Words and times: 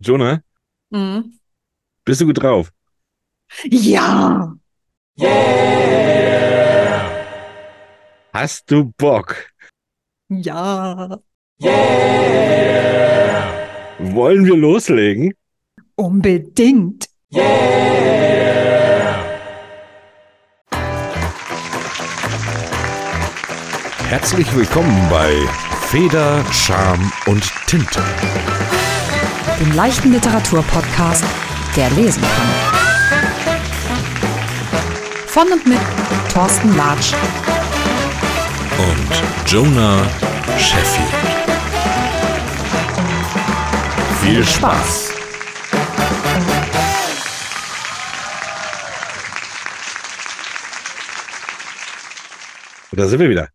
Jonah, 0.00 0.42
Mhm. 0.90 1.38
bist 2.04 2.20
du 2.20 2.26
gut 2.26 2.40
drauf? 2.42 2.72
Ja. 3.64 4.54
Hast 8.32 8.70
du 8.70 8.92
Bock? 8.96 9.50
Ja. 10.28 11.18
Wollen 13.98 14.44
wir 14.44 14.56
loslegen? 14.56 15.34
Unbedingt. 15.96 17.08
Herzlich 24.08 24.54
willkommen 24.54 25.08
bei 25.10 25.32
Feder, 25.88 26.44
Charme 26.52 27.12
und 27.26 27.42
Tinte. 27.66 28.02
Dem 29.60 29.74
leichten 29.74 30.12
Literaturpodcast, 30.12 31.24
der 31.74 31.90
lesen 31.90 32.22
kann. 32.22 32.48
Von 35.26 35.52
und 35.52 35.66
mit 35.66 35.80
Thorsten 36.32 36.76
Latsch. 36.76 37.12
Und 38.78 39.50
Jonah 39.50 40.08
Sheffield. 40.58 41.08
Viel 44.22 44.44
Spaß! 44.44 45.12
Und 52.90 53.00
da 53.00 53.08
sind 53.08 53.18
wir 53.18 53.28
wieder. 53.28 53.48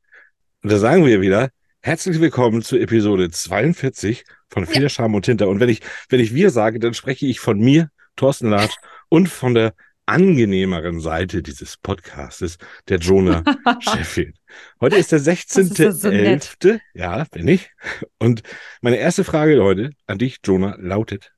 Und 0.64 0.72
da 0.72 0.78
sagen 0.78 1.06
wir 1.06 1.22
wieder, 1.22 1.50
herzlich 1.82 2.20
willkommen 2.20 2.62
zu 2.62 2.78
Episode 2.78 3.30
42 3.32 4.26
von 4.54 4.66
Feder, 4.68 4.88
Charme 4.90 5.16
und 5.16 5.24
Tinte. 5.26 5.48
Und 5.48 5.60
wenn 5.60 5.70
ich, 5.70 5.82
wenn 6.10 6.20
ich 6.20 6.34
wir 6.34 6.52
sage, 6.52 6.80
dann 6.80 6.94
spreche 6.94 7.26
ich 7.26 7.40
von 7.40 7.60
mir, 7.60 7.90
Thorsten 8.16 8.50
Latsch, 8.50 8.76
und 9.10 9.28
von 9.28 9.56
der 9.56 9.74
angenehmeren 10.06 11.00
Seite 11.00 11.42
dieses 11.42 11.78
Podcastes, 11.78 12.58
der 12.88 13.00
Jonah 13.00 13.44
Sheffield. 13.80 14.36
Heute 14.80 14.98
ist 14.98 15.12
der 15.12 15.20
Das 15.20 15.56
ist 15.58 15.78
ja 15.80 15.92
so 15.92 16.10
nett. 16.10 16.44
16.11. 16.62 16.80
Ja, 16.94 17.24
bin 17.32 17.48
ich. 17.48 17.72
Und 18.20 18.44
meine 18.82 18.98
erste 18.98 19.24
Frage 19.24 19.64
heute 19.64 19.92
an 20.06 20.20
dich, 20.20 20.38
Jonah, 20.46 20.76
lautet, 20.78 21.32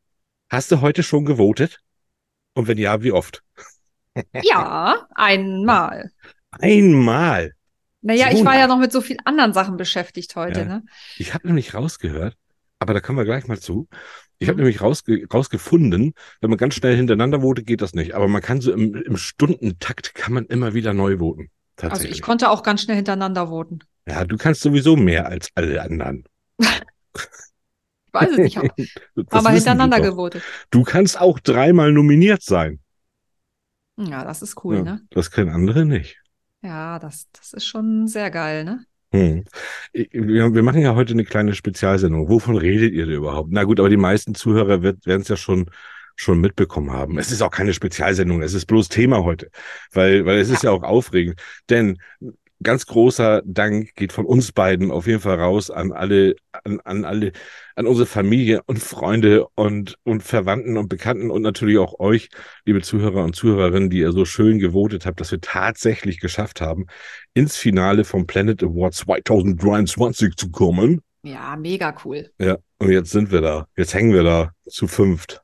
hast 0.49 0.71
du 0.71 0.81
heute 0.81 1.03
schon 1.03 1.25
gewotet? 1.25 1.79
Und 2.53 2.67
wenn 2.67 2.77
ja, 2.77 3.01
wie 3.03 3.11
oft? 3.11 3.43
Ja, 4.43 5.07
einmal. 5.15 6.11
Einmal. 6.51 7.53
Naja, 8.01 8.29
ich 8.31 8.39
So 8.39 8.45
war 8.45 8.57
ja 8.57 8.67
noch 8.67 8.79
mit 8.79 8.91
so 8.91 9.01
vielen 9.01 9.19
anderen 9.25 9.53
Sachen 9.53 9.77
beschäftigt 9.77 10.35
heute, 10.35 10.61
Ja. 10.61 10.65
ne? 10.65 10.83
Ich 11.17 11.33
habe 11.33 11.47
nämlich 11.47 11.73
rausgehört, 11.73 12.35
aber 12.79 12.93
da 12.93 13.01
kommen 13.01 13.17
wir 13.17 13.25
gleich 13.25 13.47
mal 13.47 13.59
zu. 13.59 13.87
Ich 14.37 14.47
habe 14.49 14.57
Mhm. 14.57 14.63
nämlich 14.63 14.81
rausge 14.81 15.25
rausgefunden, 15.33 16.13
wenn 16.41 16.49
man 16.49 16.57
ganz 16.57 16.75
schnell 16.75 16.95
hintereinander 16.95 17.41
votet, 17.41 17.65
geht 17.67 17.81
das 17.81 17.93
nicht. 17.93 18.13
Aber 18.15 18.27
man 18.27 18.41
kann 18.41 18.61
so 18.61 18.71
im, 18.73 18.93
im 18.95 19.17
Stundentakt 19.17 20.13
kann 20.13 20.33
man 20.33 20.45
immer 20.45 20.73
wieder 20.73 20.93
neu 20.93 21.19
voten. 21.19 21.49
Also 21.81 22.05
ich 22.07 22.21
konnte 22.21 22.49
auch 22.49 22.63
ganz 22.63 22.81
schnell 22.81 22.95
hintereinander 22.95 23.47
voten. 23.47 23.79
ja, 24.07 24.23
du 24.25 24.37
kannst 24.37 24.61
sowieso 24.61 24.95
mehr 24.95 25.27
als 25.27 25.49
alle 25.55 25.81
anderen. 25.81 26.25
Ich 28.07 28.21
weiß 28.21 28.31
es 28.31 28.37
nicht, 28.37 28.57
aber 28.57 29.49
hintereinander 29.51 29.99
gewotet. 29.99 30.41
Du 30.69 30.83
kannst 30.83 31.19
auch 31.19 31.37
dreimal 31.37 31.91
nominiert 31.91 32.43
sein. 32.43 32.79
Ja, 33.97 34.23
das 34.23 34.41
ist 34.41 34.63
cool, 34.63 34.77
ja, 34.77 34.83
ne? 34.83 35.01
Das 35.09 35.31
können 35.31 35.49
andere 35.49 35.85
nicht. 35.85 36.17
Ja, 36.61 36.97
das, 36.99 37.27
das 37.33 37.51
ist 37.51 37.65
schon 37.65 38.07
sehr 38.07 38.31
geil, 38.31 38.63
ne? 38.63 38.85
Hm. 39.15 39.45
Wir, 39.93 40.63
machen 40.63 40.81
ja 40.81 40.95
heute 40.95 41.13
eine 41.13 41.23
kleine 41.23 41.53
Spezialsendung. 41.55 42.27
Wovon 42.27 42.57
redet 42.57 42.93
ihr 42.93 43.05
denn 43.05 43.15
überhaupt? 43.15 43.49
Na 43.51 43.63
gut, 43.63 43.79
aber 43.79 43.89
die 43.89 43.97
meisten 43.97 44.35
Zuhörer 44.35 44.81
werden 44.83 45.21
es 45.21 45.29
ja 45.29 45.37
schon, 45.37 45.69
schon 46.15 46.41
mitbekommen 46.41 46.91
haben. 46.91 47.17
Es 47.17 47.31
ist 47.31 47.41
auch 47.41 47.51
keine 47.51 47.73
Spezialsendung, 47.73 48.41
es 48.41 48.53
ist 48.53 48.65
bloß 48.65 48.89
Thema 48.89 49.23
heute, 49.23 49.49
weil, 49.93 50.25
weil 50.25 50.39
es 50.39 50.49
ist 50.49 50.63
ja 50.63 50.71
auch 50.71 50.83
aufregend. 50.83 51.39
Denn 51.69 51.97
ganz 52.63 52.85
großer 52.85 53.41
Dank 53.45 53.95
geht 53.95 54.13
von 54.13 54.25
uns 54.25 54.51
beiden 54.51 54.91
auf 54.91 55.07
jeden 55.07 55.19
Fall 55.19 55.39
raus 55.39 55.69
an 55.69 55.91
alle, 55.91 56.35
an, 56.63 56.79
an 56.83 57.05
alle, 57.05 57.31
an 57.75 57.87
unsere 57.87 58.05
Familie 58.05 58.61
und 58.65 58.79
Freunde 58.79 59.47
und, 59.55 59.97
und 60.03 60.23
Verwandten 60.23 60.77
und 60.77 60.87
Bekannten 60.87 61.31
und 61.31 61.41
natürlich 61.41 61.77
auch 61.77 61.99
euch, 61.99 62.29
liebe 62.65 62.81
Zuhörer 62.81 63.23
und 63.23 63.35
Zuhörerinnen, 63.35 63.89
die 63.89 63.99
ihr 63.99 64.11
so 64.11 64.25
schön 64.25 64.59
gewotet 64.59 65.05
habt, 65.05 65.19
dass 65.19 65.31
wir 65.31 65.41
tatsächlich 65.41 66.19
geschafft 66.19 66.61
haben, 66.61 66.85
ins 67.33 67.57
Finale 67.57 68.03
vom 68.03 68.25
Planet 68.25 68.63
Award 68.63 68.93
2023 68.93 70.35
zu 70.35 70.49
kommen. 70.49 71.01
Ja, 71.23 71.55
mega 71.55 71.95
cool. 72.05 72.31
Ja, 72.39 72.57
und 72.77 72.91
jetzt 72.91 73.11
sind 73.11 73.31
wir 73.31 73.41
da. 73.41 73.67
Jetzt 73.75 73.93
hängen 73.93 74.13
wir 74.13 74.23
da 74.23 74.51
zu 74.67 74.87
fünft. 74.87 75.41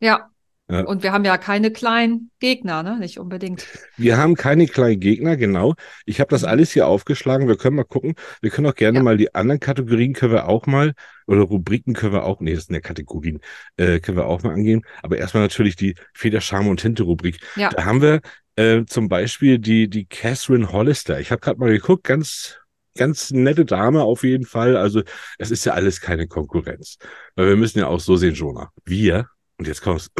Ja. 0.00 0.30
Ja. 0.70 0.80
Und 0.84 1.02
wir 1.02 1.12
haben 1.12 1.26
ja 1.26 1.36
keine 1.36 1.70
kleinen 1.70 2.30
Gegner, 2.40 2.82
ne? 2.82 2.98
Nicht 2.98 3.18
unbedingt. 3.18 3.66
Wir 3.98 4.16
haben 4.16 4.34
keine 4.34 4.66
kleinen 4.66 4.98
Gegner, 4.98 5.36
genau. 5.36 5.74
Ich 6.06 6.20
habe 6.20 6.30
das 6.30 6.40
Mhm. 6.42 6.48
alles 6.48 6.72
hier 6.72 6.86
aufgeschlagen. 6.86 7.48
Wir 7.48 7.56
können 7.58 7.76
mal 7.76 7.84
gucken. 7.84 8.14
Wir 8.40 8.50
können 8.50 8.66
auch 8.66 8.74
gerne 8.74 8.98
Ja. 8.98 9.02
mal 9.04 9.18
die 9.18 9.34
anderen 9.34 9.60
Kategorien 9.60 10.14
können 10.14 10.32
wir 10.32 10.48
auch 10.48 10.66
mal, 10.66 10.94
oder 11.26 11.42
Rubriken 11.42 11.92
können 11.92 12.14
wir 12.14 12.24
auch, 12.24 12.40
nee, 12.40 12.54
das 12.54 12.64
sind 12.66 12.74
ja 12.74 12.80
Kategorien, 12.80 13.40
äh, 13.76 14.00
können 14.00 14.16
wir 14.16 14.26
auch 14.26 14.42
mal 14.42 14.54
angehen. 14.54 14.82
Aber 15.02 15.18
erstmal 15.18 15.42
natürlich 15.42 15.76
die 15.76 15.96
Feder, 16.14 16.40
Charme 16.40 16.68
und 16.68 16.80
Tinte 16.80 17.02
Rubrik. 17.02 17.40
Ja. 17.56 17.68
Da 17.68 17.84
haben 17.84 18.00
wir 18.00 18.20
äh, 18.56 18.84
zum 18.86 19.08
Beispiel 19.08 19.58
die, 19.58 19.88
die 19.90 20.06
Catherine 20.06 20.72
Hollister. 20.72 21.20
Ich 21.20 21.30
habe 21.30 21.40
gerade 21.40 21.58
mal 21.60 21.70
geguckt, 21.72 22.04
ganz, 22.04 22.56
ganz 22.96 23.32
nette 23.32 23.64
Dame 23.66 24.02
auf 24.02 24.22
jeden 24.22 24.46
Fall. 24.46 24.76
Also 24.78 25.02
es 25.38 25.50
ist 25.50 25.66
ja 25.66 25.74
alles 25.74 26.00
keine 26.00 26.26
Konkurrenz. 26.26 26.96
Weil 27.34 27.48
wir 27.48 27.56
müssen 27.56 27.80
ja 27.80 27.88
auch 27.88 28.00
so 28.00 28.16
sehen, 28.16 28.34
Jonah. 28.34 28.70
Wir, 28.84 29.26
und 29.58 29.66
jetzt 29.68 29.82
kommt's. 29.82 30.10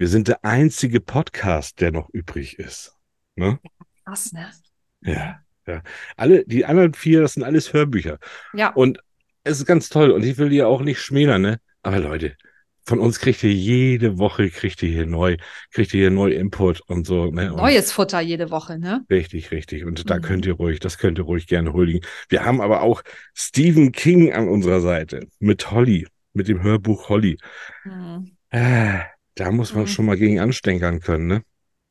Wir 0.00 0.06
sind 0.06 0.28
der 0.28 0.44
einzige 0.44 1.00
Podcast, 1.00 1.80
der 1.80 1.90
noch 1.90 2.08
übrig 2.12 2.58
ist. 2.58 2.94
Ne? 3.34 3.58
Krass, 4.04 4.32
ne? 4.32 4.50
Ja, 5.02 5.40
ja. 5.66 5.82
Alle, 6.16 6.44
die 6.46 6.64
anderen 6.64 6.94
vier, 6.94 7.20
das 7.20 7.34
sind 7.34 7.42
alles 7.42 7.72
Hörbücher. 7.72 8.18
Ja. 8.54 8.70
Und 8.72 9.00
es 9.42 9.58
ist 9.58 9.66
ganz 9.66 9.88
toll. 9.88 10.10
Und 10.10 10.24
ich 10.24 10.38
will 10.38 10.50
die 10.50 10.62
auch 10.62 10.82
nicht 10.82 11.00
schmälern, 11.00 11.42
ne? 11.42 11.60
Aber 11.82 11.98
Leute, 11.98 12.36
von 12.84 13.00
uns 13.00 13.18
kriegt 13.18 13.42
ihr 13.42 13.52
jede 13.52 14.18
Woche, 14.18 14.48
kriegt 14.50 14.82
ihr 14.82 14.88
hier 14.88 15.06
neu, 15.06 15.36
kriegt 15.72 15.92
ihr 15.94 16.00
hier 16.00 16.10
neu 16.10 16.30
Input 16.30 16.80
und 16.86 17.06
so. 17.06 17.30
Ne? 17.30 17.50
Und 17.52 17.58
Neues 17.58 17.92
Futter 17.92 18.20
jede 18.20 18.50
Woche, 18.50 18.78
ne? 18.78 19.04
Richtig, 19.10 19.50
richtig. 19.50 19.84
Und 19.84 20.08
da 20.10 20.16
Mhm. 20.16 20.22
könnt 20.22 20.46
ihr 20.46 20.54
ruhig, 20.54 20.78
das 20.80 20.96
könnt 20.98 21.18
ihr 21.18 21.24
ruhig 21.24 21.46
gerne 21.48 21.72
huldigen. 21.72 22.02
Wir 22.28 22.44
haben 22.44 22.60
aber 22.60 22.82
auch 22.82 23.02
Stephen 23.34 23.90
King 23.92 24.32
an 24.32 24.48
unserer 24.48 24.80
Seite 24.80 25.26
mit 25.38 25.70
Holly, 25.70 26.06
mit 26.38 26.48
dem 26.48 26.62
Hörbuch 26.62 27.10
Holly. 27.10 27.36
Mhm. 27.84 28.36
Ah, 28.50 29.02
da 29.34 29.50
muss 29.50 29.74
man 29.74 29.82
Mhm. 29.82 29.88
schon 29.88 30.06
mal 30.06 30.16
gegen 30.16 30.40
anstänkern 30.40 31.00
können, 31.00 31.26
ne? 31.26 31.42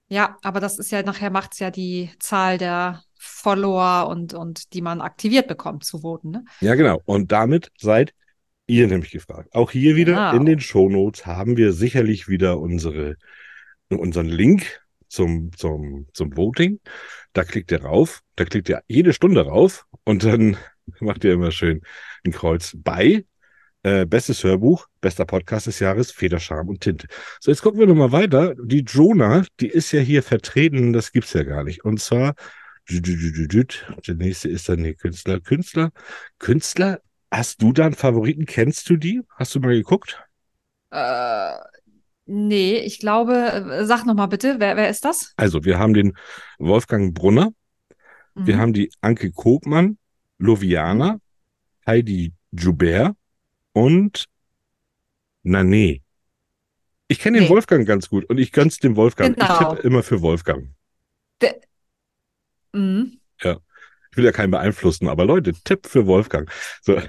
Ja, 0.10 0.38
aber 0.42 0.60
das 0.60 0.80
ist 0.80 0.92
ja, 0.92 1.04
nachher 1.04 1.30
macht 1.30 1.54
es 1.54 1.60
ja 1.60 1.70
die 1.70 2.10
Zahl 2.20 2.58
der 2.58 3.04
Follower 3.20 4.08
und, 4.10 4.34
und 4.34 4.74
die 4.74 4.82
man 4.82 5.02
aktiviert 5.02 5.48
bekommt 5.48 5.84
zu 5.84 6.00
voten, 6.00 6.32
ne? 6.32 6.46
Ja, 6.62 6.76
genau. 6.76 7.02
Und 7.06 7.32
damit 7.32 7.72
seid 7.78 8.14
ihr 8.68 8.88
nämlich 8.88 9.12
gefragt. 9.12 9.54
Auch 9.54 9.72
hier 9.72 9.96
wieder 9.96 10.14
Genau. 10.14 10.36
in 10.36 10.46
den 10.46 10.60
Shownotes 10.60 11.26
haben 11.26 11.58
wir 11.58 11.74
sicherlich 11.74 12.28
wieder 12.28 12.60
unsere, 12.60 13.16
unseren 13.90 14.28
Link 14.28 14.82
zum, 15.10 15.52
zum, 15.56 16.08
zum 16.14 16.36
Voting. 16.36 16.80
Da 17.34 17.44
klickt 17.44 17.72
ihr 17.72 17.84
rauf, 17.84 18.22
da 18.36 18.46
klickt 18.46 18.70
ihr 18.70 18.82
jede 18.88 19.14
Stunde 19.14 19.46
rauf 19.46 19.86
und 20.06 20.24
dann 20.24 20.58
macht 21.02 21.24
ihr 21.24 21.34
immer 21.34 21.52
schön 21.52 21.82
ein 22.26 22.32
Kreuz 22.32 22.76
bei. 22.78 23.26
Äh, 23.88 24.06
bestes 24.06 24.44
Hörbuch, 24.44 24.86
bester 25.00 25.24
Podcast 25.24 25.68
des 25.68 25.80
Jahres, 25.80 26.12
Feder, 26.12 26.42
Charme 26.42 26.68
und 26.68 26.82
Tinte. 26.82 27.08
So, 27.40 27.52
jetzt 27.52 27.62
gucken 27.62 27.80
wir 27.80 27.88
nochmal 27.88 28.12
weiter. 28.12 28.54
Die 28.62 28.82
Jonah, 28.82 29.46
die 29.62 29.70
ist 29.70 29.94
ja 29.94 30.02
hier 30.02 30.24
vertreten, 30.24 30.92
das 30.92 31.14
gibt's 31.14 31.32
ja 31.32 31.44
gar 31.44 31.64
nicht. 31.64 31.86
Und 31.86 32.02
zwar, 32.02 32.34
der 32.90 34.16
nächste 34.16 34.50
ist 34.50 34.68
dann 34.68 34.84
die 34.84 34.94
Künstler. 34.94 35.40
Künstler, 35.40 35.92
Künstler, 36.38 37.00
hast 37.32 37.62
du 37.62 37.72
da 37.72 37.86
einen 37.86 37.96
Favoriten? 37.96 38.46
Kennst 38.46 38.90
du 38.90 38.98
die? 38.98 39.22
Hast 39.38 39.56
du 39.56 39.62
mal 39.62 39.74
geguckt? 39.74 40.22
Äh, 40.92 41.54
nee, 42.26 42.80
ich 42.80 43.00
glaube, 43.00 43.36
äh, 43.36 43.86
sag 43.86 44.06
noch 44.06 44.16
mal 44.16 44.28
bitte, 44.28 44.58
wer, 44.60 44.76
wer 44.76 44.90
ist 44.90 45.06
das? 45.06 45.32
Also, 45.38 45.64
wir 45.64 45.80
haben 45.80 45.94
den 45.94 46.12
Wolfgang 46.60 47.14
Brunner, 47.14 47.54
wir 48.36 48.56
Mhm. 48.56 48.60
haben 48.60 48.74
die 48.74 48.92
Anke 49.00 49.32
Kopmann, 49.32 49.98
Loviana, 50.40 51.22
Heidi 51.86 52.34
Joubert 52.52 53.16
und 53.78 54.26
Nané. 55.44 56.02
Ich 57.08 57.20
kenne 57.20 57.38
den 57.38 57.46
Nee. 57.46 57.50
Wolfgang 57.50 57.88
ganz 57.88 58.10
gut 58.10 58.26
und 58.26 58.38
ich 58.38 58.52
gönn's 58.52 58.80
dem 58.80 58.96
Wolfgang. 58.96 59.38
Ich 59.38 59.48
Genau. 59.48 59.76
tippe 59.76 59.88
immer 59.88 60.04
für 60.04 60.22
Wolfgang. 60.22 60.70
Mhm. 62.74 63.20
Ich 63.40 64.18
will 64.18 64.26
ja 64.26 64.32
keinen 64.32 64.52
beeinflussen, 64.52 65.08
aber 65.08 65.26
Leute, 65.26 65.54
Tipp 65.54 65.86
für 65.86 66.08
Wolfgang. 66.08 66.52
So. 66.82 67.00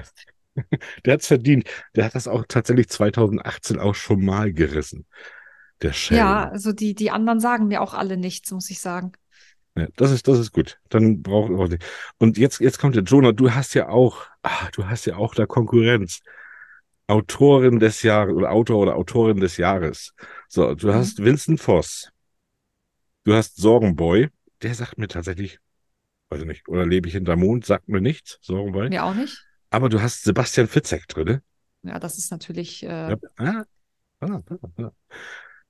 Der 1.04 1.14
hat's 1.14 1.26
verdient. 1.28 1.68
Der 1.94 2.04
hat 2.04 2.14
das 2.14 2.28
auch 2.28 2.44
tatsächlich 2.46 2.88
2018 2.88 3.78
auch 3.78 3.94
schon 3.94 4.24
mal 4.24 4.52
gerissen. 4.52 5.06
Der 5.80 5.92
Schelm. 5.92 6.18
Ja, 6.18 6.48
also 6.48 6.72
die, 6.72 6.94
die 6.94 7.10
anderen 7.10 7.40
sagen 7.40 7.68
mir 7.68 7.80
auch 7.80 7.94
alle 7.94 8.16
nichts, 8.16 8.50
muss 8.50 8.68
ich 8.68 8.80
sagen. 8.80 9.12
Ja, 9.76 9.86
das 9.96 10.10
ist, 10.10 10.26
das 10.26 10.38
ist 10.38 10.52
gut. 10.52 10.78
Dann 10.88 11.22
auch 11.28 11.68
nicht. 11.68 11.84
Und 12.18 12.36
jetzt, 12.36 12.60
jetzt 12.60 12.78
kommt 12.78 12.96
der 12.96 13.04
Jonah, 13.04 13.32
du 13.32 13.52
hast 13.52 13.74
ja 13.74 13.88
auch, 13.88 14.26
ah, 14.42 14.68
du 14.72 14.86
hast 14.86 15.06
ja 15.06 15.16
auch 15.16 15.34
da 15.34 15.46
Konkurrenz. 15.46 16.20
Autorin 17.08 17.78
des 17.80 18.02
Jahres 18.02 18.34
oder 18.34 18.52
Autor 18.52 18.78
oder 18.78 18.96
Autorin 18.96 19.38
des 19.40 19.56
Jahres. 19.56 20.14
So, 20.48 20.74
du 20.74 20.88
Mhm. 20.88 20.94
hast 20.94 21.22
Vincent 21.24 21.60
Voss. 21.60 22.10
Du 23.24 23.34
hast 23.34 23.56
Sorgenboy. 23.56 24.28
Der 24.62 24.74
sagt 24.74 24.98
mir 24.98 25.08
tatsächlich, 25.08 25.58
weiß 26.30 26.40
ich 26.42 26.46
nicht, 26.46 26.68
oder 26.68 26.84
lebe 26.86 27.08
ich 27.08 27.14
hinterm 27.14 27.40
Mond, 27.40 27.64
sagt 27.64 27.88
mir 27.88 28.00
nichts, 28.00 28.38
Sorgenboy. 28.42 28.88
Mir 28.88 29.04
auch 29.04 29.14
nicht. 29.14 29.44
Aber 29.70 29.88
du 29.88 30.00
hast 30.00 30.24
Sebastian 30.24 30.66
Fitzek 30.68 31.06
drin. 31.08 31.40
Ja, 31.82 31.98
das 31.98 32.18
ist 32.18 32.30
natürlich. 32.30 32.82
Äh, 32.82 32.86
Ja. 33.10 33.16
Ah, 33.36 33.64
ah, 34.20 34.42
ah, 34.50 34.82
ah. 34.82 34.90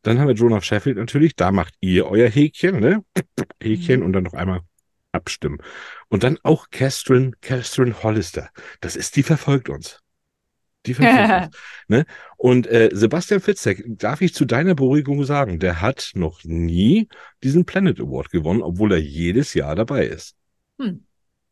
Dann 0.02 0.18
haben 0.18 0.28
wir 0.28 0.34
Jonah 0.34 0.60
Sheffield 0.62 0.96
natürlich. 0.96 1.34
Da 1.36 1.50
macht 1.52 1.74
ihr 1.80 2.06
euer 2.06 2.28
Häkchen, 2.28 2.80
ne? 2.80 3.04
Häkchen 3.62 4.00
Mhm. 4.00 4.06
und 4.06 4.12
dann 4.14 4.24
noch 4.24 4.34
einmal 4.34 4.60
abstimmen. 5.12 5.58
Und 6.08 6.22
dann 6.22 6.38
auch 6.42 6.70
Catherine, 6.70 7.32
Catherine 7.40 8.02
Hollister. 8.02 8.50
Das 8.80 8.96
ist, 8.96 9.16
die 9.16 9.22
verfolgt 9.22 9.68
uns. 9.68 10.00
Die 10.88 10.94
uns. 10.94 11.56
Ne? 11.90 12.04
Und 12.36 12.66
äh, 12.66 12.90
Sebastian 12.92 13.40
Fitzek, 13.40 13.82
darf 13.86 14.20
ich 14.20 14.34
zu 14.34 14.44
deiner 14.44 14.74
Beruhigung 14.74 15.24
sagen, 15.24 15.58
der 15.58 15.80
hat 15.80 16.10
noch 16.14 16.44
nie 16.44 17.08
diesen 17.42 17.64
Planet 17.64 17.98
Award 17.98 18.30
gewonnen, 18.30 18.60
obwohl 18.60 18.92
er 18.92 19.00
jedes 19.00 19.54
Jahr 19.54 19.74
dabei 19.74 20.06
ist. 20.06 20.36
Hm. 20.78 21.04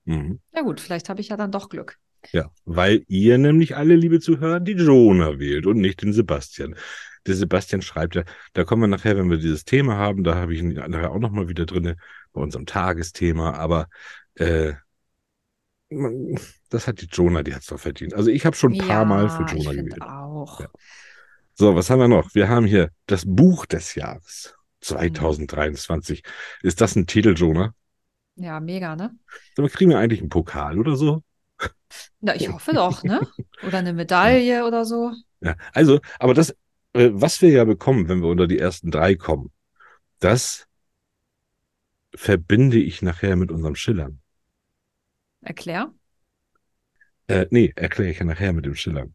Mhm. 0.05 0.41
Ja 0.55 0.61
gut, 0.61 0.81
vielleicht 0.81 1.09
habe 1.09 1.23
ich 1.23 1.29
ja 1.29 1.37
dann 1.39 1.53
doch 1.53 1.71
Glück. 1.71 1.99
Ja, 2.33 2.51
weil 2.65 3.05
ihr 3.09 3.39
nämlich 3.39 3.77
alle, 3.77 3.95
liebe 3.95 4.21
Zuhörer, 4.21 4.61
die 4.61 4.73
Jonah 4.73 5.39
wählt 5.39 5.67
und 5.67 5.79
nicht 5.79 6.03
den 6.03 6.13
Sebastian. 6.13 6.75
Der 7.27 7.35
Sebastian 7.35 7.83
schreibt 7.83 8.15
ja, 8.15 8.25
da 8.53 8.65
kommen 8.65 8.83
wir 8.83 8.89
nachher, 8.89 9.17
wenn 9.17 9.31
wir 9.31 9.39
dieses 9.39 9.65
Thema 9.65 9.97
haben, 9.97 10.23
da 10.23 10.35
habe 10.35 10.55
ich 10.55 10.61
ihn 10.61 10.75
nachher 10.75 11.13
auch 11.13 11.19
nochmal 11.19 11.49
wieder 11.49 11.67
drinne 11.67 11.97
bei 12.33 12.41
unserem 12.41 12.67
Tagesthema, 12.67 13.53
aber 13.55 13.89
äh, 14.35 14.75
man- 15.91 16.39
das 16.71 16.87
hat 16.87 17.01
die 17.01 17.07
Jonah, 17.11 17.43
die 17.43 17.55
hat 17.55 17.63
es 17.63 17.69
doch 17.69 17.79
verdient. 17.81 18.15
Also 18.15 18.31
ich 18.31 18.45
habe 18.47 18.57
schon 18.57 18.73
ein 18.73 18.79
paar 18.79 19.05
Mal 19.05 19.29
für 19.29 19.45
Jonah 19.45 19.73
gewählt. 19.73 20.03
auch. 20.03 20.61
Ja. 20.61 20.69
So, 21.55 21.75
was 21.75 21.89
haben 21.89 22.01
wir 22.01 22.09
noch? 22.09 22.35
Wir 22.35 22.49
haben 22.49 22.67
hier 22.67 22.91
das 23.07 23.25
Buch 23.27 23.65
des 23.67 23.95
Jahres 23.95 24.55
2023. 24.83 26.23
Ist 26.63 26.81
das 26.81 26.97
ein 26.97 27.07
Titel, 27.07 27.35
Jonah? 27.35 27.75
Ja, 28.37 28.61
mega, 28.61 28.95
ne? 28.95 29.17
Mal, 29.57 29.71
kriegen 29.71 29.91
wir 29.91 29.99
eigentlich 29.99 30.21
einen 30.21 30.29
Pokal 30.29 30.79
oder 30.79 30.97
so? 30.97 31.23
Na, 32.21 32.35
ich 32.35 32.51
hoffe 32.53 32.75
doch, 32.75 33.03
ne? 33.03 33.21
Oder 33.67 33.79
eine 33.79 33.95
Medaille 33.95 34.67
oder 34.67 34.85
so. 34.85 35.13
Ja, 35.41 35.57
also, 35.73 36.01
aber 36.19 36.35
das, 36.35 36.51
äh, 36.93 37.11
was 37.13 37.41
wir 37.41 37.49
ja 37.51 37.65
bekommen, 37.65 38.09
wenn 38.09 38.21
wir 38.21 38.29
unter 38.29 38.47
die 38.47 38.59
ersten 38.59 38.91
drei 38.91 39.15
kommen, 39.15 39.51
das 40.19 40.67
verbinde 42.15 42.79
ich 42.79 43.01
nachher 43.03 43.37
mit 43.37 43.51
unserem 43.51 43.75
Schillern. 43.75 44.21
Erklär. 45.47 45.93
Äh, 47.29 47.47
nee, 47.51 47.73
erkläre 47.77 48.11
ich 48.11 48.19
ja 48.19 48.25
nachher 48.25 48.53
mit 48.53 48.67
dem 48.67 48.75
Schillern. 48.75 49.15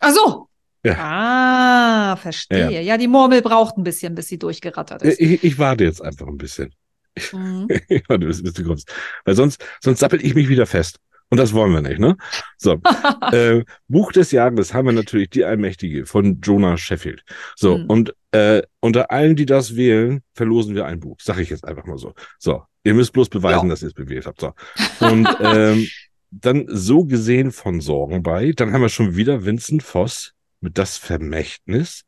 Ach 0.00 0.12
so. 0.12 0.48
Ja. 0.84 0.94
Ah, 0.98 2.16
verstehe. 2.16 2.80
Ja, 2.82 2.96
die 2.96 3.08
Murmel 3.08 3.42
braucht 3.42 3.76
ein 3.76 3.84
bisschen, 3.84 4.14
bis 4.14 4.28
sie 4.28 4.38
durchgerattert 4.38 5.02
Äh, 5.02 5.08
ist. 5.10 5.20
Ich, 5.20 5.44
ich 5.44 5.58
warte 5.58 5.84
jetzt 5.84 6.02
einfach 6.02 6.26
ein 6.26 6.38
bisschen. 6.38 6.74
Mhm. 7.32 7.66
Ich 7.88 8.08
warte, 8.08 8.24
bis, 8.24 8.42
bis 8.42 8.54
du 8.54 8.64
kommst. 8.64 8.90
Weil 9.24 9.34
sonst, 9.34 9.62
sonst 9.82 9.98
sappel 9.98 10.24
ich 10.24 10.34
mich 10.34 10.48
wieder 10.48 10.64
fest. 10.64 10.98
Und 11.28 11.38
das 11.38 11.52
wollen 11.52 11.72
wir 11.72 11.82
nicht, 11.82 11.98
ne? 11.98 12.16
So. 12.56 12.80
äh, 13.32 13.64
Buch 13.88 14.12
des 14.12 14.30
Jahres 14.30 14.72
haben 14.72 14.86
wir 14.86 14.92
natürlich 14.92 15.28
Die 15.30 15.44
Allmächtige 15.44 16.06
von 16.06 16.40
Jonah 16.40 16.78
Sheffield. 16.78 17.22
So, 17.56 17.74
Hm. 17.74 17.86
und 17.86 18.14
äh, 18.30 18.62
unter 18.78 19.10
allen, 19.10 19.34
die 19.36 19.44
das 19.44 19.74
wählen, 19.76 20.22
verlosen 20.34 20.74
wir 20.76 20.86
ein 20.86 21.00
Buch. 21.00 21.18
Sag 21.20 21.38
ich 21.38 21.50
jetzt 21.50 21.64
einfach 21.66 21.84
mal 21.84 21.98
so. 21.98 22.14
So, 22.38 22.62
ihr 22.84 22.94
müsst 22.94 23.12
bloß 23.12 23.28
beweisen, 23.28 23.66
Ja. 23.66 23.70
dass 23.70 23.82
ihr 23.82 23.88
es 23.88 23.94
bewählt 23.94 24.26
habt. 24.26 24.40
So. 24.40 24.52
Und 25.00 25.28
ähm, 25.40 25.86
dann 26.30 26.66
so 26.68 27.04
gesehen 27.04 27.52
von 27.52 27.80
Sorgen 27.80 28.22
bei. 28.22 28.52
Dann 28.52 28.72
haben 28.72 28.82
wir 28.82 28.88
schon 28.88 29.16
wieder 29.16 29.44
Vincent 29.44 29.82
Voss 29.82 30.32
mit 30.60 30.78
Das 30.78 30.96
Vermächtnis. 30.96 32.04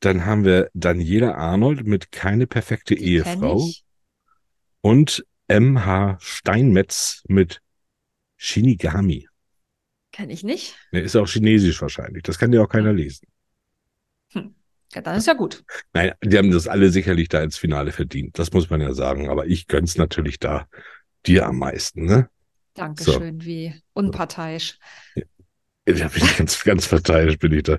Dann 0.00 0.26
haben 0.26 0.44
wir 0.44 0.70
Daniela 0.74 1.34
Arnold 1.34 1.86
mit 1.86 2.12
Keine 2.12 2.46
perfekte 2.46 2.94
Die 2.94 3.04
Ehefrau. 3.14 3.68
Und 4.82 5.24
MH 5.48 6.18
Steinmetz 6.20 7.22
mit 7.28 7.60
Shinigami. 8.36 9.28
Kenn 10.12 10.30
ich 10.30 10.44
nicht. 10.44 10.76
Der 10.92 11.02
ist 11.02 11.16
auch 11.16 11.26
chinesisch 11.28 11.80
wahrscheinlich. 11.80 12.22
Das 12.22 12.38
kann 12.38 12.52
ja 12.52 12.62
auch 12.62 12.68
keiner 12.68 12.92
lesen. 12.92 13.26
Ja, 14.94 15.00
dann 15.00 15.16
ist 15.16 15.26
ja 15.26 15.34
gut. 15.34 15.64
Nein, 15.92 16.12
die 16.22 16.38
haben 16.38 16.50
das 16.50 16.68
alle 16.68 16.90
sicherlich 16.90 17.28
da 17.28 17.42
ins 17.42 17.56
Finale 17.58 17.92
verdient. 17.92 18.38
Das 18.38 18.52
muss 18.52 18.70
man 18.70 18.80
ja 18.80 18.94
sagen. 18.94 19.28
Aber 19.28 19.46
ich 19.46 19.66
gönn's 19.66 19.96
natürlich 19.96 20.38
da 20.38 20.66
dir 21.26 21.46
am 21.46 21.58
meisten, 21.58 22.04
ne? 22.04 22.28
Dankeschön, 22.74 23.44
wie 23.44 23.74
unparteiisch. 23.92 24.78
Da 25.86 26.08
bin 26.08 26.24
ich 26.24 26.38
ganz, 26.38 26.64
ganz 26.64 26.86
verteidigt 26.86 27.40
bin 27.40 27.52
ich 27.52 27.64
da. 27.64 27.78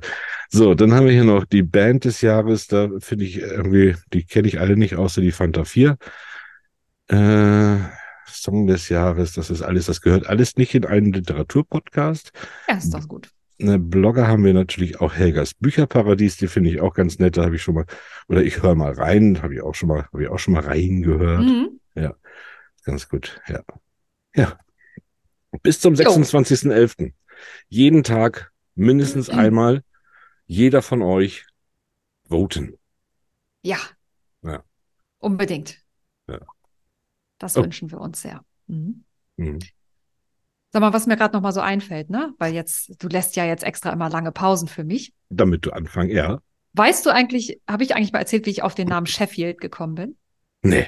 So, 0.50 0.76
dann 0.76 0.94
haben 0.94 1.06
wir 1.08 1.14
hier 1.14 1.24
noch 1.24 1.44
die 1.44 1.64
Band 1.64 2.06
des 2.06 2.22
Jahres. 2.22 2.68
Da 2.68 2.90
finde 3.00 3.26
ich 3.26 3.38
irgendwie, 3.38 3.96
die 4.14 4.26
kenne 4.26 4.48
ich 4.48 4.60
alle 4.60 4.78
nicht, 4.78 4.96
außer 4.96 5.22
die 5.22 5.32
Fanta 5.32 5.64
4. 5.64 5.98
Äh, 7.08 7.78
Song 8.28 8.68
des 8.68 8.90
Jahres, 8.90 9.34
das 9.34 9.50
ist 9.50 9.62
alles, 9.62 9.86
das 9.86 10.02
gehört 10.02 10.28
alles 10.28 10.56
nicht 10.56 10.76
in 10.76 10.86
einen 10.86 11.14
Literaturpodcast. 11.14 12.32
Ja, 12.68 12.76
ist 12.76 12.94
doch 12.94 13.08
gut. 13.08 13.30
Ne, 13.58 13.80
Blogger 13.80 14.28
haben 14.28 14.44
wir 14.44 14.54
natürlich 14.54 15.00
auch 15.00 15.14
Helgas 15.14 15.54
Bücherparadies, 15.54 16.36
die 16.38 16.48
finde 16.48 16.70
ich 16.72 16.82
auch 16.82 16.94
ganz 16.94 17.20
nett. 17.20 17.38
Da 17.38 17.46
habe 17.46 17.56
ich 17.56 17.62
schon 17.62 17.76
mal, 17.76 17.86
oder 18.28 18.44
ich 18.44 18.62
höre 18.62 18.76
mal 18.76 18.92
rein, 18.92 19.42
habe 19.42 19.54
ich 19.56 19.62
auch 19.62 19.74
schon 19.76 19.88
mal, 19.90 20.04
habe 20.06 20.24
ich 20.24 20.30
auch 20.30 20.40
schon 20.40 20.54
mal 20.54 20.64
reingehört. 20.64 21.44
Mhm. 21.44 21.80
Ganz 22.84 23.10
gut, 23.10 23.42
ja. 23.48 23.64
Ja. 24.36 24.60
Bis 25.64 25.80
zum 25.80 25.96
Jo. 25.96 26.04
26.11. 26.04 27.14
Jeden 27.70 28.04
Tag 28.04 28.52
mindestens 28.76 29.32
Mhm. 29.32 29.40
einmal 29.40 29.84
jeder 30.46 30.82
von 30.84 31.02
euch 31.02 31.48
voten. 32.30 32.78
Ja. 33.64 33.80
Ja. 34.44 34.64
Unbedingt. 35.20 35.82
Ja. 36.28 36.40
Das 37.40 37.58
Oh. 37.58 37.64
wünschen 37.64 37.90
wir 37.90 38.00
uns 38.00 38.22
sehr. 38.22 38.44
Mhm. 38.68 39.04
Sag 40.76 40.82
mal, 40.82 40.92
was 40.92 41.08
mir 41.08 41.16
gerade 41.16 41.34
noch 41.34 41.42
mal 41.42 41.54
so 41.54 41.62
einfällt, 41.62 42.10
ne? 42.10 42.34
Weil 42.38 42.54
jetzt, 42.54 43.02
du 43.02 43.08
lässt 43.08 43.38
ja 43.38 43.46
jetzt 43.46 43.64
extra 43.64 43.94
immer 43.94 44.10
lange 44.10 44.34
Pausen 44.34 44.68
für 44.68 44.84
mich. 44.84 45.14
Damit 45.30 45.66
du 45.66 45.72
anfangen, 45.72 46.10
ja. 46.10 46.40
Weißt 46.74 47.06
du 47.06 47.12
eigentlich, 47.12 47.62
habe 47.66 47.84
ich 47.84 47.96
eigentlich 47.96 48.12
mal 48.12 48.20
erzählt, 48.20 48.46
wie 48.46 48.50
ich 48.50 48.62
auf 48.62 48.76
den 48.76 48.90
Namen 48.90 49.06
Sheffield 49.06 49.62
gekommen 49.62 49.96
bin? 49.96 50.18
Nee. 50.64 50.88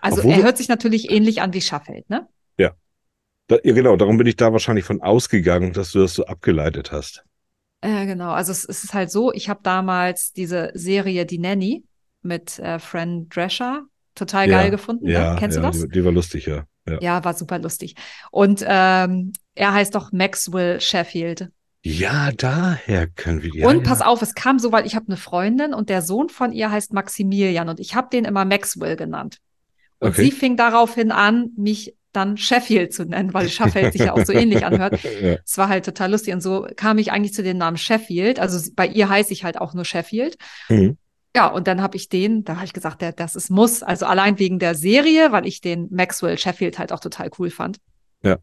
Also 0.00 0.18
Obwohl 0.18 0.34
er 0.34 0.44
hört 0.44 0.56
sich 0.56 0.68
natürlich 0.68 1.10
ähnlich 1.10 1.42
an 1.42 1.52
wie 1.52 1.62
Schaffeld, 1.62 2.08
ne? 2.08 2.28
Da, 3.46 3.58
ja, 3.62 3.74
genau, 3.74 3.96
darum 3.96 4.16
bin 4.16 4.26
ich 4.26 4.36
da 4.36 4.52
wahrscheinlich 4.52 4.86
von 4.86 5.02
ausgegangen, 5.02 5.72
dass 5.74 5.92
du 5.92 5.98
das 5.98 6.14
so 6.14 6.24
abgeleitet 6.24 6.92
hast. 6.92 7.24
Äh, 7.82 8.06
genau, 8.06 8.30
also 8.30 8.52
es, 8.52 8.64
es 8.64 8.84
ist 8.84 8.94
halt 8.94 9.10
so, 9.10 9.32
ich 9.32 9.50
habe 9.50 9.60
damals 9.62 10.32
diese 10.32 10.70
Serie 10.72 11.26
Die 11.26 11.38
Nanny 11.38 11.84
mit 12.22 12.58
äh, 12.58 12.78
Fran 12.78 13.28
Drescher 13.28 13.82
total 14.14 14.48
Ja, 14.48 14.62
geil 14.62 14.70
gefunden. 14.70 15.06
Ja, 15.06 15.34
ne? 15.34 15.40
Kennst 15.40 15.56
ja, 15.56 15.62
du 15.62 15.68
das? 15.68 15.80
Die, 15.82 15.88
die 15.88 16.04
war 16.04 16.12
lustig, 16.12 16.46
ja. 16.46 16.64
Ja, 16.88 16.98
Ja, 17.00 17.24
war 17.24 17.34
super 17.34 17.58
lustig. 17.58 17.94
Und 18.30 18.64
ähm, 18.66 19.32
er 19.54 19.72
heißt 19.72 19.94
doch 19.94 20.12
Maxwell 20.12 20.80
Sheffield. 20.80 21.48
ja 21.82 22.30
daher 22.32 23.06
können 23.08 23.42
wir. 23.42 23.54
Ja, 23.54 23.68
und 23.68 23.78
ja. 23.78 23.82
pass 23.82 24.00
auf, 24.02 24.22
es 24.22 24.34
kam 24.34 24.58
so, 24.58 24.72
weil 24.72 24.86
ich 24.86 24.94
habe 24.94 25.06
eine 25.08 25.16
Freundin 25.16 25.74
und 25.74 25.88
der 25.90 26.02
Sohn 26.02 26.28
von 26.28 26.52
ihr 26.52 26.70
heißt 26.70 26.92
Maximilian 26.92 27.68
und 27.68 27.80
ich 27.80 27.94
habe 27.94 28.08
den 28.12 28.24
immer 28.24 28.44
Maxwell 28.44 28.96
genannt. 28.96 29.38
Und 30.00 30.10
Okay. 30.10 30.24
sie 30.24 30.30
fing 30.32 30.56
daraufhin 30.56 31.12
an, 31.12 31.50
mich 31.56 31.94
dann 32.12 32.36
Sheffield 32.36 32.92
zu 32.94 33.04
nennen, 33.04 33.34
weil 33.34 33.48
Sheffield 33.48 33.92
sich 33.92 34.02
ja 34.02 34.12
auch 34.12 34.24
so 34.24 34.32
ähnlich 34.32 34.64
anhört. 34.64 35.02
ja. 35.22 35.36
Es 35.44 35.58
war 35.58 35.68
halt 35.68 35.84
total 35.84 36.12
lustig. 36.12 36.32
Und 36.32 36.42
so 36.42 36.66
kam 36.76 36.98
ich 36.98 37.10
eigentlich 37.10 37.34
zu 37.34 37.42
dem 37.42 37.58
Namen 37.58 37.76
Sheffield. 37.76 38.38
Also 38.38 38.70
bei 38.76 38.86
ihr 38.86 39.08
heiße 39.08 39.32
ich 39.32 39.42
halt 39.44 39.58
auch 39.60 39.74
nur 39.74 39.84
Sheffield. 39.84 40.36
Mhm. 40.68 40.96
Ja, 41.36 41.48
und 41.48 41.66
dann 41.66 41.82
habe 41.82 41.96
ich 41.96 42.08
den, 42.08 42.44
da 42.44 42.56
habe 42.56 42.64
ich 42.64 42.72
gesagt, 42.72 43.02
der, 43.02 43.12
das 43.12 43.34
ist 43.34 43.50
Muss. 43.50 43.82
Also 43.82 44.06
allein 44.06 44.38
wegen 44.38 44.58
der 44.58 44.74
Serie, 44.74 45.32
weil 45.32 45.46
ich 45.46 45.60
den 45.60 45.88
Maxwell 45.90 46.38
Sheffield 46.38 46.78
halt 46.78 46.92
auch 46.92 47.00
total 47.00 47.30
cool 47.38 47.50
fand. 47.50 47.78
Ja. 48.22 48.38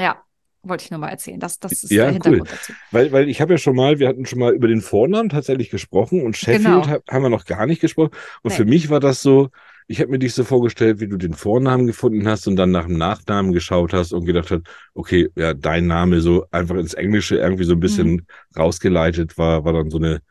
Ja, 0.00 0.22
wollte 0.62 0.84
ich 0.84 0.90
nur 0.90 1.00
mal 1.00 1.08
erzählen. 1.08 1.40
Das, 1.40 1.58
das 1.58 1.82
ist 1.82 1.90
Ja, 1.90 2.04
der 2.04 2.12
cool. 2.12 2.12
Hintergrund 2.14 2.52
dazu. 2.52 2.72
Weil, 2.90 3.12
weil 3.12 3.28
ich 3.28 3.40
habe 3.40 3.54
ja 3.54 3.58
schon 3.58 3.76
mal, 3.76 3.98
wir 3.98 4.08
hatten 4.08 4.26
schon 4.26 4.38
mal 4.38 4.52
über 4.54 4.68
den 4.68 4.80
Vornamen 4.80 5.28
tatsächlich 5.28 5.70
gesprochen 5.70 6.22
und 6.22 6.36
Sheffield 6.36 6.64
Genau. 6.64 6.86
ha- 6.88 7.00
haben 7.10 7.22
wir 7.22 7.28
noch 7.30 7.44
gar 7.44 7.66
nicht 7.66 7.80
gesprochen. 7.80 8.10
Und 8.42 8.50
Nee. 8.50 8.56
für 8.56 8.64
mich 8.64 8.90
war 8.90 9.00
das 9.00 9.20
so, 9.22 9.50
ich 9.86 10.00
habe 10.00 10.10
mir 10.10 10.18
dich 10.18 10.32
so 10.34 10.44
vorgestellt, 10.44 11.00
wie 11.00 11.08
du 11.08 11.16
den 11.16 11.34
Vornamen 11.34 11.86
gefunden 11.86 12.26
hast 12.26 12.46
und 12.48 12.56
dann 12.56 12.70
nach 12.70 12.86
dem 12.86 12.96
Nachnamen 12.96 13.52
geschaut 13.52 13.92
hast 13.92 14.12
und 14.12 14.24
gedacht 14.24 14.50
hast, 14.50 14.62
okay, 14.94 15.28
ja, 15.36 15.52
dein 15.52 15.86
Name 15.86 16.20
so 16.20 16.46
einfach 16.50 16.76
ins 16.76 16.94
Englische 16.94 17.36
irgendwie 17.36 17.64
so 17.64 17.74
ein 17.74 17.80
bisschen 17.80 18.08
Mhm. 18.08 18.26
rausgeleitet 18.56 19.36
war, 19.36 19.64
war 19.64 19.74
dann 19.74 19.90
so 19.90 19.98
eine, 19.98 20.22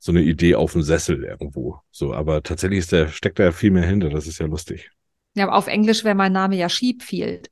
so 0.00 0.12
eine 0.12 0.22
Idee 0.22 0.54
auf 0.54 0.72
dem 0.72 0.82
Sessel 0.82 1.22
irgendwo. 1.22 1.78
So, 1.90 2.14
aber 2.14 2.42
tatsächlich 2.42 2.80
ist 2.80 2.92
der, 2.92 3.08
steckt 3.08 3.38
da 3.38 3.52
viel 3.52 3.70
mehr 3.70 3.86
hinter. 3.86 4.08
Das 4.08 4.26
ist 4.26 4.40
ja 4.40 4.46
lustig. 4.46 4.90
Ja, 5.34 5.44
aber 5.46 5.56
auf 5.56 5.66
Englisch 5.68 6.04
wäre 6.04 6.14
mein 6.14 6.32
Name 6.32 6.56
ja 6.56 6.68
Sheepfield. 6.68 7.50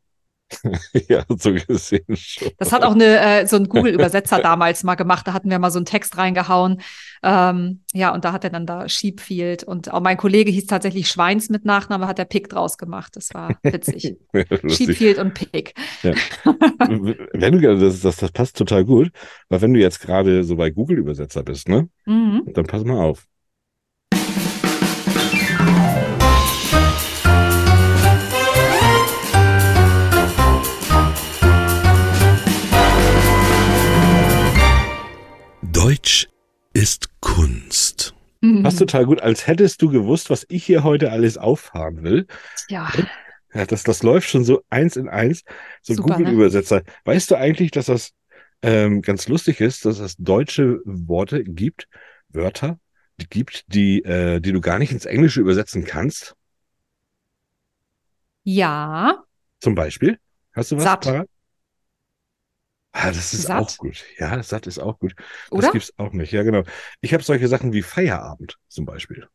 ja, 1.08 1.24
so 1.28 1.52
gesehen 1.52 2.04
schon. 2.16 2.50
Das 2.58 2.72
hat 2.72 2.82
auch 2.82 2.94
eine, 2.94 3.20
äh, 3.20 3.46
so 3.46 3.56
ein 3.56 3.68
Google-Übersetzer 3.68 4.40
damals 4.40 4.82
mal 4.84 4.94
gemacht. 4.94 5.26
Da 5.26 5.32
hatten 5.32 5.50
wir 5.50 5.58
mal 5.58 5.70
so 5.70 5.78
einen 5.78 5.86
Text 5.86 6.16
reingehauen. 6.16 6.80
Ähm, 7.22 7.82
ja, 7.92 8.14
und 8.14 8.24
da 8.24 8.32
hat 8.32 8.44
er 8.44 8.50
dann 8.50 8.66
da 8.66 8.88
Sheepfield 8.88 9.64
und 9.64 9.92
auch 9.92 10.00
mein 10.00 10.16
Kollege 10.16 10.50
hieß 10.50 10.66
tatsächlich 10.66 11.08
Schweins 11.08 11.48
mit 11.50 11.64
Nachname, 11.64 12.06
hat 12.06 12.18
er 12.18 12.24
Pick 12.24 12.48
draus 12.48 12.78
gemacht. 12.78 13.16
Das 13.16 13.34
war 13.34 13.56
witzig. 13.62 14.16
Ja. 14.32 14.44
Sheepfield 14.68 15.18
und 15.18 15.34
Pick. 15.34 15.74
Ja. 16.02 16.12
wenn 16.44 17.60
du, 17.60 17.76
das, 17.78 18.00
das, 18.02 18.16
das 18.16 18.30
passt 18.30 18.56
total 18.56 18.84
gut, 18.84 19.10
weil 19.48 19.60
wenn 19.62 19.74
du 19.74 19.80
jetzt 19.80 20.00
gerade 20.00 20.44
so 20.44 20.56
bei 20.56 20.70
Google-Übersetzer 20.70 21.42
bist, 21.42 21.68
ne, 21.68 21.88
Mhm. 22.06 22.44
dann 22.54 22.66
pass 22.66 22.84
mal 22.84 23.02
auf. 23.04 23.26
Deutsch 35.78 36.28
ist 36.72 37.08
Kunst. 37.20 38.12
Mhm. 38.40 38.64
Passt 38.64 38.80
total 38.80 39.06
gut, 39.06 39.20
als 39.20 39.46
hättest 39.46 39.80
du 39.80 39.88
gewusst, 39.90 40.28
was 40.28 40.44
ich 40.48 40.64
hier 40.66 40.82
heute 40.82 41.12
alles 41.12 41.38
auffahren 41.38 42.02
will. 42.02 42.26
Ja, 42.68 42.92
Ja, 43.54 43.64
das, 43.64 43.84
das 43.84 44.02
läuft 44.02 44.28
schon 44.28 44.42
so 44.42 44.60
eins 44.70 44.96
in 44.96 45.08
eins. 45.08 45.44
So 45.82 45.94
Super, 45.94 46.18
ne? 46.18 46.24
Google-Übersetzer. 46.24 46.82
Weißt 47.04 47.30
du 47.30 47.36
eigentlich, 47.36 47.70
dass 47.70 47.86
das 47.86 48.10
ähm, 48.60 49.02
ganz 49.02 49.28
lustig 49.28 49.60
ist, 49.60 49.84
dass 49.84 50.00
es 50.00 50.16
deutsche 50.16 50.80
Worte 50.84 51.44
gibt, 51.44 51.86
Wörter, 52.28 52.80
die 53.20 53.28
gibt, 53.28 53.72
die, 53.72 54.02
äh, 54.02 54.40
die 54.40 54.50
du 54.50 54.60
gar 54.60 54.80
nicht 54.80 54.90
ins 54.90 55.06
Englische 55.06 55.40
übersetzen 55.40 55.84
kannst? 55.84 56.34
ja, 58.42 59.22
Zum 59.60 59.76
Beispiel? 59.76 60.18
Hast 60.54 60.72
du 60.72 60.76
was? 60.76 60.82
Satt. 60.82 61.02
parat? 61.02 61.28
Ah, 63.00 63.08
das 63.12 63.32
ist 63.32 63.42
Satt. 63.44 63.62
auch 63.62 63.76
gut. 63.78 64.04
Ja, 64.18 64.42
satt 64.42 64.66
ist 64.66 64.78
auch 64.78 64.98
gut. 64.98 65.14
Das 65.50 65.58
oder? 65.58 65.72
gibt's 65.72 65.92
auch 65.98 66.12
nicht. 66.12 66.32
Ja, 66.32 66.42
genau. 66.42 66.64
Ich 67.00 67.14
habe 67.14 67.22
solche 67.22 67.46
Sachen 67.46 67.72
wie 67.72 67.82
Feierabend 67.82 68.56
zum 68.68 68.84
Beispiel. 68.86 69.28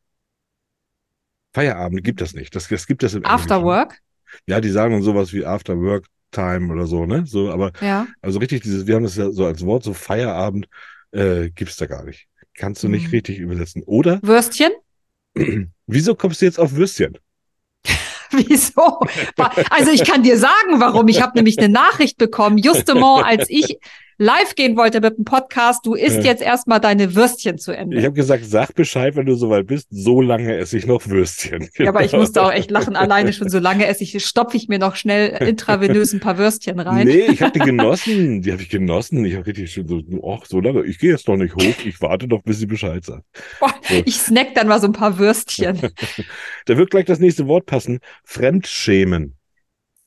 Feierabend 1.54 2.04
gibt 2.04 2.20
das 2.22 2.34
nicht. 2.34 2.56
Das, 2.56 2.68
das 2.68 2.88
gibt 2.88 3.04
es 3.04 3.14
im 3.14 3.26
After 3.26 3.56
Englischen. 3.56 3.64
Work? 3.66 4.00
Ja, 4.48 4.60
die 4.60 4.70
sagen 4.70 4.94
dann 4.94 5.02
sowas 5.04 5.32
wie 5.34 5.46
After 5.46 5.78
Work 5.80 6.08
Time 6.32 6.74
oder 6.74 6.88
so, 6.88 7.06
ne? 7.06 7.24
So, 7.26 7.52
aber 7.52 7.72
Ja. 7.80 8.08
also 8.22 8.40
richtig 8.40 8.64
dieses, 8.64 8.88
wir 8.88 8.96
haben 8.96 9.04
das 9.04 9.16
ja 9.16 9.30
so 9.32 9.46
als 9.46 9.64
Wort, 9.66 9.84
so 9.84 9.94
Feierabend, 9.94 10.68
äh, 11.12 11.50
gibt's 11.52 11.78
da 11.78 11.86
gar 11.86 12.04
nicht. 12.04 12.28
Kannst 12.56 12.84
du 12.84 12.88
nicht 12.90 13.06
Mhm. 13.08 13.12
richtig 13.12 13.40
übersetzen. 13.40 13.84
Oder, 13.84 14.20
Würstchen? 14.24 14.72
wieso 15.88 16.16
kommst 16.16 16.42
du 16.42 16.46
jetzt 16.46 16.60
auf 16.60 16.74
Würstchen? 16.74 17.18
Wieso? 18.48 19.00
Also 19.70 19.92
ich 19.92 20.04
kann 20.04 20.24
dir 20.24 20.38
sagen, 20.38 20.80
warum. 20.80 21.08
Ich 21.08 21.22
habe 21.22 21.34
nämlich 21.36 21.58
eine 21.60 21.70
Nachricht 21.70 22.18
bekommen, 22.18 22.58
justement, 22.58 23.24
als 23.26 23.50
ich 23.50 23.78
live 24.18 24.56
gehen 24.56 24.78
wollte 24.78 25.02
mit 25.02 25.18
dem 25.18 25.26
Podcast, 25.26 25.86
du 25.86 25.94
isst 25.96 26.18
Ja. 26.18 26.24
jetzt 26.24 26.42
erstmal 26.42 26.80
deine 26.80 27.16
Würstchen 27.16 27.58
zu 27.58 27.72
Ende. 27.72 27.98
Ich 27.98 28.06
habe 28.06 28.14
gesagt, 28.14 28.46
sag 28.46 28.74
Bescheid, 28.76 29.16
wenn 29.16 29.26
du 29.26 29.36
soweit 29.36 29.68
bist. 29.68 29.88
So 29.90 30.22
lange 30.22 30.56
esse 30.58 30.78
ich 30.78 30.86
noch 30.86 31.08
Würstchen. 31.08 31.70
Ja, 31.78 31.90
aber 31.90 32.04
ich 32.04 32.14
musste 32.14 32.42
auch 32.44 32.52
echt 32.52 32.72
lachen. 32.72 32.96
Alleine 32.96 33.34
schon 33.34 33.50
so 33.50 33.60
lange 33.60 33.86
esse 33.88 34.04
ich, 34.04 34.26
stopfe 34.26 34.58
ich 34.58 34.68
mir 34.68 34.80
noch 34.80 34.96
schnell 34.96 35.30
intravenös 35.48 36.14
ein 36.14 36.20
paar 36.20 36.38
Würstchen 36.38 36.80
rein. 36.80 37.08
Nee, 37.08 37.26
ich 37.32 37.42
habe 37.42 37.52
die 37.52 37.66
genossen. 37.66 38.42
Die 38.42 38.52
habe 38.52 38.62
ich 38.62 38.70
genossen. 38.70 39.26
Ich 39.26 39.36
habe 39.36 39.46
richtig 39.48 39.72
schön 39.72 39.88
so, 39.88 40.02
ach, 40.28 40.46
so 40.46 40.60
lange. 40.60 40.84
Ich 40.84 41.00
gehe 41.00 41.12
jetzt 41.12 41.28
noch 41.28 41.38
nicht 41.38 41.56
hoch. 41.56 41.86
Ich 41.86 42.02
warte 42.02 42.28
noch, 42.28 42.44
bis 42.44 42.60
sie 42.60 42.66
Bescheid 42.66 43.04
sagt. 43.04 43.24
Boah, 43.60 43.74
ich 44.06 44.18
snack 44.18 44.54
dann 44.56 44.68
mal 44.68 44.80
so 44.80 44.88
ein 44.88 44.94
paar 44.94 45.18
Würstchen. 45.18 45.80
Da 46.66 46.78
wird 46.78 46.92
gleich 46.92 47.06
das 47.06 47.20
nächste 47.20 47.48
Wort 47.48 47.66
passen. 47.66 48.00
Fremdschämen. 48.24 49.36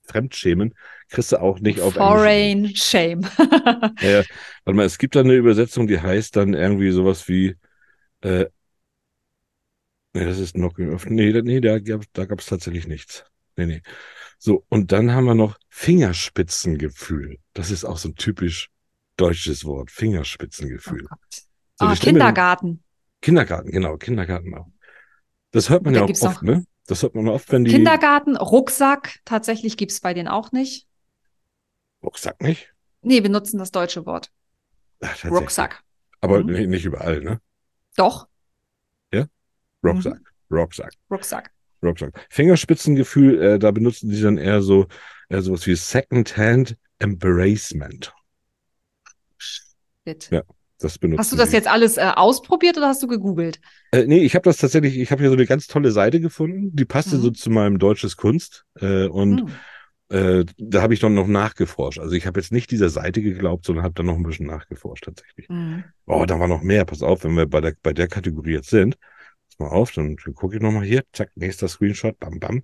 Fremdschämen 0.04 0.74
kriegst 1.08 1.32
du 1.32 1.40
auch 1.40 1.60
nicht 1.60 1.80
auf 1.80 1.96
Englisch. 1.96 2.08
Foreign 2.12 2.76
shame. 2.76 3.20
Ja, 4.00 4.22
warte 4.64 4.76
mal, 4.76 4.84
es 4.86 4.98
gibt 4.98 5.14
da 5.16 5.20
eine 5.20 5.34
Übersetzung, 5.34 5.86
die 5.86 6.00
heißt 6.00 6.36
dann 6.36 6.54
irgendwie 6.54 6.90
sowas 6.90 7.28
wie, 7.28 7.56
äh, 8.22 8.46
nee, 10.14 10.24
das 10.24 10.38
ist 10.38 10.54
Knocking 10.54 10.92
off. 10.94 11.06
Nee, 11.06 11.32
da, 11.32 11.42
nee, 11.42 11.60
da 11.60 11.78
gab 11.78 12.02
da 12.12 12.24
gab's 12.24 12.46
tatsächlich 12.46 12.86
nichts. 12.86 13.24
Nee, 13.56 13.66
nee. 13.66 13.82
So, 14.38 14.64
und 14.68 14.92
dann 14.92 15.12
haben 15.12 15.24
wir 15.24 15.34
noch 15.34 15.58
Fingerspitzengefühl. 15.70 17.38
Das 17.54 17.70
ist 17.70 17.84
auch 17.84 17.96
so 17.98 18.08
ein 18.10 18.14
typisch 18.16 18.70
deutsches 19.16 19.64
Wort. 19.64 19.88
Oh 19.90 19.94
Fingerspitzengefühl. 19.94 21.04
Gott. 21.08 21.18
So, 21.78 21.86
Ah, 21.86 21.94
Kindergarten. 21.94 22.82
Kindergarten, 23.22 23.70
genau, 23.70 23.96
Kindergarten 23.96 24.54
auch. 24.54 24.66
Das 25.52 25.70
hört 25.70 25.84
man 25.84 25.94
Und 25.94 26.00
ja 26.00 26.04
auch 26.04 26.28
oft, 26.28 26.42
noch- 26.42 26.42
ne? 26.42 26.64
Das 26.86 27.02
hört 27.02 27.14
man 27.14 27.28
oft, 27.28 27.50
wenn 27.50 27.64
die. 27.64 27.72
Kindergarten, 27.72 28.36
Rucksack. 28.36 29.18
Tatsächlich 29.24 29.76
gibt's 29.76 30.00
bei 30.00 30.14
denen 30.14 30.28
auch 30.28 30.52
nicht. 30.52 30.85
Rucksack 32.06 32.40
nicht? 32.40 32.72
Nee, 33.02 33.22
wir 33.22 33.30
nutzen 33.30 33.58
das 33.58 33.72
deutsche 33.72 34.06
Wort. 34.06 34.30
Ach. 35.00 35.24
Rucksack. 35.24 35.82
Aber 36.20 36.42
Mhm. 36.42 36.70
nicht, 36.70 36.84
überall, 36.84 37.20
ne? 37.20 37.40
Doch, 37.96 38.28
Rucksack. 39.84 40.18
Rucksack. 40.50 40.92
Rucksack. 41.10 41.50
Rucksack. 41.82 42.26
Fingerspitzengefühl, 42.30 43.40
äh, 43.42 43.58
da 43.58 43.70
benutzen 43.70 44.10
die 44.10 44.20
dann 44.20 44.38
eher 44.38 44.62
so 44.62 44.86
äh, 45.28 45.40
sowas 45.40 45.66
wie 45.66 45.74
Second-Hand 45.76 46.76
Embracement. 46.98 48.12
Shit. 49.36 50.28
Ja, 50.30 50.42
Das 50.78 50.98
benutzen 50.98 51.18
Hast 51.20 51.32
du 51.32 51.36
das 51.36 51.50
die. 51.50 51.56
jetzt 51.56 51.68
alles 51.68 51.96
äh, 51.98 52.10
ausprobiert 52.14 52.76
oder 52.78 52.88
hast 52.88 53.02
du 53.02 53.06
gegoogelt? 53.06 53.60
Äh, 53.92 54.06
nee, 54.06 54.20
ich 54.24 54.34
habe 54.34 54.44
das 54.44 54.56
tatsächlich, 54.56 54.98
ich 54.98 55.10
habe 55.10 55.20
hier 55.22 55.30
so 55.30 55.36
eine 55.36 55.46
ganz 55.46 55.66
tolle 55.68 55.90
Seite 55.92 56.20
gefunden, 56.20 56.74
die 56.74 56.84
passte 56.84 57.16
Mhm. 57.16 57.20
so 57.22 57.30
zu 57.30 57.50
meinem 57.50 57.78
Deutsches 57.78 58.16
Kunst 58.16 58.64
äh, 58.80 59.06
und 59.06 59.40
Hm. 59.42 59.50
Äh, 60.08 60.44
da 60.56 60.82
habe 60.82 60.94
ich 60.94 61.00
dann 61.00 61.14
noch 61.14 61.26
nachgeforscht. 61.26 61.98
Also 61.98 62.14
ich 62.14 62.26
habe 62.26 62.38
jetzt 62.38 62.52
nicht 62.52 62.70
dieser 62.70 62.90
Seite 62.90 63.22
geglaubt, 63.22 63.64
sondern 63.64 63.84
habe 63.84 63.94
dann 63.94 64.06
noch 64.06 64.16
ein 64.16 64.22
bisschen 64.22 64.46
nachgeforscht 64.46 65.04
tatsächlich. 65.04 65.48
Hm. 65.48 65.84
Oh, 66.06 66.24
da 66.26 66.38
war 66.38 66.48
noch 66.48 66.62
mehr. 66.62 66.84
Pass 66.84 67.02
auf, 67.02 67.24
wenn 67.24 67.36
wir 67.36 67.46
bei 67.46 67.60
der, 67.60 67.74
bei 67.82 67.92
der 67.92 68.06
Kategorie 68.06 68.52
jetzt 68.52 68.70
sind. 68.70 68.96
Pass 69.48 69.58
mal 69.58 69.68
auf, 69.68 69.90
dann, 69.92 70.16
gucke 70.16 70.56
ich 70.56 70.62
nochmal 70.62 70.84
hier. 70.84 71.02
Zack, 71.12 71.30
nächster 71.34 71.66
Screenshot. 71.66 72.18
Bam, 72.20 72.38
bam. 72.38 72.62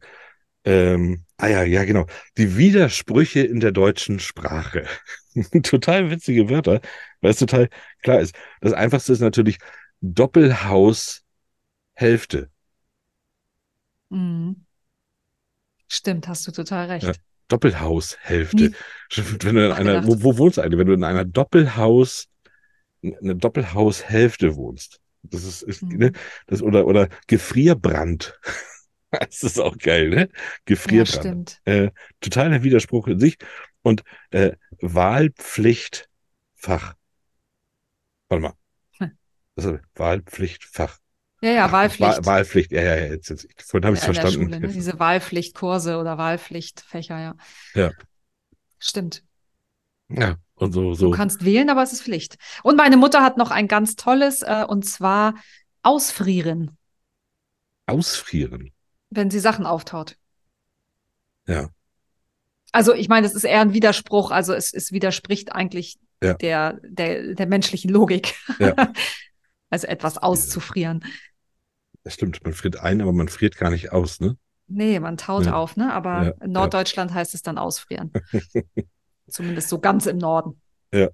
Ähm, 0.64 1.24
ah 1.38 1.48
ja, 1.48 1.64
ja, 1.64 1.84
genau. 1.84 2.06
Die 2.38 2.56
Widersprüche 2.56 3.40
in 3.40 3.58
der 3.58 3.72
deutschen 3.72 4.20
Sprache. 4.20 4.86
total 5.64 6.10
witzige 6.10 6.48
Wörter, 6.48 6.80
weil 7.20 7.32
es 7.32 7.38
total 7.38 7.68
klar 8.02 8.20
ist. 8.20 8.36
Das 8.60 8.72
einfachste 8.72 9.12
ist 9.12 9.20
natürlich 9.20 9.58
Doppelhaus 10.00 11.24
Hälfte. 11.94 12.50
Hm. 14.10 14.64
Stimmt, 15.88 16.28
hast 16.28 16.46
du 16.46 16.52
total 16.52 16.86
recht. 16.86 17.06
Ja. 17.06 17.12
Doppelhaushälfte. 17.52 18.72
Wenn 19.14 19.56
du 19.56 19.66
in 19.66 19.72
einer, 19.72 20.06
wo, 20.06 20.22
wo 20.22 20.38
wohnst 20.38 20.56
du 20.56 20.62
eigentlich? 20.62 20.78
Wenn 20.78 20.86
du 20.86 20.94
in 20.94 21.04
einer 21.04 21.24
Doppelhaus, 21.24 22.28
eine 23.02 23.36
Doppelhaushälfte 23.36 24.56
wohnst. 24.56 25.00
Das 25.22 25.44
ist, 25.44 25.62
ist 25.62 25.82
Mhm. 25.82 25.96
ne, 25.98 26.12
das 26.46 26.62
oder 26.62 26.86
oder 26.86 27.08
Gefrierbrand. 27.26 28.38
Das 29.10 29.42
ist 29.42 29.60
auch 29.60 29.76
geil, 29.76 30.08
ne? 30.08 30.20
Ja, 30.20 30.26
Gefrierbrand. 30.64 31.08
stimmt. 31.10 31.60
äh, 31.66 31.90
totaler 32.22 32.62
Widerspruch 32.62 33.08
in 33.08 33.20
sich 33.20 33.36
und 33.82 34.04
äh, 34.30 34.52
Wahlpflichtfach. 34.80 36.94
Warte 38.30 38.42
mal. 38.42 38.54
Hm. 38.98 39.10
Das 39.54 39.66
ist 39.66 39.80
Wahlpflichtfach. 39.96 40.98
Ja, 41.42 41.50
ja, 41.50 41.66
Ach, 41.66 41.72
Wahlpflicht. 41.72 42.18
Wahl, 42.18 42.26
Wahlpflicht, 42.26 42.72
ja, 42.72 42.82
ja, 42.82 42.96
ja, 42.96 43.06
jetzt, 43.12 43.28
jetzt. 43.30 43.48
Vorhin 43.62 43.84
habe 43.86 43.94
ich 43.96 44.00
es 44.00 44.06
der 44.06 44.14
verstanden. 44.14 44.46
Schule, 44.52 44.60
ne? 44.60 44.68
Diese 44.68 44.98
Wahlpflichtkurse 44.98 45.98
oder 45.98 46.16
Wahlpflichtfächer, 46.16 47.18
ja. 47.18 47.34
Ja. 47.74 47.90
Stimmt. 48.78 49.24
Ja, 50.08 50.36
und 50.54 50.72
so, 50.72 50.82
Du 50.90 50.94
so. 50.94 51.10
kannst 51.10 51.44
wählen, 51.44 51.68
aber 51.70 51.82
es 51.82 51.92
ist 51.92 52.02
Pflicht. 52.02 52.36
Und 52.62 52.76
meine 52.76 52.96
Mutter 52.96 53.22
hat 53.22 53.38
noch 53.38 53.50
ein 53.50 53.66
ganz 53.66 53.96
tolles, 53.96 54.42
äh, 54.42 54.64
und 54.68 54.84
zwar 54.86 55.34
ausfrieren, 55.82 56.76
Ausfrieren. 57.86 58.72
wenn 59.10 59.30
sie 59.30 59.40
Sachen 59.40 59.66
auftaut. 59.66 60.16
Ja. 61.48 61.70
Also 62.70 62.94
ich 62.94 63.08
meine, 63.08 63.26
das 63.26 63.34
ist 63.34 63.44
eher 63.44 63.60
ein 63.60 63.72
Widerspruch, 63.74 64.30
also 64.30 64.54
es, 64.54 64.72
es 64.72 64.92
widerspricht 64.92 65.52
eigentlich 65.52 65.98
Ja. 66.22 66.34
der, 66.34 66.78
der, 66.84 67.34
der 67.34 67.46
menschlichen 67.46 67.90
Logik. 67.90 68.34
Ja. 68.60 68.74
Also 69.70 69.86
etwas 69.86 70.18
auszufrieren. 70.18 71.02
Das 72.04 72.14
stimmt, 72.14 72.42
man 72.44 72.52
friert 72.52 72.78
ein, 72.78 73.00
aber 73.00 73.12
man 73.12 73.28
friert 73.28 73.56
gar 73.56 73.70
nicht 73.70 73.92
aus, 73.92 74.20
ne? 74.20 74.36
Nee, 74.66 74.98
man 75.00 75.16
taut 75.16 75.46
Ja. 75.46 75.54
auf, 75.54 75.76
ne? 75.76 75.92
Aber 75.92 76.24
Ja, 76.24 76.32
in 76.44 76.52
Norddeutschland 76.52 77.12
heißt 77.12 77.34
es 77.34 77.42
dann 77.42 77.58
ausfrieren. 77.58 78.10
Zumindest 79.28 79.68
so 79.68 79.78
ganz 79.78 80.06
im 80.06 80.18
Norden. 80.18 80.60
Ja, 80.92 81.08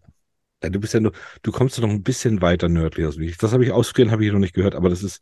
du 0.61 0.80
bist 0.80 0.95
ja 0.95 1.00
nur, 1.00 1.12
du 1.42 1.52
kommst 1.52 1.76
ja 1.78 1.83
noch 1.87 1.92
ein 1.92 2.02
bisschen 2.02 2.40
weiter 2.42 2.68
nördlich 2.68 3.07
aus 3.07 3.18
wie 3.18 3.26
ich. 3.26 3.38
Das 3.38 3.52
habe 3.52 3.64
ich 3.64 3.71
ausfrieren, 3.73 4.11
habe 4.11 4.25
ich 4.25 4.33
noch 4.33 4.38
nicht 4.38 4.54
gehört, 4.54 4.75
aber 4.75 4.88
das 4.88 5.02
ist, 5.02 5.21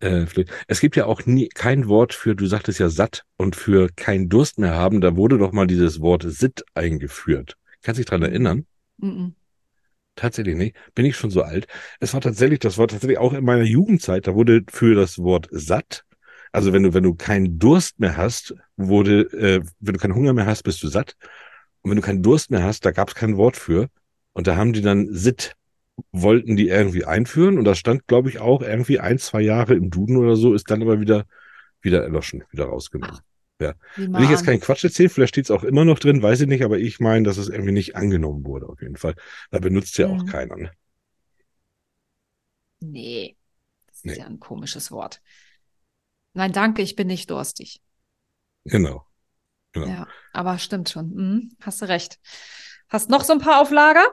äh, 0.00 0.26
es 0.66 0.80
gibt 0.80 0.96
ja 0.96 1.06
auch 1.06 1.24
nie 1.26 1.48
kein 1.48 1.88
Wort 1.88 2.12
für, 2.12 2.34
du 2.34 2.46
sagtest 2.46 2.78
ja 2.78 2.88
satt 2.88 3.22
und 3.36 3.56
für 3.56 3.88
keinen 3.96 4.28
Durst 4.28 4.58
mehr 4.58 4.74
haben, 4.74 5.00
da 5.00 5.16
wurde 5.16 5.38
doch 5.38 5.52
mal 5.52 5.66
dieses 5.66 6.00
Wort 6.00 6.24
Sitt 6.26 6.64
eingeführt. 6.74 7.56
Kannst 7.82 7.98
dich 7.98 8.06
dran 8.06 8.22
erinnern? 8.22 8.66
Mhm. 8.98 9.34
Tatsächlich 10.18 10.56
nicht. 10.56 10.76
Bin 10.96 11.06
ich 11.06 11.16
schon 11.16 11.30
so 11.30 11.42
alt. 11.42 11.68
Es 12.00 12.12
war 12.12 12.20
tatsächlich, 12.20 12.58
das 12.58 12.76
war 12.76 12.88
tatsächlich 12.88 13.18
auch 13.18 13.32
in 13.32 13.44
meiner 13.44 13.62
Jugendzeit, 13.62 14.26
da 14.26 14.34
wurde 14.34 14.62
für 14.68 14.96
das 14.96 15.18
Wort 15.18 15.46
satt, 15.52 16.04
also 16.50 16.72
wenn 16.72 16.82
du, 16.82 16.92
wenn 16.92 17.04
du 17.04 17.14
keinen 17.14 17.60
Durst 17.60 18.00
mehr 18.00 18.16
hast, 18.16 18.54
wurde, 18.76 19.20
äh, 19.32 19.62
wenn 19.78 19.94
du 19.94 20.00
keinen 20.00 20.16
Hunger 20.16 20.32
mehr 20.32 20.46
hast, 20.46 20.64
bist 20.64 20.82
du 20.82 20.88
satt. 20.88 21.14
Und 21.82 21.90
wenn 21.90 21.96
du 21.96 22.02
keinen 22.02 22.22
Durst 22.22 22.50
mehr 22.50 22.64
hast, 22.64 22.84
da 22.84 22.90
gab 22.90 23.08
es 23.08 23.14
kein 23.14 23.36
Wort 23.36 23.56
für. 23.56 23.88
Und 24.32 24.48
da 24.48 24.56
haben 24.56 24.72
die 24.72 24.80
dann 24.80 25.06
Sit, 25.12 25.54
wollten 26.10 26.56
die 26.56 26.68
irgendwie 26.68 27.04
einführen. 27.04 27.58
Und 27.58 27.64
das 27.64 27.78
stand, 27.78 28.08
glaube 28.08 28.28
ich, 28.28 28.40
auch 28.40 28.62
irgendwie 28.62 28.98
ein, 28.98 29.18
zwei 29.18 29.42
Jahre 29.42 29.74
im 29.74 29.90
Duden 29.90 30.16
oder 30.16 30.34
so, 30.34 30.52
ist 30.52 30.68
dann 30.70 30.82
aber 30.82 31.00
wieder, 31.00 31.26
wieder 31.80 32.02
erloschen, 32.02 32.42
wieder 32.50 32.64
rausgenommen. 32.64 33.20
Ja. 33.60 33.74
Will 33.96 34.22
ich 34.22 34.30
jetzt 34.30 34.44
keinen 34.44 34.60
Quatsch 34.60 34.84
erzählen, 34.84 35.10
vielleicht 35.10 35.34
steht 35.34 35.46
es 35.46 35.50
auch 35.50 35.64
immer 35.64 35.84
noch 35.84 35.98
drin, 35.98 36.22
weiß 36.22 36.42
ich 36.42 36.46
nicht, 36.46 36.62
aber 36.62 36.78
ich 36.78 37.00
meine, 37.00 37.24
dass 37.24 37.38
es 37.38 37.48
irgendwie 37.48 37.72
nicht 37.72 37.96
angenommen 37.96 38.44
wurde, 38.44 38.68
auf 38.68 38.80
jeden 38.80 38.96
Fall. 38.96 39.14
Da 39.50 39.58
benutzt 39.58 39.98
ja 39.98 40.06
mhm. 40.06 40.20
auch 40.20 40.26
keiner. 40.26 40.56
Ne? 40.56 40.70
Nee, 42.80 43.36
das 43.88 44.04
nee. 44.04 44.12
ist 44.12 44.18
ja 44.18 44.26
ein 44.26 44.38
komisches 44.38 44.92
Wort. 44.92 45.20
Nein, 46.34 46.52
danke, 46.52 46.82
ich 46.82 46.94
bin 46.94 47.08
nicht 47.08 47.30
durstig. 47.30 47.82
Genau. 48.64 49.04
genau. 49.72 49.88
Ja, 49.88 50.08
aber 50.32 50.58
stimmt 50.58 50.88
schon. 50.88 51.10
Mhm, 51.10 51.56
hast 51.60 51.82
du 51.82 51.86
recht. 51.86 52.20
Hast 52.88 53.10
noch 53.10 53.24
so 53.24 53.32
ein 53.32 53.40
paar 53.40 53.60
auf 53.60 53.72
Lager? 53.72 54.06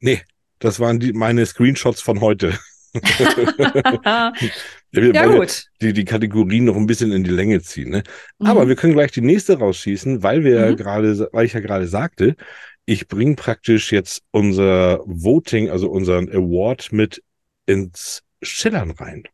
Nee, 0.00 0.22
das 0.58 0.80
waren 0.80 1.00
die, 1.00 1.14
meine 1.14 1.46
Screenshots 1.46 2.02
von 2.02 2.20
heute. 2.20 2.58
ja, 4.92 5.26
gut. 5.26 5.64
Die, 5.80 5.92
die 5.92 6.04
Kategorien 6.04 6.64
noch 6.64 6.76
ein 6.76 6.86
bisschen 6.86 7.12
in 7.12 7.24
die 7.24 7.30
Länge 7.30 7.60
ziehen. 7.62 7.90
Ne? 7.90 8.02
Mhm. 8.38 8.46
Aber 8.46 8.68
wir 8.68 8.76
können 8.76 8.92
gleich 8.92 9.10
die 9.12 9.20
nächste 9.20 9.58
rausschießen, 9.58 10.22
weil 10.22 10.44
wir 10.44 10.58
mhm. 10.58 10.64
ja 10.64 10.74
gerade, 10.74 11.28
weil 11.32 11.46
ich 11.46 11.54
ja 11.54 11.60
gerade 11.60 11.86
sagte, 11.86 12.36
ich 12.84 13.08
bringe 13.08 13.36
praktisch 13.36 13.92
jetzt 13.92 14.22
unser 14.32 15.00
Voting, 15.06 15.70
also 15.70 15.88
unseren 15.90 16.28
Award 16.28 16.92
mit 16.92 17.22
ins 17.66 18.22
Schillern 18.42 18.90
rein. 18.90 19.24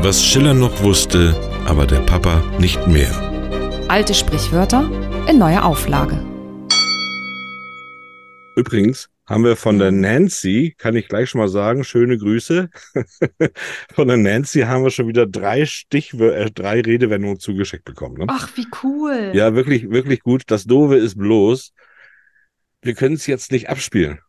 Was 0.00 0.24
Schiller 0.24 0.54
noch 0.54 0.82
wusste, 0.82 1.34
aber 1.66 1.86
der 1.86 2.00
Papa 2.00 2.42
nicht 2.58 2.86
mehr. 2.86 3.10
Alte 3.88 4.14
Sprichwörter 4.14 4.90
in 5.28 5.38
neuer 5.38 5.64
Auflage. 5.64 6.24
Übrigens 8.54 9.08
haben 9.26 9.44
wir 9.44 9.56
von 9.56 9.78
der 9.78 9.90
Nancy, 9.90 10.74
kann 10.78 10.94
ich 10.94 11.08
gleich 11.08 11.30
schon 11.30 11.40
mal 11.40 11.48
sagen, 11.48 11.82
schöne 11.82 12.16
Grüße. 12.16 12.68
von 13.94 14.08
der 14.08 14.16
Nancy 14.16 14.60
haben 14.60 14.84
wir 14.84 14.90
schon 14.90 15.08
wieder 15.08 15.26
drei 15.26 15.66
Stichwörter, 15.66 16.46
äh, 16.46 16.50
drei 16.50 16.80
Redewendungen 16.80 17.40
zugeschickt 17.40 17.84
bekommen. 17.84 18.18
Ne? 18.18 18.26
Ach, 18.28 18.56
wie 18.56 18.66
cool. 18.82 19.32
Ja, 19.34 19.54
wirklich, 19.54 19.90
wirklich 19.90 20.20
gut. 20.20 20.44
Das 20.46 20.64
Doofe 20.64 20.96
ist 20.96 21.18
bloß, 21.18 21.72
wir 22.82 22.94
können 22.94 23.16
es 23.16 23.26
jetzt 23.26 23.50
nicht 23.50 23.68
abspielen. 23.68 24.20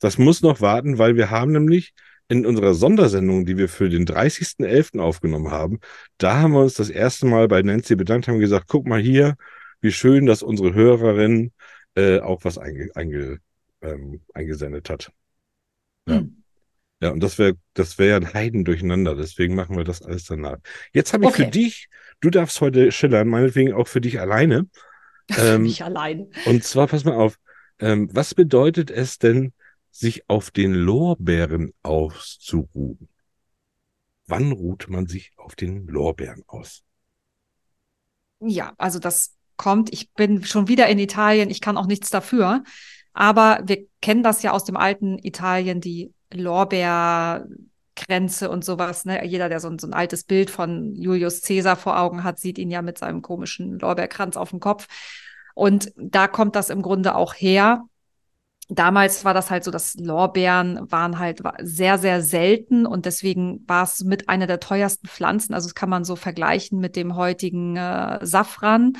Das 0.00 0.18
muss 0.18 0.42
noch 0.42 0.60
warten, 0.60 0.98
weil 0.98 1.16
wir 1.16 1.30
haben 1.30 1.52
nämlich 1.52 1.92
in 2.28 2.46
unserer 2.46 2.74
Sondersendung, 2.74 3.46
die 3.46 3.56
wir 3.56 3.68
für 3.68 3.88
den 3.88 4.06
30.11. 4.06 5.00
aufgenommen 5.00 5.50
haben, 5.50 5.80
da 6.18 6.38
haben 6.38 6.52
wir 6.52 6.60
uns 6.60 6.74
das 6.74 6.90
erste 6.90 7.26
Mal 7.26 7.48
bei 7.48 7.62
Nancy 7.62 7.96
bedankt, 7.96 8.28
haben 8.28 8.38
gesagt, 8.38 8.66
guck 8.68 8.86
mal 8.86 9.00
hier, 9.00 9.36
wie 9.80 9.92
schön, 9.92 10.26
dass 10.26 10.42
unsere 10.42 10.74
Hörerin 10.74 11.52
äh, 11.94 12.20
auch 12.20 12.44
was 12.44 12.58
einge, 12.58 12.90
einge, 12.94 13.38
ähm, 13.82 14.20
eingesendet 14.34 14.90
hat. 14.90 15.12
Ja. 16.06 16.16
Hm. 16.16 16.42
Ja, 17.00 17.10
und 17.10 17.20
das 17.20 17.38
wäre 17.38 17.54
das 17.74 17.96
wäre 17.98 18.10
ja 18.10 18.16
ein 18.16 18.34
Heiden 18.34 18.64
durcheinander, 18.64 19.14
deswegen 19.14 19.54
machen 19.54 19.76
wir 19.76 19.84
das 19.84 20.02
alles 20.02 20.24
danach. 20.24 20.56
Jetzt 20.92 21.12
habe 21.12 21.24
ich 21.24 21.30
okay. 21.30 21.44
für 21.44 21.50
dich, 21.50 21.88
du 22.20 22.30
darfst 22.30 22.60
heute 22.60 22.90
schillern, 22.90 23.28
meinetwegen 23.28 23.72
auch 23.72 23.88
für 23.88 24.00
dich 24.00 24.20
alleine. 24.20 24.66
Ähm, 25.36 25.64
mich 25.64 25.84
alleine. 25.84 26.30
Und 26.46 26.64
zwar, 26.64 26.86
pass 26.86 27.04
mal 27.04 27.12
auf, 27.12 27.38
ähm, 27.80 28.08
was 28.14 28.34
bedeutet 28.34 28.90
es 28.90 29.18
denn, 29.18 29.52
sich 29.90 30.26
auf 30.30 30.50
den 30.50 30.72
Lorbeeren 30.72 31.74
auszuruhen. 31.82 33.10
Wann 34.26 34.52
ruht 34.52 34.88
man 34.88 35.06
sich 35.06 35.32
auf 35.36 35.54
den 35.54 35.86
Lorbeeren 35.86 36.44
aus? 36.46 36.82
Ja, 38.40 38.72
also 38.78 38.98
das 38.98 39.36
kommt, 39.56 39.92
ich 39.92 40.12
bin 40.12 40.44
schon 40.44 40.68
wieder 40.68 40.86
in 40.88 40.98
Italien, 40.98 41.50
ich 41.50 41.60
kann 41.60 41.76
auch 41.76 41.86
nichts 41.86 42.10
dafür, 42.10 42.62
aber 43.12 43.60
wir 43.64 43.86
kennen 44.00 44.22
das 44.22 44.42
ja 44.42 44.52
aus 44.52 44.64
dem 44.64 44.76
alten 44.76 45.18
Italien, 45.18 45.80
die 45.80 46.12
Lorbeerkränze 46.32 48.50
und 48.50 48.64
sowas. 48.64 49.04
Ne? 49.04 49.24
Jeder, 49.24 49.48
der 49.48 49.60
so 49.60 49.68
ein, 49.68 49.78
so 49.78 49.86
ein 49.86 49.94
altes 49.94 50.24
Bild 50.24 50.50
von 50.50 50.94
Julius 50.94 51.42
Caesar 51.42 51.76
vor 51.76 51.98
Augen 51.98 52.24
hat, 52.24 52.38
sieht 52.38 52.58
ihn 52.58 52.70
ja 52.70 52.82
mit 52.82 52.98
seinem 52.98 53.22
komischen 53.22 53.78
Lorbeerkranz 53.78 54.36
auf 54.36 54.50
dem 54.50 54.60
Kopf. 54.60 54.86
Und 55.54 55.92
da 55.96 56.28
kommt 56.28 56.54
das 56.54 56.70
im 56.70 56.82
Grunde 56.82 57.14
auch 57.14 57.34
her 57.34 57.84
damals 58.68 59.24
war 59.24 59.34
das 59.34 59.50
halt 59.50 59.64
so, 59.64 59.70
dass 59.70 59.94
Lorbeeren 59.94 60.90
waren 60.90 61.18
halt 61.18 61.42
sehr, 61.60 61.98
sehr 61.98 62.22
selten 62.22 62.86
und 62.86 63.06
deswegen 63.06 63.64
war 63.66 63.84
es 63.84 64.04
mit 64.04 64.28
einer 64.28 64.46
der 64.46 64.60
teuersten 64.60 65.08
Pflanzen. 65.08 65.54
Also 65.54 65.68
das 65.68 65.74
kann 65.74 65.88
man 65.88 66.04
so 66.04 66.16
vergleichen 66.16 66.78
mit 66.78 66.96
dem 66.96 67.16
heutigen 67.16 67.76
äh, 67.76 68.24
Safran. 68.24 68.92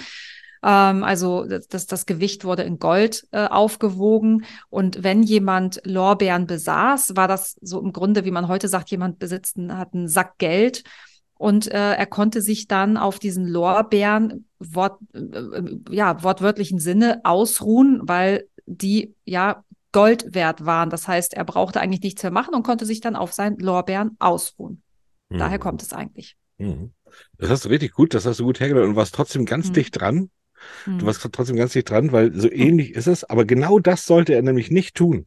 Ähm, 0.63 1.05
also 1.05 1.45
das, 1.45 1.87
das 1.87 2.07
Gewicht 2.07 2.45
wurde 2.45 2.63
in 2.63 2.79
Gold 2.79 3.27
äh, 3.33 3.47
aufgewogen. 3.47 4.45
Und 4.71 5.03
wenn 5.03 5.23
jemand 5.23 5.81
Lorbeeren 5.85 6.47
besaß, 6.47 7.17
war 7.17 7.29
das 7.29 7.57
so 7.61 7.81
im 7.81 7.93
Grunde, 7.93 8.25
wie 8.25 8.31
man 8.31 8.49
heute 8.49 8.69
sagt, 8.69 8.91
jemand 8.91 9.19
besitzt, 9.19 9.57
hat 9.71 9.95
einen 9.95 10.09
Sack 10.09 10.39
Geld. 10.39 10.85
Und 11.39 11.69
äh, 11.69 11.95
er 11.95 12.07
konnte 12.07 12.43
sich 12.43 12.67
dann 12.67 12.97
auf 12.97 13.19
diesen 13.19 13.47
Lorbeeren 13.47 14.47
Wort, 14.59 14.99
äh, 15.15 15.63
ja, 15.91 16.23
wortwörtlichen 16.23 16.81
Sinne 16.81 17.21
ausruhen, 17.23 18.01
weil 18.03 18.49
die 18.67 19.15
ja 19.25 19.65
Gold 19.93 20.35
wert 20.35 20.67
waren. 20.67 20.91
Das 20.91 21.09
heißt, 21.09 21.35
er 21.35 21.45
brauchte 21.45 21.81
eigentlich 21.81 22.03
nichts 22.03 22.23
mehr 22.23 22.33
machen 22.33 22.55
und 22.55 22.65
konnte 22.65 22.87
sich 22.87 23.01
dann 23.01 23.17
auf 23.17 23.33
seinen 23.33 23.59
Lorbeeren 23.59 24.17
ausruhen. 24.19 24.83
Mhm. 25.29 25.39
Daher 25.39 25.59
kommt 25.59 25.83
es 25.83 25.93
eigentlich. 25.93 26.37
Mhm. 26.59 26.93
Das 27.39 27.51
hast 27.51 27.65
du 27.65 27.69
richtig 27.69 27.93
gut, 27.93 28.15
das 28.15 28.27
hast 28.27 28.41
du 28.41 28.45
gut 28.45 28.61
hergeleitet 28.61 28.91
und 28.91 28.97
warst 28.97 29.15
trotzdem 29.15 29.47
ganz 29.47 29.69
mhm. 29.69 29.75
dicht 29.75 29.99
dran. 29.99 30.31
Du 30.85 30.91
mhm. 30.93 31.03
warst 31.03 31.27
trotzdem 31.33 31.57
ganz 31.57 31.73
dicht 31.73 31.91
dran, 31.91 32.13
weil 32.13 32.35
so 32.35 32.51
ähnlich 32.51 32.95
ist 32.95 33.07
es, 33.07 33.25
aber 33.25 33.45
genau 33.45 33.79
das 33.79 34.07
sollte 34.07 34.35
er 34.35 34.43
nämlich 34.43 34.71
nicht 34.71 34.95
tun. 34.95 35.27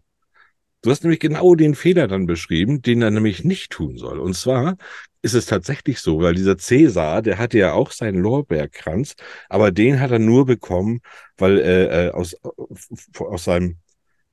Du 0.84 0.90
hast 0.90 1.04
nämlich 1.04 1.20
genau 1.20 1.54
den 1.54 1.76
Fehler 1.76 2.08
dann 2.08 2.26
beschrieben, 2.26 2.82
den 2.82 3.04
er 3.04 3.12
nämlich 3.12 3.44
nicht 3.44 3.72
tun 3.72 3.98
soll. 3.98 4.20
Und 4.20 4.36
zwar 4.36 4.78
ist 5.22 5.36
es 5.36 5.46
tatsächlich 5.46 6.00
so, 6.00 6.22
weil 6.22 6.34
dieser 6.34 6.58
Cäsar, 6.58 7.22
der 7.22 7.38
hatte 7.38 7.60
ja 7.60 7.74
auch 7.74 7.92
seinen 7.92 8.22
Lorbeerkranz, 8.22 9.16
aber 9.48 9.72
den 9.72 10.00
hat 10.00 10.10
er 10.10 10.18
nur 10.18 10.48
bekommen, 10.48 11.02
weil 11.38 11.60
äh, 11.60 12.08
äh 12.08 12.12
aus, 12.12 12.36
aus 13.20 13.44
seinem 13.44 13.78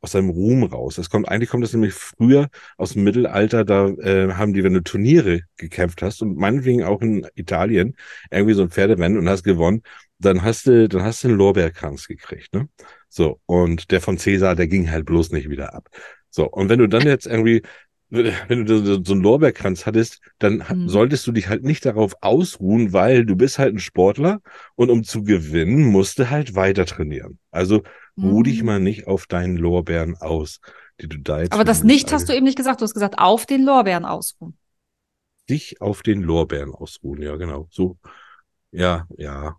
aus 0.00 0.12
seinem 0.12 0.30
Ruhm 0.30 0.62
raus. 0.62 0.98
Es 0.98 1.11
kommt 1.11 1.28
eigentlich 1.28 1.50
kommt 1.50 1.64
das 1.64 1.72
nämlich 1.72 1.92
früher 1.94 2.48
aus 2.76 2.92
dem 2.92 3.04
Mittelalter, 3.04 3.64
da 3.64 3.88
äh, 3.88 4.32
haben 4.32 4.52
die, 4.52 4.62
wenn 4.62 4.74
du 4.74 4.82
Turniere 4.82 5.40
gekämpft 5.56 6.02
hast 6.02 6.22
und 6.22 6.37
meinetwegen 6.37 6.84
auch 6.84 7.02
in 7.02 7.26
Italien 7.34 7.96
irgendwie 8.30 8.54
so 8.54 8.62
ein 8.62 8.70
Pferderennen 8.70 9.18
und 9.18 9.28
hast 9.28 9.42
gewonnen, 9.42 9.82
dann 10.18 10.42
hast 10.42 10.66
du 10.66 10.88
dann 10.88 11.02
hast 11.02 11.24
du 11.24 11.28
einen 11.28 11.37
Lorbeerkranz 11.37 12.07
gekriegt, 12.07 12.54
ne? 12.54 12.68
So 13.09 13.40
und 13.46 13.90
der 13.90 14.00
von 14.00 14.18
Cäsar, 14.18 14.54
der 14.54 14.68
ging 14.68 14.90
halt 14.90 15.07
bloß 15.07 15.31
nicht 15.31 15.48
wieder 15.48 15.74
ab. 15.74 15.88
So 16.31 16.48
und 16.48 16.68
wenn 16.68 16.78
du 16.78 16.88
dann 16.88 17.07
jetzt 17.07 17.26
irgendwie 17.26 17.62
wenn 18.11 18.64
du 18.64 19.04
so 19.04 19.12
einen 19.12 19.22
Lorbeerkranz 19.22 19.85
hattest, 19.85 20.20
dann 20.38 20.64
mhm. 20.66 20.88
solltest 20.88 21.26
du 21.26 21.33
dich 21.33 21.48
halt 21.48 21.62
nicht 21.62 21.85
darauf 21.85 22.14
ausruhen, 22.22 22.92
weil 22.92 23.26
du 23.26 23.37
bist 23.37 23.59
halt 23.59 23.74
ein 23.74 23.81
Sportler 23.81 24.40
und 24.76 24.88
um 24.90 25.04
zu 25.04 25.24
gewinnen, 25.24 25.85
musst 25.85 26.18
du 26.18 26.31
halt 26.31 26.54
weiter 26.54 26.87
trainieren. 26.87 27.38
Also 27.50 27.83
mhm. 28.16 28.24
ruh 28.24 28.42
dich 28.42 28.62
mal 28.62 28.81
nicht 28.81 29.07
auf 29.07 29.26
deinen 29.26 29.57
Lorbeeren 29.57 30.16
aus, 30.16 30.61
die 31.00 31.09
du 31.09 31.18
da 31.18 31.40
jetzt. 31.40 31.52
Aber 31.52 31.64
das 31.64 31.85
nicht 31.85 32.11
hast 32.11 32.31
du 32.31 32.35
eben 32.35 32.44
nicht 32.44 32.57
gesagt, 32.57 32.81
du 32.81 32.85
hast 32.85 32.94
gesagt, 32.94 33.18
auf 33.18 33.44
den 33.44 33.62
Lorbeeren 33.62 34.07
ausruhen. 34.07 34.57
Dich 35.50 35.81
auf 35.83 36.02
den 36.02 36.22
Lorbeeren 36.22 36.72
ausruhen, 36.72 37.20
ja, 37.20 37.37
genau. 37.37 37.68
So, 37.70 37.98
ja, 38.70 39.07
ja. 39.16 39.57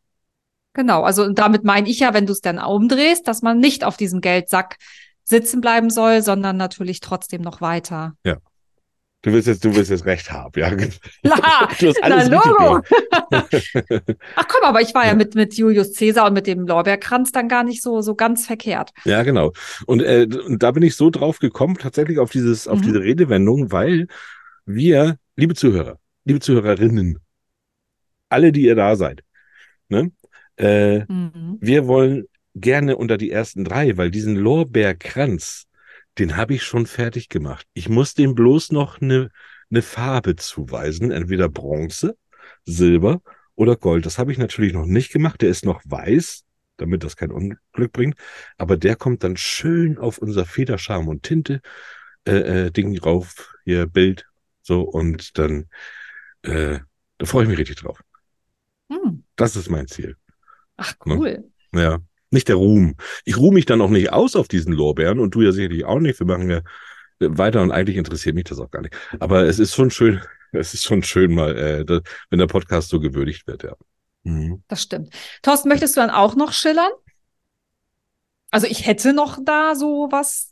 Genau, 0.80 1.04
also 1.04 1.30
damit 1.34 1.65
meine 1.65 1.89
ich 1.89 2.00
ja, 2.00 2.13
wenn 2.13 2.26
du 2.26 2.32
es 2.32 2.39
dann 2.39 2.58
umdrehst, 2.58 3.28
dass 3.28 3.42
man 3.42 3.60
nicht 3.60 3.84
auf 3.84 3.98
diesem 3.98 4.22
Geldsack 4.22 4.78
sitzen 5.26 5.60
bleiben 5.60 5.89
soll, 5.89 6.22
sondern 6.22 6.56
natürlich 6.56 7.02
trotzdem 7.02 7.42
noch 7.42 7.60
weiter. 7.60 8.13
Ja. 8.24 8.38
Du 9.22 9.34
willst 9.34 9.50
jetzt, 9.50 9.65
du 9.65 9.76
willst 9.76 9.92
jetzt 9.92 10.06
recht 10.06 10.32
haben, 10.32 10.58
ja. 10.58 10.70
La, 11.22 11.68
du 11.78 11.89
hast 11.89 12.02
alles 12.02 12.30
na, 12.30 12.38
Logo. 12.38 12.82
Ach 14.38 14.48
komm, 14.48 14.63
aber 14.63 14.80
ich 14.80 14.96
war 14.96 15.04
ja, 15.04 15.10
ja, 15.10 15.15
mit, 15.15 15.36
mit 15.36 15.54
Julius 15.56 15.98
Caesar 15.98 16.28
und 16.28 16.34
mit 16.34 16.48
dem 16.48 16.65
Lorbeerkranz 16.65 17.34
dann 17.34 17.50
gar 17.50 17.65
nicht 17.65 17.84
so, 17.84 18.00
so 18.00 18.15
ganz 18.15 18.46
verkehrt. 18.46 18.92
Ja, 19.04 19.24
genau. 19.24 19.52
Und, 19.86 20.02
äh, 20.02 20.30
und 20.48 20.63
da 20.63 20.72
bin 20.72 20.84
ich 20.84 20.96
so 20.96 21.10
drauf 21.10 21.39
gekommen, 21.39 21.78
tatsächlich 21.78 22.20
auf 22.20 22.32
dieses, 22.32 22.70
auf 22.70 22.80
mhm. 22.80 22.84
diese 22.84 23.02
Redewendung, 23.02 23.74
weil 23.74 24.08
wir, 24.65 25.18
liebe 25.36 25.56
Zuhörer, 25.56 26.00
liebe 26.24 26.39
Zuhörerinnen, 26.39 27.20
alle, 28.30 28.54
die 28.54 28.62
ihr 28.62 28.76
da 28.76 28.96
seid, 28.96 29.26
ne, 29.89 30.13
äh, 30.60 31.00
mhm. 31.00 31.58
wir 31.60 31.88
wollen 31.88 32.26
gerne 32.56 32.98
unter 32.98 33.17
die 33.17 33.32
ersten 33.32 33.63
drei, 33.63 33.98
weil 33.98 34.12
diesen 34.12 34.36
Lorbeerkranz, 34.36 35.67
den 36.17 36.36
habe 36.36 36.54
ich 36.54 36.63
schon 36.63 36.86
fertig 36.86 37.30
gemacht. 37.30 37.65
Ich 37.74 37.89
muss 37.89 38.13
dem 38.13 38.36
bloß 38.36 38.72
noch 38.72 39.02
eine, 39.02 39.30
eine 39.72 39.82
Farbe 39.82 40.36
zuweisen, 40.36 41.12
entweder 41.12 41.50
Bronze, 41.50 42.17
Silber 42.65 43.22
oder 43.56 43.76
Gold. 43.76 44.06
Das 44.06 44.17
habe 44.17 44.32
ich 44.32 44.38
natürlich 44.38 44.74
noch 44.74 44.86
nicht 44.86 45.12
gemacht. 45.12 45.41
Der 45.41 45.50
ist 45.50 45.65
noch 45.65 45.82
weiß, 45.86 46.43
damit 46.78 47.04
das 47.04 47.15
kein 47.15 47.32
Unglück 47.32 47.93
bringt. 47.93 48.15
Aber 48.58 48.78
der 48.78 48.95
kommt 48.95 49.24
dann 49.24 49.38
schön 49.38 49.98
auf 49.98 50.17
unser 50.17 50.45
Federscham 50.45 51.08
und 51.08 51.24
Tinte 51.24 51.62
äh, 52.26 52.65
äh, 52.65 52.72
Ding 52.72 52.93
drauf, 52.95 53.56
hier 53.63 53.88
Bild, 53.88 54.26
so 54.62 54.82
und 54.82 55.38
dann 55.38 55.69
äh, 56.41 56.80
da 57.17 57.26
freue 57.26 57.43
ich 57.43 57.50
mich 57.50 57.60
richtig 57.60 57.78
drauf. 57.78 58.02
Hm. 58.89 59.24
Das 59.36 59.56
ist 59.56 59.69
mein 59.69 59.88
Ziel. 59.88 60.15
Ach, 60.80 60.94
Ne? 61.06 61.15
cool. 61.18 61.52
Ja. 61.74 62.00
Nicht 62.32 62.48
der 62.48 62.56
Ruhm. 62.58 62.96
Ich 63.26 63.38
ruhe 63.38 63.54
mich 63.54 63.65
dann 63.65 63.82
auch 63.82 63.89
nicht 63.89 64.13
aus 64.13 64.36
auf 64.36 64.48
diesen 64.48 64.74
Lorbeeren 64.74 65.20
und 65.20 65.34
du 65.34 65.42
ja 65.42 65.52
sicherlich 65.52 65.84
auch 65.86 66.00
nicht. 66.00 66.20
Wir 66.20 66.28
machen 66.28 66.50
ja 66.50 66.62
weiter 67.20 67.62
und 67.62 67.72
eigentlich 67.72 67.98
interessiert 67.98 68.36
mich 68.36 68.46
das 68.46 68.60
auch 68.60 68.70
gar 68.72 68.82
nicht. 68.82 68.96
Aber 69.20 69.44
es 69.46 69.60
ist 69.60 69.76
schon 69.76 69.92
schön, 69.92 70.22
es 70.52 70.74
ist 70.74 70.84
schon 70.84 71.04
schön 71.04 71.34
mal, 71.34 71.58
äh, 71.58 71.86
da, 71.86 72.02
wenn 72.30 72.39
der 72.39 72.48
Podcast 72.48 72.89
so 72.89 73.00
gewürdigt 73.00 73.48
wird, 73.48 73.63
ja. 73.63 73.76
Mhm. 74.24 74.63
Das 74.68 74.84
stimmt. 74.84 75.13
Thorsten, 75.42 75.70
möchtest 75.70 75.96
du 75.98 76.02
dann 76.02 76.10
auch 76.12 76.36
noch 76.36 76.54
schillern? 76.54 76.92
Also 78.52 78.68
ich 78.68 78.86
hätte 78.86 79.13
noch 79.13 79.39
da 79.44 79.76
so 79.76 80.08
was 80.12 80.52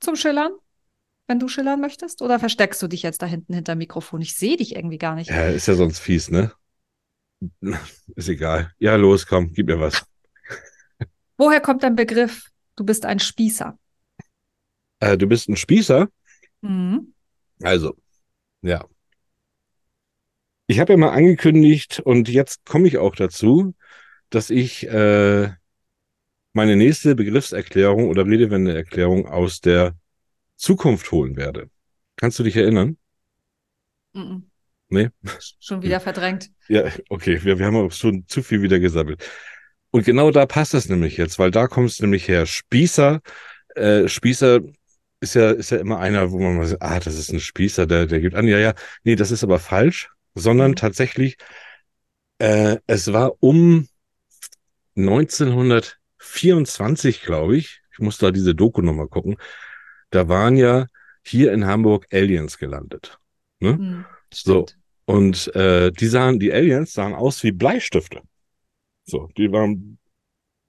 zum 0.00 0.16
Schillern, 0.16 0.52
wenn 1.26 1.38
du 1.38 1.48
schillern 1.48 1.80
möchtest. 1.80 2.22
Oder 2.22 2.38
versteckst 2.38 2.82
du 2.82 2.88
dich 2.88 3.02
jetzt 3.02 3.22
da 3.22 3.26
hinten 3.26 3.54
hinter 3.54 3.74
dem 3.74 3.78
Mikrofon? 3.78 4.20
Ich 4.20 4.34
sehe 4.34 4.56
dich 4.56 4.74
irgendwie 4.74 4.98
gar 4.98 5.14
nicht. 5.14 5.30
Ja, 5.30 5.46
ist 5.48 5.66
ja 5.68 5.74
sonst 5.74 5.98
fies, 5.98 6.30
ne? 6.30 6.52
Ist 8.16 8.28
egal. 8.28 8.70
Ja, 8.78 8.96
los, 8.96 9.26
komm, 9.26 9.52
gib 9.52 9.66
mir 9.66 9.80
was. 9.80 10.04
Woher 11.36 11.60
kommt 11.60 11.82
dein 11.82 11.96
Begriff, 11.96 12.50
du 12.76 12.84
bist 12.84 13.04
ein 13.04 13.18
Spießer? 13.18 13.78
Äh, 15.00 15.18
du 15.18 15.26
bist 15.26 15.48
ein 15.48 15.56
Spießer? 15.56 16.08
Mhm. 16.60 17.14
Also, 17.62 17.96
ja. 18.62 18.84
Ich 20.66 20.80
habe 20.80 20.92
ja 20.92 20.96
mal 20.96 21.10
angekündigt 21.10 22.00
und 22.00 22.28
jetzt 22.28 22.64
komme 22.64 22.88
ich 22.88 22.98
auch 22.98 23.14
dazu, 23.14 23.74
dass 24.30 24.50
ich 24.50 24.86
äh, 24.88 25.50
meine 26.54 26.76
nächste 26.76 27.14
Begriffserklärung 27.14 28.08
oder 28.08 28.24
Redewendeerklärung 28.24 29.26
aus 29.26 29.60
der 29.60 29.96
Zukunft 30.56 31.10
holen 31.12 31.36
werde. 31.36 31.68
Kannst 32.16 32.38
du 32.38 32.44
dich 32.44 32.56
erinnern? 32.56 32.96
Mhm. 34.14 34.50
Nee? 34.88 35.08
Schon 35.60 35.82
wieder 35.82 36.00
verdrängt. 36.00 36.50
Ja, 36.68 36.84
okay, 37.08 37.42
wir, 37.42 37.58
wir 37.58 37.66
haben 37.66 37.76
auch 37.76 37.92
schon 37.92 38.26
zu 38.28 38.42
viel 38.42 38.62
wieder 38.62 38.78
gesammelt. 38.78 39.24
Und 39.90 40.04
genau 40.04 40.30
da 40.30 40.46
passt 40.46 40.74
das 40.74 40.88
nämlich 40.88 41.16
jetzt, 41.16 41.38
weil 41.38 41.50
da 41.50 41.68
kommt 41.68 41.90
es 41.90 42.00
nämlich 42.00 42.28
her. 42.28 42.46
Spießer, 42.46 43.20
äh, 43.76 44.08
Spießer 44.08 44.60
ist 45.20 45.34
ja, 45.34 45.50
ist 45.50 45.70
ja 45.70 45.78
immer 45.78 46.00
einer, 46.00 46.30
wo 46.32 46.38
man 46.38 46.56
mal 46.56 46.66
sagt, 46.66 46.82
ah, 46.82 47.00
das 47.00 47.18
ist 47.18 47.32
ein 47.32 47.40
Spießer, 47.40 47.86
der, 47.86 48.06
der 48.06 48.20
gibt 48.20 48.34
an, 48.34 48.46
ja, 48.46 48.58
ja, 48.58 48.74
nee, 49.04 49.16
das 49.16 49.30
ist 49.30 49.44
aber 49.44 49.58
falsch, 49.58 50.10
sondern 50.34 50.72
Mhm. 50.72 50.76
tatsächlich, 50.76 51.36
äh, 52.38 52.76
es 52.86 53.12
war 53.12 53.32
um 53.40 53.88
1924, 54.94 57.22
glaube 57.22 57.56
ich, 57.56 57.80
ich 57.92 57.98
muss 57.98 58.18
da 58.18 58.30
diese 58.30 58.54
Doku 58.54 58.82
nochmal 58.82 59.08
gucken, 59.08 59.36
da 60.10 60.28
waren 60.28 60.56
ja 60.56 60.86
hier 61.22 61.52
in 61.52 61.66
Hamburg 61.66 62.06
Aliens 62.12 62.58
gelandet. 62.58 63.18
Ne? 63.60 63.74
Mhm. 63.74 64.04
So. 64.36 64.52
Stimmt. 64.62 64.78
Und 65.06 65.54
äh, 65.54 65.92
die 65.92 66.06
sahen, 66.06 66.38
die 66.38 66.52
Aliens 66.52 66.92
sahen 66.92 67.14
aus 67.14 67.42
wie 67.42 67.52
Bleistifte. 67.52 68.22
So, 69.04 69.28
die 69.36 69.52
waren 69.52 69.98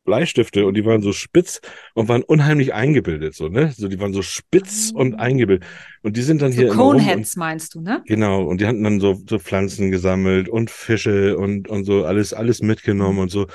Bleistifte 0.04 0.66
und 0.66 0.76
die 0.76 0.86
waren 0.86 1.02
so 1.02 1.12
spitz 1.14 1.62
und 1.94 2.08
waren 2.08 2.22
unheimlich 2.22 2.74
eingebildet, 2.74 3.34
so, 3.34 3.50
ne? 3.50 3.74
So, 3.76 3.88
die 3.88 4.00
waren 4.00 4.14
so 4.14 4.22
spitz 4.22 4.92
Ah. 4.94 5.00
und 5.00 5.16
eingebildet. 5.16 5.68
Und 6.04 6.16
die 6.16 6.22
sind 6.22 6.42
dann 6.42 6.52
hier 6.52 6.68
So 6.68 6.72
und, 6.74 6.98
Coneheads 7.00 7.36
meinst 7.38 7.74
du, 7.76 7.82
ne? 7.82 8.04
genau, 8.06 8.44
und 8.44 8.62
die 8.62 8.68
hatten 8.68 8.84
dann 8.84 9.00
so, 9.00 9.20
so 9.28 9.40
Pflanzen 9.40 9.90
gesammelt 9.90 10.48
und 10.48 10.70
Fische 10.70 11.38
und, 11.38 11.68
und 11.68 11.86
so 11.86 12.06
alles, 12.06 12.34
alles 12.34 12.62
mitgenommen 12.62 13.20
und 13.20 13.32
so. 13.32 13.48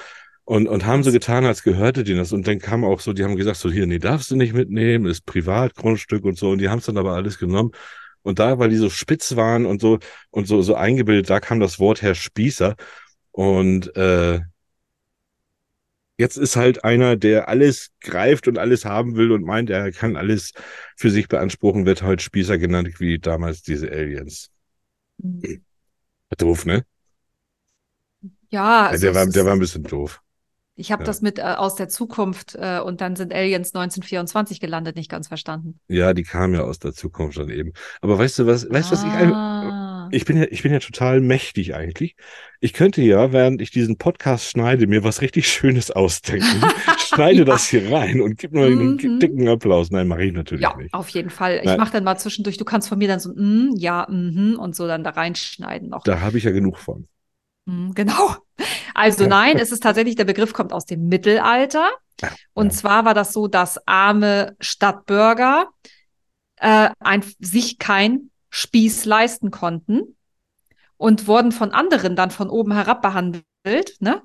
Und, 0.45 0.67
und 0.67 0.85
haben 0.85 1.05
so 1.05 1.13
getan, 1.13 1.45
als 1.45 1.63
gehörte 1.63 2.03
denen 2.03 2.19
das. 2.19 2.33
Und 2.33 2.49
dann 2.49 2.59
kam 2.59 2.85
auch 2.85 2.99
so, 2.99 3.13
die 3.13 3.23
haben 3.23 3.37
gesagt, 3.37 3.59
so 3.59 3.71
hier, 3.71 3.87
nee, 3.87 4.01
darfst 4.01 4.33
du 4.33 4.37
nicht 4.37 4.53
mitnehmen, 4.53 5.07
ist 5.07 5.25
Privatgrundstück 5.25 6.25
und 6.25 6.37
so. 6.37 6.51
Und 6.51 6.59
die 6.59 6.69
haben 6.69 6.81
es 6.81 6.87
dann 6.87 6.97
aber 6.97 7.13
alles 7.13 7.39
genommen. 7.39 7.71
Und 8.23 8.39
da, 8.39 8.59
weil 8.59 8.71
die 8.71 8.77
so 8.77 8.91
spitz 8.91 9.37
waren 9.37 9.67
und 9.67 9.81
so 9.81 9.99
und 10.31 10.47
so, 10.47 10.63
so 10.63 10.75
eingebildet, 10.75 11.31
da 11.31 11.41
kam 11.41 11.61
das 11.61 11.79
Wort 11.79 12.03
her 12.03 12.15
Spießer. 12.15 12.77
Und 13.33 13.97
äh, 13.97 14.41
jetzt 16.19 16.37
ist 16.37 16.57
halt 16.57 16.85
einer, 16.85 17.17
der 17.17 17.49
alles 17.49 17.91
greift 18.01 18.47
und 18.47 18.59
alles 18.59 18.85
haben 18.85 19.17
will 19.17 19.33
und 19.33 19.43
meint, 19.43 19.71
er 19.71 19.91
kann 19.91 20.17
alles 20.17 20.53
für 20.97 21.11
sich 21.11 21.29
beanspruchen, 21.29 21.87
wird 21.87 22.03
heute 22.03 22.23
Spießer 22.23 22.59
genannt, 22.59 23.01
wie 23.01 23.19
damals 23.19 23.63
diese 23.63 23.91
Aliens. 23.91 24.51
Mhm. 25.19 25.65
Doof, 26.39 26.67
ne? 26.67 26.85
Ja, 28.51 28.87
Ja, 28.89 28.89
also 28.89 29.07
der, 29.07 29.15
war, 29.15 29.27
der 29.27 29.45
war 29.45 29.53
ein 29.53 29.59
bisschen 29.61 29.83
doof. 29.85 30.21
Ich 30.81 30.91
habe 30.93 31.03
ja. 31.03 31.07
das 31.07 31.21
mit 31.23 31.39
äh, 31.39 31.43
aus 31.43 31.75
der 31.77 31.89
Zukunft 31.89 32.57
äh, 32.59 32.81
und 32.81 33.01
dann 33.01 33.15
sind 33.15 33.33
Aliens 33.33 33.69
1924 33.75 34.59
gelandet, 34.61 34.97
nicht 34.97 35.11
ganz 35.11 35.29
verstanden. 35.29 35.79
Ja, 35.89 36.15
die 36.15 36.23
kam 36.25 36.55
ja 36.55 36.63
aus 36.63 36.79
der 36.79 36.93
Zukunft 36.93 37.39
dann 37.39 37.51
eben. 37.51 37.73
Aber 38.01 38.19
weißt 38.19 38.39
du 38.41 38.47
was, 38.47 38.69
weißt 38.69 38.91
du, 38.91 38.95
was 38.95 39.05
ich 39.05 39.11
ah. 39.11 40.09
Ich 40.13 40.25
bin 40.25 40.39
ja, 40.39 40.47
ich 40.51 40.63
bin 40.65 40.73
ja 40.73 40.81
total 40.81 41.21
mächtig 41.21 41.75
eigentlich. 41.77 42.17
Ich 42.59 42.73
könnte 42.73 43.01
ja, 43.01 43.33
während 43.33 43.63
ich 43.63 43.71
diesen 43.71 43.97
Podcast 43.97 44.47
schneide, 44.51 44.89
mir 44.89 45.05
was 45.05 45.21
richtig 45.21 45.47
Schönes 45.49 45.91
ausdenken. 45.93 46.63
Schneide 46.99 47.39
Ja. 47.41 47.45
das 47.45 47.69
hier 47.69 47.93
rein 47.93 48.21
und 48.21 48.37
gib 48.37 48.53
mir 48.53 48.67
einen 48.67 48.97
Mhm. 48.97 49.21
dicken 49.21 49.47
Applaus. 49.49 49.91
Nein, 49.93 50.09
mache 50.09 50.25
ich 50.25 50.33
natürlich 50.33 50.63
Ja, 50.63 50.77
nicht. 50.77 50.93
auf 50.95 51.09
jeden 51.11 51.31
Fall. 51.31 51.59
Ich 51.59 51.65
Nein. 51.67 51.79
mache 51.79 51.93
dann 51.93 52.05
mal 52.05 52.17
zwischendurch, 52.17 52.57
du 52.57 52.65
kannst 52.65 52.89
von 52.89 52.99
mir 52.99 53.07
dann 53.07 53.21
so, 53.21 53.31
mm, 53.35 53.75
ja, 53.77 54.07
mhm, 54.11 54.57
und 54.59 54.75
so 54.75 54.87
dann 54.89 55.05
da 55.05 55.11
reinschneiden 55.11 55.91
noch. 55.91 56.03
Da 56.03 56.21
habe 56.21 56.39
ich 56.39 56.45
ja 56.45 56.51
genug 56.51 56.79
von. 56.79 57.07
Mm, 57.71 57.93
genau. 57.95 58.35
Also 58.95 59.27
nein, 59.27 59.59
es 59.59 59.73
ist 59.73 59.83
tatsächlich, 59.83 60.17
der 60.17 60.25
Begriff 60.25 60.53
kommt 60.53 60.73
aus 60.73 60.85
dem 60.85 61.07
Mittelalter. 61.09 61.89
Ja, 62.21 62.29
Und 62.53 62.73
zwar 62.73 63.05
war 63.05 63.15
das 63.15 63.33
so, 63.33 63.47
dass 63.47 63.87
arme 63.87 64.57
Stadtbürger 64.61 65.69
äh, 66.57 66.91
ein, 66.99 67.25
sich 67.39 67.79
kein 67.79 68.31
Spieß 68.51 69.05
leisten 69.07 69.51
konnten 69.51 70.17
und 70.97 71.27
wurden 71.29 71.53
von 71.53 71.71
anderen 71.71 72.17
dann 72.17 72.31
von 72.31 72.51
oben 72.51 72.73
herab 72.73 73.01
behandelt, 73.01 73.45
ne? 74.01 74.23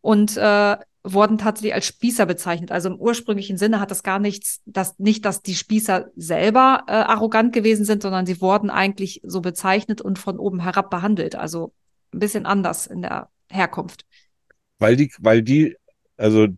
Und 0.00 0.36
äh, 0.36 0.76
wurden 1.04 1.38
tatsächlich 1.38 1.74
als 1.74 1.86
Spießer 1.86 2.26
bezeichnet. 2.26 2.70
Also 2.70 2.90
im 2.90 2.96
ursprünglichen 2.96 3.56
Sinne 3.56 3.80
hat 3.80 3.90
das 3.90 4.02
gar 4.02 4.18
nichts, 4.18 4.60
dass 4.66 4.98
nicht, 4.98 5.24
dass 5.24 5.42
die 5.42 5.54
Spießer 5.54 6.10
selber 6.16 6.84
äh, 6.86 6.92
arrogant 6.92 7.54
gewesen 7.54 7.84
sind, 7.86 8.02
sondern 8.02 8.26
sie 8.26 8.40
wurden 8.42 8.68
eigentlich 8.68 9.22
so 9.24 9.40
bezeichnet 9.40 10.02
und 10.02 10.18
von 10.18 10.38
oben 10.38 10.60
herab 10.60 10.90
behandelt. 10.90 11.34
Also 11.36 11.72
ein 12.12 12.18
bisschen 12.18 12.46
anders 12.46 12.86
in 12.86 13.02
der 13.02 13.28
Herkunft. 13.50 14.04
Weil 14.78 14.96
die, 14.96 15.12
weil 15.18 15.42
die, 15.42 15.76
also, 16.16 16.48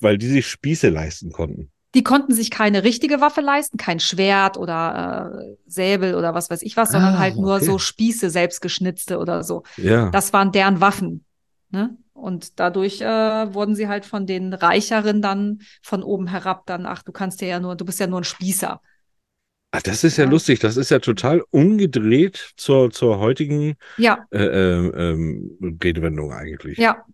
weil 0.00 0.18
die 0.18 0.28
sich 0.28 0.46
Spieße 0.46 0.88
leisten 0.88 1.32
konnten. 1.32 1.70
Die 1.94 2.02
konnten 2.02 2.34
sich 2.34 2.50
keine 2.50 2.84
richtige 2.84 3.20
Waffe 3.22 3.40
leisten, 3.40 3.78
kein 3.78 4.00
Schwert 4.00 4.58
oder 4.58 5.40
äh, 5.40 5.56
Säbel 5.66 6.14
oder 6.14 6.34
was 6.34 6.50
weiß 6.50 6.60
ich 6.62 6.76
was, 6.76 6.92
sondern 6.92 7.14
Ah, 7.14 7.18
halt 7.18 7.36
nur 7.36 7.56
okay. 7.56 7.64
so 7.64 7.78
Spieße, 7.78 8.28
selbstgeschnitzte 8.28 9.18
oder 9.18 9.42
so. 9.42 9.62
Ja. 9.78 10.10
Das 10.10 10.32
waren 10.34 10.52
deren 10.52 10.80
Waffen. 10.80 11.24
Ne? 11.70 11.96
Und 12.12 12.60
dadurch 12.60 13.00
äh, 13.00 13.54
wurden 13.54 13.74
sie 13.74 13.88
halt 13.88 14.04
von 14.04 14.26
den 14.26 14.52
Reicheren 14.52 15.22
dann 15.22 15.60
von 15.82 16.02
oben 16.02 16.26
herab 16.26 16.66
dann, 16.66 16.84
ach, 16.84 17.02
du 17.02 17.12
kannst 17.12 17.40
ja 17.40 17.60
nur, 17.60 17.76
du 17.76 17.84
bist 17.84 18.00
ja 18.00 18.06
nur 18.06 18.20
ein 18.20 18.24
Spießer. 18.24 18.80
Ah, 19.72 19.80
das 19.82 20.04
ist 20.04 20.16
ja, 20.16 20.24
Ja. 20.24 20.30
lustig. 20.30 20.60
Das 20.60 20.76
ist 20.76 20.90
ja 20.90 20.98
total 21.00 21.42
umgedreht 21.50 22.52
zur, 22.56 22.90
zur 22.90 23.18
heutigen 23.18 23.74
Ja, 23.98 24.24
äh, 24.30 24.38
ähm, 24.44 24.92
ähm, 25.60 25.78
Redewendung 25.82 26.32
eigentlich. 26.32 26.78
ja, 26.78 27.04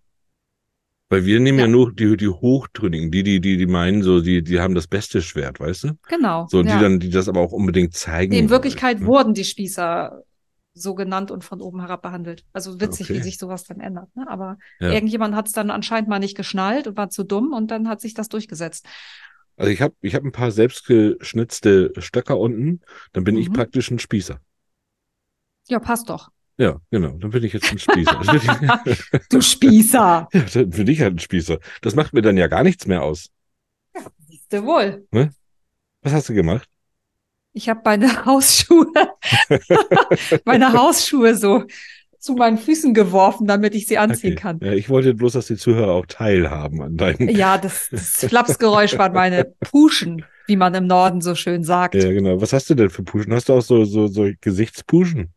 Weil 1.09 1.25
wir 1.25 1.41
nehmen 1.41 1.59
ja, 1.59 1.65
Ja. 1.65 1.71
nur 1.71 1.93
die, 1.93 2.17
die 2.17 2.29
Hochtrünnigen, 2.29 3.11
die, 3.11 3.23
die, 3.23 3.41
die, 3.41 3.57
die 3.57 3.67
meinen 3.67 4.03
so, 4.03 4.21
die, 4.21 4.43
die 4.43 4.61
haben 4.61 4.75
das 4.75 4.87
beste 4.87 5.23
Schwert, 5.23 5.61
weißt 5.61 5.85
du? 5.85 5.89
genau. 6.09 6.47
So, 6.51 6.63
die 6.63 6.69
dann, 6.69 7.01
die 7.01 7.11
das 7.11 7.29
aber 7.29 7.41
auch 7.41 7.53
unbedingt 7.53 7.95
zeigen. 7.95 8.33
In 8.33 8.39
wollen, 8.41 8.51
Wirklichkeit 8.51 9.01
ne? 9.01 9.07
wurden 9.07 9.35
die 9.35 9.45
Spießer 9.45 10.23
so 10.75 10.95
genannt 10.95 11.31
und 11.31 11.45
von 11.45 11.61
oben 11.61 11.81
herab 11.81 12.01
behandelt. 12.01 12.45
Also 12.55 12.81
witzig, 12.81 13.11
Okay. 13.11 13.19
wie 13.19 13.23
sich 13.23 13.37
sowas 13.37 13.65
dann 13.65 13.81
ändert. 13.81 14.09
Ne? 14.17 14.27
Aber 14.27 14.57
irgendjemand 14.81 15.35
hat 15.35 15.49
es 15.49 15.53
dann 15.53 15.71
anscheinend 15.71 16.09
mal 16.09 16.19
nicht 16.19 16.35
geschnallt 16.35 16.87
und 16.87 16.97
war 16.97 17.11
zu 17.11 17.25
dumm 17.25 17.53
und 17.53 17.71
dann 17.71 17.89
hat 17.89 18.01
sich 18.01 18.15
das 18.15 18.31
durchgesetzt. 18.31 18.87
Also 19.63 19.73
ich 19.73 19.81
habe 19.81 19.95
ich 20.01 20.15
hab 20.17 20.25
ein 20.25 20.33
paar 20.33 20.51
selbstgeschnitzte 20.51 21.93
Stöcker 21.99 22.37
unten, 22.39 22.81
dann 23.13 23.23
bin 23.23 23.37
ich 23.37 23.49
Mhm. 23.49 23.53
praktisch 23.53 23.91
ein 23.93 24.01
Spießer. 24.01 24.41
Ja, 25.69 25.79
passt 25.79 26.11
doch. 26.11 26.31
Ja, 26.59 26.81
genau, 26.91 27.13
dann 27.19 27.31
bin 27.31 27.45
ich 27.45 27.53
jetzt 27.53 27.71
ein 27.71 27.79
Spießer. 27.79 28.21
Ich- 28.35 29.19
Du 29.31 29.41
Spießer. 29.41 30.29
ja, 30.33 30.41
dann 30.53 30.71
bin 30.71 30.89
ich 30.89 31.01
halt 31.01 31.15
ein 31.15 31.19
Spießer. 31.21 31.61
Das 31.81 31.95
macht 31.95 32.13
mir 32.13 32.23
dann 32.23 32.37
ja 32.37 32.49
gar 32.49 32.65
nichts 32.65 32.87
mehr 32.87 33.03
aus. 33.03 33.31
Siehste 34.27 34.65
wohl. 34.65 35.07
Was 36.03 36.13
hast 36.13 36.29
du 36.29 36.35
gemacht? 36.35 36.69
Ich 37.53 37.69
habe 37.69 37.83
meine 37.85 38.09
Hausschuhe, 38.27 38.87
meine 40.45 40.73
Hausschuhe 40.73 41.37
so 41.37 41.65
zu 42.23 42.35
meinen 42.35 42.57
Füßen 42.57 42.95
geworfen, 42.95 43.49
damit 43.49 43.75
ich 43.75 43.87
sie 43.89 43.99
anziehen 43.99 44.35
Okay. 44.35 44.41
kann. 44.41 44.61
Ja, 44.63 44.73
ich 44.73 44.89
wollte 44.89 45.13
bloß, 45.13 45.33
dass 45.33 45.49
die 45.49 45.57
Zuhörer 45.57 45.93
auch 45.93 46.07
teilhaben 46.07 46.81
an 46.81 46.97
deinen. 46.97 47.29
Ja, 47.29 47.59
das, 47.59 47.89
das 47.91 48.25
Flapsgeräusch 48.25 48.97
waren 48.97 49.13
meine 49.13 49.45
Puschen, 49.61 50.25
wie 50.47 50.55
man 50.55 50.73
im 50.75 50.87
Norden 50.87 51.21
so 51.21 51.35
schön 51.35 51.65
sagt. 51.65 51.97
Ja, 51.97 52.13
genau. 52.13 52.41
Was 52.41 52.53
hast 52.53 52.71
du 52.71 52.75
denn 52.75 52.91
für 52.91 53.03
Puschen? 53.03 53.35
Hast 53.35 53.49
du 53.49 53.55
auch 53.55 53.61
so, 53.61 53.85
so, 53.85 54.07
so 54.07 54.31
Gesichtspuschen? 54.41 55.33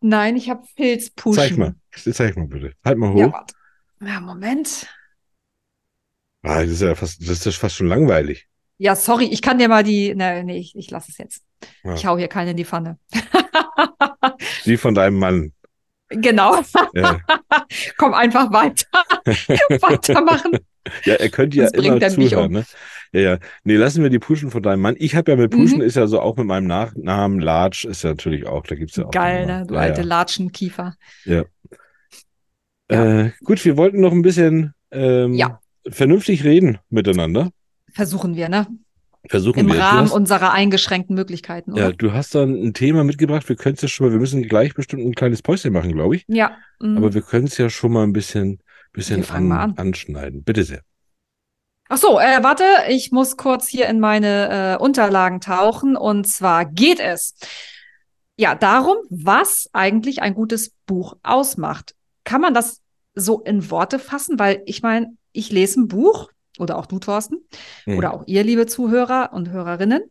Nein, 0.00 0.36
ich 0.36 0.50
habe 0.50 0.64
Filzpuschen. 0.76 1.40
Zeig 1.40 1.56
mal. 1.56 1.74
Zeig 1.94 2.36
mal 2.36 2.48
bitte. 2.48 2.72
Halt 2.84 2.98
mal 2.98 3.12
hoch. 3.12 3.18
Ja, 3.18 3.46
ja, 4.04 4.20
Moment. 4.20 4.88
Ah, 6.42 6.62
das 6.62 6.70
ist 6.72 6.82
ja 6.82 6.96
fast, 6.96 7.20
das 7.22 7.46
ist 7.46 7.56
fast 7.56 7.76
schon 7.76 7.86
langweilig. 7.86 8.48
Ja, 8.78 8.96
sorry, 8.96 9.26
ich 9.26 9.40
kann 9.40 9.58
dir 9.58 9.68
mal 9.68 9.84
die. 9.84 10.16
Ne, 10.16 10.42
nee, 10.42 10.58
ich, 10.58 10.74
ich 10.74 10.90
lasse 10.90 11.12
es 11.12 11.18
jetzt. 11.18 11.44
Ja. 11.84 11.94
Ich 11.94 12.06
hau 12.06 12.18
hier 12.18 12.26
keinen 12.26 12.48
in 12.48 12.56
die 12.56 12.64
Pfanne. 12.64 12.98
Die 14.64 14.76
von 14.76 14.94
deinem 14.94 15.18
Mann. 15.18 15.52
Genau. 16.08 16.60
Ja. 16.94 17.20
Komm 17.96 18.12
einfach 18.14 18.52
weiter. 18.52 18.86
Weitermachen. 19.24 20.58
Ja, 21.04 21.14
er 21.14 21.28
könnte 21.30 21.56
ja 21.56 21.68
immer 21.68 22.00
er 22.02 22.16
mich 22.18 22.30
zuhören, 22.30 22.46
um. 22.46 22.52
ne? 22.52 22.64
Ja, 23.12 23.20
ja. 23.20 23.38
Nee, 23.64 23.76
lassen 23.76 24.02
wir 24.02 24.10
die 24.10 24.18
Pushen 24.18 24.50
von 24.50 24.62
deinem 24.62 24.80
Mann. 24.80 24.96
Ich 24.98 25.14
habe 25.14 25.30
ja 25.30 25.36
mit 25.36 25.50
Pushen, 25.50 25.78
Mhm. 25.78 25.84
ist 25.84 25.96
ja 25.96 26.06
so 26.06 26.20
auch 26.20 26.36
mit 26.36 26.46
meinem 26.46 26.66
Nachnamen, 26.66 27.40
Large, 27.40 27.86
ist 27.88 28.02
ja 28.04 28.10
natürlich 28.10 28.46
auch, 28.46 28.64
da 28.66 28.74
gibt's 28.74 28.96
ja 28.96 29.06
auch. 29.06 29.10
Geil, 29.10 29.46
ne? 29.46 29.64
Du 29.66 29.74
Ja, 29.74 29.80
alte 29.80 30.00
ja. 30.02 30.06
Latschenkiefer. 30.06 30.96
Äh, 32.88 33.30
gut, 33.44 33.64
wir 33.64 33.76
wollten 33.76 34.00
noch 34.00 34.12
ein 34.12 34.22
bisschen 34.22 34.74
ähm, 34.90 35.34
Ja. 35.34 35.60
vernünftig 35.88 36.44
reden 36.44 36.78
miteinander. 36.90 37.50
Versuchen 37.94 38.36
wir, 38.36 38.48
ne? 38.48 38.66
Versuchen 39.28 39.60
Im 39.60 39.66
wir. 39.68 39.74
Du 39.74 39.80
Rahmen 39.80 40.00
hast, 40.02 40.12
unserer 40.12 40.52
eingeschränkten 40.52 41.14
Möglichkeiten, 41.14 41.76
ja, 41.76 41.88
oder? 41.88 41.96
du 41.96 42.12
hast 42.12 42.34
dann 42.34 42.54
ein 42.54 42.74
Thema 42.74 43.04
mitgebracht. 43.04 43.48
Wir 43.48 43.56
können 43.56 43.76
es 43.76 43.82
ja 43.82 43.88
schon 43.88 44.06
mal, 44.06 44.12
wir 44.12 44.18
müssen 44.18 44.42
gleich 44.42 44.74
bestimmt 44.74 45.04
ein 45.04 45.14
kleines 45.14 45.42
Päuschen 45.42 45.72
machen, 45.72 45.92
glaube 45.92 46.16
ich. 46.16 46.24
Ja. 46.26 46.56
mhm. 46.80 46.96
Aber 46.96 47.14
wir 47.14 47.22
können 47.22 47.46
es 47.46 47.56
ja 47.56 47.70
schon 47.70 47.92
mal 47.92 48.02
ein 48.02 48.12
bisschen, 48.12 48.58
bisschen 48.92 49.24
mal 49.46 49.60
an. 49.60 49.74
anschneiden. 49.76 50.42
Bitte 50.42 50.64
sehr. 50.64 50.82
Ach 51.88 51.98
so, 51.98 52.18
äh, 52.18 52.42
warte, 52.42 52.64
ich 52.88 53.12
muss 53.12 53.36
kurz 53.36 53.68
hier 53.68 53.86
in 53.86 54.00
meine 54.00 54.76
äh, 54.78 54.82
Unterlagen 54.82 55.40
tauchen. 55.40 55.94
Und 55.96 56.26
zwar 56.26 56.64
geht 56.64 56.98
es 56.98 57.36
ja 58.36 58.54
darum, 58.54 58.96
was 59.10 59.68
eigentlich 59.72 60.22
ein 60.22 60.34
gutes 60.34 60.72
Buch 60.86 61.16
ausmacht. 61.22 61.94
Kann 62.24 62.40
man 62.40 62.54
das 62.54 62.80
so 63.14 63.40
in 63.40 63.70
Worte 63.70 63.98
fassen? 63.98 64.38
Weil 64.38 64.62
ich 64.64 64.82
meine, 64.82 65.14
ich 65.32 65.52
lese 65.52 65.80
ein 65.80 65.88
Buch 65.88 66.30
oder 66.62 66.78
auch 66.78 66.86
du, 66.86 66.98
Thorsten, 66.98 67.36
Hm. 67.84 67.98
oder 67.98 68.14
auch 68.14 68.24
ihr, 68.26 68.44
liebe 68.44 68.66
Zuhörer 68.66 69.30
und 69.32 69.50
Hörerinnen. 69.50 70.02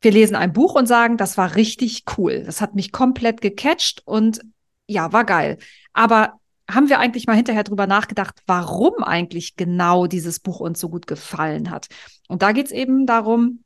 Wir 0.00 0.12
lesen 0.12 0.36
ein 0.36 0.52
Buch 0.52 0.74
und 0.74 0.86
sagen, 0.86 1.16
das 1.16 1.36
war 1.36 1.54
richtig 1.56 2.04
cool. 2.16 2.42
Das 2.44 2.60
hat 2.60 2.74
mich 2.74 2.92
komplett 2.92 3.40
gecatcht 3.40 4.02
und 4.04 4.40
ja, 4.86 5.12
war 5.12 5.24
geil. 5.24 5.58
Aber 5.92 6.34
haben 6.70 6.88
wir 6.88 6.98
eigentlich 6.98 7.26
mal 7.26 7.36
hinterher 7.36 7.64
drüber 7.64 7.86
nachgedacht, 7.86 8.40
warum 8.46 9.02
eigentlich 9.02 9.56
genau 9.56 10.06
dieses 10.06 10.40
Buch 10.40 10.60
uns 10.60 10.80
so 10.80 10.88
gut 10.88 11.06
gefallen 11.06 11.70
hat? 11.70 11.88
Und 12.28 12.42
da 12.42 12.52
geht's 12.52 12.70
eben 12.70 13.06
darum, 13.06 13.64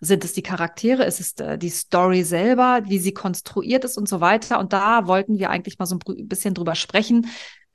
sind 0.00 0.24
es 0.24 0.32
die 0.32 0.42
Charaktere, 0.42 1.04
ist 1.04 1.20
es 1.20 1.32
äh, 1.38 1.58
die 1.58 1.70
Story 1.70 2.24
selber, 2.24 2.82
wie 2.86 2.98
sie 2.98 3.12
konstruiert 3.14 3.84
ist 3.84 3.96
und 3.96 4.08
so 4.08 4.20
weiter. 4.20 4.58
Und 4.58 4.72
da 4.72 5.06
wollten 5.06 5.38
wir 5.38 5.50
eigentlich 5.50 5.78
mal 5.78 5.86
so 5.86 5.96
ein 5.96 6.28
bisschen 6.28 6.54
drüber 6.54 6.74
sprechen, 6.74 7.28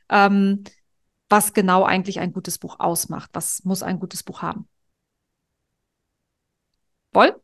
ähm, 0.10 0.64
was 1.30 1.54
genau 1.54 1.84
eigentlich 1.84 2.20
ein 2.20 2.34
gutes 2.34 2.58
Buch 2.58 2.80
ausmacht. 2.80 3.30
Was 3.34 3.64
muss 3.64 3.84
ein 3.84 4.00
gutes 4.00 4.24
Buch 4.24 4.42
haben? 4.42 4.68
Woll? 7.14 7.36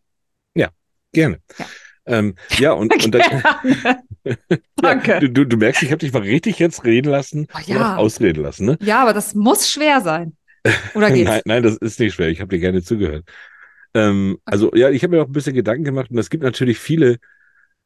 Gerne. 1.15 1.39
Ja. 1.58 1.65
Ähm, 2.08 2.36
ja, 2.60 2.74
und, 2.74 2.93
und 2.93 3.15
dann. 3.15 3.21
Danke. 4.76 5.12
Ja, 5.12 5.19
du, 5.19 5.45
du, 5.45 5.58
merkst, 5.58 5.82
ich 5.82 5.91
habe 5.91 6.00
dich 6.00 6.12
mal 6.12 6.21
richtig 6.21 6.60
jetzt 6.60 6.84
reden 6.84 7.10
lassen 7.10 7.48
Oh, 7.54 7.58
und 7.58 7.67
ja. 7.67 7.93
auch 7.95 7.98
ausreden 8.00 8.43
lassen, 8.43 8.65
ne? 8.65 8.78
Ja, 8.82 9.02
aber 9.02 9.13
das 9.13 9.34
muss 9.34 9.69
schwer 9.69 10.02
sein. 10.02 10.36
Oder 10.93 11.10
geht's? 11.12 11.30
Nein, 11.30 11.41
nein, 11.45 11.63
das 11.63 11.78
ist 11.78 12.00
nicht 12.00 12.15
schwer. 12.15 12.30
Ich 12.30 12.41
habe 12.41 12.50
dir 12.50 12.60
gerne 12.60 12.84
zugehört. 12.84 13.28
Ähm, 13.93 14.38
Also 14.45 14.71
ja, 14.76 14.89
ich 14.89 15.04
habe 15.04 15.15
mir 15.15 15.24
auch 15.24 15.28
ein 15.28 15.32
bisschen 15.32 15.56
Gedanken 15.56 15.86
gemacht 15.86 16.12
und 16.12 16.17
es 16.17 16.30
gibt 16.30 16.43
natürlich 16.43 16.78
viele. 16.78 17.17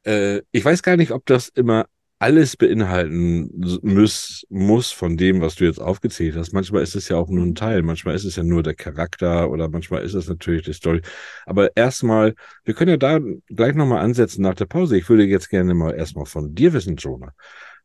Äh, 0.04 0.40
ich 0.50 0.64
weiß 0.64 0.82
gar 0.82 0.96
nicht, 0.96 1.12
ob 1.12 1.24
das 1.26 1.48
immer 1.48 1.86
alles 2.20 2.54
beinhalten 2.54 3.50
muss, 3.82 4.46
muss 4.50 4.92
von 4.92 5.16
dem, 5.16 5.40
was 5.40 5.54
du 5.54 5.64
jetzt 5.64 5.80
aufgezählt 5.80 6.36
hast. 6.36 6.52
Manchmal 6.52 6.82
ist 6.82 6.94
es 6.94 7.08
ja 7.08 7.16
auch 7.16 7.30
nur 7.30 7.46
ein 7.46 7.54
Teil, 7.54 7.82
manchmal 7.82 8.14
ist 8.14 8.24
es 8.24 8.36
ja 8.36 8.42
nur 8.42 8.62
der 8.62 8.74
Charakter 8.74 9.50
oder 9.50 9.70
manchmal 9.70 10.02
ist 10.02 10.12
es 10.12 10.28
natürlich 10.28 10.66
die 10.66 10.74
Story. 10.74 11.00
Aber 11.46 11.74
erstmal, 11.78 12.34
wir 12.64 12.74
können 12.74 12.90
ja 12.90 12.96
da 12.98 13.20
gleich 13.46 13.74
nochmal 13.74 14.04
ansetzen 14.04 14.42
nach 14.42 14.54
der 14.54 14.66
Pause. 14.66 14.98
Ich 14.98 15.08
würde 15.08 15.24
jetzt 15.24 15.48
gerne 15.48 15.72
mal 15.72 15.94
erstmal 15.94 16.26
von 16.26 16.54
dir 16.54 16.74
wissen, 16.74 16.96
Jonah, 16.96 17.32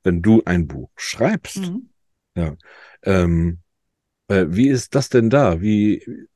wenn 0.04 0.22
du 0.22 0.44
ein 0.44 0.68
Buch 0.68 0.90
schreibst. 0.98 1.72
Mhm. 1.72 1.90
Ähm, 3.04 3.60
äh, 4.28 4.48
wie 4.50 4.68
ist 4.68 4.96
das 4.96 5.08
denn 5.08 5.30
da? 5.30 5.62
Wie 5.62 6.28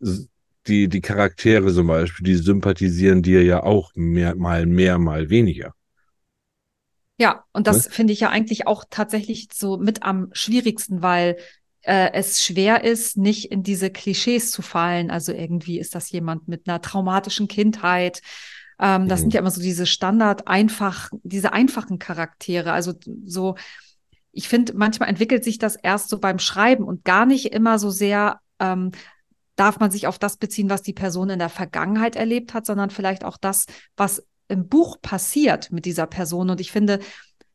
die, 0.67 0.88
die 0.88 1.01
Charaktere 1.01 1.73
zum 1.73 1.88
Beispiel, 1.88 2.25
die 2.25 2.35
sympathisieren 2.35 3.21
dir 3.23 3.43
ja 3.43 3.62
auch 3.62 3.91
mehr, 3.95 4.35
mal 4.35 4.65
mehr, 4.65 4.97
mal 4.99 5.29
weniger. 5.29 5.73
Ja, 7.19 7.43
und 7.51 7.67
das 7.67 7.86
Ne? 7.86 7.91
finde 7.91 8.13
ich 8.13 8.21
ja 8.21 8.29
eigentlich 8.29 8.65
auch 8.65 8.86
tatsächlich 8.89 9.49
so 9.53 9.77
mit 9.77 10.03
am 10.03 10.29
schwierigsten, 10.32 11.01
weil 11.01 11.38
äh, 11.82 12.12
es 12.13 12.43
schwer 12.43 12.84
ist, 12.86 13.17
nicht 13.17 13.51
in 13.51 13.62
diese 13.63 13.89
Klischees 13.89 14.51
zu 14.51 14.62
fallen. 14.62 15.12
Also 15.12 15.34
irgendwie 15.34 15.79
ist 15.79 15.95
das 15.95 16.12
jemand 16.12 16.47
mit 16.47 16.67
einer 16.67 16.82
traumatischen 16.82 17.49
Kindheit. 17.49 18.21
Ähm, 18.79 19.10
das 19.10 19.19
Mhm. 19.19 19.23
sind 19.23 19.34
ja 19.34 19.41
immer 19.41 19.51
so 19.51 19.62
diese 19.62 19.86
Standard 19.86 20.47
einfach, 20.47 21.10
diese 21.23 21.51
einfachen 21.51 21.99
Charaktere. 21.99 22.71
Also 22.71 22.93
so, 23.25 23.55
ich 24.32 24.47
finde, 24.47 24.73
manchmal 24.75 25.10
entwickelt 25.10 25.43
sich 25.43 25.58
das 25.58 25.75
erst 25.75 26.10
so 26.10 26.19
beim 26.19 26.39
Schreiben 26.39 26.84
und 26.86 27.03
gar 27.03 27.25
nicht 27.25 27.47
immer 27.53 27.79
so 27.79 27.89
sehr 27.89 28.39
ähm, 28.60 28.91
darf 29.55 29.79
man 29.79 29.91
sich 29.91 30.08
auf 30.08 30.19
das 30.19 30.38
beziehen, 30.38 30.69
was 30.69 30.82
die 30.84 30.93
Person 30.93 31.29
in 31.29 31.39
der 31.39 31.49
Vergangenheit 31.49 32.15
erlebt 32.15 32.53
hat, 32.53 32.65
sondern 32.65 32.89
vielleicht 32.89 33.25
auch 33.25 33.38
das, 33.38 33.65
was 33.97 34.23
im 34.49 34.67
Buch 34.67 35.01
passiert 35.01 35.71
mit 35.71 35.85
dieser 35.85 36.07
Person. 36.07 36.49
Und 36.49 36.59
ich 36.59 36.71
finde, 36.71 36.99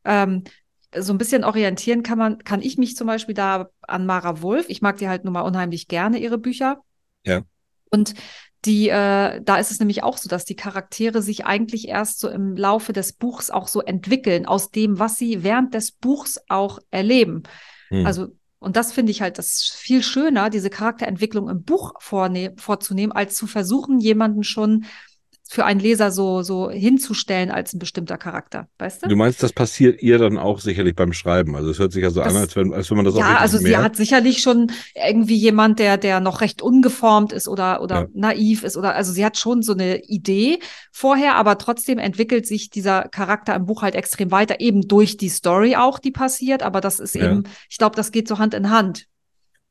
ähm, 0.03 0.43
so 0.97 1.13
ein 1.13 1.17
bisschen 1.17 1.43
orientieren 1.43 2.03
kann 2.03 2.17
man, 2.17 2.39
kann 2.39 2.61
ich 2.61 2.77
mich 2.77 2.95
zum 2.95 3.07
Beispiel 3.07 3.35
da 3.35 3.69
an 3.81 4.05
Mara 4.05 4.41
Wolf. 4.41 4.65
Ich 4.69 4.81
mag 4.81 4.97
die 4.97 5.09
halt 5.09 5.25
nun 5.25 5.33
mal 5.33 5.41
unheimlich 5.41 5.87
gerne, 5.87 6.17
ihre 6.17 6.37
Bücher. 6.37 6.79
Ja. 7.23 7.41
Und 7.91 8.13
die, 8.65 8.89
äh, 8.89 9.41
da 9.43 9.57
ist 9.57 9.71
es 9.71 9.79
nämlich 9.79 10.03
auch 10.03 10.17
so, 10.17 10.27
dass 10.27 10.45
die 10.45 10.55
Charaktere 10.55 11.21
sich 11.21 11.45
eigentlich 11.45 11.87
erst 11.87 12.19
so 12.19 12.29
im 12.29 12.55
Laufe 12.55 12.93
des 12.93 13.13
Buchs 13.13 13.51
auch 13.51 13.67
so 13.67 13.81
entwickeln, 13.81 14.45
aus 14.45 14.71
dem, 14.71 14.97
was 14.97 15.17
sie 15.17 15.43
während 15.43 15.73
des 15.73 15.91
Buchs 15.91 16.39
auch 16.47 16.79
erleben. 16.89 17.43
Hm. 17.89 18.05
Also, 18.05 18.27
und 18.59 18.75
das 18.75 18.91
finde 18.91 19.11
ich 19.11 19.21
halt 19.21 19.37
das 19.37 19.63
viel 19.77 20.01
schöner, 20.01 20.49
diese 20.49 20.71
Charakterentwicklung 20.71 21.49
im 21.49 21.63
Buch 21.63 21.93
vorzunehmen, 21.99 23.11
als 23.11 23.35
zu 23.35 23.45
versuchen, 23.45 23.99
jemanden 23.99 24.43
schon 24.43 24.85
für 25.47 25.63
einen 25.63 25.79
Leser 25.79 26.11
so, 26.11 26.41
so 26.41 26.71
hinzustellen 26.71 27.51
als 27.51 27.73
ein 27.73 27.79
bestimmter 27.79 28.17
Charakter. 28.17 28.67
Weißt 28.79 29.03
du? 29.05 29.09
du 29.09 29.15
meinst, 29.15 29.43
das 29.43 29.53
passiert 29.53 30.01
ihr 30.01 30.17
dann 30.17 30.37
auch 30.39 30.59
sicherlich 30.59 30.95
beim 30.95 31.13
Schreiben. 31.13 31.55
Also 31.55 31.69
es 31.69 31.77
hört 31.79 31.91
sich 31.91 32.01
ja 32.03 32.09
so 32.09 32.19
Das- 32.21 32.33
an, 32.33 32.41
als 32.41 32.55
wenn, 32.55 32.73
als 32.73 32.89
wenn 32.89 32.97
man 32.97 33.05
das 33.05 33.15
auch 33.15 33.19
ja, 33.19 33.37
also 33.37 33.57
sie 33.59 33.65
merkt. 33.69 33.83
hat 33.83 33.95
sicherlich 33.95 34.41
schon 34.41 34.71
irgendwie 34.95 35.35
jemand, 35.35 35.77
der, 35.79 35.97
der 35.97 36.19
noch 36.19 36.41
recht 36.41 36.61
ungeformt 36.61 37.31
ist 37.31 37.47
oder, 37.47 37.81
oder 37.81 37.95
Ja. 38.01 38.07
naiv 38.13 38.63
ist 38.63 38.75
oder, 38.75 38.95
also 38.95 39.11
sie 39.11 39.23
hat 39.23 39.37
schon 39.37 39.61
so 39.61 39.73
eine 39.73 40.03
Idee 40.05 40.59
vorher, 40.91 41.35
aber 41.35 41.57
trotzdem 41.57 41.99
entwickelt 41.99 42.47
sich 42.47 42.69
dieser 42.69 43.03
Charakter 43.09 43.53
im 43.55 43.65
Buch 43.65 43.83
halt 43.83 43.95
extrem 43.95 44.31
weiter, 44.31 44.59
eben 44.59 44.87
durch 44.87 45.15
die 45.17 45.29
Story 45.29 45.75
auch, 45.75 45.99
die 45.99 46.11
passiert, 46.11 46.63
aber 46.63 46.81
das 46.81 46.99
ist 46.99 47.15
Ja. 47.15 47.25
eben, 47.31 47.43
ich 47.69 47.77
glaube, 47.77 47.95
das 47.95 48.11
geht 48.11 48.27
so 48.27 48.39
Hand 48.39 48.53
in 48.55 48.69
Hand. 48.71 49.05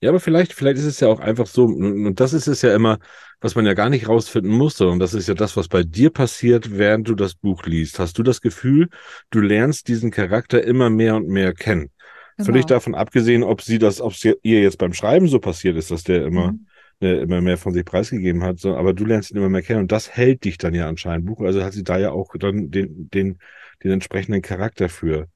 Ja, 0.05 0.11
aber 0.11 0.21
vielleicht, 0.21 0.53
vielleicht 0.53 0.77
ist 0.77 0.85
es 0.85 1.01
ja 1.01 1.09
auch 1.09 1.19
einfach 1.19 1.47
so, 1.47 1.65
und 1.65 2.21
das 2.21 2.35
ist 2.35 2.47
es 2.47 2.61
ja 2.61 2.75
immer, 2.75 2.99
was 3.41 3.55
man 3.55 3.65
ja 3.65 3.73
gar 3.73 3.89
nicht 3.89 4.07
rausfinden 4.07 4.53
muss, 4.53 4.77
sondern 4.77 4.99
das 4.99 5.15
ist 5.15 5.29
ja 5.29 5.35
das, 5.35 5.57
was 5.57 5.67
bei 5.67 5.83
dir 5.83 6.11
passiert, 6.11 6.77
während 6.77 7.09
du 7.09 7.15
das 7.15 7.35
Buch 7.35 7.65
liest. 7.65 7.99
Hast 7.99 8.19
du 8.19 8.23
das 8.23 8.43
Gefühl, 8.43 8.91
du 9.31 9.41
lernst 9.41 9.89
diesen 9.89 10.11
Charakter 10.11 10.63
immer 10.63 10.91
mehr 10.91 11.17
und 11.17 11.29
mehr 11.29 11.55
kennen? 11.55 11.91
Völlig 12.37 12.67
Genau. 12.67 12.77
davon 12.77 12.95
abgesehen, 12.95 13.43
ob 13.43 13.63
sie 13.63 13.79
das, 13.79 14.03
ob 14.03 14.13
es 14.13 14.23
ihr 14.25 14.61
jetzt 14.61 14.77
beim 14.77 14.93
Schreiben 14.93 15.27
so 15.27 15.39
passiert 15.39 15.79
ist, 15.79 15.91
dass 15.91 16.03
der 16.03 16.27
immer, 16.27 16.53
Mhm. 16.53 16.67
ne, 17.01 17.15
immer 17.21 17.41
mehr 17.41 17.57
von 17.57 17.73
sich 17.73 17.87
preisgegeben 17.87 18.43
hat, 18.45 18.59
so, 18.59 18.77
aber 18.77 18.93
du 18.93 19.07
lernst 19.07 19.31
ihn 19.31 19.39
immer 19.39 19.49
mehr 19.49 19.63
kennen 19.63 19.81
und 19.81 19.91
das 19.93 20.11
hält 20.11 20.45
dich 20.45 20.59
dann 20.59 20.75
ja 20.75 20.87
anscheinend 20.87 21.25
Buch. 21.25 21.41
Also 21.41 21.65
hat 21.65 21.73
sie 21.73 21.83
da 21.83 21.97
ja 21.99 22.11
auch 22.11 22.35
dann 22.39 22.71
den, 22.71 23.09
den, 23.09 23.39
den 23.83 23.91
entsprechenden 23.91 24.43
Charakter 24.43 24.91
für 24.91 25.29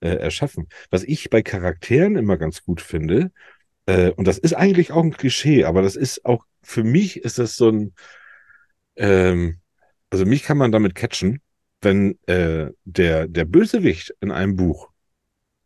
äh, 0.00 0.16
erschaffen. 0.16 0.68
Was 0.90 1.04
ich 1.04 1.30
bei 1.30 1.42
Charakteren 1.42 2.16
immer 2.16 2.36
ganz 2.36 2.62
gut 2.64 2.80
finde, 2.80 3.30
äh, 3.86 4.10
und 4.10 4.26
das 4.26 4.38
ist 4.38 4.54
eigentlich 4.54 4.92
auch 4.92 5.02
ein 5.02 5.12
Klischee, 5.12 5.64
aber 5.64 5.82
das 5.82 5.96
ist 5.96 6.24
auch, 6.24 6.44
für 6.62 6.84
mich 6.84 7.18
ist 7.24 7.38
das 7.38 7.56
so 7.56 7.70
ein, 7.70 7.94
ähm, 8.96 9.60
also 10.10 10.26
mich 10.26 10.42
kann 10.42 10.58
man 10.58 10.72
damit 10.72 10.94
catchen, 10.94 11.40
wenn 11.80 12.18
äh, 12.26 12.70
der, 12.84 13.28
der 13.28 13.44
Bösewicht 13.44 14.14
in 14.20 14.30
einem 14.30 14.56
Buch, 14.56 14.90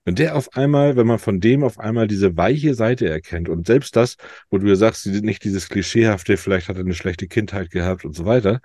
wenn 0.05 0.15
der 0.15 0.37
auf 0.37 0.57
einmal, 0.57 0.97
wenn 0.97 1.07
man 1.07 1.19
von 1.19 1.41
dem 1.41 1.65
auf 1.65 1.79
einmal 1.79 2.07
diese 2.07 2.37
weiche 2.37 2.75
Seite 2.75 3.09
erkennt 3.09 3.49
und 3.49 3.67
selbst 3.67 3.97
das, 3.97 4.17
wo 4.51 4.59
du 4.59 4.67
ja 4.69 4.77
sagst, 4.77 5.07
nicht 5.07 5.45
dieses 5.45 5.69
klischeehafte, 5.69 6.37
vielleicht 6.37 6.69
hat 6.69 6.77
er 6.77 6.85
eine 6.85 6.95
schlechte 6.95 7.27
Kindheit 7.27 7.71
gehabt 7.71 8.05
und 8.05 8.15
so 8.15 8.25
weiter, 8.25 8.61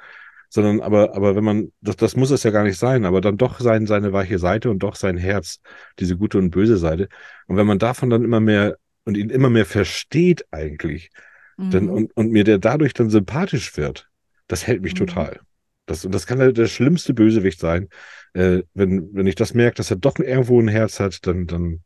sondern 0.50 0.82
aber, 0.82 1.16
aber 1.16 1.36
wenn 1.36 1.44
man, 1.44 1.72
das, 1.82 1.96
das 1.96 2.16
muss 2.16 2.30
es 2.30 2.44
ja 2.44 2.52
gar 2.52 2.64
nicht 2.64 2.78
sein, 2.78 3.06
aber 3.06 3.22
dann 3.22 3.38
doch 3.38 3.60
sein, 3.60 3.88
seine 3.88 4.14
weiche 4.14 4.38
Seite 4.38 4.70
und 4.70 4.80
doch 4.80 4.96
sein 4.96 5.18
Herz, 5.18 5.60
diese 5.98 6.18
gute 6.18 6.38
und 6.38 6.52
böse 6.52 6.78
Seite. 6.78 7.10
Und 7.48 7.58
wenn 7.58 7.68
man 7.68 7.80
davon 7.80 8.10
dann 8.10 8.24
immer 8.24 8.40
mehr 8.40 8.78
und 9.06 9.18
ihn 9.18 9.30
immer 9.30 9.50
mehr 9.50 9.66
versteht 9.66 10.46
eigentlich, 10.52 11.12
dann, 11.70 11.90
Mhm. 11.90 11.96
und, 11.96 12.18
und 12.18 12.32
mir 12.32 12.44
der 12.44 12.58
dadurch 12.60 12.94
dann 12.94 13.10
sympathisch 13.10 13.78
wird, 13.78 14.10
das 14.48 14.68
hält 14.68 14.82
mich 14.82 14.94
Mhm. 14.94 15.00
total. 15.00 15.40
Das, 15.86 16.06
und 16.06 16.14
das 16.14 16.28
kann 16.28 16.40
der, 16.40 16.52
der 16.54 16.68
schlimmste 16.68 17.14
Bösewicht 17.14 17.60
sein. 17.60 17.90
Äh, 18.34 18.64
wenn, 18.74 19.14
wenn 19.14 19.28
ich 19.28 19.36
das 19.36 19.54
merke, 19.54 19.78
dass 19.78 19.90
er 19.92 19.98
doch 19.98 20.18
irgendwo 20.20 20.60
ein 20.62 20.68
Herz 20.68 21.00
hat, 21.00 21.26
dann, 21.28 21.48
dann, 21.48 21.84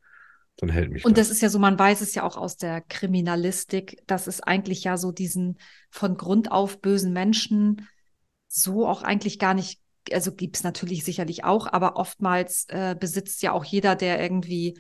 dann 0.58 0.70
hält 0.70 0.92
mich 0.92 1.04
Und 1.04 1.18
das. 1.18 1.28
das 1.28 1.30
ist 1.30 1.42
ja 1.42 1.50
so, 1.50 1.60
man 1.60 1.78
weiß 1.78 2.02
es 2.02 2.16
ja 2.16 2.24
auch 2.24 2.38
aus 2.38 2.58
der 2.58 2.82
Kriminalistik, 2.82 4.02
dass 4.08 4.28
es 4.28 4.42
eigentlich 4.42 4.84
ja 4.84 4.98
so 4.98 5.12
diesen 5.12 5.58
von 5.92 6.18
Grund 6.18 6.52
auf 6.52 6.82
bösen 6.82 7.14
Menschen 7.14 7.88
so 8.48 8.88
auch 8.88 9.04
eigentlich 9.04 9.40
gar 9.40 9.54
nicht 9.54 9.82
also 10.12 10.32
gibt 10.36 10.56
es 10.56 10.64
natürlich 10.64 11.04
sicherlich 11.04 11.44
auch, 11.46 11.66
aber 11.66 11.96
oftmals 11.96 12.66
äh, 12.70 12.96
besitzt 13.00 13.42
ja 13.42 13.54
auch 13.54 13.66
jeder, 13.66 13.96
der 13.96 14.22
irgendwie 14.22 14.80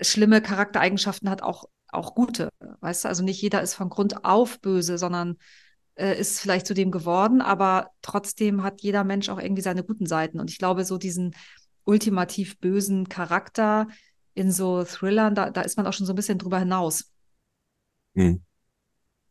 schlimme 0.00 0.42
Charaktereigenschaften 0.42 1.30
hat, 1.30 1.42
auch, 1.42 1.64
auch 1.88 2.14
gute. 2.14 2.48
Weißt 2.80 3.04
du, 3.04 3.08
also 3.08 3.22
nicht 3.22 3.40
jeder 3.40 3.62
ist 3.62 3.74
von 3.74 3.88
Grund 3.88 4.24
auf 4.24 4.60
böse, 4.60 4.98
sondern 4.98 5.36
äh, 5.96 6.18
ist 6.18 6.40
vielleicht 6.40 6.66
zu 6.66 6.74
dem 6.74 6.90
geworden, 6.90 7.40
aber 7.40 7.90
trotzdem 8.02 8.62
hat 8.62 8.82
jeder 8.82 9.04
Mensch 9.04 9.28
auch 9.28 9.40
irgendwie 9.40 9.62
seine 9.62 9.84
guten 9.84 10.06
Seiten. 10.06 10.40
Und 10.40 10.50
ich 10.50 10.58
glaube, 10.58 10.84
so 10.84 10.98
diesen 10.98 11.34
ultimativ 11.84 12.58
bösen 12.58 13.08
Charakter 13.08 13.88
in 14.34 14.50
so 14.50 14.84
Thrillern, 14.84 15.34
da, 15.34 15.50
da 15.50 15.60
ist 15.60 15.76
man 15.76 15.86
auch 15.86 15.92
schon 15.92 16.06
so 16.06 16.12
ein 16.12 16.16
bisschen 16.16 16.38
drüber 16.38 16.58
hinaus. 16.58 17.12
Hm. 18.14 18.42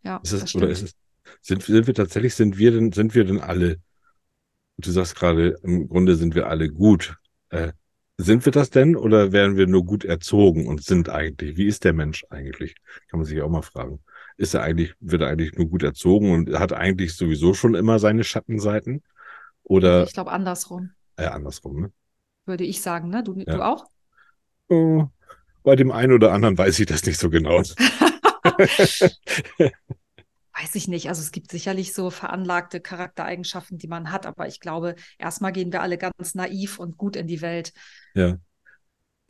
Ja, 0.04 0.18
Ist 0.24 0.34
es, 0.34 0.42
das 0.42 0.56
oder 0.56 0.70
ist 0.70 0.84
es, 0.84 0.96
sind, 1.42 1.64
sind 1.64 1.88
wir 1.88 1.94
tatsächlich, 1.94 2.36
sind 2.36 2.58
wir 2.58 2.72
denn, 2.72 2.92
sind 2.92 3.16
wir 3.16 3.26
denn 3.26 3.40
alle, 3.40 3.82
du 4.78 4.92
sagst 4.92 5.16
gerade, 5.16 5.58
im 5.64 5.88
Grunde 5.88 6.16
sind 6.16 6.36
wir 6.36 6.48
alle 6.48 6.70
gut. 6.70 7.18
Äh, 7.50 7.74
sind 8.24 8.46
wir 8.46 8.52
das 8.52 8.70
denn 8.70 8.96
oder 8.96 9.32
werden 9.32 9.58
wir 9.58 9.68
nur 9.68 9.86
gut 9.86 10.06
erzogen 10.06 10.68
und 10.68 10.84
sind 10.84 11.10
eigentlich? 11.10 11.58
Wie 11.58 11.66
ist 11.68 11.84
der 11.84 11.94
Mensch 11.94 12.26
eigentlich? 12.30 12.76
Kann 13.10 13.20
man 13.20 13.26
sich 13.26 13.42
auch 13.42 13.50
mal 13.50 13.62
fragen. 13.62 14.00
Ist 14.38 14.54
er 14.54 14.64
eigentlich, 14.64 14.96
wird 15.00 15.22
er 15.22 15.30
eigentlich 15.30 15.54
nur 15.54 15.68
gut 15.68 15.84
erzogen 15.84 16.32
und 16.32 16.60
hat 16.60 16.74
eigentlich 16.74 17.16
sowieso 17.16 17.54
schon 17.54 17.76
immer 17.76 18.00
seine 18.00 18.24
Schattenseiten? 18.24 19.04
Oder 19.64 20.06
Ich 20.06 20.14
glaube 20.14 20.32
andersrum, 20.32 20.92
äh, 21.18 21.26
andersrum, 21.26 21.82
ne? 21.82 21.92
würde 22.46 22.64
ich 22.64 22.82
sagen, 22.82 23.10
ne? 23.10 23.24
Du, 23.24 23.36
Ja. 23.36 23.46
du 23.46 23.62
auch? 23.62 23.86
Oh, 24.70 25.08
bei 25.64 25.76
dem 25.76 25.92
einen 25.92 26.14
oder 26.14 26.32
anderen 26.34 26.58
weiß 26.58 26.80
ich 26.80 26.88
das 26.88 27.06
nicht 27.06 27.20
so 27.20 27.30
genau. 27.30 27.62
Weiß 30.60 30.76
ich 30.76 30.88
nicht. 30.88 31.10
Also 31.10 31.22
es 31.22 31.32
gibt 31.32 31.52
sicherlich 31.52 31.94
so 31.94 32.10
veranlagte 32.10 32.80
Charaktereigenschaften, 32.80 33.78
die 33.80 33.88
man 33.88 34.12
hat, 34.12 34.26
aber 34.26 34.48
ich 34.48 34.60
glaube, 34.60 34.96
erstmal 35.18 35.52
gehen 35.52 35.72
wir 35.72 35.82
alle 35.82 35.98
ganz 35.98 36.36
naiv 36.36 36.80
und 36.80 36.98
gut 36.98 37.16
in 37.16 37.28
die 37.28 37.42
Welt. 37.42 37.74
Ja. 38.14 38.38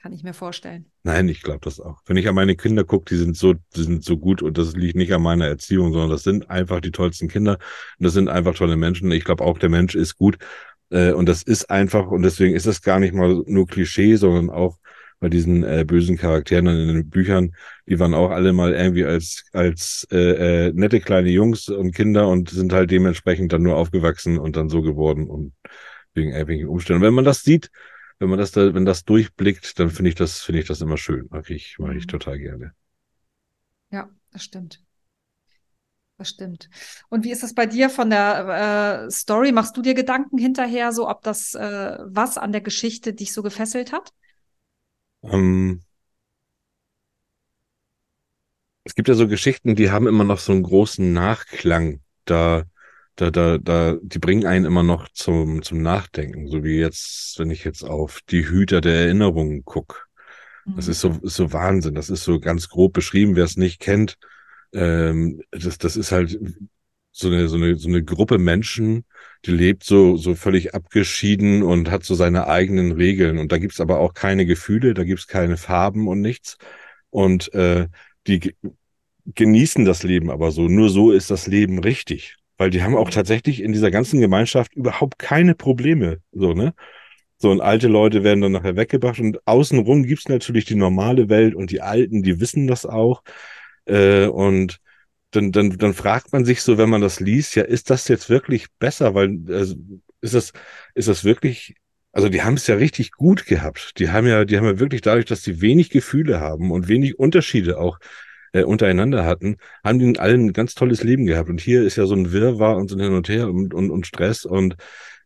Kann 0.01 0.11
ich 0.11 0.23
mir 0.23 0.33
vorstellen. 0.33 0.91
Nein, 1.03 1.29
ich 1.29 1.41
glaube 1.41 1.61
das 1.61 1.79
auch. 1.79 2.01
Wenn 2.05 2.17
ich 2.17 2.27
an 2.27 2.35
meine 2.35 2.57
Kinder 2.57 2.83
gucke, 2.83 3.05
die 3.05 3.17
sind 3.17 3.37
so, 3.37 3.53
die 3.53 3.83
sind 3.83 4.03
so 4.03 4.17
gut 4.17 4.41
und 4.41 4.57
das 4.57 4.73
liegt 4.73 4.97
nicht 4.97 5.13
an 5.13 5.21
meiner 5.21 5.47
Erziehung, 5.47 5.93
sondern 5.93 6.09
das 6.09 6.23
sind 6.23 6.49
einfach 6.49 6.81
die 6.81 6.91
tollsten 6.91 7.29
Kinder 7.29 7.53
und 7.99 8.03
das 8.03 8.11
sind 8.11 8.27
einfach 8.27 8.53
tolle 8.53 8.75
Menschen. 8.75 9.09
Ich 9.11 9.23
glaube 9.23 9.45
auch, 9.45 9.57
der 9.57 9.69
Mensch 9.69 9.95
ist 9.95 10.17
gut 10.17 10.37
äh, 10.89 11.13
und 11.13 11.27
das 11.27 11.41
ist 11.41 11.69
einfach 11.69 12.07
und 12.07 12.23
deswegen 12.23 12.53
ist 12.53 12.65
es 12.65 12.81
gar 12.81 12.99
nicht 12.99 13.13
mal 13.13 13.43
nur 13.45 13.65
Klischee, 13.65 14.17
sondern 14.17 14.49
auch 14.49 14.77
bei 15.23 15.29
diesen 15.29 15.63
äh, 15.63 15.85
bösen 15.87 16.17
Charakteren 16.17 16.67
in 16.67 16.87
den 16.89 17.09
Büchern, 17.09 17.55
die 17.87 17.99
waren 17.99 18.13
auch 18.13 18.29
alle 18.31 18.53
mal 18.53 18.73
irgendwie 18.73 19.05
als 19.05 19.45
als 19.53 20.05
äh, 20.11 20.67
äh, 20.67 20.73
nette 20.73 20.99
kleine 21.01 21.29
Jungs 21.29 21.69
und 21.69 21.93
Kinder 21.95 22.27
und 22.27 22.49
sind 22.49 22.73
halt 22.73 22.91
dementsprechend 22.91 23.53
dann 23.53 23.63
nur 23.63 23.77
aufgewachsen 23.77 24.37
und 24.37 24.57
dann 24.57 24.69
so 24.69 24.81
geworden 24.81 25.29
und 25.29 25.53
wegen 26.13 26.31
irgendwelchen 26.31 26.67
Umständen. 26.67 27.03
Wenn 27.03 27.13
man 27.13 27.25
das 27.25 27.43
sieht, 27.43 27.71
wenn 28.19 28.29
man 28.29 28.39
das 28.39 28.51
da, 28.51 28.73
wenn 28.73 28.85
das 28.85 29.05
durchblickt, 29.05 29.79
dann 29.79 29.89
finde 29.89 30.09
ich 30.09 30.15
das, 30.15 30.41
finde 30.41 30.61
ich 30.61 30.67
das 30.67 30.81
immer 30.81 30.97
schön. 30.97 31.27
Mag 31.31 31.49
ich, 31.49 31.77
mag 31.79 31.95
ich 31.95 32.05
Mhm. 32.05 32.07
total 32.07 32.37
gerne. 32.39 32.73
Ja, 33.91 34.09
das 34.31 34.43
stimmt. 34.43 34.83
Das 36.17 36.29
stimmt. 36.29 36.69
Und 37.09 37.23
wie 37.25 37.31
ist 37.31 37.43
das 37.43 37.53
bei 37.55 37.65
dir 37.65 37.89
von 37.89 38.09
der 38.09 39.05
äh, 39.07 39.11
Story? 39.11 39.51
Machst 39.51 39.75
du 39.75 39.81
dir 39.81 39.93
Gedanken 39.95 40.37
hinterher, 40.37 40.91
so 40.91 41.09
ob 41.09 41.23
das 41.23 41.55
äh, 41.55 41.97
was 42.05 42.37
an 42.37 42.51
der 42.51 42.61
Geschichte 42.61 43.13
dich 43.13 43.33
so 43.33 43.41
gefesselt 43.43 43.91
hat? 43.91 44.13
Ähm, 45.23 45.83
es 48.83 48.95
gibt 48.95 49.07
ja 49.07 49.13
so 49.13 49.27
Geschichten, 49.27 49.75
die 49.75 49.91
haben 49.91 50.07
immer 50.07 50.23
noch 50.23 50.39
so 50.39 50.51
einen 50.51 50.63
großen 50.63 51.13
Nachklang. 51.13 52.01
Da, 52.25 52.63
da, 53.15 53.31
da, 53.31 53.57
da, 53.57 53.97
die 54.01 54.19
bringen 54.19 54.45
einen 54.45 54.65
immer 54.65 54.83
noch 54.83 55.07
zum, 55.09 55.61
zum 55.63 55.81
Nachdenken. 55.81 56.47
So 56.47 56.63
wie 56.63 56.77
jetzt, 56.79 57.37
wenn 57.39 57.49
ich 57.49 57.63
jetzt 57.63 57.83
auf 57.83 58.19
die 58.29 58.45
Hüter 58.47 58.81
der 58.81 58.95
Erinnerungen 59.05 59.63
guck. 59.65 60.07
Das 60.75 60.87
Mhm. 60.87 60.91
ist 60.91 61.01
so, 61.01 61.09
ist 61.23 61.35
so 61.35 61.53
Wahnsinn. 61.53 61.95
Das 61.95 62.09
ist 62.09 62.23
so 62.23 62.39
ganz 62.39 62.69
grob 62.69 62.93
beschrieben, 62.93 63.35
wer 63.35 63.45
es 63.45 63.57
nicht 63.57 63.79
kennt. 63.79 64.17
Ähm, 64.73 65.41
das, 65.51 65.77
das 65.77 65.95
ist 65.97 66.11
halt 66.11 66.39
so 67.13 67.27
eine, 67.29 67.47
so 67.47 67.57
eine, 67.57 67.75
so 67.75 67.87
eine 67.87 68.03
Gruppe 68.03 68.39
Menschen, 68.39 69.05
die 69.45 69.51
lebt 69.51 69.83
so, 69.83 70.17
so 70.17 70.35
völlig 70.35 70.73
abgeschieden 70.73 71.63
und 71.63 71.91
hat 71.91 72.03
so 72.03 72.15
seine 72.15 72.47
eigenen 72.47 72.91
Regeln. 72.91 73.37
Und 73.37 73.51
da 73.51 73.59
gibt's 73.59 73.79
aber 73.79 73.99
auch 73.99 74.13
keine 74.13 74.45
Gefühle, 74.45 74.93
da 74.93 75.03
gibt's 75.03 75.27
keine 75.27 75.57
Farben 75.57 76.07
und 76.07 76.21
nichts. 76.21 76.57
Und 77.11 77.53
äh, 77.53 77.87
die 78.27 78.39
ge- 78.39 78.55
genießen 79.35 79.85
das 79.85 80.03
Leben 80.03 80.29
aber 80.31 80.51
so. 80.51 80.67
Nur 80.67 80.89
so 80.89 81.11
ist 81.11 81.31
das 81.31 81.47
Leben 81.47 81.79
richtig. 81.79 82.35
Weil 82.57 82.71
die 82.71 82.83
haben 82.83 82.95
auch 82.95 83.09
tatsächlich 83.09 83.61
in 83.61 83.73
dieser 83.73 83.91
ganzen 83.91 84.19
Gemeinschaft 84.19 84.73
überhaupt 84.73 85.19
keine 85.19 85.55
Probleme. 85.55 86.19
So, 86.31 86.53
ne? 86.53 86.73
So, 87.37 87.51
und 87.51 87.61
alte 87.61 87.87
Leute 87.89 88.23
werden 88.23 88.41
dann 88.41 88.53
nachher 88.53 88.75
weggebracht 88.75 89.19
und 89.19 89.45
außenrum 89.45 90.03
gibt's 90.03 90.29
natürlich 90.29 90.65
die 90.65 90.75
normale 90.75 91.29
Welt 91.29 91.55
und 91.55 91.71
die 91.71 91.81
Alten, 91.81 92.23
die 92.23 92.39
wissen 92.39 92.67
das 92.67 92.85
auch. 92.85 93.21
Äh, 93.85 94.27
und 94.27 94.79
dann, 95.35 95.51
dann, 95.51 95.77
dann 95.77 95.93
fragt 95.93 96.31
man 96.33 96.45
sich 96.45 96.61
so, 96.61 96.77
wenn 96.77 96.89
man 96.89 97.01
das 97.01 97.19
liest, 97.19 97.55
ja, 97.55 97.63
ist 97.63 97.89
das 97.89 98.07
jetzt 98.07 98.29
wirklich 98.29 98.67
besser? 98.79 99.15
Weil, 99.15 99.39
also, 99.49 99.75
ist 100.21 100.33
das, 100.33 100.53
ist 100.95 101.07
das 101.07 101.23
wirklich, 101.23 101.75
also 102.11 102.29
die 102.29 102.43
haben 102.43 102.55
es 102.55 102.67
ja 102.67 102.75
richtig 102.75 103.11
gut 103.11 103.45
gehabt. 103.45 103.99
Die 103.99 104.09
haben 104.09 104.27
ja, 104.27 104.45
die 104.45 104.57
haben 104.57 104.65
ja 104.65 104.79
wirklich 104.79 105.01
dadurch, 105.01 105.25
dass 105.25 105.43
sie 105.43 105.61
wenig 105.61 105.89
Gefühle 105.89 106.39
haben 106.39 106.71
und 106.71 106.87
wenig 106.87 107.19
Unterschiede 107.19 107.79
auch 107.79 107.99
äh, 108.53 108.63
untereinander 108.63 109.25
hatten, 109.25 109.57
haben 109.83 109.99
die 109.99 110.19
allen 110.19 110.47
ein 110.47 110.53
ganz 110.53 110.75
tolles 110.75 111.03
Leben 111.03 111.25
gehabt. 111.25 111.49
Und 111.49 111.59
hier 111.59 111.83
ist 111.83 111.97
ja 111.97 112.05
so 112.05 112.15
ein 112.15 112.31
Wirrwarr 112.31 112.77
und 112.77 112.89
so 112.89 112.95
ein 112.95 113.01
Hin 113.01 113.13
und 113.13 113.29
Her 113.29 113.49
und, 113.49 113.73
und, 113.73 113.91
und 113.91 114.07
Stress 114.07 114.45
und 114.45 114.75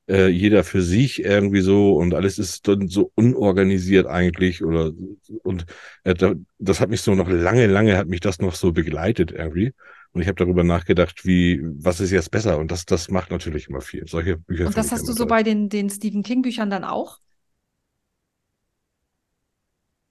äh, 0.08 0.28
jeder 0.28 0.64
für 0.64 0.82
sich 0.82 1.24
irgendwie 1.24 1.62
so 1.62 1.96
und 1.98 2.14
alles 2.14 2.40
ist 2.40 2.68
dann 2.68 2.88
so 2.88 3.12
unorganisiert 3.16 4.08
eigentlich 4.08 4.64
oder 4.64 4.92
und 5.44 5.66
äh, 6.04 6.14
da, 6.14 6.34
das 6.60 6.80
hat 6.80 6.90
mich 6.90 7.02
so 7.02 7.14
noch 7.16 7.30
lange, 7.30 7.68
lange 7.68 7.98
hat 7.98 8.08
mich 8.08 8.22
das 8.22 8.40
noch 8.40 8.56
so 8.56 8.72
begleitet 8.72 9.32
irgendwie. 9.32 9.74
Und 10.18 10.24
ich 10.24 10.28
habe 10.30 10.44
darüber 10.44 10.64
nachgedacht, 10.64 11.28
wie, 11.28 11.62
was 11.62 12.00
ist 12.00 12.10
jetzt 12.10 12.32
besser? 12.32 12.58
Und 12.58 12.72
das, 12.72 12.88
das 12.88 13.12
macht 13.12 13.30
natürlich 13.30 13.70
immer 13.70 13.82
viel. 13.82 14.08
Solche 14.08 14.36
Bücher 14.36 14.66
Und 14.66 14.76
das 14.76 14.92
hast 14.92 15.08
du 15.08 15.12
so 15.12 15.20
toll. 15.20 15.28
bei 15.28 15.44
den, 15.44 15.70
den 15.70 15.92
Stephen 15.92 16.24
King-Büchern 16.24 16.72
dann 16.72 16.84
auch? 16.84 17.20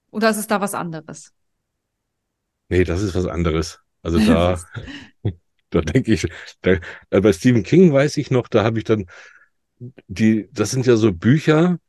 Oder 0.09 0.29
ist 0.29 0.37
es 0.37 0.47
da 0.47 0.61
was 0.61 0.73
anderes? 0.73 1.33
Nee, 2.69 2.85
das 2.85 3.01
ist 3.01 3.15
was 3.15 3.25
anderes. 3.25 3.81
Also 4.01 4.17
da, 4.19 4.57
da 5.71 5.81
denke 5.81 6.13
ich, 6.13 6.25
da, 6.61 6.77
äh, 7.09 7.19
bei 7.19 7.33
Stephen 7.33 7.63
King 7.63 7.91
weiß 7.91 8.15
ich 8.15 8.31
noch, 8.31 8.47
da 8.47 8.63
habe 8.63 8.77
ich 8.77 8.85
dann 8.85 9.07
die, 10.07 10.47
das 10.53 10.71
sind 10.71 10.85
ja 10.85 10.95
so 10.95 11.11
Bücher, 11.11 11.79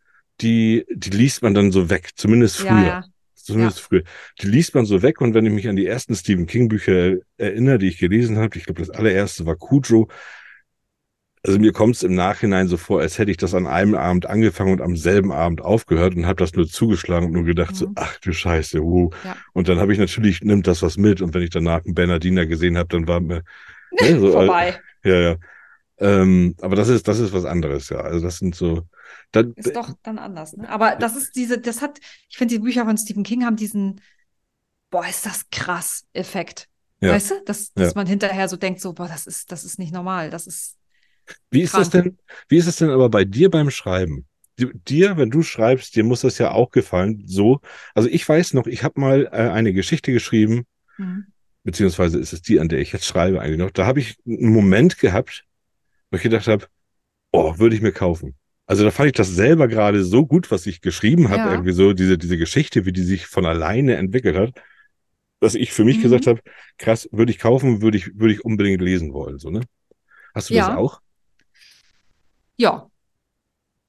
die, 0.41 0.87
die 0.91 1.11
liest 1.11 1.43
man 1.43 1.55
dann 1.55 1.71
so 1.71 1.89
weg, 1.89 2.11
zumindest 2.17 2.57
früher. 2.57 2.67
Ja, 2.67 2.85
ja. 2.85 3.05
Zumindest 3.53 3.81
früher. 3.81 4.03
Die 4.43 4.47
liest 4.47 4.75
man 4.75 4.85
so 4.87 5.03
weg 5.03 5.21
und 5.21 5.35
wenn 5.35 5.47
ich 5.47 5.53
mich 5.53 5.69
an 5.69 5.77
die 5.77 5.87
ersten 5.87 6.15
Stephen 6.15 6.47
King 6.47 6.69
Bücher 6.69 7.17
erinnere, 7.37 7.79
die 7.79 7.89
ich 7.89 7.99
gelesen 7.99 8.39
habe, 8.39 8.57
ich 8.59 8.65
glaube, 8.65 8.81
das 8.81 8.91
allererste 8.91 9.47
war 9.47 9.57
Cujo. 9.57 10.09
Also 11.45 11.59
mir 11.61 11.73
kommt 11.73 11.95
es 11.95 12.03
im 12.03 12.15
Nachhinein 12.15 12.67
so 12.67 12.77
vor, 12.77 13.01
als 13.01 13.17
hätte 13.19 13.31
ich 13.31 13.37
das 13.37 13.55
an 13.55 13.67
einem 13.67 13.95
Abend 13.95 14.27
angefangen 14.27 14.73
und 14.73 14.81
am 14.83 14.97
selben 14.97 15.31
Abend 15.33 15.61
aufgehört 15.63 16.17
und 16.17 16.27
habe 16.27 16.37
das 16.43 16.53
nur 16.55 16.67
zugeschlagen 16.67 17.27
und 17.27 17.33
nur 17.33 17.45
gedacht 17.45 17.77
so, 17.77 17.87
Mhm. 17.87 17.93
ach 17.95 18.19
du 18.19 18.33
Scheiße, 18.33 18.83
uh. 18.83 19.11
Ja. 19.25 19.37
Und 19.53 19.69
dann 19.69 19.79
habe 19.79 19.93
ich 19.93 19.99
natürlich, 20.01 20.43
nimmt 20.43 20.67
das 20.67 20.83
was 20.83 20.97
mit 20.97 21.23
und 21.23 21.35
wenn 21.35 21.43
ich 21.43 21.51
danach 21.51 21.85
einen 21.85 21.95
Bernardiner 21.95 22.45
gesehen 22.45 22.77
habe, 22.77 22.89
dann 22.89 23.07
war 23.07 23.21
mir 23.21 23.43
ne, 24.01 24.19
so, 24.19 24.33
Vorbei. 24.33 24.81
ja, 25.05 25.15
ja. 25.21 25.37
Ähm, 26.01 26.55
aber 26.61 26.77
das 26.77 26.89
ist, 26.89 27.07
das 27.09 27.19
ist 27.21 27.33
was 27.33 27.45
anderes, 27.45 27.89
ja. 27.89 27.99
Also 28.01 28.21
das 28.25 28.39
sind 28.39 28.55
so, 28.55 28.83
dann, 29.33 29.55
Ist 29.57 29.75
doch 29.77 29.95
dann 30.03 30.19
anders, 30.19 30.57
ne? 30.57 30.69
Aber 30.69 30.97
das 30.97 31.17
ist 31.17 31.37
diese, 31.37 31.59
das 31.59 31.83
hat, 31.83 31.99
ich 32.29 32.37
finde, 32.37 32.55
die 32.55 32.61
Bücher 32.61 32.85
von 32.85 32.97
Stephen 32.99 33.23
King 33.25 33.45
haben 33.45 33.57
diesen, 33.57 34.01
boah, 34.91 35.07
ist 35.07 35.27
das 35.27 35.49
krass 35.51 36.07
Effekt. 36.13 36.69
Ja. 37.01 37.13
Weißt 37.13 37.31
du? 37.31 37.35
Dass, 37.45 37.73
dass 37.75 37.89
Ja. 37.89 37.93
man 37.95 38.07
hinterher 38.07 38.49
so 38.49 38.57
denkt, 38.57 38.81
so, 38.81 38.93
boah, 38.93 39.09
das 39.09 39.27
ist, 39.27 39.53
das 39.53 39.65
ist 39.65 39.79
nicht 39.79 39.93
normal. 39.93 40.31
Das 40.31 40.47
ist, 40.47 40.79
Wie 41.51 41.63
ist 41.63 41.75
das 41.75 41.91
Krank. 41.91 42.05
denn, 42.05 42.19
wie 42.49 42.57
ist 42.57 42.67
es 42.67 42.77
denn 42.77 42.91
aber 42.91 43.09
bei 43.09 43.25
dir 43.25 43.51
beim 43.51 43.71
Schreiben? 43.71 44.27
Di- 44.59 44.71
Dir, 44.89 45.17
wenn 45.17 45.31
du 45.31 45.43
schreibst, 45.43 45.95
dir 45.97 46.05
muss 46.05 46.23
das 46.23 46.39
ja 46.39 46.53
auch 46.53 46.71
gefallen, 46.71 47.23
so. 47.27 47.61
Also 47.95 48.09
ich 48.09 48.29
weiß 48.29 48.55
noch, 48.55 48.67
ich 48.67 48.83
habe 48.83 49.01
mal 49.01 49.27
äh, 49.27 49.51
eine 49.51 49.73
Geschichte 49.73 50.13
geschrieben, 50.13 50.67
hm. 50.99 51.21
beziehungsweise 51.65 52.19
ist 52.19 52.33
es 52.33 52.43
die, 52.43 52.61
an 52.61 52.69
der 52.69 52.81
ich 52.81 52.93
jetzt 52.93 53.07
schreibe 53.07 53.41
eigentlich 53.41 53.59
noch. 53.59 53.71
Da 53.71 53.87
habe 53.87 54.01
ich 54.01 54.19
einen 54.27 54.53
Moment 54.53 54.99
gehabt, 54.99 55.45
wo 56.11 56.19
ich 56.19 56.23
gedacht 56.25 56.49
habe, 56.49 56.67
oh, 57.33 57.59
würde 57.59 57.77
ich 57.77 57.83
mir 57.83 57.93
kaufen. 57.93 58.37
Also 58.69 58.85
da 58.85 58.93
fand 58.93 59.09
ich 59.09 59.15
das 59.15 59.31
selber 59.31 59.69
gerade 59.69 60.05
so 60.05 60.27
gut, 60.27 60.53
was 60.53 60.67
ich 60.67 60.83
geschrieben 60.83 61.31
habe, 61.31 61.45
Ja. 61.45 61.53
irgendwie 61.53 61.73
so, 61.73 61.95
diese, 61.95 62.19
diese 62.19 62.39
Geschichte, 62.39 62.87
wie 62.87 62.93
die 62.93 63.03
sich 63.05 63.27
von 63.27 63.47
alleine 63.47 63.97
entwickelt 63.97 64.37
hat, 64.37 64.53
dass 65.41 65.55
ich 65.57 65.73
für 65.73 65.85
mich 65.85 65.99
Mhm. 65.99 66.03
gesagt 66.03 66.27
habe, 66.29 66.41
krass, 66.79 67.09
würde 67.13 67.33
ich 67.33 67.39
kaufen, 67.41 67.83
würde 67.83 67.99
ich, 67.99 68.19
würde 68.19 68.35
ich 68.35 68.45
unbedingt 68.45 68.83
lesen 68.83 69.13
wollen, 69.15 69.39
so, 69.39 69.51
ne? 69.51 69.63
Hast 70.35 70.51
du 70.51 70.55
das 70.55 70.69
Ja. 70.69 70.77
auch? 70.77 71.01
ja. 72.59 72.91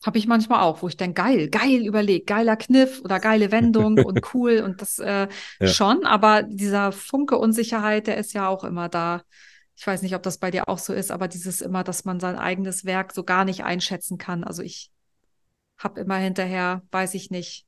Habe 0.06 0.18
ich 0.18 0.28
manchmal 0.28 0.62
auch, 0.62 0.82
wo 0.82 0.88
ich 0.88 0.96
denke, 0.96 1.22
geil, 1.22 1.50
geil 1.50 1.86
überlegt, 1.86 2.28
geiler 2.28 2.56
Kniff 2.56 3.02
oder 3.04 3.20
geile 3.20 3.52
Wendung 3.52 4.00
und 4.02 4.22
cool 4.34 4.62
und 4.66 4.82
das 4.82 4.98
äh, 5.00 5.28
Ja. 5.60 5.68
schon, 5.74 6.06
aber 6.06 6.44
dieser 6.44 6.94
Funke 6.94 7.38
Unsicherheit, 7.38 8.08
der 8.08 8.16
ist 8.18 8.32
ja 8.34 8.48
auch 8.48 8.64
immer 8.64 8.88
da. 8.88 9.24
Ich 9.80 9.88
weiß 9.88 10.02
nicht, 10.02 10.14
ob 10.14 10.24
das 10.24 10.38
bei 10.38 10.52
dir 10.52 10.68
auch 10.68 10.78
so 10.78 10.92
ist, 10.94 11.10
aber 11.10 11.30
dieses 11.30 11.62
immer, 11.62 11.86
dass 11.86 12.04
man 12.04 12.20
sein 12.20 12.36
eigenes 12.36 12.84
Werk 12.84 13.14
so 13.14 13.24
gar 13.24 13.46
nicht 13.46 13.64
einschätzen 13.64 14.18
kann. 14.18 14.44
Also 14.44 14.62
ich 14.62 14.92
habe 15.78 16.02
immer 16.02 16.18
hinterher, 16.18 16.84
weiß 16.92 17.14
ich 17.14 17.32
nicht, 17.32 17.66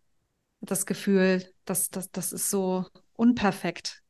das 0.60 0.86
Gefühl, 0.86 1.46
dass 1.64 1.90
das, 1.90 2.12
das 2.12 2.34
ist 2.34 2.50
so 2.50 2.86
unperfekt. 3.14 4.04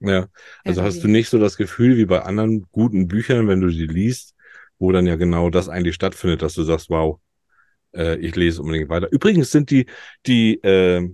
Ja, 0.00 0.26
also 0.64 0.82
hast 0.82 0.94
du 0.94 0.98
Irgendwie. 1.02 1.12
nicht 1.12 1.28
so 1.28 1.38
das 1.38 1.56
Gefühl 1.56 1.96
wie 1.96 2.06
bei 2.06 2.22
anderen 2.22 2.66
guten 2.72 3.06
Büchern, 3.06 3.46
wenn 3.46 3.60
du 3.60 3.70
sie 3.70 3.86
liest, 3.86 4.34
wo 4.80 4.90
dann 4.90 5.06
ja 5.06 5.14
genau 5.14 5.48
das 5.48 5.68
eigentlich 5.68 5.94
stattfindet, 5.94 6.42
dass 6.42 6.54
du 6.54 6.64
sagst, 6.64 6.90
wow, 6.90 7.20
äh, 7.94 8.18
ich 8.18 8.34
lese 8.34 8.60
unbedingt 8.62 8.88
weiter. 8.88 9.12
Übrigens 9.12 9.52
sind 9.52 9.70
die, 9.70 9.86
die, 10.26 10.60
äh, 10.64 11.08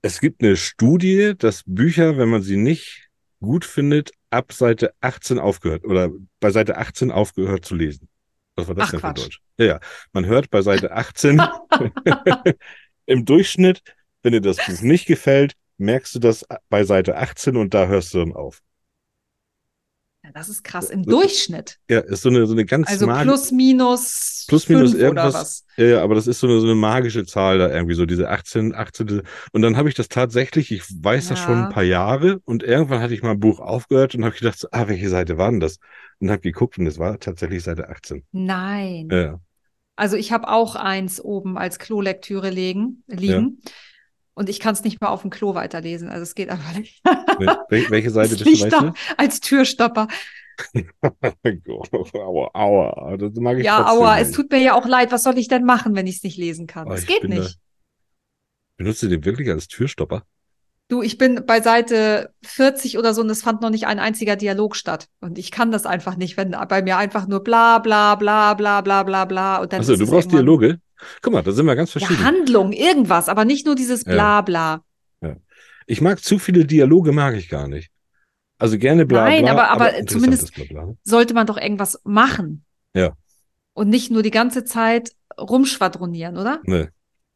es 0.00 0.18
gibt 0.20 0.42
eine 0.42 0.56
Studie, 0.56 1.34
dass 1.36 1.62
Bücher, 1.66 2.16
wenn 2.16 2.30
man 2.30 2.40
sie 2.40 2.56
nicht 2.56 3.10
gut 3.40 3.66
findet, 3.66 4.12
ab 4.36 4.52
Seite 4.52 4.94
18 5.00 5.38
aufgehört 5.38 5.84
oder 5.84 6.10
bei 6.40 6.50
Seite 6.50 6.76
18 6.76 7.10
aufgehört 7.10 7.64
zu 7.64 7.74
lesen. 7.74 8.08
Was 8.54 8.68
war 8.68 8.74
das 8.74 8.86
Ach, 8.86 8.90
denn 8.92 9.00
Quatsch. 9.00 9.18
für 9.18 9.24
Deutsch? 9.24 9.40
Ja, 9.58 9.66
ja. 9.66 9.80
Man 10.12 10.26
hört 10.26 10.50
bei 10.50 10.62
Seite 10.62 10.92
18 10.92 11.42
im 13.06 13.24
Durchschnitt, 13.24 13.82
wenn 14.22 14.32
dir 14.32 14.40
das 14.40 14.82
nicht 14.82 15.06
gefällt, 15.06 15.54
merkst 15.78 16.14
du 16.14 16.18
das 16.18 16.44
bei 16.68 16.84
Seite 16.84 17.16
18 17.16 17.56
und 17.56 17.74
da 17.74 17.86
hörst 17.86 18.14
du 18.14 18.18
dann 18.18 18.32
auf. 18.32 18.62
Ja, 20.26 20.32
das 20.34 20.48
ist 20.48 20.64
krass. 20.64 20.90
Im 20.90 21.04
Durchschnitt. 21.04 21.78
Ja, 21.88 22.00
ist 22.00 22.22
so 22.22 22.30
eine, 22.30 22.46
so 22.46 22.52
eine 22.52 22.64
ganz 22.64 22.88
Also 22.88 23.06
magische, 23.06 23.26
plus, 23.26 23.52
minus, 23.52 24.44
plus 24.48 24.68
minus 24.68 24.92
irgendwas. 24.94 25.34
was. 25.34 25.64
Ja, 25.76 25.84
ja, 25.84 26.02
aber 26.02 26.16
das 26.16 26.26
ist 26.26 26.40
so 26.40 26.48
eine, 26.48 26.58
so 26.58 26.66
eine 26.66 26.74
magische 26.74 27.24
Zahl 27.24 27.58
da 27.58 27.68
irgendwie, 27.70 27.94
so 27.94 28.06
diese 28.06 28.28
18, 28.28 28.74
18. 28.74 29.22
Und 29.52 29.62
dann 29.62 29.76
habe 29.76 29.88
ich 29.88 29.94
das 29.94 30.08
tatsächlich, 30.08 30.72
ich 30.72 30.82
weiß 31.00 31.28
das 31.28 31.38
schon 31.38 31.54
Ja. 31.58 31.66
ein 31.68 31.72
paar 31.72 31.84
Jahre 31.84 32.40
und 32.44 32.64
irgendwann 32.64 33.00
hatte 33.00 33.14
ich 33.14 33.22
mal 33.22 33.32
ein 33.32 33.40
Buch 33.40 33.60
aufgehört 33.60 34.16
und 34.16 34.24
habe 34.24 34.34
gedacht, 34.34 34.58
so, 34.58 34.66
ah, 34.72 34.88
welche 34.88 35.08
Seite 35.08 35.38
war 35.38 35.50
denn 35.50 35.60
das? 35.60 35.78
Und 36.18 36.30
habe 36.30 36.40
geguckt 36.40 36.76
und 36.78 36.86
es 36.88 36.98
war 36.98 37.20
tatsächlich 37.20 37.62
Seite 37.62 37.88
18. 37.88 38.24
Nein. 38.32 39.08
Ja, 39.12 39.38
Also 39.94 40.16
ich 40.16 40.32
habe 40.32 40.48
auch 40.48 40.74
eins 40.74 41.20
oben 41.20 41.56
als 41.56 41.78
Klolektüre 41.78 42.50
legen, 42.50 43.04
liegen. 43.06 43.60
Und 44.38 44.50
ich 44.50 44.60
kann 44.60 44.74
es 44.74 44.84
nicht 44.84 45.00
mal 45.00 45.08
auf 45.08 45.22
dem 45.22 45.30
Klo 45.30 45.54
weiterlesen. 45.54 46.10
Also 46.10 46.22
es 46.22 46.34
geht 46.34 46.50
einfach 46.50 46.76
nicht. 46.76 47.00
Wel 47.06 47.90
welche 47.90 48.10
Seite 48.10 48.36
bist 48.44 48.64
du, 48.64 48.68
da 48.68 48.94
als 49.16 49.40
Türstopper. 49.40 50.08
aua, 52.14 52.50
aua, 52.54 53.16
das 53.16 53.32
mag 53.36 53.58
ich 53.58 53.64
Ja, 53.64 53.86
aua, 53.88 54.16
nicht. 54.18 54.28
es 54.28 54.32
tut 54.32 54.50
mir 54.50 54.60
ja 54.60 54.74
auch 54.74 54.86
leid. 54.86 55.10
Was 55.10 55.22
soll 55.22 55.38
ich 55.38 55.48
denn 55.48 55.64
machen, 55.64 55.94
wenn 55.94 56.06
ich 56.06 56.16
es 56.16 56.22
nicht 56.22 56.36
lesen 56.36 56.66
kann? 56.66 56.86
Oh, 56.88 56.92
Es 56.92 57.06
geht 57.06 57.22
bin 57.22 57.30
da- 57.30 57.38
nicht. 57.38 57.58
Benutzt 58.76 59.02
du 59.02 59.08
den 59.08 59.24
wirklich 59.24 59.48
als 59.50 59.68
Türstopper? 59.68 60.24
Du, 60.88 61.02
ich 61.02 61.16
bin 61.18 61.44
bei 61.46 61.60
Seite 61.62 62.32
40 62.44 62.98
oder 62.98 63.14
so 63.14 63.22
und 63.22 63.30
es 63.30 63.42
fand 63.42 63.60
noch 63.62 63.70
nicht 63.70 63.86
ein 63.86 63.98
einziger 63.98 64.36
Dialog 64.36 64.76
statt. 64.76 65.08
Und 65.20 65.38
ich 65.38 65.50
kann 65.50 65.72
das 65.72 65.84
einfach 65.86 66.16
nicht, 66.16 66.36
wenn 66.36 66.54
bei 66.68 66.82
mir 66.82 66.96
einfach 66.98 67.26
nur 67.26 67.42
bla 67.42 67.78
bla 67.78 68.14
bla 68.16 68.54
bla 68.54 68.82
bla 68.82 69.02
bla 69.02 69.24
bla 69.24 69.56
und 69.56 69.72
dann 69.72 69.80
Achso, 69.80 69.94
ist 69.94 70.00
du 70.00 70.06
brauchst 70.06 70.30
Dialoge? 70.30 70.78
Guck 71.22 71.32
mal, 71.32 71.42
da 71.42 71.52
sind 71.52 71.66
wir 71.66 71.76
ganz 71.76 71.94
Ja, 71.94 72.00
verschieden. 72.00 72.24
Handlung, 72.24 72.72
irgendwas, 72.72 73.28
aber 73.28 73.44
nicht 73.44 73.66
nur 73.66 73.74
dieses 73.74 74.04
Ja. 74.04 74.12
bla 74.12 74.40
bla. 74.42 74.82
Ich 75.88 76.00
mag 76.00 76.18
zu 76.20 76.40
viele 76.40 76.64
Dialoge, 76.64 77.12
mag 77.12 77.36
ich 77.36 77.48
gar 77.48 77.68
nicht. 77.68 77.90
Also 78.58 78.76
gerne 78.76 79.06
bla 79.06 79.22
Nein, 79.24 79.46
aber- 79.46 79.68
aber 79.70 79.94
interessantes 79.94 80.46
zumindest- 80.46 80.54
bla, 80.54 80.84
bla. 80.84 80.94
Sollte 81.04 81.32
man 81.32 81.46
doch 81.46 81.58
irgendwas 81.58 82.00
machen. 82.02 82.64
Ja. 82.94 83.12
Und 83.72 83.88
nicht 83.88 84.10
nur 84.10 84.22
die 84.24 84.32
ganze 84.32 84.64
Zeit 84.64 85.12
rumschwadronieren, 85.38 86.36
oder? 86.38 86.60
Nee. 86.64 86.88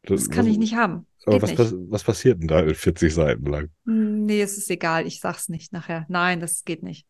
Das 0.03 0.29
kann 0.29 0.47
ich 0.47 0.57
nicht 0.57 0.75
haben. 0.75 1.05
Aber 1.25 1.39
Geht 1.39 1.43
was, 1.43 1.55
pass- 1.55 1.75
was 1.89 2.03
passiert 2.03 2.41
denn 2.41 2.47
da 2.47 2.73
40 2.73 3.13
Seiten 3.13 3.45
lang? 3.45 3.69
Nee, 3.85 4.41
es 4.41 4.57
ist 4.57 4.69
egal, 4.71 5.05
ich 5.05 5.19
sag's 5.21 5.47
nicht 5.47 5.71
nachher. 5.71 6.05
Nein, 6.09 6.39
das 6.39 6.63
geht 6.65 6.81
nicht. 6.83 7.05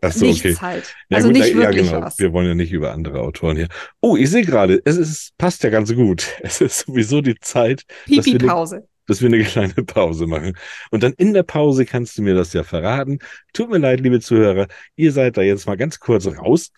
Achso, 0.00 0.26
Nichts 0.26 0.44
okay. 0.44 0.56
halt. 0.60 0.94
Ja, 1.08 1.16
also 1.16 1.28
gut, 1.28 1.38
nicht 1.38 1.54
wirklich 1.54 1.86
ja, 1.86 1.92
genau. 1.92 2.06
was. 2.06 2.18
Wir 2.18 2.32
wollen 2.32 2.46
ja 2.46 2.54
nicht 2.54 2.72
über 2.72 2.92
andere 2.92 3.20
Autoren 3.20 3.56
hier. 3.56 3.68
Oh, 4.00 4.16
ich 4.16 4.30
sehe 4.30 4.44
gerade, 4.44 4.80
es 4.84 4.96
ist, 4.96 5.36
passt 5.36 5.62
ja 5.64 5.70
ganz 5.70 5.94
gut. 5.94 6.28
Es 6.42 6.60
ist 6.60 6.86
sowieso 6.86 7.20
die 7.20 7.38
Zeit, 7.40 7.84
dass 8.06 8.08
wir, 8.08 8.14
eine, 8.16 8.38
Pipi-Pause. 8.38 8.88
dass 9.06 9.20
wir 9.20 9.28
eine 9.28 9.42
kleine 9.42 9.74
Pause 9.74 10.26
machen. 10.26 10.56
Und 10.90 11.02
dann 11.02 11.12
in 11.14 11.34
der 11.34 11.42
Pause 11.42 11.86
kannst 11.86 12.16
du 12.18 12.22
mir 12.22 12.34
das 12.34 12.52
ja 12.52 12.62
verraten. 12.62 13.18
Tut 13.52 13.70
mir 13.70 13.78
leid, 13.78 14.00
liebe 14.00 14.20
Zuhörer, 14.20 14.68
ihr 14.96 15.12
seid 15.12 15.36
da 15.36 15.42
jetzt 15.42 15.66
mal 15.66 15.76
ganz 15.76 15.98
kurz 15.98 16.26
raus, 16.26 16.70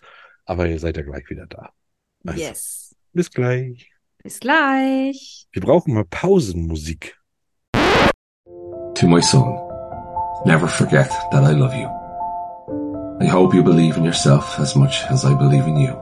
aber 0.45 0.67
ihr 0.67 0.79
seid 0.79 0.97
ja 0.97 1.03
gleich 1.03 1.29
wieder 1.29 1.45
da. 1.45 1.69
Also, 2.25 2.39
Yes. 2.41 2.95
Bis 3.13 3.29
gleich. 3.29 3.91
Bis 4.23 4.39
gleich. 4.39 5.47
Wir 5.51 5.61
brauchen 5.61 5.93
mal 5.93 6.05
Pausenmusik. 6.05 7.15
To 8.95 9.07
my 9.07 9.21
son, 9.21 9.55
never 10.45 10.67
forget 10.67 11.09
that 11.31 11.43
I 11.43 11.53
love 11.53 11.75
you. 11.75 11.96
I 13.19 13.25
hope 13.25 13.55
you 13.55 13.63
believe 13.63 13.97
in 13.97 14.03
yourself 14.03 14.59
as 14.59 14.75
much 14.75 15.01
as 15.09 15.25
I 15.25 15.33
believe 15.33 15.65
in 15.65 15.75
you. 15.75 15.93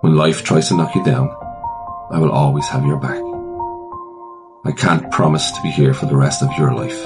When 0.00 0.16
life 0.16 0.42
tries 0.42 0.68
to 0.68 0.76
knock 0.76 0.92
you 0.96 1.04
down, 1.04 1.30
I 2.10 2.18
will 2.18 2.32
always 2.32 2.66
have 2.66 2.84
your 2.84 2.98
back. 2.98 3.22
I 4.64 4.72
can't 4.72 5.08
promise 5.12 5.52
to 5.52 5.62
be 5.62 5.70
here 5.70 5.94
for 5.94 6.06
the 6.06 6.16
rest 6.16 6.42
of 6.42 6.50
your 6.58 6.74
life, 6.74 7.00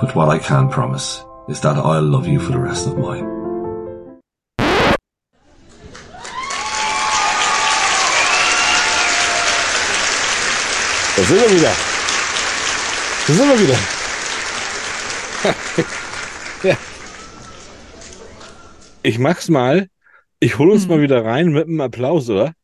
but 0.00 0.14
what 0.14 0.30
I 0.30 0.38
can 0.38 0.70
promise 0.70 1.22
is 1.46 1.60
that 1.60 1.76
I'll 1.76 2.02
love 2.02 2.26
you 2.26 2.40
for 2.40 2.52
the 2.52 2.58
rest 2.58 2.86
of 2.86 2.96
mine. 2.96 3.28
Da 11.16 11.22
sind 11.22 11.38
wir 11.38 11.50
wieder. 13.58 13.78
Ich 19.04 19.18
mach's 19.18 19.48
mal. 19.48 19.88
Ich 20.40 20.58
hole 20.58 20.72
uns 20.72 20.82
Hm. 20.84 20.88
mal 20.88 21.00
wieder 21.02 21.24
rein 21.24 21.52
mit 21.52 21.68
einem 21.68 21.80
Applaus, 21.80 22.28
oder? 22.30 22.54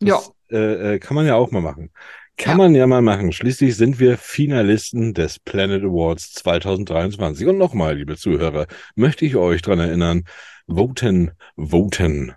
Ja. 0.00 0.20
Äh, 0.50 0.94
äh, 0.94 0.98
kann 0.98 1.14
man 1.14 1.26
ja 1.26 1.34
auch 1.34 1.50
mal 1.50 1.62
machen. 1.62 1.90
Kann 2.36 2.52
Ja. 2.52 2.56
man 2.58 2.74
ja 2.74 2.86
mal 2.86 3.02
machen. 3.02 3.32
Schließlich 3.32 3.74
sind 3.76 3.98
wir 3.98 4.16
Finalisten 4.18 5.14
des 5.14 5.40
Planet 5.40 5.82
Awards 5.82 6.32
2023. 6.34 7.46
Und 7.46 7.58
nochmal, 7.58 7.96
liebe 7.96 8.16
Zuhörer, 8.16 8.66
möchte 8.94 9.24
ich 9.24 9.34
euch 9.36 9.62
dran 9.62 9.80
erinnern, 9.80 10.24
voten, 10.68 11.32
voten 11.56 12.34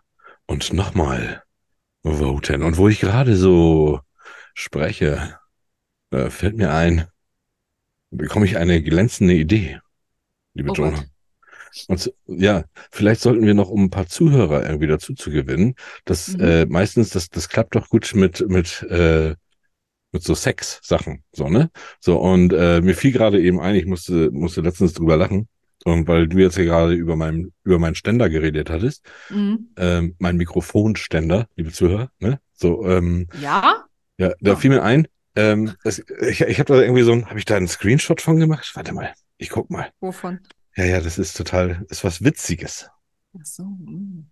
und 0.47 0.73
nochmal 0.73 1.43
voten. 2.03 2.63
Und 2.63 2.77
wo 2.77 2.87
ich 2.87 3.01
gerade 3.01 3.35
so 3.35 3.99
spreche, 4.55 5.37
äh, 6.11 6.29
fällt 6.29 6.55
mir 6.55 6.73
ein, 6.73 7.05
bekomme 8.11 8.45
ich 8.45 8.57
eine 8.57 8.81
glänzende 8.81 9.33
Idee, 9.35 9.79
liebe 10.53 10.71
Oh 10.71 10.73
Jonah. 10.73 11.03
Und 11.87 12.13
ja, 12.27 12.65
vielleicht 12.91 13.21
sollten 13.21 13.45
wir 13.45 13.53
noch, 13.53 13.69
um 13.69 13.85
ein 13.85 13.89
paar 13.89 14.07
Zuhörer 14.07 14.65
irgendwie 14.65 14.87
dazu 14.87 15.13
zu 15.13 15.31
gewinnen, 15.31 15.75
das 16.05 16.35
Mhm. 16.35 16.41
äh, 16.41 16.65
meistens, 16.65 17.09
das, 17.11 17.29
das 17.29 17.49
klappt 17.49 17.75
doch 17.75 17.89
gut 17.89 18.11
mit, 18.15 18.47
mit, 18.49 18.83
äh, 18.89 19.35
mit 20.11 20.23
so 20.23 20.35
Sex-Sachen, 20.35 21.23
so, 21.31 21.47
ne? 21.49 21.71
So, 21.99 22.19
und 22.19 22.53
äh, 22.53 22.81
mir 22.81 22.95
fiel 22.95 23.11
gerade 23.13 23.41
eben 23.41 23.59
ein, 23.61 23.75
ich 23.75 23.85
musste, 23.85 24.31
musste 24.31 24.61
letztens 24.61 24.93
drüber 24.93 25.17
lachen, 25.17 25.47
und 25.85 26.07
weil 26.07 26.27
du 26.27 26.37
jetzt 26.37 26.55
hier 26.55 26.65
gerade 26.65 26.93
über 26.93 27.15
meinen, 27.15 27.53
über 27.63 27.79
meinen 27.79 27.95
Ständer 27.95 28.29
geredet 28.29 28.69
hattest, 28.69 29.05
Mhm. 29.29 29.69
ähm, 29.77 30.15
mein 30.19 30.37
Mikrofonständer, 30.37 31.47
liebe 31.55 31.71
Zuhörer, 31.71 32.11
ne? 32.19 32.39
So, 32.53 32.85
ähm, 32.87 33.27
Ja? 33.39 33.85
ja, 34.17 34.33
da 34.41 34.53
Ah. 34.53 34.55
fiel 34.55 34.71
mir 34.71 34.83
ein, 34.83 35.07
ähm, 35.35 35.73
das, 35.83 35.99
ich, 36.29 36.41
ich 36.41 36.59
habe 36.59 36.73
da 36.73 36.81
irgendwie 36.81 37.03
so 37.03 37.13
ein, 37.13 37.27
habe 37.27 37.39
ich 37.39 37.45
da 37.45 37.55
einen 37.55 37.67
Screenshot 37.67 38.21
von 38.21 38.37
gemacht? 38.37 38.71
Warte 38.75 38.93
mal, 38.93 39.13
ich 39.37 39.49
guck 39.49 39.69
mal. 39.69 39.89
Wovon? 40.01 40.39
Ja, 40.77 40.85
ja, 40.85 41.01
das 41.01 41.17
ist 41.17 41.35
total, 41.35 41.85
ist 41.89 42.03
was 42.03 42.23
Witziges. 42.23 42.89
Ach 43.33 43.45
so. 43.45 43.63
mm. 43.63 44.29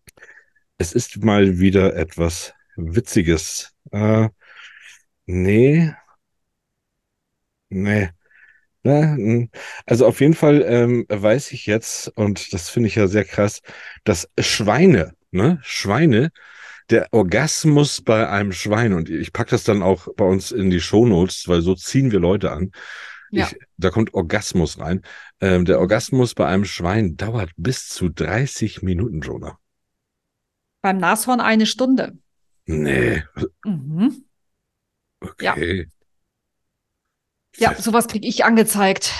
Es 0.77 0.93
ist 0.93 1.23
mal 1.23 1.59
wieder 1.59 1.95
etwas 1.95 2.53
Witziges. 2.75 3.73
Äh, 3.91 4.29
nee. 5.25 5.93
Nee. 7.69 8.09
Mm. 8.83 9.49
also 9.85 10.07
auf 10.07 10.21
jeden 10.21 10.33
Fall 10.33 10.63
ähm, 10.65 11.05
weiß 11.09 11.51
ich 11.51 11.65
jetzt, 11.65 12.07
und 12.15 12.53
das 12.53 12.69
finde 12.69 12.87
ich 12.87 12.95
ja 12.95 13.07
sehr 13.07 13.25
krass, 13.25 13.61
dass 14.05 14.29
Schweine, 14.39 15.15
ne, 15.31 15.59
Schweine, 15.63 16.31
der 16.89 17.07
Orgasmus 17.11 18.01
bei 18.01 18.29
einem 18.29 18.53
Schwein, 18.53 18.93
und 18.93 19.09
ich 19.09 19.33
pack 19.33 19.49
das 19.49 19.63
dann 19.65 19.83
auch 19.83 20.07
bei 20.15 20.25
uns 20.25 20.51
in 20.51 20.69
die 20.69 20.81
Shownotes, 20.81 21.47
weil 21.47 21.61
so 21.61 21.75
ziehen 21.75 22.11
wir 22.11 22.19
Leute 22.19 22.51
an. 22.51 22.71
Ja. 23.31 23.47
Ich, 23.47 23.57
da 23.77 23.89
kommt 23.89 24.13
Orgasmus 24.13 24.79
rein. 24.79 25.01
Ähm, 25.39 25.65
der 25.65 25.79
Orgasmus 25.79 26.33
bei 26.35 26.47
einem 26.47 26.65
Schwein 26.65 27.15
dauert 27.17 27.51
bis 27.57 27.89
zu 27.89 28.09
30 28.09 28.81
Minuten, 28.81 29.21
Jonah. 29.21 29.59
Beim 30.81 30.97
Nashorn 30.97 31.41
eine 31.41 31.65
Stunde. 31.65 32.17
Nee, 32.65 33.23
Mhm. 33.65 34.25
okay. 35.21 35.87
Ja, 37.57 37.73
sowas 37.75 38.07
kriege 38.07 38.27
ich 38.27 38.45
angezeigt. 38.45 39.13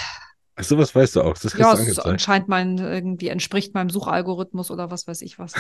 Ach, 0.56 0.64
sowas 0.64 0.94
weißt 0.94 1.16
du 1.16 1.22
auch. 1.22 1.38
Das 1.38 1.54
Ja, 1.54 1.74
du 1.76 1.82
es 1.82 2.00
anscheinend 2.00 2.48
mein, 2.48 2.78
irgendwie 2.78 3.30
entspricht 3.30 3.74
meinem 3.74 3.90
Suchalgorithmus 3.90 4.72
oder 4.72 4.92
was 4.92 5.08
weiß 5.08 5.22
ich 5.22 5.40
was. 5.40 5.54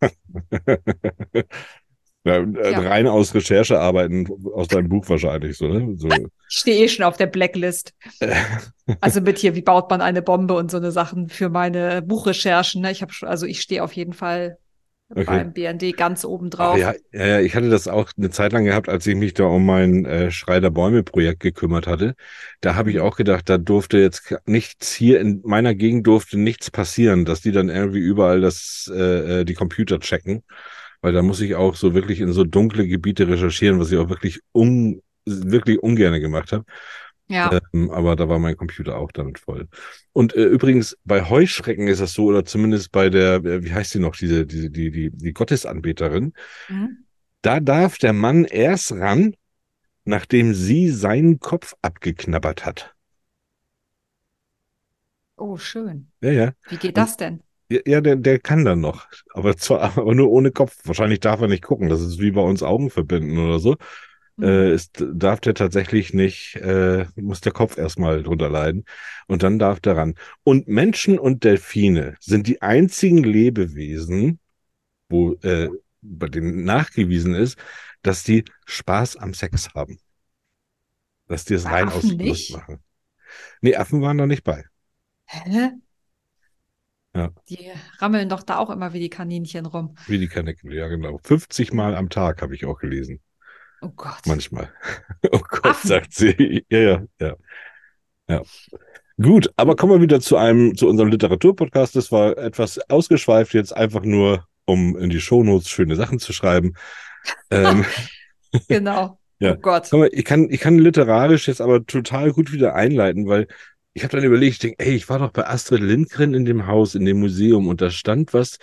Ja, 2.26 2.38
äh, 2.38 2.72
Ja. 2.72 2.80
Rein 2.80 3.06
aus 3.06 3.34
Recherchearbeiten 3.34 4.28
aus 4.54 4.68
deinem 4.68 4.88
Buch 4.88 5.08
wahrscheinlich, 5.08 5.56
so, 5.56 5.68
ne? 5.68 5.94
So, 5.96 6.08
Ich 6.48 6.58
stehe 6.58 6.84
eh 6.84 6.88
schon 6.88 7.04
auf 7.04 7.16
der 7.16 7.26
Blacklist. 7.26 7.94
Also 9.00 9.20
mit 9.20 9.38
hier, 9.38 9.56
wie 9.56 9.62
baut 9.62 9.90
man 9.90 10.00
eine 10.00 10.22
Bombe 10.22 10.54
und 10.54 10.70
so 10.70 10.76
eine 10.76 10.92
Sachen 10.92 11.28
für 11.28 11.48
meine 11.48 12.02
Buchrecherchen. 12.02 12.82
Ne? 12.82 12.92
Ich 12.92 13.02
habe 13.02 13.12
schon, 13.12 13.28
also 13.28 13.44
ich 13.44 13.60
stehe 13.60 13.82
auf 13.82 13.92
jeden 13.92 14.12
Fall 14.12 14.58
Okay. 15.08 15.24
beim 15.24 15.52
BND 15.52 15.96
ganz 15.96 16.24
oben 16.24 16.50
drauf. 16.50 16.76
ja, 16.76 16.92
ja, 17.12 17.38
ich 17.38 17.54
hatte 17.54 17.70
das 17.70 17.86
auch 17.86 18.10
eine 18.16 18.30
Zeit 18.30 18.52
lang 18.52 18.64
gehabt, 18.64 18.88
als 18.88 19.06
ich 19.06 19.14
mich 19.14 19.34
da 19.34 19.44
um 19.44 19.64
mein 19.64 20.04
äh, 20.04 20.32
Schrei 20.32 20.58
der 20.58 20.70
Bäume-Projekt 20.70 21.38
gekümmert 21.38 21.86
hatte. 21.86 22.16
Da 22.60 22.74
habe 22.74 22.90
ich 22.90 22.98
auch 22.98 23.16
gedacht, 23.16 23.48
da 23.48 23.56
durfte 23.56 23.98
jetzt 23.98 24.34
nichts 24.46 24.92
hier 24.92 25.20
in 25.20 25.42
meiner 25.44 25.76
Gegend 25.76 26.08
durfte 26.08 26.36
nichts 26.38 26.72
passieren, 26.72 27.24
dass 27.24 27.40
die 27.40 27.52
dann 27.52 27.68
irgendwie 27.68 28.00
überall 28.00 28.40
das 28.40 28.90
äh, 28.92 29.42
äh, 29.42 29.44
die 29.44 29.54
Computer 29.54 30.00
checken, 30.00 30.42
weil 31.00 31.12
da 31.12 31.22
muss 31.22 31.40
ich 31.40 31.54
auch 31.54 31.74
so 31.76 31.94
wirklich 31.94 32.20
in 32.20 32.32
so 32.32 32.44
dunkle 32.44 32.86
Gebiete 32.86 33.28
recherchieren, 33.28 33.78
was 33.80 33.92
ich 33.92 33.98
auch 33.98 34.08
wirklich 34.08 34.40
un 34.52 35.02
wirklich 35.24 35.82
ungerne 35.82 36.20
gemacht 36.20 36.52
habe. 36.52 36.64
Ja. 37.28 37.58
Ähm, 37.72 37.90
aber 37.90 38.14
da 38.14 38.28
war 38.28 38.38
mein 38.38 38.56
Computer 38.56 38.96
auch 38.96 39.10
damit 39.10 39.38
voll. 39.40 39.68
Und 40.12 40.34
äh, 40.36 40.44
übrigens, 40.44 40.96
bei 41.04 41.28
Heuschrecken 41.28 41.88
ist 41.88 42.00
das 42.00 42.12
so, 42.12 42.26
oder 42.26 42.44
zumindest 42.44 42.92
bei 42.92 43.10
der, 43.10 43.44
äh, 43.44 43.64
wie 43.64 43.72
heißt 43.72 43.94
die 43.94 43.98
noch, 43.98 44.14
diese, 44.14 44.46
diese, 44.46 44.70
die, 44.70 44.90
die, 44.90 45.10
die 45.10 45.32
Gottesanbeterin, 45.32 46.32
Mhm. 46.68 46.98
da 47.42 47.60
darf 47.60 47.98
der 47.98 48.12
Mann 48.12 48.44
erst 48.44 48.92
ran, 48.92 49.34
nachdem 50.04 50.54
sie 50.54 50.90
seinen 50.90 51.40
Kopf 51.40 51.74
abgeknabbert 51.82 52.64
hat. 52.64 52.94
Oh, 55.36 55.56
schön. 55.56 56.10
Ja, 56.20 56.30
ja. 56.30 56.52
Wie 56.68 56.76
geht 56.76 56.96
das 56.96 57.16
denn? 57.16 57.42
Ja, 57.68 58.00
der, 58.00 58.16
der 58.16 58.38
kann 58.38 58.64
dann 58.64 58.80
noch. 58.80 59.06
Aber 59.32 59.56
zwar 59.56 59.80
aber 59.98 60.14
nur 60.14 60.30
ohne 60.30 60.52
Kopf. 60.52 60.78
Wahrscheinlich 60.84 61.20
darf 61.20 61.40
er 61.40 61.48
nicht 61.48 61.64
gucken. 61.64 61.88
Das 61.88 62.00
ist 62.00 62.20
wie 62.20 62.30
bei 62.30 62.42
uns 62.42 62.62
Augen 62.62 62.90
verbinden 62.90 63.38
oder 63.38 63.58
so. 63.58 63.76
Mhm. 64.36 64.44
Äh, 64.44 64.74
ist, 64.74 65.04
darf 65.12 65.40
der 65.40 65.54
tatsächlich 65.54 66.12
nicht, 66.14 66.56
äh, 66.56 67.06
muss 67.16 67.40
der 67.40 67.52
Kopf 67.52 67.78
erstmal 67.78 68.22
drunter 68.22 68.48
leiden. 68.48 68.84
Und 69.26 69.42
dann 69.42 69.58
darf 69.58 69.80
der 69.80 69.96
ran. 69.96 70.14
Und 70.44 70.68
Menschen 70.68 71.18
und 71.18 71.44
Delfine 71.44 72.16
sind 72.20 72.46
die 72.46 72.62
einzigen 72.62 73.24
Lebewesen, 73.24 74.38
wo 75.08 75.34
äh, 75.42 75.68
bei 76.02 76.28
denen 76.28 76.64
nachgewiesen 76.64 77.34
ist, 77.34 77.58
dass 78.02 78.22
die 78.22 78.44
Spaß 78.66 79.16
am 79.16 79.34
Sex 79.34 79.70
haben. 79.74 79.98
Dass 81.26 81.44
die 81.44 81.54
es 81.54 81.64
rein 81.64 81.88
aus 81.88 82.04
Lust 82.04 82.52
machen. 82.52 82.78
Nee, 83.60 83.74
Affen 83.74 84.00
waren 84.02 84.18
da 84.18 84.26
nicht 84.26 84.44
bei. 84.44 84.64
Hä? 85.24 85.72
Ja. 87.16 87.30
Die 87.48 87.70
rammeln 87.98 88.28
doch 88.28 88.42
da 88.42 88.58
auch 88.58 88.68
immer 88.68 88.92
wie 88.92 89.00
die 89.00 89.08
Kaninchen 89.08 89.64
rum. 89.64 89.96
Wie 90.06 90.18
die 90.18 90.28
Kanickel, 90.28 90.74
ja 90.74 90.88
genau. 90.88 91.18
50 91.22 91.72
Mal 91.72 91.96
am 91.96 92.10
Tag 92.10 92.42
habe 92.42 92.54
ich 92.54 92.66
auch 92.66 92.78
gelesen. 92.78 93.20
Oh 93.80 93.90
Gott. 93.94 94.20
Manchmal. 94.26 94.72
Oh 95.32 95.40
Gott, 95.40 95.66
Affen. 95.66 95.88
sagt 95.88 96.14
sie. 96.14 96.64
Ja, 96.68 96.78
ja, 96.78 97.02
ja. 97.20 97.36
Ja. 98.28 98.42
Gut, 99.20 99.50
aber 99.56 99.76
kommen 99.76 99.92
wir 99.92 100.02
wieder 100.02 100.20
zu 100.20 100.36
einem, 100.36 100.76
zu 100.76 100.88
unserem 100.88 101.08
Literaturpodcast. 101.08 101.96
Das 101.96 102.12
war 102.12 102.36
etwas 102.36 102.78
ausgeschweift, 102.90 103.54
jetzt 103.54 103.74
einfach 103.74 104.02
nur, 104.02 104.46
um 104.66 104.96
in 104.96 105.10
die 105.10 105.20
Shownotes 105.20 105.68
schöne 105.68 105.96
Sachen 105.96 106.18
zu 106.18 106.32
schreiben. 106.32 106.74
ähm, 107.50 107.84
Genau. 108.68 109.18
Ja. 109.38 109.52
Oh 109.54 109.56
Gott. 109.56 109.92
Mal, 109.92 110.08
ich 110.12 110.24
kann, 110.24 110.48
ich 110.50 110.60
kann 110.60 110.78
literarisch 110.78 111.48
jetzt 111.48 111.60
aber 111.60 111.84
total 111.84 112.32
gut 112.32 112.52
wieder 112.52 112.74
einleiten, 112.74 113.26
weil 113.26 113.48
ich 113.96 114.04
habe 114.04 114.14
dann 114.14 114.24
überlegt, 114.26 114.52
ich 114.52 114.58
denke, 114.58 114.76
ey, 114.78 114.94
ich 114.94 115.08
war 115.08 115.18
doch 115.18 115.30
bei 115.30 115.46
Astrid 115.46 115.80
Lindgren 115.80 116.34
in 116.34 116.44
dem 116.44 116.66
Haus, 116.66 116.94
in 116.94 117.06
dem 117.06 117.18
Museum 117.18 117.66
und 117.66 117.80
da 117.80 117.88
stand 117.88 118.34
was, 118.34 118.58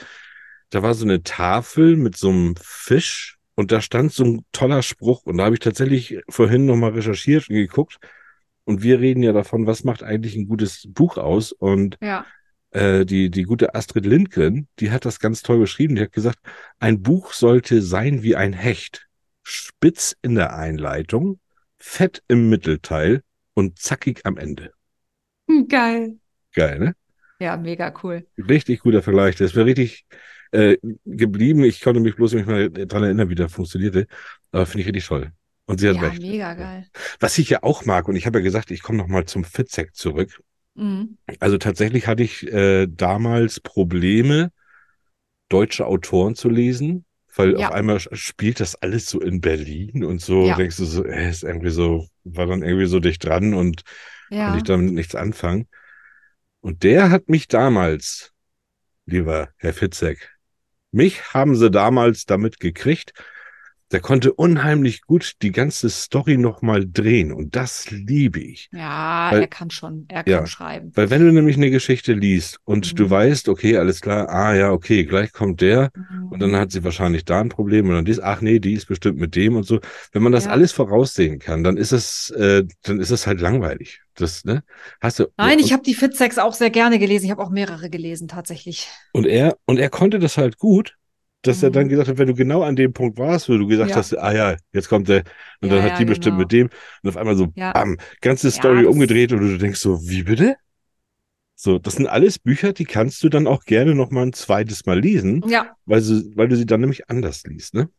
da 0.69 0.83
war 0.83 0.93
so 0.93 1.05
eine 1.05 1.23
Tafel 1.23 1.97
mit 1.97 2.15
so 2.15 2.29
einem 2.29 2.55
Fisch 2.61 3.39
und 3.55 3.71
da 3.71 3.81
stand 3.81 4.13
so 4.13 4.23
ein 4.23 4.45
toller 4.51 4.83
Spruch 4.83 5.23
und 5.25 5.37
da 5.37 5.45
habe 5.45 5.55
ich 5.55 5.59
tatsächlich 5.59 6.19
vorhin 6.29 6.67
nochmal 6.67 6.91
recherchiert 6.91 7.49
und 7.49 7.55
geguckt 7.55 7.97
und 8.63 8.83
wir 8.83 8.99
reden 8.99 9.23
ja 9.23 9.33
davon, 9.33 9.65
was 9.65 9.83
macht 9.83 10.03
eigentlich 10.03 10.35
ein 10.35 10.47
gutes 10.47 10.85
Buch 10.87 11.17
aus 11.17 11.51
und 11.51 11.97
Ja. 11.99 12.27
äh, 12.69 13.03
die, 13.03 13.31
die 13.31 13.43
gute 13.43 13.73
Astrid 13.73 14.05
Lindgren, 14.05 14.67
die 14.79 14.91
hat 14.91 15.03
das 15.03 15.19
ganz 15.19 15.41
toll 15.41 15.57
beschrieben. 15.57 15.95
Die 15.95 16.01
hat 16.03 16.11
gesagt, 16.11 16.37
ein 16.79 17.01
Buch 17.01 17.33
sollte 17.33 17.81
sein 17.81 18.21
wie 18.21 18.35
ein 18.35 18.53
Hecht. 18.53 19.07
Spitz 19.41 20.15
in 20.21 20.35
der 20.35 20.55
Einleitung, 20.55 21.39
fett 21.77 22.21
im 22.27 22.49
Mittelteil 22.49 23.23
und 23.55 23.79
zackig 23.79 24.21
am 24.25 24.37
Ende. 24.37 24.72
Geil. 25.69 26.17
Geil, 26.53 26.79
ne? 26.79 26.95
Ja, 27.39 27.57
mega 27.57 27.93
cool. 28.03 28.25
Richtig 28.37 28.81
guter 28.81 29.01
Vergleich. 29.01 29.35
Das 29.35 29.55
wäre 29.55 29.65
richtig 29.65 30.05
äh, 30.51 30.77
geblieben. 31.05 31.63
Ich 31.63 31.81
konnte 31.81 31.99
mich 31.99 32.15
bloß 32.15 32.33
nicht 32.33 32.47
mehr 32.47 32.69
dran 32.69 33.03
erinnern, 33.03 33.29
wie 33.29 33.35
der 33.35 33.49
funktionierte. 33.49 34.07
Aber 34.51 34.65
finde 34.65 34.81
ich 34.81 34.87
richtig 34.87 35.05
toll. 35.05 35.31
Und 35.65 35.79
sie 35.79 35.89
hat 35.89 35.95
Ja, 35.95 36.01
recht. 36.01 36.21
mega 36.21 36.53
geil. 36.53 36.87
Was 37.19 37.37
ich 37.37 37.49
ja 37.49 37.63
auch 37.63 37.85
mag, 37.85 38.07
und 38.07 38.15
ich 38.15 38.25
habe 38.25 38.39
ja 38.39 38.43
gesagt, 38.43 38.71
ich 38.71 38.81
komme 38.81 38.97
nochmal 38.97 39.25
zum 39.25 39.43
Fitzek 39.43 39.95
zurück. 39.95 40.41
Mhm. 40.75 41.17
Also 41.39 41.57
tatsächlich 41.57 42.07
hatte 42.07 42.23
ich 42.23 42.45
äh, 42.51 42.87
damals 42.87 43.59
Probleme, 43.59 44.51
deutsche 45.49 45.85
Autoren 45.85 46.35
zu 46.35 46.49
lesen, 46.49 47.05
weil 47.35 47.57
Ja. 47.57 47.67
auf 47.69 47.73
einmal 47.73 47.99
spielt 47.99 48.59
das 48.59 48.75
alles 48.75 49.09
so 49.09 49.19
in 49.21 49.41
Berlin 49.41 50.03
und 50.03 50.21
so 50.21 50.47
Ja. 50.47 50.55
denkst 50.55 50.77
du 50.77 50.85
so, 50.85 51.05
äh, 51.05 51.29
ist 51.29 51.43
irgendwie 51.43 51.69
so, 51.69 52.07
war 52.23 52.45
dann 52.47 52.63
irgendwie 52.63 52.85
so 52.87 52.99
dicht 52.99 53.23
dran 53.23 53.53
und 53.53 53.83
konnte 54.35 54.51
Ja. 54.51 54.57
ich 54.57 54.63
damit 54.63 54.93
nichts 54.93 55.15
anfangen. 55.15 55.67
Und 56.61 56.83
der 56.83 57.09
hat 57.09 57.29
mich 57.29 57.47
damals, 57.47 58.31
lieber 59.05 59.49
Herr 59.57 59.73
Fitzek, 59.73 60.31
mich 60.91 61.33
haben 61.33 61.55
sie 61.55 61.69
damals 61.71 62.25
damit 62.25 62.59
gekriegt. 62.59 63.13
Der 63.93 64.01
konnte 64.01 64.33
unheimlich 64.33 65.03
gut 65.03 65.33
die 65.43 65.51
ganze 65.51 65.89
Story 65.89 66.35
nochmal 66.37 66.83
drehen 66.85 67.31
und 67.31 67.55
das 67.55 67.91
liebe 67.91 68.39
ich. 68.39 68.67
Ja, 68.73 69.29
Weil- 69.31 69.41
er 69.41 69.47
kann 69.47 69.69
schon, 69.69 70.05
er 70.09 70.23
Ja. 70.27 70.39
kann 70.39 70.47
schreiben. 70.47 70.91
Weil 70.95 71.09
wenn 71.11 71.23
du 71.23 71.31
nämlich 71.31 71.55
eine 71.57 71.69
Geschichte 71.69 72.13
liest 72.13 72.57
und 72.65 72.97
du 72.99 73.05
Mhm. 73.05 73.09
weißt, 73.11 73.49
okay, 73.49 73.77
alles 73.77 74.01
klar, 74.01 74.27
ah 74.29 74.55
ja, 74.55 74.71
okay, 74.71 75.05
gleich 75.05 75.31
kommt 75.31 75.61
der 75.61 75.91
und 76.31 76.41
dann 76.41 76.51
Mhm. 76.51 76.55
hat 76.55 76.71
sie 76.71 76.83
wahrscheinlich 76.83 77.23
da 77.23 77.39
ein 77.39 77.49
Problem 77.49 77.87
und 77.87 77.93
dann 77.93 78.05
dies, 78.05 78.19
ach 78.19 78.41
nee, 78.41 78.57
die 78.59 78.73
ist 78.73 78.87
bestimmt 78.87 79.19
mit 79.19 79.35
dem 79.35 79.55
und 79.55 79.63
so. 79.63 79.79
Wenn 80.11 80.23
man 80.23 80.31
das 80.31 80.45
Ja. 80.45 80.51
alles 80.51 80.71
voraussehen 80.71 81.37
kann, 81.39 81.63
dann 81.63 81.77
ist 81.77 81.91
es, 81.91 82.31
äh, 82.31 82.63
dann 82.81 82.99
ist 82.99 83.11
es 83.11 83.27
halt 83.27 83.39
langweilig. 83.41 84.01
Das, 84.15 84.43
ne? 84.43 84.63
Hast 85.01 85.19
du. 85.19 85.25
Nein, 85.37 85.57
und, 85.59 85.65
ich 85.65 85.73
habe 85.73 85.81
die 85.83 85.93
Fitsex 85.95 86.37
auch 86.37 86.53
sehr 86.53 86.69
gerne 86.69 86.99
gelesen. 86.99 87.25
Ich 87.25 87.31
habe 87.31 87.41
auch 87.43 87.49
mehrere 87.49 87.89
gelesen, 87.89 88.27
tatsächlich. 88.27 88.87
und 89.11 89.25
er, 89.27 89.55
und 89.65 89.79
er 89.79 89.89
konnte 89.89 90.17
das 90.19 90.37
halt 90.37 90.57
gut, 90.57 90.95
dass 91.43 91.63
er 91.63 91.71
dann 91.71 91.85
Mhm. 91.85 91.89
gesagt 91.89 92.09
hat, 92.09 92.17
wenn 92.17 92.27
du 92.27 92.33
genau 92.35 92.63
an 92.63 92.75
dem 92.75 92.93
Punkt 92.93 93.17
warst, 93.19 93.49
wo 93.49 93.57
du 93.57 93.67
gesagt 93.67 93.91
Ja. 93.91 93.97
hast, 93.97 94.17
ah 94.17 94.33
ja, 94.33 94.55
jetzt 94.73 94.89
kommt 94.89 95.09
der, 95.09 95.23
und 95.61 95.69
Ja, 95.69 95.75
dann 95.75 95.83
hat 95.83 95.99
die 95.99 96.05
bestimmt 96.05 96.37
genau. 96.37 96.43
mit 96.43 96.51
dem 96.51 96.69
und 97.03 97.09
auf 97.09 97.17
einmal 97.17 97.35
so, 97.37 97.47
bam, 97.73 97.97
ganze 98.21 98.51
Story 98.51 98.85
umgedreht 98.85 99.31
und 99.33 99.39
du 99.41 99.57
denkst 99.57 99.79
so, 99.79 100.01
wie 100.07 100.23
bitte? 100.23 100.55
So, 101.55 101.79
das 101.79 101.95
sind 101.95 102.07
alles 102.07 102.39
Bücher, 102.39 102.73
die 102.73 102.85
kannst 102.85 103.23
du 103.23 103.29
dann 103.29 103.47
auch 103.47 103.63
gerne 103.63 103.95
noch 103.95 104.09
mal 104.11 104.23
ein 104.23 104.33
zweites 104.33 104.85
Mal 104.85 104.99
lesen, 104.99 105.45
Ja, 105.47 105.75
weil, 105.85 106.01
sie, 106.01 106.31
weil 106.35 106.47
du 106.47 106.57
sie 106.57 106.65
dann 106.65 106.81
nämlich 106.81 107.09
anders 107.09 107.43
liest, 107.43 107.73
ne? 107.73 107.89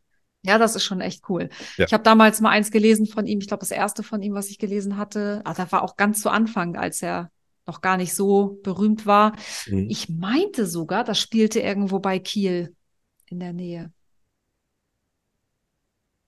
ja, 0.42 0.58
das 0.58 0.76
ist 0.76 0.84
schon 0.84 1.00
echt 1.00 1.28
cool. 1.30 1.48
Ja. 1.78 1.86
Ich 1.86 1.92
habe 1.94 2.02
damals 2.02 2.40
mal 2.42 2.50
eins 2.50 2.70
gelesen 2.70 3.06
von 3.06 3.26
ihm. 3.26 3.38
Ich 3.38 3.48
glaube, 3.48 3.60
das 3.60 3.70
erste 3.70 4.02
von 4.02 4.20
ihm, 4.22 4.34
was 4.34 4.50
ich 4.50 4.58
gelesen 4.58 4.98
hatte. 4.98 5.40
Ah, 5.44 5.54
da 5.54 5.70
war 5.72 5.82
auch 5.82 5.96
ganz 5.96 6.20
zu 6.20 6.28
Anfang, 6.28 6.76
als 6.76 7.00
er 7.02 7.30
noch 7.66 7.80
gar 7.80 7.96
nicht 7.96 8.12
so 8.14 8.58
berühmt 8.62 9.06
war. 9.06 9.32
Mhm. 9.66 9.86
Ich 9.88 10.10
meinte 10.10 10.66
sogar, 10.66 11.02
das 11.02 11.18
spielte 11.18 11.60
irgendwo 11.60 11.98
bei 11.98 12.18
Kiel 12.18 12.74
in 13.26 13.40
der 13.40 13.52
Nähe. 13.52 13.92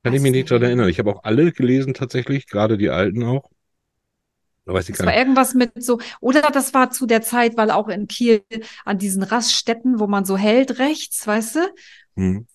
Kann 0.02 0.14
ich 0.14 0.22
mich 0.22 0.32
nicht 0.32 0.50
mehr. 0.50 0.62
erinnern. 0.62 0.88
Ich 0.88 0.98
habe 0.98 1.14
auch 1.14 1.24
alle 1.24 1.52
gelesen 1.52 1.92
tatsächlich, 1.92 2.46
gerade 2.46 2.78
die 2.78 2.88
alten 2.90 3.22
auch. 3.24 3.50
Da 4.64 4.74
weiß 4.74 4.88
ich 4.88 4.96
Das 4.96 4.98
gar 4.98 5.06
war 5.06 5.16
irgendwas 5.16 5.54
mit 5.54 5.82
so, 5.82 6.00
oder 6.20 6.40
das 6.42 6.72
war 6.72 6.90
zu 6.90 7.06
der 7.06 7.20
Zeit, 7.22 7.56
weil 7.56 7.70
auch 7.70 7.88
in 7.88 8.08
Kiel 8.08 8.42
an 8.84 8.98
diesen 8.98 9.22
Raststätten, 9.22 9.98
wo 10.00 10.06
man 10.06 10.24
so 10.24 10.36
hält 10.36 10.78
rechts, 10.78 11.26
weißt 11.26 11.56
du, 11.56 11.60
Mhm. 12.16 12.46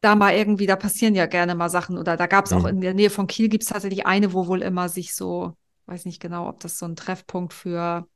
da 0.00 0.14
mal 0.14 0.34
irgendwie, 0.34 0.66
da 0.66 0.76
passieren 0.76 1.14
ja 1.14 1.26
gerne 1.26 1.54
mal 1.54 1.68
Sachen. 1.70 1.98
Oder 1.98 2.16
da 2.16 2.26
gab 2.26 2.46
es 2.46 2.52
auch 2.52 2.64
Mhm. 2.64 2.68
in 2.68 2.80
der 2.80 2.94
Nähe 2.94 3.10
von 3.10 3.26
Kiel 3.26 3.48
gibt 3.48 3.64
es 3.64 3.70
tatsächlich 3.70 4.06
eine, 4.06 4.32
wo 4.32 4.46
wohl 4.46 4.62
immer 4.62 4.88
sich 4.88 5.14
so, 5.14 5.54
weiß 5.86 6.04
nicht 6.04 6.20
genau, 6.20 6.48
ob 6.48 6.60
das 6.60 6.78
so 6.78 6.86
ein 6.86 6.96
Treffpunkt 6.96 7.52
für, 7.54 8.06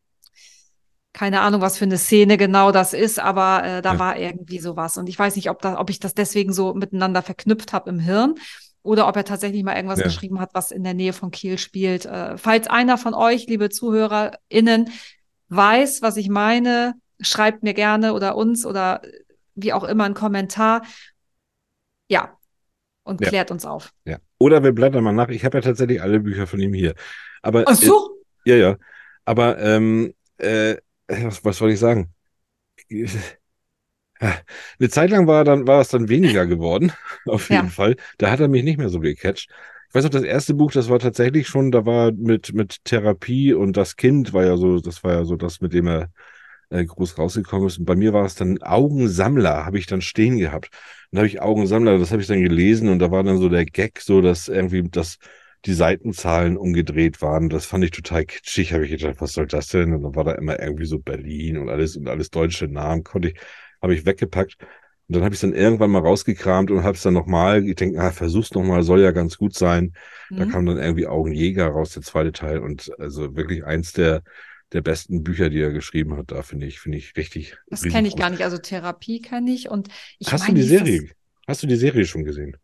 keine 1.12 1.40
Ahnung, 1.40 1.60
was 1.60 1.76
für 1.78 1.84
eine 1.84 1.98
Szene 1.98 2.36
genau 2.36 2.70
das 2.70 2.92
ist, 2.92 3.18
aber 3.18 3.64
äh, 3.64 3.82
da 3.82 3.94
Ja. 3.94 3.98
war 3.98 4.16
irgendwie 4.18 4.60
sowas. 4.60 4.96
Und 4.96 5.08
ich 5.08 5.18
weiß 5.18 5.36
nicht, 5.36 5.50
ob, 5.50 5.60
da, 5.60 5.78
ob 5.78 5.90
ich 5.90 5.98
das 5.98 6.14
deswegen 6.14 6.52
so 6.52 6.72
miteinander 6.74 7.22
verknüpft 7.22 7.72
habe 7.72 7.90
im 7.90 7.98
Hirn. 7.98 8.34
Oder 8.82 9.08
ob 9.08 9.16
er 9.16 9.24
tatsächlich 9.24 9.62
mal 9.62 9.76
irgendwas 9.76 9.98
Ja. 9.98 10.06
geschrieben 10.06 10.40
hat, 10.40 10.50
was 10.54 10.70
in 10.70 10.84
der 10.84 10.94
Nähe 10.94 11.12
von 11.12 11.30
Kiel 11.30 11.58
spielt. 11.58 12.06
Äh, 12.06 12.38
falls 12.38 12.66
einer 12.68 12.96
von 12.96 13.12
euch, 13.12 13.46
liebe 13.46 13.68
ZuhörerInnen, 13.68 14.88
weiß, 15.48 16.00
was 16.00 16.16
ich 16.16 16.28
meine, 16.30 16.94
schreibt 17.20 17.62
mir 17.62 17.74
gerne 17.74 18.14
oder 18.14 18.36
uns 18.36 18.64
oder 18.64 19.02
wie 19.54 19.72
auch 19.74 19.84
immer 19.84 20.04
einen 20.04 20.14
Kommentar. 20.14 20.82
Ja. 22.08 22.36
Und 23.02 23.20
Ja. 23.20 23.28
klärt 23.28 23.50
uns 23.50 23.66
auf. 23.66 23.92
Ja. 24.04 24.18
Oder 24.38 24.62
wir 24.62 24.72
blättern 24.72 25.02
mal 25.04 25.12
nach. 25.12 25.28
Ich 25.28 25.44
habe 25.44 25.58
ja 25.58 25.62
tatsächlich 25.62 26.00
alle 26.00 26.20
Bücher 26.20 26.46
von 26.46 26.60
ihm 26.60 26.72
hier. 26.72 26.94
Aber 27.42 27.64
Ach 27.66 27.74
so. 27.74 28.16
äh, 28.46 28.50
ja, 28.50 28.56
ja. 28.56 28.76
Aber 29.24 29.58
ähm, 29.58 30.14
äh, 30.38 30.76
was, 31.24 31.44
was 31.44 31.58
soll 31.58 31.70
ich 31.72 31.78
sagen? 31.80 32.14
Eine 34.78 34.88
Zeit 34.90 35.10
lang 35.10 35.26
war 35.26 35.44
dann 35.44 35.66
war 35.66 35.80
es 35.80 35.88
dann 35.88 36.08
weniger 36.08 36.46
geworden, 36.46 36.92
auf 37.26 37.50
jeden 37.50 37.68
Ja. 37.68 37.70
Fall. 37.70 37.96
Da 38.18 38.30
hat 38.30 38.40
er 38.40 38.48
mich 38.48 38.64
nicht 38.64 38.78
mehr 38.78 38.88
so 38.88 39.00
gecatcht. 39.00 39.50
Ich 39.88 39.94
weiß 39.94 40.04
noch, 40.04 40.10
das 40.10 40.22
erste 40.22 40.54
Buch, 40.54 40.70
das 40.72 40.88
war 40.88 40.98
tatsächlich 41.00 41.48
schon, 41.48 41.72
da 41.72 41.84
war 41.84 42.12
mit 42.12 42.52
mit 42.54 42.84
Therapie 42.84 43.52
und 43.54 43.76
das 43.76 43.96
Kind 43.96 44.32
war 44.32 44.44
ja 44.44 44.56
so, 44.56 44.80
das 44.80 45.02
war 45.02 45.12
ja 45.14 45.24
so 45.24 45.36
das, 45.36 45.60
mit 45.60 45.72
dem 45.72 45.88
er 45.88 46.10
äh, 46.70 46.84
groß 46.84 47.18
rausgekommen 47.18 47.66
ist. 47.68 47.78
Und 47.78 47.86
bei 47.86 47.96
mir 47.96 48.12
war 48.12 48.24
es 48.24 48.34
dann 48.36 48.62
Augensammler, 48.62 49.66
habe 49.66 49.78
ich 49.78 49.86
dann 49.86 50.00
stehen 50.02 50.38
gehabt. 50.38 50.70
Und 51.10 51.16
da 51.16 51.18
habe 51.20 51.28
ich 51.28 51.40
Augensammler, 51.42 51.98
das 51.98 52.12
habe 52.12 52.22
ich 52.22 52.28
dann 52.28 52.42
gelesen 52.42 52.88
und 52.88 53.00
da 53.00 53.10
war 53.10 53.24
dann 53.24 53.38
so 53.38 53.48
der 53.48 53.64
Gag, 53.66 54.00
so 54.00 54.20
dass 54.20 54.48
irgendwie 54.48 54.82
das 54.90 55.18
die 55.66 55.74
Seitenzahlen 55.74 56.56
umgedreht 56.56 57.20
waren. 57.22 57.48
Das 57.50 57.66
fand 57.66 57.84
ich 57.84 57.90
total 57.90 58.24
kitschig. 58.24 58.72
Habe 58.72 58.84
ich 58.86 58.90
gedacht, 58.98 59.20
was 59.20 59.32
soll 59.34 59.46
das 59.46 59.68
denn? 59.68 59.92
Und 59.92 60.02
dann 60.02 60.14
war 60.14 60.24
da 60.24 60.32
immer 60.32 60.58
irgendwie 60.60 60.86
so 60.86 60.98
Berlin 60.98 61.58
und 61.58 61.68
alles 61.68 61.96
und 61.96 62.08
alles 62.08 62.30
deutsche 62.30 62.66
Namen 62.68 63.04
konnte 63.04 63.28
ich, 63.30 63.34
habe 63.82 63.94
ich 63.94 64.06
weggepackt. 64.06 64.56
Und 65.08 65.16
dann 65.16 65.24
habe 65.24 65.34
ich 65.34 65.38
es 65.38 65.40
dann 65.42 65.54
irgendwann 65.54 65.90
mal 65.90 66.02
rausgekramt 66.02 66.70
und 66.70 66.82
habe 66.84 66.96
es 66.96 67.02
dann 67.02 67.14
nochmal, 67.14 67.66
ich 67.66 67.74
denke, 67.74 68.00
ah, 68.00 68.10
versuch's 68.12 68.52
nochmal, 68.52 68.82
soll 68.84 69.00
ja 69.00 69.10
ganz 69.10 69.36
gut 69.36 69.54
sein. 69.54 69.92
Da 70.30 70.46
Mhm. 70.46 70.50
kam 70.50 70.66
dann 70.66 70.78
irgendwie 70.78 71.06
Augenjäger 71.08 71.66
raus, 71.66 71.90
der 71.94 72.02
zweite 72.02 72.32
Teil. 72.32 72.58
Und 72.60 72.90
also 72.98 73.34
wirklich 73.36 73.64
eins 73.64 73.92
der, 73.92 74.22
der 74.72 74.82
besten 74.82 75.24
Bücher, 75.24 75.50
die 75.50 75.60
er 75.60 75.72
geschrieben 75.72 76.16
hat, 76.16 76.30
da 76.30 76.42
finde 76.42 76.66
ich, 76.66 76.78
finde 76.78 76.98
ich 76.98 77.16
richtig. 77.16 77.56
Das 77.66 77.82
kenne 77.82 78.06
ich 78.06 78.14
gar 78.16 78.30
nicht. 78.30 78.44
Also 78.44 78.56
Therapie 78.58 79.20
kenne 79.20 79.50
ich 79.50 79.68
und 79.68 79.88
ich 80.20 80.32
Hast 80.32 80.44
du 80.44 80.52
meine, 80.52 80.60
die 80.60 80.68
hieß 80.68 80.78
das- 80.78 80.88
Serie? 80.88 81.10
Hast 81.48 81.62
du 81.64 81.66
die 81.66 81.76
Serie 81.76 82.04
schon 82.06 82.24
gesehen? 82.24 82.56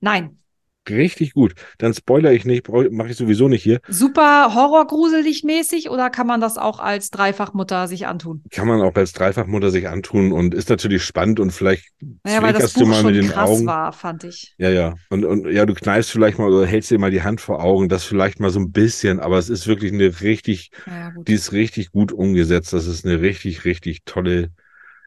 Nein. 0.00 0.38
Richtig 0.90 1.34
gut. 1.34 1.54
Dann 1.78 1.94
spoiler 1.94 2.32
ich 2.32 2.44
nicht, 2.44 2.68
mache 2.68 3.10
ich 3.10 3.16
sowieso 3.16 3.48
nicht 3.48 3.62
hier. 3.62 3.80
Super 3.88 4.54
horrorgruselig 4.54 5.44
mäßig 5.44 5.90
oder 5.90 6.10
kann 6.10 6.26
man 6.26 6.40
das 6.40 6.58
auch 6.58 6.78
als 6.78 7.10
Dreifachmutter 7.10 7.88
sich 7.88 8.06
antun? 8.06 8.42
Kann 8.50 8.68
man 8.68 8.80
auch 8.80 8.94
als 8.94 9.12
Dreifachmutter 9.12 9.70
sich 9.70 9.88
antun 9.88 10.32
und 10.32 10.54
ist 10.54 10.68
natürlich 10.68 11.02
spannend 11.04 11.40
und 11.40 11.50
vielleicht 11.50 11.84
Naja, 12.24 12.42
weil 12.42 12.52
das 12.52 12.72
zwinkerst 12.72 12.76
du 12.76 12.80
Buch 12.80 12.88
mal 12.88 12.94
schon 12.94 13.12
mit 13.12 13.22
den 13.22 13.30
krass 13.30 13.50
Augen. 13.50 13.66
war, 13.66 13.92
fand 13.92 14.24
ich. 14.24 14.54
Ja, 14.58 14.70
ja. 14.70 14.94
Und, 15.10 15.24
und 15.24 15.50
ja, 15.50 15.66
du 15.66 15.74
kneifst 15.74 16.10
vielleicht 16.10 16.38
mal 16.38 16.50
oder 16.52 16.66
hältst 16.66 16.90
dir 16.90 16.98
mal 16.98 17.10
die 17.10 17.22
Hand 17.22 17.40
vor 17.40 17.62
Augen, 17.62 17.88
das 17.88 18.04
vielleicht 18.04 18.40
mal 18.40 18.50
so 18.50 18.60
ein 18.60 18.72
bisschen, 18.72 19.20
aber 19.20 19.38
es 19.38 19.48
ist 19.48 19.66
wirklich 19.66 19.92
eine 19.92 20.20
richtig, 20.20 20.70
Naja, 20.86 21.12
die 21.16 21.34
ist 21.34 21.52
richtig 21.52 21.92
gut 21.92 22.12
umgesetzt. 22.12 22.72
Das 22.72 22.86
ist 22.86 23.04
eine 23.04 23.20
richtig, 23.20 23.64
richtig 23.64 24.04
tolle, 24.04 24.50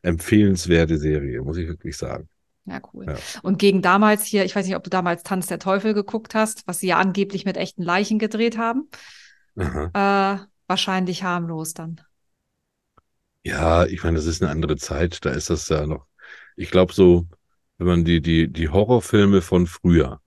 empfehlenswerte 0.03 0.97
Serie, 0.97 1.41
muss 1.41 1.57
ich 1.57 1.67
wirklich 1.67 1.97
sagen. 1.97 2.27
Ja, 2.66 2.80
cool. 2.93 3.05
Ja. 3.07 3.16
Und 3.41 3.57
gegen 3.57 3.82
damals 3.82 4.24
hier, 4.26 4.45
ich 4.45 4.55
weiß 4.55 4.66
nicht, 4.66 4.76
ob 4.76 4.84
du 4.84 4.89
damals 4.89 5.24
Tanz 5.24 5.47
der 5.47 5.59
Teufel 5.59 5.93
geguckt 5.93 6.36
hast, 6.36 6.68
was 6.68 6.80
sie 6.80 6.88
ja 6.88 6.97
angeblich 6.97 7.45
mit 7.45 7.57
echten 7.57 7.84
Leichen 7.84 8.20
gedreht 8.20 8.57
haben. 8.57 8.89
Äh, 9.55 10.38
wahrscheinlich 10.68 11.24
harmlos 11.24 11.74
dann. 11.74 12.01
Ja, 13.43 13.86
ich 13.86 14.03
meine, 14.03 14.18
das 14.18 14.26
ist 14.26 14.41
eine 14.41 14.51
andere 14.51 14.78
Zeit. 14.78 15.26
Da 15.26 15.32
ist 15.32 15.49
das 15.49 15.68
ja 15.70 15.86
noch. 15.86 16.05
Ich 16.55 16.70
glaube 16.72 16.93
so, 16.93 17.28
wenn 17.78 17.88
man 17.88 18.05
die, 18.05 18.22
die, 18.22 18.51
die 18.51 18.70
Horrorfilme 18.70 19.41
von 19.41 19.66
früher, 19.66 20.22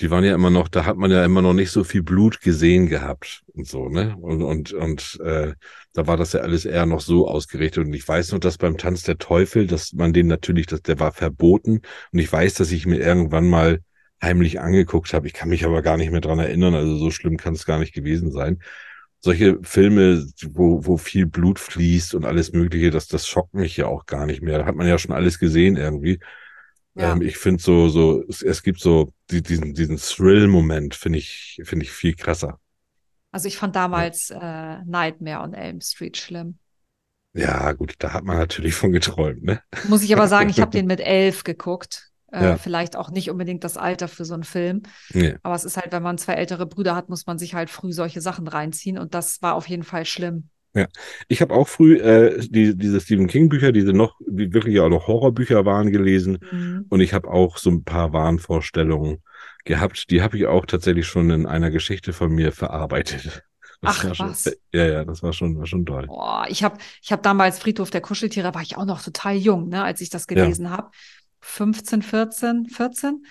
die 0.00 0.10
waren 0.10 0.24
ja 0.24 0.34
immer 0.34 0.50
noch, 0.50 0.68
da 0.68 0.84
hat 0.84 0.96
man 0.96 1.10
ja 1.10 1.24
immer 1.24 1.40
noch 1.42 1.54
nicht 1.54 1.70
so 1.70 1.82
viel 1.84 2.02
Blut 2.02 2.40
gesehen 2.40 2.86
gehabt 2.88 3.42
und 3.54 3.66
so, 3.66 3.88
ne? 3.88 4.16
Und, 4.20 4.42
und, 4.42 4.72
und 4.72 5.18
äh, 5.20 5.54
da 5.94 6.06
war 6.06 6.16
das 6.18 6.34
ja 6.34 6.40
alles 6.40 6.66
eher 6.66 6.84
noch 6.84 7.00
so 7.00 7.28
ausgerichtet. 7.28 7.86
Und 7.86 7.94
ich 7.94 8.06
weiß 8.06 8.32
noch, 8.32 8.38
dass 8.38 8.58
beim 8.58 8.76
Tanz 8.76 9.04
der 9.04 9.18
Teufel, 9.18 9.66
dass 9.66 9.94
man 9.94 10.12
den 10.12 10.26
natürlich, 10.26 10.66
dass 10.66 10.82
der 10.82 11.00
war 11.00 11.12
verboten. 11.12 11.80
Und 12.12 12.18
ich 12.18 12.30
weiß, 12.30 12.54
dass 12.54 12.72
ich 12.72 12.86
mir 12.86 12.98
irgendwann 12.98 13.48
mal 13.48 13.80
heimlich 14.22 14.60
angeguckt 14.60 15.14
habe. 15.14 15.26
Ich 15.26 15.32
kann 15.32 15.48
mich 15.48 15.64
aber 15.64 15.80
gar 15.82 15.96
nicht 15.96 16.10
mehr 16.10 16.20
dran 16.20 16.38
erinnern. 16.38 16.74
Also 16.74 16.96
so 16.98 17.10
schlimm 17.10 17.38
kann 17.38 17.54
es 17.54 17.64
gar 17.64 17.78
nicht 17.78 17.94
gewesen 17.94 18.30
sein 18.32 18.60
solche 19.20 19.58
Filme, 19.62 20.24
wo, 20.52 20.86
wo 20.86 20.96
viel 20.98 21.26
Blut 21.26 21.58
fließt 21.58 22.14
und 22.14 22.24
alles 22.24 22.52
Mögliche, 22.52 22.90
das, 22.90 23.08
das 23.08 23.26
schockt 23.26 23.54
mich 23.54 23.76
ja 23.76 23.86
auch 23.86 24.06
gar 24.06 24.24
nicht 24.24 24.40
mehr. 24.40 24.58
Da 24.58 24.66
hat 24.66 24.76
man 24.76 24.86
ja 24.86 24.98
schon 24.98 25.14
alles 25.14 25.38
gesehen 25.38 25.76
irgendwie. 25.76 26.20
Ja. 26.96 27.12
Ähm, 27.12 27.22
ich 27.22 27.36
finde 27.38 27.62
so, 27.62 27.88
so, 27.88 28.22
es, 28.28 28.42
es 28.42 28.62
gibt 28.62 28.80
so 28.80 29.12
die, 29.30 29.42
diesen, 29.42 29.74
diesen 29.74 29.96
Thrill-Moment, 29.96 30.94
finde 30.94 31.18
ich, 31.18 31.60
finde 31.64 31.84
ich 31.84 31.90
viel 31.90 32.14
krasser. 32.14 32.58
Also 33.32 33.48
ich 33.48 33.58
fand 33.58 33.76
damals 33.76 34.30
äh, 34.30 34.78
Nightmare 34.84 35.42
on 35.42 35.52
Elm 35.52 35.80
Street 35.80 36.16
schlimm. 36.16 36.58
Ja, 37.34 37.72
gut, 37.72 37.96
da 37.98 38.14
hat 38.14 38.24
man 38.24 38.38
natürlich 38.38 38.74
von 38.74 38.92
geträumt, 38.92 39.42
ne? 39.42 39.60
Muss 39.88 40.02
ich 40.02 40.14
aber 40.14 40.26
sagen, 40.26 40.48
ich 40.48 40.60
habe 40.60 40.70
den 40.72 40.86
mit 40.86 41.00
elf 41.00 41.44
geguckt. 41.44 42.10
Äh, 42.32 42.42
Ja. 42.44 42.56
Vielleicht 42.56 42.96
auch 42.96 43.10
nicht 43.10 43.30
unbedingt 43.30 43.62
das 43.62 43.76
Alter 43.76 44.08
für 44.08 44.24
so 44.24 44.34
einen 44.34 44.44
Film. 44.44 44.82
Nee. 45.12 45.36
Aber 45.42 45.54
es 45.54 45.64
ist 45.64 45.76
halt, 45.76 45.92
wenn 45.92 46.02
man 46.02 46.16
zwei 46.18 46.32
ältere 46.34 46.66
Brüder 46.66 46.96
hat, 46.96 47.08
muss 47.10 47.26
man 47.26 47.38
sich 47.38 47.54
halt 47.54 47.68
früh 47.68 47.92
solche 47.92 48.20
Sachen 48.22 48.48
reinziehen. 48.48 48.98
Und 48.98 49.14
das 49.14 49.42
war 49.42 49.54
auf 49.54 49.68
jeden 49.68 49.82
Fall 49.84 50.06
schlimm. 50.06 50.48
Ich 51.28 51.40
habe 51.40 51.54
auch 51.54 51.68
früh 51.68 51.96
äh, 51.96 52.38
die, 52.48 52.76
diese 52.76 53.00
Stephen 53.00 53.26
King-Bücher, 53.26 53.72
diese 53.72 53.92
noch, 53.92 54.16
die 54.26 54.52
wirklich 54.52 54.80
auch 54.80 54.88
noch 54.88 55.06
Horrorbücher 55.06 55.64
waren, 55.64 55.90
gelesen. 55.90 56.38
Mhm. 56.50 56.86
Und 56.88 57.00
ich 57.00 57.12
habe 57.14 57.28
auch 57.28 57.56
so 57.58 57.70
ein 57.70 57.84
paar 57.84 58.12
Wahnvorstellungen 58.12 59.22
gehabt. 59.64 60.10
Die 60.10 60.22
habe 60.22 60.36
ich 60.36 60.46
auch 60.46 60.66
tatsächlich 60.66 61.06
schon 61.06 61.30
in 61.30 61.46
einer 61.46 61.70
Geschichte 61.70 62.12
von 62.12 62.32
mir 62.32 62.52
verarbeitet. 62.52 63.42
Ach, 63.82 64.04
war 64.04 64.14
schon, 64.14 64.28
was? 64.28 64.56
Ja, 64.72 64.86
ja, 64.86 65.04
das 65.04 65.22
war 65.22 65.32
schon, 65.32 65.58
war 65.58 65.66
schon 65.66 65.84
toll. 65.84 66.06
Boah, 66.06 66.46
ich 66.48 66.64
habe 66.64 66.78
ich 67.02 67.12
hab 67.12 67.22
damals 67.22 67.58
Friedhof 67.58 67.90
der 67.90 68.00
Kuscheltiere, 68.00 68.54
war 68.54 68.62
ich 68.62 68.76
auch 68.76 68.86
noch 68.86 69.02
total 69.02 69.36
jung, 69.36 69.68
ne, 69.68 69.84
als 69.84 70.00
ich 70.00 70.10
das 70.10 70.26
gelesen 70.26 70.70
habe. 70.70 70.90
15, 71.40 72.02
14, 72.02 72.66
14 72.66 73.24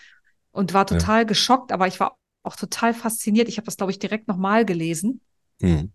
und 0.52 0.74
war 0.74 0.82
Ja. 0.82 0.98
total 0.98 1.26
geschockt, 1.26 1.72
aber 1.72 1.88
ich 1.88 2.00
war 2.00 2.18
auch 2.44 2.56
total 2.56 2.94
fasziniert. 2.94 3.50
Ich 3.50 3.58
habe 3.58 3.66
das, 3.66 3.78
glaube 3.78 3.92
ich, 3.92 4.00
direkt 4.00 4.28
nochmal 4.28 4.66
gelesen. 4.66 5.22
Hm. 5.62 5.92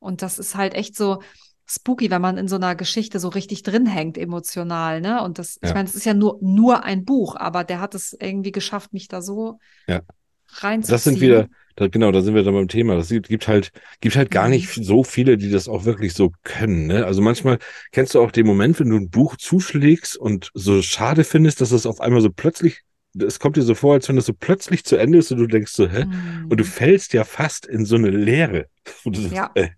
Und 0.00 0.22
das 0.22 0.38
ist 0.40 0.56
halt 0.56 0.74
echt 0.74 0.96
so 0.96 1.22
spooky, 1.66 2.10
wenn 2.10 2.20
man 2.22 2.36
in 2.36 2.48
so 2.48 2.56
einer 2.56 2.74
Geschichte 2.74 3.20
so 3.20 3.28
richtig 3.28 3.62
drin 3.62 3.86
hängt, 3.86 4.18
emotional, 4.18 5.00
ne? 5.00 5.22
Und 5.22 5.38
das, 5.38 5.56
ich 5.62 5.68
Ja. 5.68 5.74
meine, 5.74 5.88
es 5.88 5.94
ist 5.94 6.04
ja 6.04 6.14
nur, 6.14 6.38
nur 6.40 6.82
ein 6.82 7.04
Buch, 7.04 7.36
aber 7.36 7.62
der 7.62 7.80
hat 7.80 7.94
es 7.94 8.16
irgendwie 8.18 8.50
geschafft, 8.52 8.92
mich 8.92 9.06
da 9.06 9.22
so 9.22 9.60
Ja. 9.86 10.02
reinzuziehen. 10.48 10.90
Das 10.90 11.04
sind 11.04 11.20
wieder, 11.20 11.48
da, 11.76 11.88
genau, 11.88 12.10
da 12.12 12.22
sind 12.22 12.34
wir 12.34 12.42
dann 12.42 12.54
beim 12.54 12.68
Thema. 12.68 12.96
Das 12.96 13.08
gibt, 13.08 13.28
gibt 13.28 13.48
halt, 13.48 13.70
gibt 14.00 14.16
halt 14.16 14.30
gar 14.30 14.46
Mhm. 14.46 14.52
nicht 14.52 14.68
so 14.70 15.04
viele, 15.04 15.36
die 15.36 15.50
das 15.50 15.68
auch 15.68 15.84
wirklich 15.84 16.14
so 16.14 16.32
können. 16.42 16.86
Ne? 16.86 17.04
Also 17.06 17.22
manchmal 17.22 17.58
kennst 17.92 18.14
du 18.14 18.20
auch 18.20 18.30
den 18.32 18.46
Moment, 18.46 18.80
wenn 18.80 18.90
du 18.90 18.96
ein 18.96 19.10
Buch 19.10 19.36
zuschlägst 19.36 20.16
und 20.16 20.50
so 20.54 20.82
schade 20.82 21.24
findest, 21.24 21.60
dass 21.60 21.72
es 21.72 21.86
auf 21.86 22.00
einmal 22.00 22.20
so 22.20 22.30
plötzlich, 22.30 22.80
es 23.18 23.38
kommt 23.38 23.56
dir 23.56 23.62
so 23.62 23.74
vor, 23.74 23.94
als 23.94 24.08
wenn 24.08 24.16
das 24.16 24.26
so 24.26 24.32
plötzlich 24.34 24.84
zu 24.84 24.96
Ende 24.96 25.18
ist 25.18 25.32
und 25.32 25.38
du 25.38 25.46
denkst 25.46 25.72
so, 25.72 25.88
hä? 25.88 26.04
Mhm. 26.04 26.46
Und 26.50 26.60
du 26.60 26.64
fällst 26.64 27.12
ja 27.12 27.24
fast 27.24 27.66
in 27.66 27.84
so 27.84 27.96
eine 27.96 28.10
Leere. 28.10 28.68
Und 29.04 29.16
du 29.16 29.20
sagst, 29.20 29.36
Ja. 29.36 29.50
äh, 29.54 29.70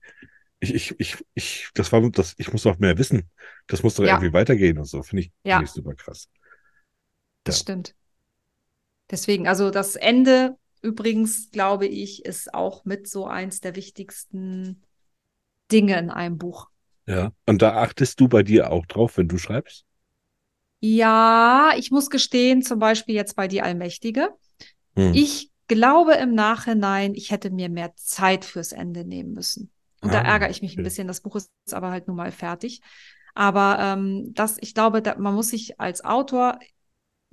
ich, 0.61 0.75
ich, 0.75 0.95
ich, 1.01 1.17
ich, 1.35 1.69
das 1.75 1.91
war, 1.93 2.09
das, 2.11 2.35
ich 2.39 2.53
muss 2.53 2.65
noch 2.65 2.79
mehr 2.79 2.97
wissen. 2.99 3.29
Das 3.67 3.83
muss 3.83 3.95
doch 3.95 4.05
Ja. 4.05 4.15
irgendwie 4.15 4.33
weitergehen 4.33 4.79
und 4.79 4.85
so. 4.85 5.03
Finde 5.03 5.23
ich, 5.23 5.33
Ja. 5.45 5.57
finde 5.57 5.65
ich 5.67 5.73
super 5.73 5.95
krass. 5.95 6.29
Das 7.45 7.57
Ja. 7.59 7.63
stimmt. 7.63 7.95
Deswegen, 9.11 9.49
also 9.49 9.71
das 9.71 9.97
Ende 9.97 10.57
übrigens, 10.81 11.51
glaube 11.51 11.87
ich, 11.87 12.25
ist 12.25 12.55
auch 12.55 12.85
mit 12.85 13.09
so 13.09 13.27
eins 13.27 13.61
der 13.61 13.77
wichtigsten 13.77 14.83
Dinge 15.71 15.99
in 15.99 16.11
einem 16.11 16.39
Buch. 16.39 16.69
Ja. 17.07 17.33
Und 17.47 17.63
da 17.63 17.77
achtest 17.83 18.21
du 18.21 18.29
bei 18.29 18.43
dir 18.43 18.71
auch 18.71 18.87
drauf, 18.87 19.17
wenn 19.17 19.29
du 19.29 19.39
schreibst? 19.39 19.85
Ja, 20.85 21.73
ich 21.77 21.91
muss 21.91 22.11
gestehen, 22.11 22.63
zum 22.63 22.79
Beispiel 22.79 23.15
jetzt 23.15 23.37
bei 23.37 23.47
Die 23.47 23.63
Allmächtige. 23.63 24.31
Hm. 24.97 25.13
Ich 25.13 25.51
glaube 25.69 26.15
im 26.15 26.35
Nachhinein, 26.35 27.15
ich 27.15 27.31
hätte 27.31 27.51
mir 27.51 27.69
mehr 27.69 27.95
Zeit 27.97 28.45
fürs 28.45 28.73
Ende 28.73 29.05
nehmen 29.05 29.33
müssen. 29.33 29.71
Und 30.01 30.13
da 30.15 30.19
Ah, 30.19 30.25
ärgere 30.25 30.51
ich 30.51 30.63
mich 30.63 30.77
ein 30.77 30.81
okay. 30.81 30.83
bisschen. 30.83 31.09
Das 31.09 31.21
Buch 31.21 31.37
ist 31.37 31.51
aber 31.73 31.91
halt 31.91 32.09
nun 32.09 32.17
mal 32.17 32.33
fertig. 32.33 32.81
Aber 33.35 33.79
ähm, 33.81 34.33
das, 34.35 34.59
ich 34.61 34.75
glaube, 34.75 35.03
da, 35.03 35.17
man 35.19 35.35
muss 35.35 35.49
sich 35.49 35.81
als 35.81 36.05
Autor 36.05 36.59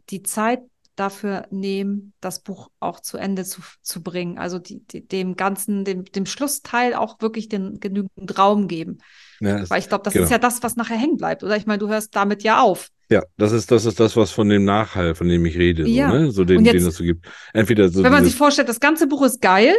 die 0.09 0.23
Zeit 0.23 0.61
dafür 0.95 1.47
nehmen, 1.51 2.13
das 2.19 2.41
Buch 2.41 2.69
auch 2.79 2.99
zu 2.99 3.17
Ende 3.17 3.45
zu, 3.45 3.61
zu 3.81 4.03
bringen. 4.03 4.37
Also 4.37 4.59
die, 4.59 4.85
die, 4.85 5.07
dem 5.07 5.35
ganzen, 5.35 5.85
dem, 5.85 6.05
dem 6.05 6.25
Schlussteil 6.25 6.93
auch 6.93 7.21
wirklich 7.21 7.49
den 7.49 7.79
genügend 7.79 8.37
Raum 8.37 8.67
geben. 8.67 8.99
Ja, 9.39 9.69
Weil 9.69 9.79
ich 9.79 9.89
glaube, 9.89 10.03
das 10.03 10.13
genau. 10.13 10.25
ist 10.25 10.31
ja 10.31 10.37
das, 10.39 10.63
was 10.63 10.75
nachher 10.75 10.97
hängen 10.97 11.17
bleibt. 11.17 11.43
Oder 11.43 11.57
ich 11.57 11.65
meine, 11.65 11.79
du 11.79 11.89
hörst 11.89 12.15
damit 12.15 12.43
ja 12.43 12.61
auf. 12.61 12.89
Ja, 13.11 13.23
das 13.37 13.51
ist, 13.51 13.71
das 13.71 13.85
ist 13.85 13.99
das, 13.99 14.15
was 14.15 14.31
von 14.31 14.49
dem 14.49 14.65
Nachhall, 14.65 15.15
von 15.15 15.27
dem 15.27 15.45
ich 15.45 15.57
rede, 15.57 15.83
so, 15.83 15.89
Ja. 15.89 16.11
ne? 16.13 16.31
So 16.31 16.43
den, 16.45 16.63
jetzt- 16.63 16.73
den 16.75 16.87
es 16.87 16.95
so 16.95 17.03
gibt. 17.03 17.25
Entweder 17.53 17.89
so 17.89 18.03
Wenn 18.03 18.11
man 18.11 18.23
sich 18.23 18.35
vorstellt, 18.35 18.69
das 18.69 18.79
ganze 18.79 19.07
Buch 19.07 19.23
ist 19.23 19.41
geil 19.41 19.73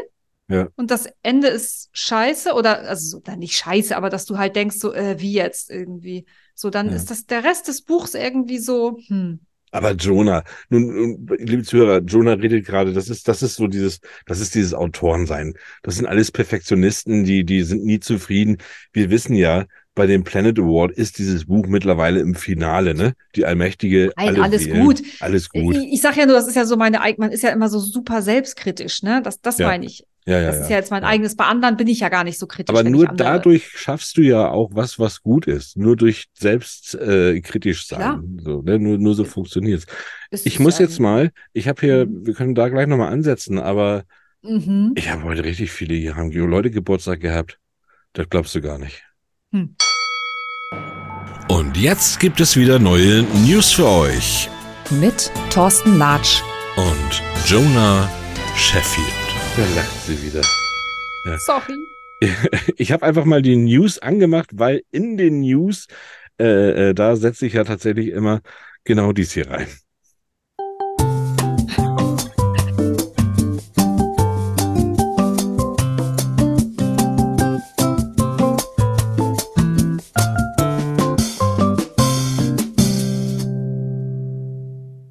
Ja. 0.49 0.69
und 0.77 0.91
das 0.91 1.09
Ende 1.23 1.47
ist 1.49 1.91
scheiße 1.93 2.53
oder 2.55 2.81
also 2.89 3.19
so, 3.19 3.21
dann 3.21 3.39
nicht 3.39 3.55
scheiße, 3.57 3.97
aber 3.97 4.11
dass 4.11 4.27
du 4.27 4.37
halt 4.39 4.57
denkst, 4.57 4.77
so 4.79 4.93
äh, 4.93 5.21
wie 5.21 5.33
jetzt 5.33 5.71
irgendwie. 5.71 6.27
So, 6.57 6.71
dann 6.71 6.89
Ja. 6.89 6.97
ist 6.97 7.11
das 7.11 7.27
der 7.27 7.45
Rest 7.45 7.69
des 7.69 7.83
Buchs 7.83 8.15
irgendwie 8.15 8.59
so, 8.59 8.99
hm. 9.07 9.39
aber 9.71 9.93
Jonah, 9.93 10.43
nun, 10.69 10.87
nun, 11.25 11.27
liebe 11.39 11.63
Zuhörer, 11.63 12.01
Jonah 12.01 12.33
redet 12.33 12.67
gerade, 12.67 12.93
das 12.93 13.09
ist, 13.09 13.29
das 13.29 13.43
ist 13.45 13.55
so 13.55 13.69
dieses, 13.69 14.01
das 14.27 14.41
ist 14.41 14.57
dieses 14.57 14.75
Autorensein. 14.75 15.55
Das 15.85 15.95
sind 15.95 16.07
alles 16.07 16.33
Perfektionisten, 16.33 17.23
die, 17.25 17.45
die 17.45 17.63
sind 17.63 17.85
nie 17.85 18.01
zufrieden. 18.01 18.57
Wir 18.93 19.09
wissen 19.11 19.35
ja, 19.37 19.67
bei 19.95 20.07
dem 20.07 20.25
Planet 20.25 20.59
Award 20.59 20.93
ist 20.93 21.19
dieses 21.19 21.47
Buch 21.47 21.67
mittlerweile 21.67 22.21
im 22.21 22.35
Finale, 22.35 22.95
ne? 22.95 23.15
Die 23.35 23.45
Allmächtige. 23.45 24.13
Nein, 24.17 24.29
alle 24.29 24.43
alles 24.43 24.67
wählen. 24.67 24.85
gut. 24.85 25.03
Alles 25.21 25.49
gut. 25.49 25.77
Ich, 25.77 25.95
ich 25.95 26.01
sag 26.01 26.17
ja 26.17 26.27
nur, 26.27 26.37
das 26.37 26.47
ist 26.47 26.55
ja 26.57 26.65
so 26.65 26.77
meine, 26.77 27.03
eig- 27.03 27.17
man 27.19 27.33
ist 27.33 27.43
ja 27.43 27.51
immer 27.51 27.69
so 27.69 27.79
super 27.81 28.23
selbstkritisch, 28.23 29.03
ne? 29.03 29.21
Das, 29.23 29.41
das 29.41 29.59
Ja. 29.59 29.67
meine 29.67 29.87
ich. 29.87 30.05
Ja, 30.27 30.39
ja, 30.39 30.47
das 30.49 30.61
ist 30.61 30.71
ja 30.71 30.77
jetzt 30.77 30.91
mein 30.91 31.03
eigenes. 31.03 31.35
Bei 31.35 31.47
anderen 31.47 31.77
bin 31.77 31.89
ich 31.89 32.01
ja 32.01 32.09
gar 32.11 32.25
nicht 32.25 32.39
so 32.39 32.47
kritisch. 32.47 32.73
Aber 32.73 32.89
nur 32.89 33.07
dadurch 33.07 33.67
schaffst 33.71 34.17
du 34.17 34.21
ja 34.21 34.49
auch 34.49 34.71
was, 34.73 34.99
was 34.99 35.23
gut 35.23 35.47
ist. 35.47 35.77
Nur 35.79 35.97
durch 35.97 36.27
selbst 36.35 36.95
äh, 36.95 37.41
sein. 37.41 37.99
Klar. 37.99 38.23
So, 38.39 38.63
ne? 38.63 38.79
nur, 38.79 38.99
nur 38.99 39.15
so 39.15 39.25
funktioniert's. 39.25 39.87
ist 40.31 40.47
Ich 40.47 40.55
es 40.55 40.61
muss 40.61 40.79
ja 40.79 40.85
jetzt 40.85 41.01
mal, 41.01 41.31
ich 41.55 41.67
habe 41.69 41.81
hier, 41.81 42.07
Mhm. 42.07 42.27
wir 42.27 42.35
können 42.35 42.55
da 42.55 42.69
gleich 42.69 42.87
nochmal 42.87 43.13
ansetzen, 43.13 43.59
aber 43.59 44.05
Mhm. 44.43 44.93
ich 44.95 45.11
habe 45.11 45.25
heute 45.25 45.43
richtig 45.43 45.73
viele, 45.73 45.95
hier 45.95 46.17
haben 46.17 46.31
Leute 46.31 46.71
Geburtstag 46.71 47.21
gehabt. 47.21 47.59
Das 48.13 48.29
glaubst 48.29 48.55
du 48.55 48.61
gar 48.61 48.79
nicht. 48.79 49.03
Und 51.49 51.77
jetzt 51.77 52.21
gibt 52.21 52.41
es 52.41 52.57
wieder 52.57 52.79
neue 52.79 53.25
News 53.45 53.73
für 53.73 53.89
euch. 53.89 54.49
Mit 54.91 55.33
Thorsten 55.53 55.99
Latsch. 55.99 56.41
Und 56.77 57.23
Jonah 57.47 58.09
Sheffield. 58.55 59.09
Da 59.57 59.63
lacht 59.75 60.07
sie 60.07 60.23
wieder. 60.23 60.43
Sorry. 61.47 61.77
Ich 62.77 62.93
habe 62.93 63.05
einfach 63.05 63.25
mal 63.25 63.43
die 63.43 63.57
News 63.57 63.99
angemacht, 63.99 64.51
weil 64.53 64.83
in 64.93 65.17
den 65.17 65.41
News, 65.41 65.89
äh, 66.39 66.91
äh, 66.91 66.95
da 66.95 67.17
setze 67.17 67.47
ich 67.47 67.55
ja 67.55 67.65
tatsächlich 67.65 68.09
immer 68.09 68.43
genau 68.85 69.13
dies 69.13 69.33
hier 69.33 69.51
rein. 69.51 69.67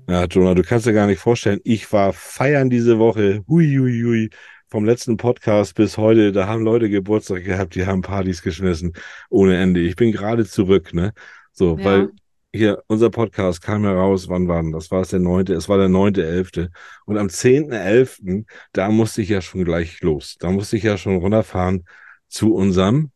Ja, 0.10 0.26
Jonah, 0.26 0.56
du 0.56 0.64
kannst 0.64 0.88
dir 0.88 0.94
gar 0.94 1.06
nicht 1.06 1.20
vorstellen, 1.20 1.60
ich 1.64 1.94
war 1.94 2.14
feiern 2.14 2.72
diese 2.72 2.98
Woche, 2.98 3.44
hui, 3.48 3.76
hui, 3.78 4.02
hui, 4.02 4.30
vom 4.68 4.84
letzten 4.84 5.18
Podcast 5.18 5.76
bis 5.76 5.98
heute, 6.00 6.32
da 6.32 6.48
haben 6.48 6.64
Leute 6.64 6.90
Geburtstag 6.90 7.44
gehabt, 7.44 7.76
die 7.76 7.86
haben 7.86 8.02
Partys 8.02 8.42
geschmissen 8.42 8.94
ohne 9.30 9.58
Ende. 9.58 9.82
Ich 9.82 9.96
bin 9.96 10.12
gerade 10.12 10.48
zurück, 10.48 10.96
ne? 10.96 11.14
So, 11.52 11.78
Ja. 11.78 11.86
weil 11.86 12.10
hier, 12.52 12.84
unser 12.88 13.12
Podcast 13.12 13.62
kam 13.62 13.84
heraus, 13.84 14.28
wann 14.30 14.48
war 14.48 14.60
denn 14.64 14.72
das? 14.72 14.90
War 14.90 15.02
es 15.02 15.10
der 15.10 15.20
neunte? 15.20 15.54
Es 15.54 15.70
war 15.70 15.78
der 15.78 15.90
neunte, 15.90 16.26
elfte. 16.26 16.72
Und 17.06 17.20
am 17.20 17.30
zehnten, 17.30 17.74
elften, 17.74 18.48
da 18.74 18.90
musste 18.90 19.22
ich 19.22 19.30
ja 19.30 19.42
schon 19.42 19.64
gleich 19.64 20.02
los. 20.02 20.38
Da 20.40 20.50
musste 20.50 20.78
ich 20.78 20.84
ja 20.84 20.98
schon 20.98 21.18
runterfahren 21.18 21.86
zu 22.28 22.56
unserem 22.56 23.12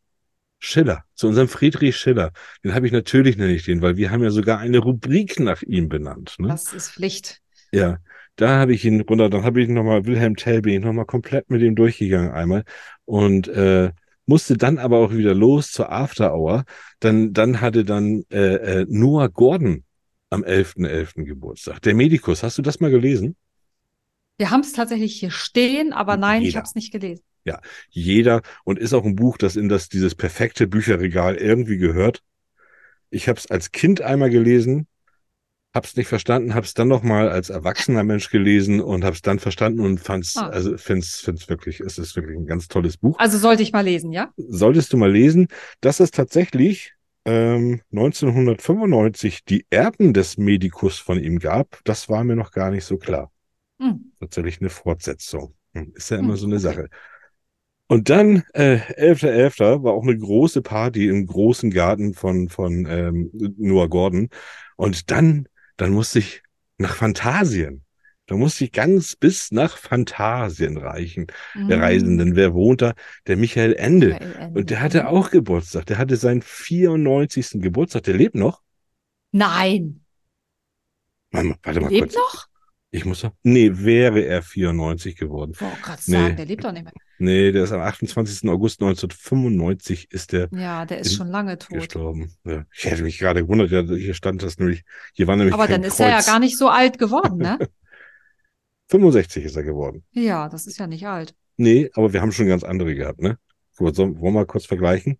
Schiller, 0.60 1.03
zu 1.14 1.28
unserem 1.28 1.48
Friedrich 1.48 1.96
Schiller. 1.96 2.32
Den 2.62 2.74
habe 2.74 2.86
ich 2.86 2.92
natürlich 2.92 3.36
nenne 3.36 3.52
ich 3.52 3.64
den, 3.64 3.82
weil 3.82 3.96
wir 3.96 4.10
haben 4.10 4.22
ja 4.22 4.30
sogar 4.30 4.58
eine 4.58 4.78
Rubrik 4.78 5.40
nach 5.40 5.62
ihm 5.62 5.88
benannt. 5.88 6.36
Ne? 6.38 6.48
Das 6.48 6.72
ist 6.72 6.92
Pflicht. 6.92 7.40
Ja, 7.72 7.98
da 8.36 8.58
habe 8.58 8.74
ich 8.74 8.84
ihn 8.84 9.00
runter, 9.00 9.30
dann 9.30 9.44
habe 9.44 9.62
ich 9.62 9.68
nochmal 9.68 10.06
Wilhelm 10.06 10.36
Tell, 10.36 10.62
bin 10.62 10.74
ich 10.74 10.80
nochmal 10.80 11.06
komplett 11.06 11.50
mit 11.50 11.62
ihm 11.62 11.76
durchgegangen 11.76 12.32
einmal 12.32 12.64
und 13.04 13.48
äh, 13.48 13.92
musste 14.26 14.56
dann 14.56 14.78
aber 14.78 14.98
auch 14.98 15.12
wieder 15.12 15.34
los 15.34 15.70
zur 15.70 15.92
After 15.92 16.34
Hour. 16.34 16.64
Dann, 17.00 17.32
dann 17.32 17.60
hatte 17.60 17.84
dann 17.84 18.24
äh, 18.30 18.80
äh, 18.80 18.86
Noah 18.88 19.28
Gordon 19.28 19.84
am 20.30 20.42
11.11. 20.42 21.24
Geburtstag. 21.24 21.80
Der 21.82 21.94
Medikus, 21.94 22.42
hast 22.42 22.58
du 22.58 22.62
das 22.62 22.80
mal 22.80 22.90
gelesen? 22.90 23.36
Wir 24.36 24.50
haben 24.50 24.60
es 24.60 24.72
tatsächlich 24.72 25.14
hier 25.20 25.30
stehen, 25.30 25.92
aber 25.92 26.16
nein, 26.16 26.42
ich 26.42 26.48
Jeder. 26.48 26.58
habe 26.58 26.66
es 26.66 26.74
nicht 26.74 26.92
gelesen. 26.92 27.22
Jeder 27.90 28.42
und 28.64 28.78
ist 28.78 28.92
auch 28.94 29.04
ein 29.04 29.16
Buch, 29.16 29.36
das 29.38 29.56
in 29.56 29.68
das 29.68 29.88
dieses 29.88 30.14
perfekte 30.14 30.66
Bücherregal 30.66 31.36
irgendwie 31.36 31.76
gehört. 31.78 32.22
Ich 33.10 33.28
habe 33.28 33.38
es 33.38 33.50
als 33.50 33.70
Kind 33.72 34.00
einmal 34.00 34.30
gelesen, 34.30 34.86
habe 35.74 35.86
es 35.86 35.96
nicht 35.96 36.06
verstanden, 36.08 36.54
habe 36.54 36.64
es 36.66 36.74
dann 36.74 36.88
noch 36.88 37.02
mal 37.02 37.28
als 37.28 37.50
erwachsener 37.50 38.04
Mensch 38.04 38.30
gelesen 38.30 38.80
und 38.80 39.04
habe 39.04 39.14
es 39.14 39.22
dann 39.22 39.38
verstanden 39.40 39.80
und 39.80 39.98
fand's 39.98 40.36
Ah. 40.36 40.48
also 40.48 40.76
find's 40.78 41.20
find's 41.20 41.48
wirklich, 41.48 41.80
es 41.80 41.98
ist 41.98 42.14
wirklich 42.16 42.36
ein 42.36 42.46
ganz 42.46 42.68
tolles 42.68 42.96
Buch. 42.96 43.18
Also 43.18 43.38
sollte 43.38 43.62
ich 43.62 43.72
mal 43.72 43.84
lesen, 43.84 44.12
ja? 44.12 44.32
Solltest 44.36 44.92
du 44.92 44.96
mal 44.96 45.10
lesen, 45.10 45.48
dass 45.80 46.00
es 46.00 46.10
tatsächlich 46.12 46.92
ähm, 47.24 47.80
1995 47.90 49.44
die 49.44 49.66
Erben 49.70 50.12
des 50.12 50.36
Medikus 50.38 50.98
von 50.98 51.18
ihm 51.18 51.38
gab. 51.38 51.80
Das 51.84 52.08
war 52.08 52.22
mir 52.22 52.36
noch 52.36 52.52
gar 52.52 52.70
nicht 52.70 52.84
so 52.84 52.96
klar 52.96 53.32
Hm. 53.80 54.12
tatsächlich 54.20 54.60
eine 54.60 54.70
Fortsetzung. 54.70 55.54
Hm, 55.72 55.92
Ist 55.96 56.10
ja 56.10 56.18
immer 56.18 56.34
Hm, 56.34 56.36
so 56.36 56.46
eine. 56.46 56.58
Sache. 56.60 56.88
Und 57.94 58.10
dann, 58.10 58.42
äh, 58.54 58.78
11.11. 58.96 59.84
war 59.84 59.92
auch 59.92 60.02
eine 60.02 60.18
große 60.18 60.62
Party 60.62 61.06
im 61.06 61.26
großen 61.26 61.70
Garten 61.70 62.12
von, 62.12 62.48
von 62.48 62.86
ähm, 62.88 63.30
Noah 63.56 63.88
Gordon. 63.88 64.30
Und 64.74 65.12
dann, 65.12 65.46
dann 65.76 65.92
musste 65.92 66.18
ich 66.18 66.42
nach 66.76 66.96
Phantasien. 66.96 67.84
Da 68.26 68.34
musste 68.34 68.64
ich 68.64 68.72
ganz 68.72 69.14
bis 69.14 69.52
nach 69.52 69.76
Phantasien 69.76 70.76
reichen, 70.76 71.28
Mhm. 71.54 71.70
reisen. 71.72 72.18
Denn 72.18 72.34
wer 72.34 72.52
wohnt 72.52 72.82
da? 72.82 72.94
Der 73.28 73.36
Michael 73.36 73.74
Ende. 73.74 74.08
Michael 74.08 74.34
Ende. 74.40 74.58
Und 74.58 74.70
der 74.70 74.80
hatte 74.80 75.06
auch 75.06 75.30
Geburtstag. 75.30 75.86
Der 75.86 75.96
hatte 75.98 76.16
seinen 76.16 76.42
94. 76.42 77.60
Geburtstag. 77.60 78.02
Der 78.02 78.14
lebt 78.14 78.34
noch. 78.34 78.60
Nein. 79.30 80.00
Mama, 81.30 81.54
warte 81.62 81.80
mal 81.80 81.90
Lebt 81.90 82.12
kurz. 82.12 82.14
noch? 82.16 82.46
Ich 82.90 83.04
muss 83.04 83.22
noch. 83.22 83.34
Nee, 83.44 83.70
wäre 83.72 84.22
er 84.24 84.42
94 84.42 85.14
geworden. 85.16 85.52
Ich 85.54 85.60
wollte 85.60 85.80
gerade 85.80 86.02
Nee. 86.06 86.12
sagen, 86.12 86.36
der 86.36 86.46
lebt 86.46 86.64
doch 86.64 86.72
nicht 86.72 86.82
mehr. 86.84 86.92
Nee, 87.18 87.52
der 87.52 87.64
ist 87.64 87.72
am 87.72 87.80
28. 87.80 88.48
August 88.50 88.80
1995 88.82 90.10
ist 90.10 90.32
der 90.32 90.48
Ja, 90.52 90.84
der 90.84 90.98
ist 90.98 91.14
schon 91.14 91.28
lange 91.28 91.58
tot. 91.58 91.70
gestorben. 91.78 92.32
Ja, 92.44 92.64
ich 92.74 92.84
hätte 92.84 93.02
mich 93.04 93.18
gerade 93.18 93.42
gewundert, 93.42 93.70
ja, 93.70 93.82
hier 93.82 94.14
stand 94.14 94.42
das 94.42 94.58
nämlich, 94.58 94.84
hier 95.12 95.26
war 95.26 95.36
nämlich 95.36 95.54
Aber 95.54 95.68
dann 95.68 95.82
ist 95.84 96.00
er 96.00 96.08
ja 96.08 96.16
Kreuz. 96.16 96.26
gar 96.26 96.38
nicht 96.40 96.58
so 96.58 96.68
alt 96.68 96.98
geworden, 96.98 97.38
ne? 97.38 97.58
65 98.88 99.44
ist 99.44 99.56
er 99.56 99.62
geworden. 99.62 100.04
ja, 100.12 100.48
das 100.48 100.66
ist 100.66 100.78
ja 100.78 100.86
nicht 100.86 101.06
alt. 101.06 101.34
Nee, 101.56 101.90
aber 101.94 102.12
wir 102.12 102.20
haben 102.20 102.32
schon 102.32 102.48
ganz 102.48 102.64
andere 102.64 102.94
gehabt, 102.94 103.20
ne? 103.20 103.38
Gut, 103.76 103.94
so, 103.96 104.04
wollen 104.04 104.20
wir 104.22 104.30
mal 104.32 104.46
kurz 104.46 104.66
vergleichen? 104.66 105.18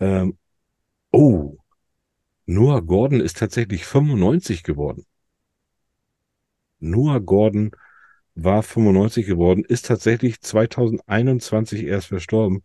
Ähm, 0.00 0.38
oh, 1.10 1.56
Noah 2.46 2.82
Gordon 2.82 3.20
ist 3.20 3.38
tatsächlich 3.38 3.84
95 3.84 4.62
geworden. 4.62 5.04
Noah 6.80 7.20
Gordon 7.20 7.70
war 8.34 8.62
95 8.62 9.26
geworden, 9.26 9.64
ist 9.64 9.86
tatsächlich 9.86 10.40
2021 10.40 11.84
erst 11.84 12.08
verstorben. 12.08 12.62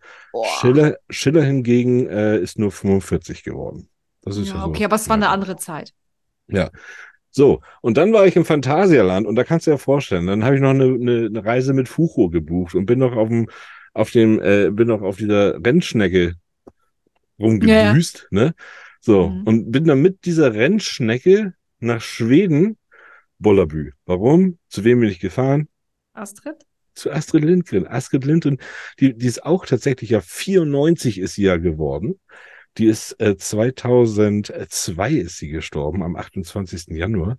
Schiller, 0.62 0.98
Schiller 1.10 1.44
hingegen 1.44 2.08
äh, 2.08 2.38
ist 2.40 2.58
nur 2.60 2.72
45 2.72 3.44
geworden. 3.44 3.90
Das 4.22 4.38
ist 4.38 4.50
ja, 4.50 4.56
ja, 4.56 4.62
so. 4.64 4.70
okay, 4.70 4.86
aber 4.86 4.96
es 4.96 5.10
war 5.10 5.16
eine 5.16 5.26
Ja. 5.26 5.32
andere 5.32 5.58
Zeit. 5.58 5.94
So, 7.32 7.62
und 7.82 7.98
dann 7.98 8.14
war 8.14 8.26
ich 8.26 8.36
im 8.36 8.46
Phantasialand 8.46 9.28
und 9.28 9.36
da 9.36 9.44
kannst 9.44 9.68
du 9.68 9.72
dir 9.72 9.78
vorstellen, 9.78 10.26
dann 10.28 10.44
habe 10.44 10.56
ich 10.56 10.62
noch 10.62 10.72
eine, 10.72 10.86
eine, 10.86 11.26
eine 11.28 11.46
Reise 11.46 11.74
mit 11.74 11.88
Fucho 11.88 12.30
gebucht 12.30 12.74
und 12.74 12.86
bin 12.88 13.00
noch 13.00 13.16
auf 13.16 13.28
dem, 13.30 13.48
auf 13.94 14.12
dem, 14.12 14.42
äh, 14.42 14.70
bin 14.72 14.88
noch 14.88 15.02
auf 15.02 15.18
dieser 15.18 15.64
Rennschnecke 15.64 16.34
rumgedüst, 17.40 18.28
ne? 18.32 18.54
So, 19.00 19.28
Mhm. 19.28 19.44
und 19.46 19.72
bin 19.72 19.86
dann 19.86 20.02
mit 20.02 20.26
dieser 20.26 20.54
Rennschnecke 20.54 21.54
nach 21.80 22.02
Schweden, 22.02 22.78
Bollabü. 23.40 23.92
Warum? 24.06 24.58
Zu 24.70 24.84
wem 24.84 25.00
bin 25.02 25.10
ich 25.10 25.20
gefahren? 25.20 25.68
Astrid? 26.14 26.56
Zu 26.96 27.12
Astrid 27.12 27.44
Lindgren. 27.44 27.86
Astrid 27.88 28.26
Lindgren, 28.26 28.58
die, 29.00 29.16
die 29.16 29.28
ist 29.28 29.46
auch 29.46 29.66
tatsächlich 29.66 30.10
ja 30.10 30.22
94 30.22 31.20
ist 31.20 31.36
sie 31.36 31.44
ja 31.44 31.58
geworden. 31.58 32.20
Die 32.78 32.86
ist 32.88 33.20
äh, 33.20 33.38
2002 33.38 35.12
ist 35.14 35.38
sie 35.38 35.50
gestorben, 35.50 36.04
am 36.04 36.16
28. 36.16 36.96
Januar 36.98 37.38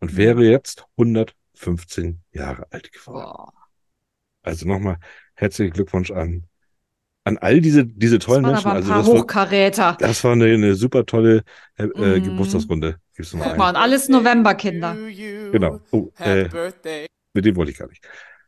und 0.00 0.12
Mhm. 0.12 0.16
wäre 0.16 0.44
jetzt 0.44 0.84
115 0.96 2.20
Jahre 2.32 2.66
alt 2.70 2.92
geworden. 2.92 3.20
Boah. 3.22 3.52
Also 4.42 4.66
nochmal 4.66 4.96
herzlichen 5.34 5.72
Glückwunsch 5.72 6.10
an, 6.10 6.44
an 7.24 7.36
all 7.38 7.60
diese, 7.60 7.84
diese 7.86 8.18
Das 8.18 8.26
tollen 8.26 8.44
waren 8.44 8.52
Menschen. 8.52 8.70
Also 8.70 8.88
paar 8.88 8.98
das 8.98 9.06
war, 9.08 9.14
Hochkaräter. 9.20 9.96
das 10.00 10.24
war 10.24 10.32
eine, 10.32 10.46
eine 10.46 10.74
super 10.74 11.04
tolle 11.04 11.42
äh, 11.76 11.86
Mhm. 11.86 12.22
Geburtstagsrunde. 12.24 12.96
Gibt's 13.20 13.34
noch 13.34 13.40
Guck 13.42 13.50
einen? 13.50 13.58
mal, 13.58 13.68
und 13.70 13.76
alles 13.76 14.08
Novemberkinder. 14.08 14.94
Genau. 14.94 15.80
Oh, 15.90 16.10
äh, 16.18 16.48
mit 17.34 17.44
dem 17.44 17.54
wollte 17.56 17.70
ich 17.72 17.78
gar 17.78 17.88
nicht. 17.88 18.02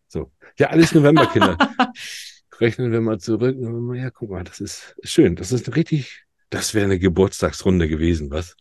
So. 0.08 0.32
Ja, 0.58 0.68
alles 0.68 0.94
Novemberkinder. 0.94 1.58
Rechnen 2.60 2.90
wir 2.90 3.00
mal 3.02 3.18
zurück. 3.18 3.56
Ja, 3.94 4.10
guck 4.10 4.30
mal, 4.30 4.44
das 4.44 4.60
ist 4.60 4.94
schön. 5.02 5.36
Das 5.36 5.52
ist 5.52 5.74
richtig, 5.76 6.24
das 6.48 6.72
wäre 6.74 6.86
eine 6.86 6.98
Geburtstagsrunde 6.98 7.86
gewesen, 7.88 8.30
was? 8.30 8.56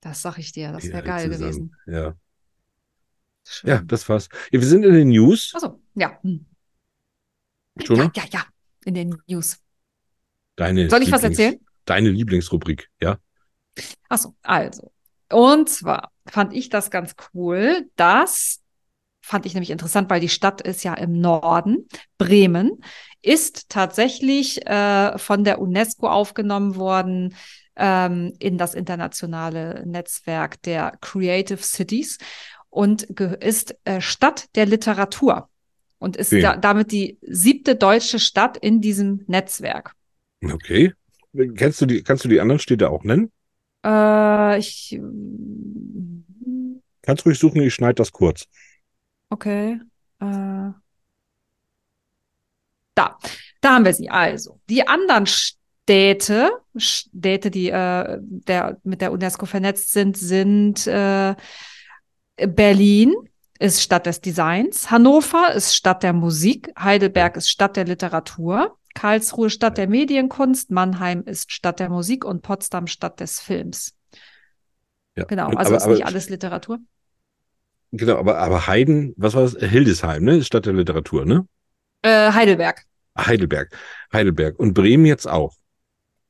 Das 0.00 0.22
sag 0.22 0.38
ich 0.38 0.50
dir, 0.52 0.72
das 0.72 0.84
wäre 0.84 0.98
alle 0.98 1.06
geil 1.06 1.32
zusammen. 1.32 1.50
gewesen. 1.52 1.76
Ja. 1.86 2.14
Schön. 3.44 3.70
Ja, 3.70 3.82
das 3.84 4.08
war's. 4.08 4.28
Ja, 4.50 4.60
wir 4.60 4.66
sind 4.66 4.84
in 4.84 4.92
den 4.94 5.08
News. 5.08 5.52
Achso, 5.54 5.80
ja. 5.94 6.18
Hm. 6.22 6.46
Jonah, 7.80 8.10
Ja, 8.14 8.22
ja, 8.24 8.28
ja. 8.32 8.46
In 8.84 8.94
den 8.94 9.16
News. 9.28 9.58
deine 10.56 10.90
Soll 10.90 11.02
ich 11.02 11.12
was 11.12 11.22
Lieblings- 11.22 11.30
erzählen? 11.30 11.60
Deine 11.84 12.10
Lieblingsrubrik, 12.10 12.88
ja? 13.00 13.18
Achso, 14.08 14.34
also. 14.42 14.90
Und 15.32 15.68
zwar 15.68 16.10
fand 16.26 16.52
ich 16.54 16.68
das 16.68 16.90
ganz 16.90 17.14
cool. 17.34 17.88
Das 17.96 18.60
fand 19.20 19.44
ich 19.46 19.54
nämlich 19.54 19.70
interessant, 19.70 20.08
weil 20.08 20.20
die 20.20 20.28
Stadt 20.28 20.60
ist 20.60 20.84
ja 20.84 20.94
im 20.94 21.20
Norden. 21.20 21.88
Bremen 22.18 22.80
ist 23.22 23.68
tatsächlich 23.68 24.64
äh, 24.66 25.18
von 25.18 25.42
der 25.42 25.60
UNESCO 25.60 26.08
aufgenommen 26.08 26.76
worden 26.76 27.34
ähm, 27.74 28.32
in 28.38 28.56
das 28.56 28.74
internationale 28.74 29.82
Netzwerk 29.86 30.62
der 30.62 30.96
Creative 31.00 31.58
Cities 31.62 32.18
und 32.70 33.02
ist 33.02 33.76
äh, 33.84 34.00
Stadt 34.00 34.46
der 34.54 34.66
Literatur. 34.66 35.48
und 35.98 36.16
ist 36.16 36.30
Okay. 36.32 36.42
da, 36.42 36.56
damit 36.56 36.92
die 36.92 37.18
siebte 37.22 37.74
deutsche 37.74 38.18
Stadt 38.18 38.56
in 38.58 38.80
diesem 38.82 39.24
Netzwerk. 39.26 39.92
Okay. 40.44 40.92
Kennst 41.56 41.80
du 41.80 41.86
die, 41.86 42.02
kannst 42.02 42.24
du 42.24 42.28
die 42.28 42.38
anderen 42.40 42.58
Städte 42.60 42.90
auch 42.90 43.02
nennen? 43.02 43.32
Äh, 43.86 44.58
ich, 44.58 45.00
Kannst 47.02 47.24
ruhig 47.24 47.38
suchen, 47.38 47.62
ich 47.62 47.72
schneide 47.72 47.94
das 47.94 48.10
kurz. 48.10 48.46
okay. 49.30 49.78
Äh, 50.18 50.72
da, 52.94 53.18
da 53.60 53.74
haben 53.74 53.84
wir 53.84 53.94
sie. 53.94 54.08
Also, 54.08 54.58
die 54.68 54.88
anderen 54.88 55.26
Städte, 55.26 56.50
Städte, 56.76 57.50
die 57.50 57.68
äh, 57.68 58.18
der, 58.20 58.78
mit 58.82 59.00
der 59.02 59.12
UNESCO 59.12 59.46
vernetzt 59.46 59.92
sind, 59.92 60.16
sind 60.16 60.86
äh, 60.86 61.34
Berlin 62.36 63.14
ist 63.58 63.82
Stadt 63.82 64.06
des 64.06 64.20
Designs, 64.20 64.90
Hannover 64.90 65.52
ist 65.54 65.74
Stadt 65.74 66.02
der 66.02 66.12
Musik, 66.12 66.70
Heidelberg 66.78 67.36
ist 67.36 67.50
Stadt 67.50 67.76
der 67.76 67.84
Literatur, 67.84 68.76
Karlsruhe 68.96 69.50
Stadt 69.50 69.76
der 69.76 69.88
Medienkunst, 69.88 70.70
Mannheim 70.70 71.22
ist 71.22 71.52
Stadt 71.52 71.80
der 71.80 71.90
Musik 71.90 72.24
und 72.24 72.42
Potsdam 72.42 72.86
Stadt 72.86 73.20
des 73.20 73.40
Films. 73.40 73.94
Ja. 75.16 75.24
Genau, 75.24 75.48
also 75.48 75.58
aber, 75.68 75.76
ist 75.76 75.82
aber, 75.84 75.94
nicht 75.94 76.06
alles 76.06 76.28
Literatur. 76.30 76.78
Genau, 77.92 78.16
aber, 78.16 78.38
aber 78.38 78.66
Heiden, 78.66 79.14
was 79.16 79.34
war 79.34 79.42
das? 79.42 79.54
Hildesheim, 79.54 80.24
ne? 80.24 80.38
Ist 80.38 80.46
Stadt 80.46 80.66
der 80.66 80.72
Literatur, 80.72 81.26
ne? 81.26 81.46
Äh, 82.02 82.32
Heidelberg. 82.32 82.84
Heidelberg. 83.16 83.76
Heidelberg. 84.12 84.58
Und 84.58 84.72
Bremen 84.72 85.04
jetzt 85.04 85.28
auch. 85.28 85.54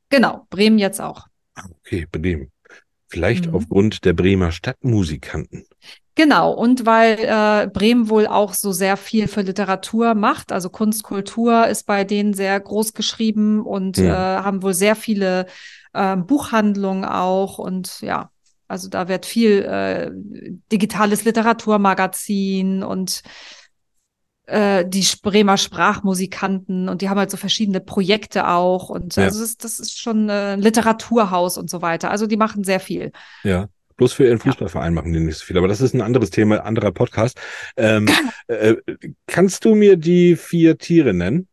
Genau, 0.09 0.47
Bremen 0.51 0.79
jetzt 0.79 1.01
auch. 1.01 1.27
Ah, 1.55 1.69
Okay, 1.85 2.07
Bremen. 2.11 2.51
Vielleicht 3.09 3.47
Mhm. 3.47 3.55
aufgrund 3.55 4.05
der 4.05 4.13
Bremer 4.13 4.51
Stadtmusikanten. 4.51 5.67
Genau, 6.17 6.51
und 6.53 6.87
weil 6.87 7.19
äh, 7.21 7.69
Bremen 7.69 8.09
wohl 8.09 8.27
auch 8.27 8.55
so 8.55 8.73
sehr 8.73 8.97
viel 8.97 9.29
für 9.29 9.43
Literatur 9.43 10.15
macht, 10.15 10.51
also 10.51 10.71
Kunst, 10.71 11.03
Kultur 11.03 11.67
ist 11.67 11.85
bei 11.87 12.05
denen 12.05 12.33
sehr 12.33 12.59
groß 12.59 12.95
geschrieben 12.95 13.61
und 13.61 13.99
Mhm. 13.99 14.07
äh, 14.07 14.09
haben 14.13 14.63
wohl 14.63 14.73
sehr 14.73 14.97
viele 14.97 15.45
ähm, 15.95 16.27
Buchhandlungen 16.27 17.05
auch 17.05 17.59
und 17.59 18.01
ja, 18.01 18.31
also 18.67 18.89
da 18.89 19.09
wird 19.09 19.27
viel 19.27 19.63
äh, 19.63 20.11
digitales 20.73 21.25
Literaturmagazin 21.25 22.83
und 22.83 23.23
äh, 24.47 24.85
die 24.89 25.07
Bremer 25.23 25.59
Sprachmusikanten 25.59 26.89
und 26.89 27.03
die 27.03 27.11
haben 27.11 27.19
halt 27.19 27.31
so 27.31 27.37
verschiedene 27.37 27.81
Projekte 27.81 28.49
auch 28.49 28.89
und 28.89 29.17
Ja. 29.17 29.25
also 29.25 29.41
das, 29.41 29.59
das 29.59 29.81
ist 29.81 29.99
schon 29.99 30.29
äh, 30.31 30.55
ein 30.55 30.63
Literaturhaus 30.63 31.59
und 31.59 31.69
so 31.69 31.83
weiter. 31.83 32.11
Also 32.11 32.27
die 32.27 32.37
machen 32.37 32.65
sehr 32.65 32.81
viel. 32.81 33.13
Ja. 33.45 33.69
Bloß 33.97 34.13
für 34.13 34.27
ihren 34.27 34.39
Fußballverein 34.39 34.93
machen 34.93 35.13
die 35.13 35.21
nicht 35.21 35.39
so 35.39 35.45
viel. 35.45 35.57
Aber 35.57 35.69
das 35.69 35.81
ist 35.81 35.95
ein 35.95 36.03
anderes 36.03 36.31
Thema, 36.31 36.65
anderer 36.65 36.93
Podcast. 36.93 37.39
Ähm, 37.77 38.09
äh, 38.49 38.75
kannst 39.27 39.65
du 39.65 39.75
mir 39.75 39.97
die 39.97 40.37
vier 40.37 40.77
Tiere 40.79 41.15
nennen? 41.15 41.49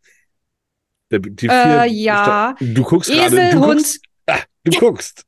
Die 1.12 1.48
Äh, 1.48 1.88
ja. 1.90 2.56
Du 2.60 2.84
guckst 2.84 3.10
gerade. 3.12 3.36
Esel, 3.36 3.52
Du 3.52 3.60
Hund, 3.60 3.76
guckst, 3.76 4.02
ah, 4.28 4.40
du 4.64 4.80
guckst. 4.80 5.24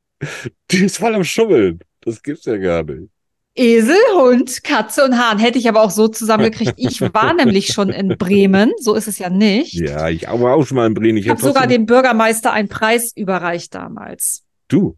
Die 0.71 0.85
ist 0.85 0.97
voll 0.97 1.13
am 1.13 1.23
Schummeln. 1.23 1.79
Das 2.01 2.21
gibt's 2.21 2.45
ja 2.45 2.57
gar 2.57 2.83
nicht. 2.83 3.09
Esel, 3.57 3.95
Hund, 4.15 4.63
Katze 4.63 5.05
und 5.05 5.17
Hahn. 5.17 5.39
Hätte 5.39 5.57
ich 5.57 5.69
aber 5.69 5.81
auch 5.81 5.91
so 5.91 6.09
zusammengekriegt. 6.09 6.73
Ich 6.77 6.99
war 7.01 7.33
nämlich 7.35 7.67
schon 7.67 7.89
in 7.89 8.17
Bremen, 8.17 8.73
so 8.79 8.95
ist 8.95 9.07
es 9.07 9.17
ja 9.17 9.29
nicht. 9.29 9.73
Ja, 9.73 10.09
ich 10.09 10.23
war 10.23 10.55
auch 10.55 10.65
schon 10.65 10.75
mal 10.75 10.87
in 10.87 10.93
Bremen. 10.93 11.17
ich 11.17 11.29
habe 11.29 11.41
sogar 11.41 11.67
dem 11.67 11.85
Bürgermeister 11.85 12.51
einen 12.51 12.67
Preis 12.67 13.13
überreicht 13.15 13.73
damals. 13.73 14.43
Du. 14.67 14.97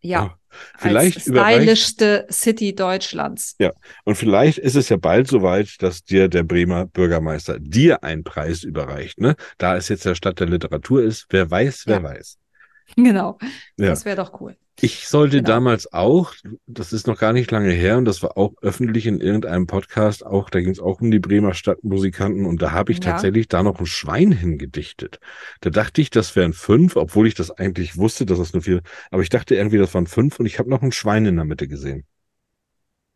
Ja, 0.00 0.36
Vielleicht 0.78 1.16
als 1.16 1.24
stylischste 1.26 2.26
City 2.30 2.74
Deutschlands. 2.74 3.56
Und 4.04 4.16
vielleicht 4.16 4.58
ist 4.58 4.76
es 4.76 4.88
ja 4.88 4.96
bald 4.96 5.28
soweit, 5.28 5.80
dass 5.82 6.04
dir 6.04 6.28
der 6.28 6.42
Bremer 6.42 6.86
Bürgermeister 6.86 7.58
dir 7.58 8.02
einen 8.04 8.24
Preis 8.24 8.62
überreicht. 8.62 9.20
Ne? 9.20 9.34
Da 9.58 9.76
es 9.76 9.88
jetzt 9.88 10.04
der 10.04 10.14
Stadt 10.14 10.40
der 10.40 10.48
Literatur 10.48 11.02
ist, 11.02 11.26
wer 11.30 11.50
weiß, 11.50 11.84
wer 11.86 11.96
Ja. 11.96 12.02
weiß. 12.02 12.38
Genau, 12.96 13.38
Ja. 13.78 13.88
das 13.90 14.04
wäre 14.04 14.16
doch 14.16 14.40
cool. 14.40 14.56
Ich 14.80 15.06
sollte 15.06 15.36
Genau. 15.38 15.48
damals 15.48 15.92
auch, 15.92 16.34
das 16.66 16.92
ist 16.94 17.06
noch 17.06 17.18
gar 17.18 17.32
nicht 17.34 17.50
lange 17.50 17.70
her 17.72 17.98
und 17.98 18.06
das 18.06 18.22
war 18.22 18.38
auch 18.38 18.54
öffentlich 18.62 19.06
in 19.06 19.20
irgendeinem 19.20 19.66
Podcast, 19.66 20.24
auch 20.24 20.48
da 20.48 20.60
ging 20.60 20.70
es 20.70 20.80
auch 20.80 21.00
um 21.02 21.10
die 21.10 21.18
Bremer 21.18 21.52
Stadtmusikanten 21.54 22.46
und 22.46 22.62
da 22.62 22.72
habe 22.72 22.90
ich 22.90 22.98
Ja. 22.98 23.12
tatsächlich 23.12 23.48
da 23.48 23.62
noch 23.62 23.78
ein 23.78 23.86
Schwein 23.86 24.32
hingedichtet. 24.32 25.20
Da 25.60 25.68
dachte 25.70 26.00
ich, 26.00 26.08
das 26.10 26.34
wären 26.36 26.54
fünf, 26.54 26.96
obwohl 26.96 27.26
ich 27.28 27.34
das 27.34 27.50
eigentlich 27.50 27.96
wusste, 27.98 28.24
dass 28.24 28.38
das 28.38 28.54
nur 28.54 28.62
vier, 28.62 28.80
aber 29.10 29.22
ich 29.22 29.28
dachte 29.28 29.54
irgendwie, 29.54 29.76
das 29.78 29.92
waren 29.92 30.06
fünf 30.06 30.40
und 30.40 30.46
ich 30.46 30.58
habe 30.58 30.70
noch 30.70 30.80
ein 30.82 30.92
Schwein 30.92 31.26
in 31.26 31.36
der 31.36 31.44
Mitte 31.44 31.68
gesehen. 31.68 32.06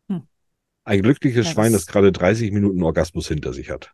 Hm. 0.09 0.27
Ein 0.83 1.01
glückliches 1.01 1.47
Ja, 1.47 1.51
Schwein, 1.53 1.73
das- 1.73 1.87
gerade 1.87 2.11
30 2.11 2.51
Minuten 2.51 2.83
Orgasmus 2.83 3.27
hinter 3.27 3.51
sich 3.53 3.71
hat. 3.71 3.91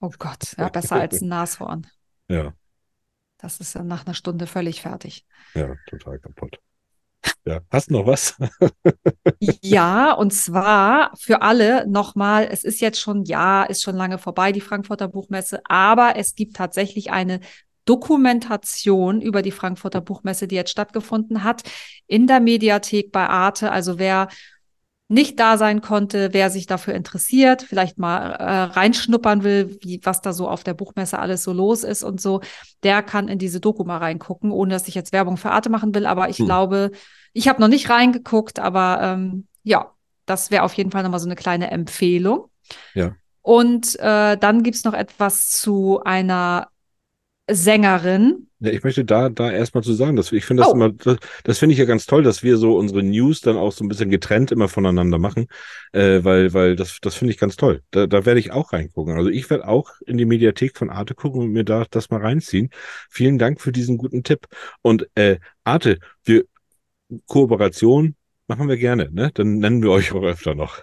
Oh 0.00 0.10
Gott, 0.18 0.54
ja, 0.56 0.68
besser 0.70 0.96
als 0.96 1.20
ein 1.20 1.28
Nashorn. 1.28 1.86
Ja, 2.28 2.54
Das 3.38 3.60
ist 3.60 3.74
ja 3.74 3.82
nach 3.84 4.06
einer 4.06 4.14
Stunde 4.14 4.46
völlig 4.46 4.80
fertig. 4.80 5.26
ja, 5.54 5.74
total 5.86 6.18
kaputt. 6.18 6.58
Ja, 7.44 7.60
hast 7.70 7.90
noch 7.90 8.06
was? 8.06 8.36
Ja, 9.62 10.12
und 10.12 10.32
zwar 10.32 11.12
für 11.18 11.42
alle 11.42 11.86
nochmal, 11.88 12.48
es 12.50 12.62
ist 12.62 12.80
jetzt 12.80 13.00
schon, 13.00 13.24
ja, 13.24 13.64
ist 13.64 13.82
schon 13.82 13.96
lange 13.96 14.18
vorbei, 14.18 14.52
die 14.52 14.60
Frankfurter 14.60 15.08
Buchmesse, 15.08 15.60
aber 15.64 16.14
es 16.16 16.34
gibt 16.34 16.56
tatsächlich 16.56 17.10
eine 17.10 17.40
Dokumentation 17.84 19.20
über 19.20 19.42
die 19.42 19.50
Frankfurter 19.50 20.00
Buchmesse, 20.00 20.46
die 20.46 20.54
jetzt 20.54 20.70
stattgefunden 20.70 21.42
hat, 21.42 21.62
in 22.06 22.28
der 22.28 22.40
Mediathek 22.40 23.10
bei 23.10 23.28
Arte. 23.28 23.72
Also 23.72 23.98
wer 23.98 24.28
nicht 25.12 25.38
da 25.38 25.58
sein 25.58 25.82
konnte, 25.82 26.30
wer 26.32 26.48
sich 26.48 26.66
dafür 26.66 26.94
interessiert, 26.94 27.62
vielleicht 27.62 27.98
mal 27.98 28.30
äh, 28.32 28.62
reinschnuppern 28.72 29.44
will, 29.44 29.76
wie, 29.82 30.00
was 30.02 30.22
da 30.22 30.32
so 30.32 30.48
auf 30.48 30.64
der 30.64 30.72
Buchmesse 30.72 31.18
alles 31.18 31.42
so 31.42 31.52
los 31.52 31.84
ist 31.84 32.02
und 32.02 32.18
so, 32.20 32.40
der 32.82 33.02
kann 33.02 33.28
in 33.28 33.38
diese 33.38 33.60
Doku 33.60 33.84
mal 33.84 33.98
reingucken, 33.98 34.50
ohne 34.50 34.72
dass 34.72 34.88
ich 34.88 34.94
jetzt 34.94 35.12
Werbung 35.12 35.36
für 35.36 35.50
Arte 35.50 35.68
machen 35.68 35.94
will. 35.94 36.06
Aber 36.06 36.30
ich 36.30 36.38
Hm. 36.38 36.46
glaube, 36.46 36.92
ich 37.34 37.46
habe 37.46 37.60
noch 37.60 37.68
nicht 37.68 37.90
reingeguckt, 37.90 38.58
aber 38.58 39.00
ähm, 39.02 39.46
ja, 39.62 39.92
das 40.24 40.50
wäre 40.50 40.62
auf 40.62 40.72
jeden 40.74 40.90
Fall 40.90 41.02
nochmal 41.02 41.20
so 41.20 41.26
eine 41.26 41.36
kleine 41.36 41.70
Empfehlung. 41.70 42.48
Ja. 42.94 43.14
Und 43.42 43.98
äh, 43.98 44.38
dann 44.38 44.62
gibt's 44.62 44.84
noch 44.84 44.94
etwas 44.94 45.50
zu 45.50 46.00
einer 46.04 46.68
Sängerin. 47.50 48.48
Ja, 48.62 48.70
ich 48.70 48.84
möchte 48.84 49.04
da, 49.04 49.28
da 49.28 49.50
erstmal 49.50 49.82
zu 49.82 49.92
sagen, 49.92 50.14
dass 50.14 50.30
ich 50.30 50.44
finde 50.44 50.62
das 50.62 50.70
Oh. 50.70 50.74
immer, 50.74 50.90
das, 50.92 51.16
das 51.42 51.58
finde 51.58 51.72
ich 51.72 51.78
ja 51.80 51.84
ganz 51.84 52.06
toll, 52.06 52.22
dass 52.22 52.42
wir 52.44 52.56
so 52.56 52.76
unsere 52.76 53.02
News 53.02 53.40
dann 53.40 53.56
auch 53.56 53.72
so 53.72 53.84
ein 53.84 53.88
bisschen 53.88 54.08
getrennt 54.08 54.52
immer 54.52 54.68
voneinander 54.68 55.18
machen, 55.18 55.46
äh, 55.92 56.22
weil, 56.22 56.54
weil 56.54 56.76
das, 56.76 56.98
das 57.02 57.16
finde 57.16 57.32
ich 57.32 57.38
ganz 57.38 57.56
toll. 57.56 57.82
Da, 57.90 58.06
da 58.06 58.24
werde 58.24 58.38
ich 58.38 58.52
auch 58.52 58.72
reingucken. 58.72 59.16
Also 59.16 59.30
ich 59.30 59.50
werde 59.50 59.66
auch 59.66 59.90
in 60.06 60.16
die 60.16 60.24
Mediathek 60.26 60.78
von 60.78 60.90
Arte 60.90 61.14
gucken 61.14 61.42
und 61.42 61.50
mir 61.50 61.64
da 61.64 61.84
das 61.90 62.10
mal 62.10 62.20
reinziehen. 62.20 62.70
Vielen 63.10 63.38
Dank 63.38 63.60
für 63.60 63.72
diesen 63.72 63.98
guten 63.98 64.22
Tipp. 64.22 64.46
Und 64.80 65.08
äh, 65.16 65.38
Arte, 65.64 65.98
wir 66.24 66.44
Kooperation 67.26 68.16
machen 68.46 68.68
wir 68.68 68.76
gerne, 68.76 69.10
ne? 69.12 69.30
Dann 69.34 69.58
nennen 69.58 69.82
wir 69.82 69.90
euch 69.90 70.12
auch 70.12 70.22
öfter 70.22 70.54
noch. 70.54 70.82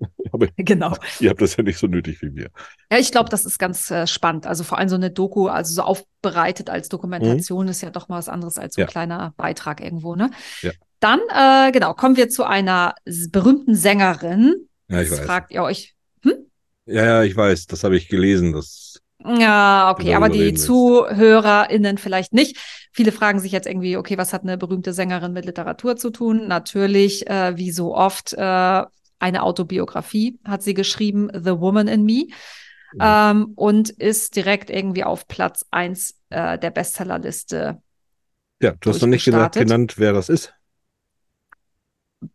Aber 0.32 0.48
Genau. 0.56 0.94
ihr 1.20 1.30
habt 1.30 1.40
das 1.40 1.56
ja 1.56 1.62
nicht 1.64 1.78
so 1.78 1.86
nötig 1.86 2.20
wie 2.22 2.34
wir. 2.34 2.50
Ja, 2.92 2.98
ich 2.98 3.10
glaube, 3.12 3.30
das 3.30 3.44
ist 3.44 3.58
ganz 3.58 3.90
äh, 3.90 4.06
spannend. 4.06 4.46
Also 4.46 4.64
vor 4.64 4.78
allem 4.78 4.88
so 4.88 4.96
eine 4.96 5.10
Doku, 5.10 5.48
also 5.48 5.74
so 5.74 5.82
aufbereitet 5.82 6.68
als 6.70 6.88
Dokumentation 6.88 7.68
ist 7.68 7.82
ja 7.82 7.90
doch 7.90 8.08
mal 8.08 8.18
was 8.18 8.28
anderes 8.28 8.58
als 8.58 8.74
so 8.74 8.80
ein 8.80 8.84
Mhm. 8.84 8.86
Ja. 8.88 8.90
kleiner 8.92 9.34
Beitrag 9.36 9.80
irgendwo, 9.80 10.14
ne? 10.16 10.30
Ja. 10.62 10.72
Dann, 11.00 11.20
äh, 11.34 11.72
genau, 11.72 11.94
kommen 11.94 12.16
wir 12.16 12.28
zu 12.28 12.44
einer 12.44 12.94
berühmten 13.30 13.74
Sängerin. 13.74 14.68
Ja, 14.88 15.00
ich 15.02 15.08
Jetzt 15.10 15.18
weiß. 15.20 15.26
fragt 15.26 15.50
ihr 15.52 15.62
euch, 15.62 15.94
Ja, 16.88 17.04
ja, 17.04 17.22
ich 17.24 17.36
weiß. 17.36 17.66
Das 17.66 17.82
habe 17.84 17.96
ich 17.96 18.08
gelesen. 18.08 18.52
Das 18.52 19.00
ja, 19.24 19.90
okay, 19.90 20.14
aber 20.14 20.28
die. 20.28 20.54
ZuhörerInnen 20.54 21.98
vielleicht 21.98 22.32
nicht. 22.32 22.58
Viele 22.92 23.10
fragen 23.12 23.40
sich 23.40 23.50
jetzt 23.50 23.66
irgendwie, 23.66 23.96
okay, 23.96 24.16
was 24.18 24.32
hat 24.32 24.42
eine 24.42 24.56
berühmte 24.56 24.92
Sängerin 24.92 25.32
mit 25.32 25.44
Literatur 25.46 25.96
zu 25.96 26.10
tun? 26.10 26.46
Natürlich, 26.46 27.26
äh, 27.28 27.56
wie 27.56 27.72
so 27.72 27.94
oft, 27.94 28.34
äh, 28.34 28.82
eine 29.18 29.42
Autobiografie 29.42 30.38
hat 30.44 30.62
sie 30.62 30.74
geschrieben, 30.74 31.30
The 31.32 31.58
Woman 31.58 31.88
in 31.88 32.04
Me. 32.04 32.26
Mhm. 32.92 33.00
Ähm, 33.00 33.52
und 33.56 33.90
ist 33.90 34.36
direkt 34.36 34.70
irgendwie 34.70 35.04
auf 35.04 35.26
Platz 35.26 35.66
eins 35.70 36.18
äh, 36.30 36.58
der 36.58 36.70
Bestsellerliste 36.70 37.82
Ja, 38.62 38.74
du 38.80 38.90
hast 38.90 39.00
noch 39.00 39.08
nicht 39.08 39.24
gesagt, 39.24 39.56
genannt, 39.56 39.94
wer 39.98 40.12
das 40.12 40.28
ist. 40.28 40.54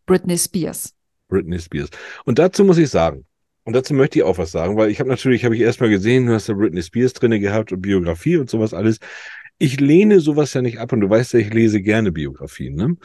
Britney 0.06 0.38
Spears. 0.38 0.94
Britney 1.28 1.58
Spears. 1.58 1.90
Und 2.24 2.38
dazu 2.38 2.64
muss 2.64 2.78
ich 2.78 2.90
sagen, 2.90 3.26
und 3.64 3.74
dazu 3.74 3.94
möchte 3.94 4.18
ich 4.18 4.24
auch 4.24 4.38
was 4.38 4.52
sagen, 4.52 4.76
weil 4.76 4.90
ich 4.90 5.00
habe 5.00 5.08
natürlich, 5.08 5.44
habe 5.44 5.54
ich 5.54 5.62
erstmal 5.62 5.88
gesehen, 5.88 6.26
du 6.26 6.34
hast 6.34 6.48
da 6.48 6.54
Britney 6.54 6.82
Spears 6.82 7.12
drinne 7.12 7.40
gehabt 7.40 7.72
und 7.72 7.80
Biografie 7.80 8.36
und 8.36 8.50
sowas 8.50 8.74
alles. 8.74 8.98
Ich 9.58 9.80
lehne 9.80 10.20
sowas 10.20 10.52
ja 10.54 10.62
nicht 10.62 10.78
ab 10.78 10.92
und 10.92 11.00
du 11.00 11.08
weißt 11.08 11.34
ja, 11.34 11.38
ich 11.38 11.52
lese 11.54 11.80
gerne 11.80 12.10
Biografien, 12.10 12.74
ne? 12.74 12.96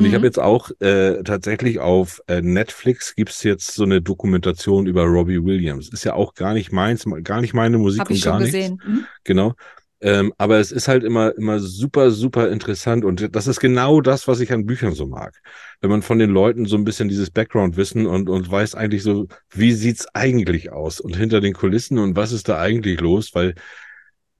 Und 0.00 0.06
ich 0.06 0.12
Mhm. 0.12 0.14
habe 0.14 0.26
jetzt 0.26 0.38
auch 0.38 0.70
äh, 0.80 1.22
tatsächlich 1.24 1.78
auf 1.78 2.22
äh, 2.26 2.40
Netflix 2.42 3.14
gibt's 3.14 3.42
jetzt 3.42 3.74
so 3.74 3.84
eine 3.84 4.02
Dokumentation 4.02 4.86
über 4.86 5.04
Robbie 5.04 5.44
Williams. 5.44 5.90
Ist 5.90 6.04
ja 6.04 6.14
auch 6.14 6.34
gar 6.34 6.54
nicht 6.54 6.72
meins, 6.72 7.04
gar 7.22 7.40
nicht 7.42 7.54
meine 7.54 7.78
Musik 7.78 8.00
Habe 8.00 8.12
ich 8.12 8.18
und 8.18 8.22
gar 8.22 8.34
schon 8.34 8.42
nichts. 8.42 8.52
gesehen. 8.52 8.82
Mhm. 8.84 9.06
Genau. 9.24 9.54
Ähm, 10.02 10.32
aber 10.38 10.58
es 10.58 10.72
ist 10.72 10.88
halt 10.88 11.04
immer, 11.04 11.36
immer 11.36 11.58
super, 11.60 12.10
super 12.10 12.48
interessant. 12.50 13.04
Und 13.04 13.36
das 13.36 13.46
ist 13.46 13.60
genau 13.60 14.00
das, 14.00 14.26
was 14.28 14.40
ich 14.40 14.50
an 14.52 14.64
Büchern 14.64 14.94
so 14.94 15.06
mag. 15.06 15.34
Wenn 15.82 15.90
man 15.90 16.00
von 16.02 16.18
den 16.18 16.30
Leuten 16.30 16.64
so 16.64 16.76
ein 16.76 16.84
bisschen 16.84 17.10
dieses 17.10 17.30
Background-Wissen 17.30 18.06
und, 18.06 18.30
und 18.30 18.50
weiß 18.50 18.74
eigentlich 18.74 19.02
so, 19.02 19.26
wie 19.50 19.72
sieht's 19.72 20.06
eigentlich 20.14 20.72
aus 20.72 21.00
und 21.00 21.16
hinter 21.16 21.42
den 21.42 21.52
Kulissen 21.52 21.98
und 21.98 22.16
was 22.16 22.32
ist 22.32 22.48
da 22.48 22.58
eigentlich 22.58 22.98
los? 23.00 23.34
Weil 23.34 23.54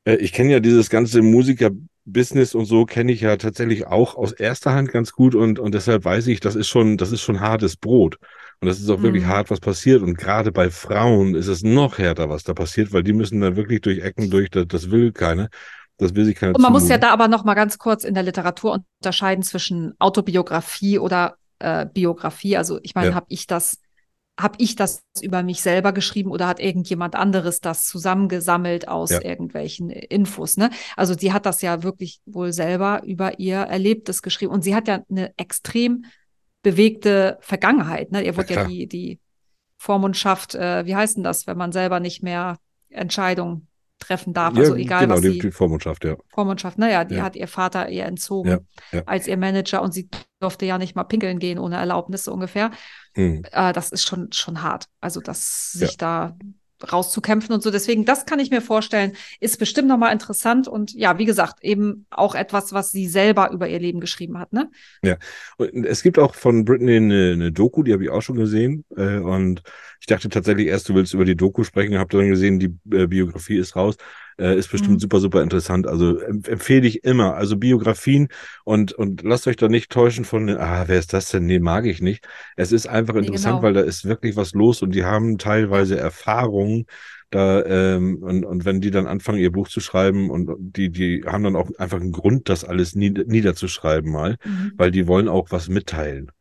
äh, 0.05 0.16
ich 0.16 0.32
kenne 0.32 0.53
ja 0.53 0.61
dieses 0.61 0.90
ganze 0.90 1.22
Musiker-Business 1.22 2.55
und 2.55 2.64
so 2.66 2.84
kenne 2.86 3.12
ich 3.12 3.20
ja 3.20 3.36
tatsächlich 3.36 3.86
auch 3.86 4.14
aus 4.16 4.32
erster 4.32 4.72
Hand 4.74 4.90
ganz 4.92 5.12
gut 5.12 5.34
und, 5.34 5.59
und 5.59 5.74
deshalb 5.74 6.05
weiß 6.05 6.26
ich, 6.28 6.40
das 6.40 6.55
ist 6.57 6.68
schon, 6.68 6.96
das 6.96 7.12
ist 7.12 7.22
schon 7.22 7.40
hartes 7.40 7.76
Brot. 7.76 8.16
Und 8.61 8.68
das 8.68 8.78
ist 8.78 8.90
auch 8.90 9.03
wirklich 9.03 9.24
Mhm. 9.24 9.28
hart, 9.28 9.51
was 9.51 9.61
passiert. 9.61 10.03
Und 10.03 10.18
gerade 10.18 10.53
bei 10.53 10.70
Frauen 10.70 11.34
ist 11.34 11.46
es 11.46 11.62
noch 11.62 11.96
härter, 11.98 12.28
was 12.28 12.42
da 12.44 12.53
passiert, 12.53 12.92
weil 12.92 13.03
die 13.03 13.14
müssen 13.14 13.40
da 13.40 13.57
wirklich 13.57 13.80
durch 13.80 14.01
Ecken 14.01 14.30
durch, 14.30 14.51
das, 14.51 14.66
das 14.68 14.90
will 14.90 15.12
keiner. 15.12 15.48
Das 15.96 16.14
will 16.14 16.24
sich 16.26 16.34
keiner 16.36 16.55
Und 16.55 16.62
man 16.62 16.72
muss 16.72 16.82
ja 16.88 16.96
zumuten. 16.96 17.01
da 17.09 17.11
aber 17.12 17.28
noch 17.28 17.44
mal 17.44 17.55
ganz 17.55 17.78
kurz 17.78 18.05
in 18.05 18.14
der 18.14 18.22
Literatur 18.22 18.80
unterscheiden 19.01 19.42
zwischen 19.42 19.94
Autobiografie 19.98 20.98
oder 20.98 21.36
äh, 21.59 21.86
Biografie. 21.86 22.57
Also 22.57 22.80
ich 22.82 22.94
meine, 22.94 23.11
Ja. 23.11 23.14
habe 23.14 23.26
ich 23.28 23.46
das, 23.46 23.78
habe 24.39 24.55
ich 24.59 24.74
das 24.74 25.03
über 25.20 25.43
mich 25.43 25.61
selber 25.62 25.93
geschrieben 25.93 26.31
oder 26.31 26.47
hat 26.47 26.61
irgendjemand 26.61 27.14
anderes 27.14 27.61
das 27.61 27.87
zusammengesammelt 27.87 28.89
aus 28.89 29.11
Ja. 29.11 29.22
irgendwelchen 29.22 29.91
Infos? 29.91 30.57
Ne? 30.57 30.70
Also 30.97 31.14
sie 31.16 31.33
hat 31.33 31.45
das 31.47 31.61
ja 31.62 31.83
wirklich 31.83 32.20
wohl 32.26 32.53
selber 32.53 33.03
über 33.05 33.39
ihr 33.39 33.59
Erlebtes 33.59 34.22
geschrieben 34.22 34.53
und 34.53 34.62
sie 34.62 34.74
hat 34.74 34.89
ja 34.89 35.03
eine 35.11 35.33
extrem 35.37 36.05
bewegte 36.62 37.39
Vergangenheit. 37.41 38.12
Ne? 38.12 38.22
Ihr 38.24 38.37
wurde 38.37 38.49
ja 38.55 38.61
klar. 38.61 38.68
die 38.68 38.87
die 38.87 39.18
Vormundschaft, 39.78 40.55
äh, 40.55 40.85
wie 40.87 40.95
heißt 40.95 41.16
denn 41.16 41.24
das, 41.24 41.47
wenn 41.47 41.57
man 41.57 41.72
selber 41.72 42.01
nicht 42.01 42.22
mehr 42.22 42.59
Entscheidungen 42.91 43.66
treffen 43.99 44.35
darf? 44.35 44.55
Ja, 44.55 44.61
also 44.61 44.74
egal 44.74 45.03
genau, 45.03 45.14
was 45.14 45.20
die, 45.22 45.31
sie 45.33 45.39
die 45.39 45.51
Vormundschaft, 45.51 46.05
ja. 46.05 46.16
Vormundschaft, 46.28 46.78
naja, 46.78 47.05
die 47.05 47.14
Ja. 47.16 47.22
hat 47.22 47.37
ihr 47.37 47.49
Vater 47.49 47.89
ihr 47.89 48.05
entzogen 48.05 48.51
Ja, 48.51 48.59
ja. 48.93 49.03
als 49.07 49.26
ihr 49.26 49.37
Manager 49.39 49.81
und 49.83 49.93
sie 49.93 50.09
durfte 50.39 50.66
ja 50.66 50.76
nicht 50.76 50.97
mal 50.97 51.05
pinkeln 51.05 51.39
gehen 51.39 51.59
ohne 51.59 51.76
Erlaubnis 51.76 52.24
so 52.24 52.33
ungefähr. 52.33 52.70
Hm. 53.14 53.42
Äh, 53.50 53.72
das 53.72 53.90
ist 53.90 54.06
schon, 54.06 54.32
schon 54.32 54.62
hart. 54.62 54.86
Also 55.00 55.20
das 55.20 55.72
sich 55.72 55.96
da 55.96 56.36
rauszukämpfen 56.92 57.54
und 57.54 57.62
so. 57.62 57.70
Deswegen, 57.70 58.04
das 58.04 58.26
kann 58.26 58.38
ich 58.38 58.50
mir 58.50 58.62
vorstellen, 58.62 59.12
ist 59.38 59.58
bestimmt 59.58 59.88
nochmal 59.88 60.12
interessant 60.12 60.68
und 60.68 60.92
ja, 60.94 61.18
wie 61.18 61.24
gesagt, 61.24 61.62
eben 61.62 62.06
auch 62.11 62.34
etwas, 62.34 62.72
was 62.72 62.90
sie 62.90 63.06
selber 63.06 63.50
über 63.50 63.68
ihr 63.68 63.78
Leben 63.78 64.00
geschrieben 64.00 64.38
hat, 64.38 64.52
ne? 64.52 64.70
Und 65.58 65.84
es 65.84 66.02
gibt 66.02 66.18
auch 66.18 66.34
von 66.34 66.64
Britney 66.64 66.96
eine, 66.96 67.32
eine 67.32 67.52
Doku, 67.52 67.82
die 67.82 67.92
habe 67.92 68.04
ich 68.04 68.11
auch 68.11 68.22
schon 68.22 68.36
gesehen. 68.36 68.84
Äh, 68.96 69.18
und 69.18 69.62
ich 70.00 70.06
dachte 70.06 70.28
tatsächlich 70.28 70.68
erst, 70.68 70.88
du 70.88 70.94
willst 70.94 71.14
über 71.14 71.24
die 71.24 71.36
Doku 71.36 71.64
sprechen, 71.64 71.98
habe 71.98 72.16
dann 72.16 72.28
gesehen, 72.28 72.58
die 72.58 72.74
äh, 72.96 73.06
Biografie 73.06 73.58
ist 73.58 73.76
raus. 73.76 73.96
Äh, 74.41 74.57
ist 74.59 74.70
bestimmt 74.70 74.97
Mhm. 74.97 75.01
super, 75.01 75.20
super 75.20 75.43
interessant. 75.43 75.86
Also 75.86 76.18
em 76.20 76.43
empfehle 76.47 76.86
ich 76.88 77.05
immer. 77.05 77.34
Also 77.36 77.57
Biografien 77.59 78.28
und, 78.64 78.93
und 78.93 79.22
lasst 79.22 79.47
euch 79.47 79.57
da 79.57 79.68
nicht 79.68 79.91
täuschen 79.91 80.24
von, 80.24 80.47
den, 80.47 80.57
ah, 80.59 80.84
wer 80.88 80.99
ist 80.99 81.12
das 81.12 81.30
denn? 81.30 81.47
Nee, 81.47 81.59
mag 81.61 81.86
ich 81.86 82.01
nicht. 82.01 82.26
Es 82.57 82.72
ist 82.72 82.86
einfach 82.88 83.14
Nee, 83.14 83.26
interessant, 83.26 83.57
genau. 83.57 83.62
weil 83.62 83.74
da 83.74 83.80
ist 83.82 84.05
wirklich 84.07 84.36
was 84.36 84.55
los 84.55 84.82
und 84.82 84.95
die 84.95 85.05
haben 85.05 85.38
teilweise 85.38 85.99
Erfahrungen. 85.99 86.86
Da, 87.30 87.62
ähm, 87.64 88.18
und, 88.22 88.45
und 88.45 88.64
wenn 88.64 88.80
die 88.80 88.91
dann 88.91 89.07
anfangen, 89.07 89.38
ihr 89.38 89.53
Buch 89.53 89.68
zu 89.68 89.80
schreiben 89.80 90.30
und 90.30 90.51
die, 90.59 90.91
die 90.91 91.22
haben 91.26 91.45
dann 91.45 91.55
auch 91.57 91.70
einfach 91.78 92.01
einen 92.01 92.11
Grund, 92.12 92.49
das 92.49 92.64
alles 92.64 92.97
nied 92.97 93.28
niederzuschreiben 93.28 94.11
mal, 94.11 94.36
weil 94.76 94.91
die 94.91 95.07
wollen 95.07 95.28
auch 95.28 95.51
was 95.51 95.68
mitteilen. 95.68 96.32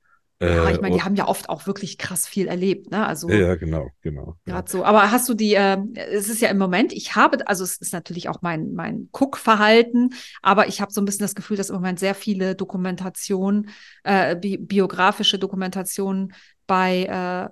Ja, 0.42 0.70
Äh, 0.70 0.74
ich 0.74 0.82
meine, 0.82 0.96
die 0.96 1.02
haben 1.04 1.16
ja 1.16 1.28
oft 1.28 1.50
auch 1.50 1.68
wirklich 1.68 1.98
krass 1.98 2.28
viel 2.28 2.48
erlebt, 2.48 2.92
ne? 2.92 3.06
Also 3.06 3.30
ja, 3.30 3.38
ja, 3.40 3.56
genau, 3.56 3.90
genau. 4.02 4.38
Ja. 4.46 4.54
Gerade 4.54 4.72
so. 4.72 4.86
Aber 4.86 5.12
hast 5.12 5.28
du 5.28 5.34
die, 5.34 5.54
äh, 5.56 5.78
es 5.96 6.30
ist 6.30 6.42
ja 6.42 6.50
im 6.50 6.58
Moment, 6.58 6.94
ich 6.94 7.16
habe, 7.16 7.46
also 7.48 7.64
es 7.64 7.78
ist 7.78 7.92
natürlich 7.94 8.30
auch 8.30 8.42
mein, 8.42 8.74
mein 8.74 9.10
Guckverhalten, 9.12 10.14
aber 10.42 10.68
ich 10.68 10.80
habe 10.82 10.92
so 10.94 11.02
ein 11.02 11.06
bisschen 11.06 11.24
das 11.24 11.36
Gefühl, 11.36 11.58
dass 11.58 11.70
im 11.70 11.76
Moment 11.76 12.00
sehr 12.00 12.16
viele 12.16 12.56
Dokumentationen, 12.56 13.70
äh, 14.04 14.36
bi 14.36 14.58
biografische 14.58 15.40
Dokumentationen 15.40 16.34
bei 16.68 17.04
äh, 17.06 17.50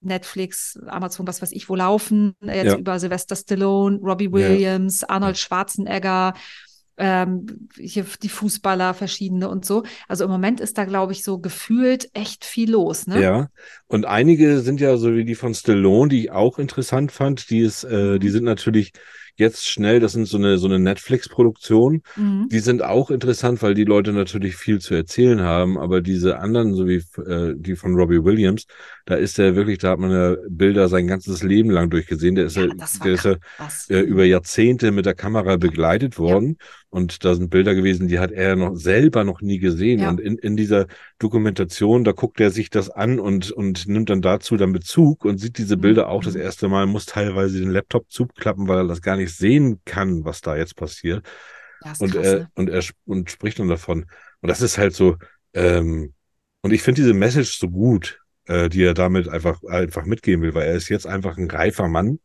Netflix, 0.00 0.78
Amazon, 0.88 1.26
was 1.26 1.42
weiß 1.42 1.52
ich, 1.52 1.68
wo 1.68 1.76
laufen, 1.76 2.34
äh, 2.42 2.56
jetzt 2.56 2.72
Ja. 2.72 2.78
über 2.78 2.98
Sylvester 2.98 3.36
Stallone, 3.36 3.98
Robbie. 4.02 4.32
Williams, 4.32 5.04
Arnold 5.04 5.38
Schwarzenegger, 5.38 6.34
ähm, 6.96 7.68
hier 7.76 8.04
die 8.22 8.28
Fußballer, 8.28 8.94
verschiedene 8.94 9.48
und 9.48 9.64
so. 9.64 9.82
Also 10.08 10.24
im 10.24 10.30
Moment 10.30 10.60
ist 10.60 10.78
da, 10.78 10.84
glaube 10.84 11.12
ich, 11.12 11.24
so 11.24 11.38
gefühlt 11.38 12.08
echt 12.14 12.44
viel 12.44 12.70
los, 12.70 13.06
ne? 13.06 13.20
Ja, 13.22 13.48
und 13.86 14.04
einige 14.04 14.60
sind 14.60 14.80
ja 14.80 14.96
so 14.96 15.14
wie 15.14 15.24
die 15.24 15.34
von 15.34 15.54
Stallone, 15.54 16.08
die 16.08 16.24
ich 16.24 16.30
auch 16.30 16.58
interessant 16.58 17.12
fand, 17.12 17.50
die 17.50 17.60
ist, 17.60 17.84
äh, 17.84 18.18
die 18.18 18.30
sind 18.30 18.44
natürlich 18.44 18.92
jetzt 19.36 19.66
schnell, 19.66 20.00
das 20.00 20.12
sind 20.12 20.26
so 20.26 20.36
eine, 20.36 20.58
so 20.58 20.66
eine 20.66 20.78
Netflix-Produktion. 20.78 22.02
Mhm. 22.16 22.48
Die 22.50 22.58
sind 22.58 22.82
auch 22.82 23.10
interessant, 23.10 23.62
weil 23.62 23.74
die 23.74 23.84
Leute 23.84 24.12
natürlich 24.12 24.56
viel 24.56 24.78
zu 24.78 24.94
erzählen 24.94 25.40
haben, 25.40 25.78
aber 25.78 26.00
diese 26.00 26.38
anderen, 26.38 26.74
so 26.74 26.86
wie 26.86 27.02
äh, 27.26 27.54
die 27.56 27.76
von 27.76 27.94
Robbie 27.94 28.22
Williams, 28.22 28.66
da 29.06 29.14
ist 29.14 29.38
er 29.38 29.56
wirklich, 29.56 29.78
da 29.78 29.92
hat 29.92 29.98
man 29.98 30.10
ja 30.10 30.36
Bilder 30.48 30.88
sein 30.88 31.06
ganzes 31.06 31.42
Leben 31.42 31.70
lang 31.70 31.90
durchgesehen. 31.90 32.34
Der 32.34 32.46
ist 32.46 32.56
ja, 32.56 32.66
Ja, 32.66 32.86
der 33.04 33.12
ist 33.12 33.24
ja 33.24 33.36
äh, 33.88 34.00
über 34.00 34.24
Jahrzehnte 34.24 34.92
mit 34.92 35.06
der 35.06 35.14
Kamera 35.14 35.56
begleitet 35.56 36.18
worden. 36.18 36.56
Und 36.92 37.24
da 37.24 37.34
sind 37.34 37.48
Bilder 37.48 37.74
gewesen, 37.74 38.06
die 38.06 38.18
hat 38.18 38.32
er 38.32 38.54
noch 38.54 38.76
selber 38.76 39.24
noch 39.24 39.40
nie 39.40 39.58
gesehen. 39.58 40.00
Ja. 40.00 40.10
Und 40.10 40.20
in, 40.20 40.36
in 40.36 40.56
dieser 40.58 40.86
Dokumentation, 41.18 42.04
da 42.04 42.12
guckt 42.12 42.38
er 42.38 42.50
sich 42.50 42.68
das 42.68 42.90
an 42.90 43.18
und, 43.18 43.50
und 43.50 43.88
nimmt 43.88 44.10
dann 44.10 44.20
dazu 44.20 44.58
dann 44.58 44.72
Bezug 44.72 45.24
und 45.24 45.38
sieht 45.38 45.56
diese 45.56 45.78
Bilder 45.78 46.08
auch 46.10 46.22
das 46.22 46.34
Mhm. 46.34 46.40
erste 46.42 46.68
Mal, 46.68 46.86
muss 46.86 47.06
teilweise 47.06 47.58
den 47.60 47.70
Laptop 47.70 48.10
zuklappen, 48.10 48.68
weil 48.68 48.78
er 48.78 48.86
das 48.88 49.00
gar 49.00 49.16
nicht 49.16 49.34
sehen 49.34 49.80
kann, 49.86 50.24
was 50.26 50.42
da 50.42 50.54
jetzt 50.56 50.76
passiert. 50.76 51.26
Ist 51.84 52.00
Und 52.00 52.12
krass, 52.12 52.26
er, 52.26 52.38
ne? 52.40 52.50
und 52.54 52.68
er 52.68 52.82
und 53.06 53.30
spricht 53.30 53.58
dann 53.58 53.68
davon. 53.68 54.06
Und 54.40 54.48
das 54.48 54.60
ist 54.60 54.78
halt 54.78 54.94
so, 54.94 55.16
ähm, 55.54 56.12
und 56.60 56.72
ich 56.72 56.82
finde 56.82 57.00
diese 57.02 57.14
Message 57.14 57.58
so 57.58 57.68
gut, 57.70 58.20
äh, 58.46 58.68
die 58.68 58.82
er 58.84 58.94
damit 58.94 59.28
einfach, 59.28 59.62
einfach 59.64 60.04
mitgeben 60.04 60.42
will, 60.42 60.54
weil 60.54 60.68
er 60.68 60.74
ist 60.74 60.88
jetzt 60.88 61.06
einfach 61.06 61.36
ein 61.38 61.50
reifer 61.50 61.88
Mann 61.88 62.20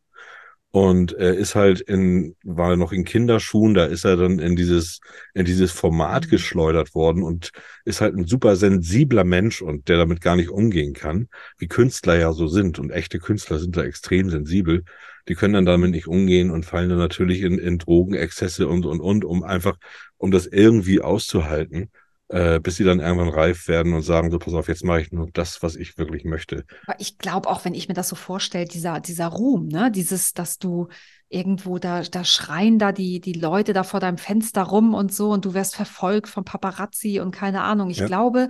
und 0.72 1.14
er 1.14 1.34
ist 1.34 1.56
halt 1.56 1.82
in, 1.82 2.36
war 2.44 2.76
noch 2.76 2.92
in 2.92 3.04
Kinderschuhen, 3.06 3.74
da 3.74 3.86
ist 3.86 4.06
er 4.06 4.18
dann 4.18 4.40
in 4.40 4.56
dieses, 4.56 5.00
in 5.34 5.46
dieses 5.46 5.72
Format 5.72 6.26
Mhm. 6.26 6.30
geschleudert 6.30 6.94
worden 6.94 7.24
und 7.24 7.52
ist 7.86 8.02
halt 8.02 8.16
ein 8.16 8.26
super 8.28 8.56
sensibler 8.56 9.24
Mensch 9.24 9.62
und 9.62 9.88
der 9.88 9.98
damit 9.98 10.22
gar 10.22 10.36
nicht 10.36 10.50
umgehen 10.50 10.94
kann, 10.94 11.30
wie 11.58 11.68
Künstler 11.68 12.18
ja 12.20 12.32
so 12.34 12.48
sind 12.48 12.80
und 12.80 12.92
echte 12.92 13.20
Künstler 13.20 13.60
sind 13.60 13.76
da 13.78 13.84
extrem 13.84 14.30
sensibel. 14.30 14.84
Die 15.28 15.36
können 15.36 15.54
dann 15.54 15.66
damit 15.66 15.92
nicht 15.92 16.08
umgehen 16.08 16.52
und 16.52 16.66
fallen 16.66 16.90
dann 16.90 17.00
natürlich 17.00 17.42
in, 17.42 17.58
in 17.60 17.78
Drogenexzesse 17.80 18.68
und, 18.68 18.86
und, 18.86 19.02
und, 19.02 19.26
um 19.26 19.44
einfach, 19.44 19.78
um 20.18 20.32
das 20.32 20.46
irgendwie 20.48 21.02
auszuhalten, 21.02 21.92
äh, 22.30 22.60
bis 22.60 22.76
sie 22.78 22.84
dann 22.84 23.00
irgendwann 23.00 23.30
reif 23.30 23.68
werden 23.68 23.94
und 23.94 24.04
sagen, 24.04 24.32
so, 24.32 24.40
pass 24.40 24.54
auf, 24.54 24.68
jetzt 24.68 24.84
mache 24.86 25.02
ich 25.02 25.12
nur 25.12 25.30
das, 25.32 25.64
was 25.64 25.76
ich 25.76 25.98
wirklich 25.98 26.26
möchte. 26.26 26.66
Aber 26.86 27.00
ich 27.00 27.18
glaube 27.18 27.50
auch, 27.50 27.66
wenn 27.66 27.74
ich 27.74 27.88
mir 27.90 27.94
das 27.94 28.08
so 28.10 28.16
vorstelle, 28.16 28.66
dieser, 28.66 29.00
dieser 29.02 29.28
Ruhm, 29.28 29.68
ne, 29.68 29.92
dieses, 29.92 30.34
dass 30.34 30.58
du 30.58 30.88
irgendwo 31.30 31.80
da, 31.80 32.02
da 32.04 32.24
schreien 32.24 32.80
da 32.80 32.94
die, 32.94 33.20
die 33.20 33.34
Leute 33.34 33.74
da 33.74 33.84
vor 33.84 34.00
deinem 34.00 34.18
Fenster 34.18 34.64
rum 34.64 34.94
und 34.94 35.14
so 35.14 35.32
und 35.32 35.44
du 35.44 35.54
wirst 35.54 35.76
verfolgt 35.76 36.30
von 36.30 36.46
Paparazzi 36.46 37.20
und 37.20 37.32
keine 37.32 37.62
Ahnung. 37.64 37.90
Ich 37.90 38.00
Ja. 38.00 38.06
glaube, 38.06 38.50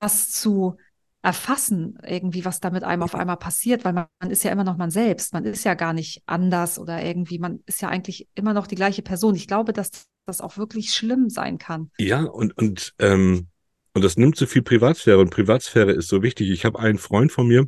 das 0.00 0.30
zu 0.30 0.76
erfassen, 1.22 1.98
irgendwie, 2.02 2.44
was 2.46 2.60
da 2.60 2.70
mit 2.70 2.82
einem 2.82 3.02
auf 3.02 3.14
einmal 3.14 3.36
passiert, 3.36 3.84
weil 3.84 3.92
man, 3.92 4.06
man 4.20 4.30
ist 4.30 4.42
ja 4.42 4.50
immer 4.52 4.64
noch 4.64 4.78
man 4.78 4.90
selbst. 4.90 5.34
Man 5.34 5.44
ist 5.44 5.64
ja 5.64 5.74
gar 5.74 5.92
nicht 5.92 6.22
anders 6.26 6.78
oder 6.78 7.02
irgendwie, 7.04 7.38
man 7.38 7.60
ist 7.66 7.82
ja 7.82 7.88
eigentlich 7.88 8.28
immer 8.34 8.54
noch 8.54 8.66
die 8.66 8.74
gleiche 8.74 9.02
Person. 9.02 9.34
Ich 9.34 9.46
glaube, 9.46 9.72
dass 9.74 10.06
das 10.30 10.40
auch 10.40 10.56
wirklich 10.56 10.94
schlimm 10.94 11.28
sein 11.28 11.58
kann. 11.58 11.90
Ja, 11.98 12.22
und, 12.22 12.56
und, 12.56 12.94
ähm, 12.98 13.48
und 13.92 14.04
das 14.04 14.16
nimmt 14.16 14.36
so 14.36 14.46
viel 14.46 14.62
Privatsphäre 14.62 15.18
und 15.18 15.30
Privatsphäre 15.30 15.92
ist 15.92 16.08
so 16.08 16.22
wichtig. 16.22 16.50
Ich 16.50 16.64
habe 16.64 16.78
einen 16.78 16.98
Freund 16.98 17.32
von 17.32 17.48
mir, 17.48 17.66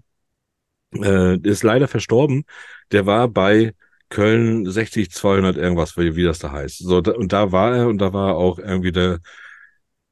äh, 0.92 1.38
der 1.38 1.52
ist 1.52 1.62
leider 1.62 1.88
verstorben, 1.88 2.44
der 2.92 3.06
war 3.06 3.28
bei 3.28 3.74
Köln 4.08 4.70
60, 4.70 5.10
200 5.10 5.56
irgendwas, 5.56 5.96
wie, 5.96 6.16
wie 6.16 6.22
das 6.22 6.38
da 6.38 6.52
heißt. 6.52 6.78
So, 6.78 7.00
da, 7.00 7.12
und 7.12 7.32
da 7.32 7.50
war 7.50 7.74
er 7.76 7.88
und 7.88 7.98
da 7.98 8.12
war 8.12 8.36
auch 8.36 8.58
irgendwie 8.58 8.92
der, 8.92 9.18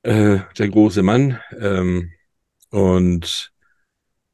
äh, 0.03 0.39
der 0.59 0.69
große 0.69 1.03
Mann. 1.03 1.39
Ähm, 1.59 2.11
und 2.71 3.53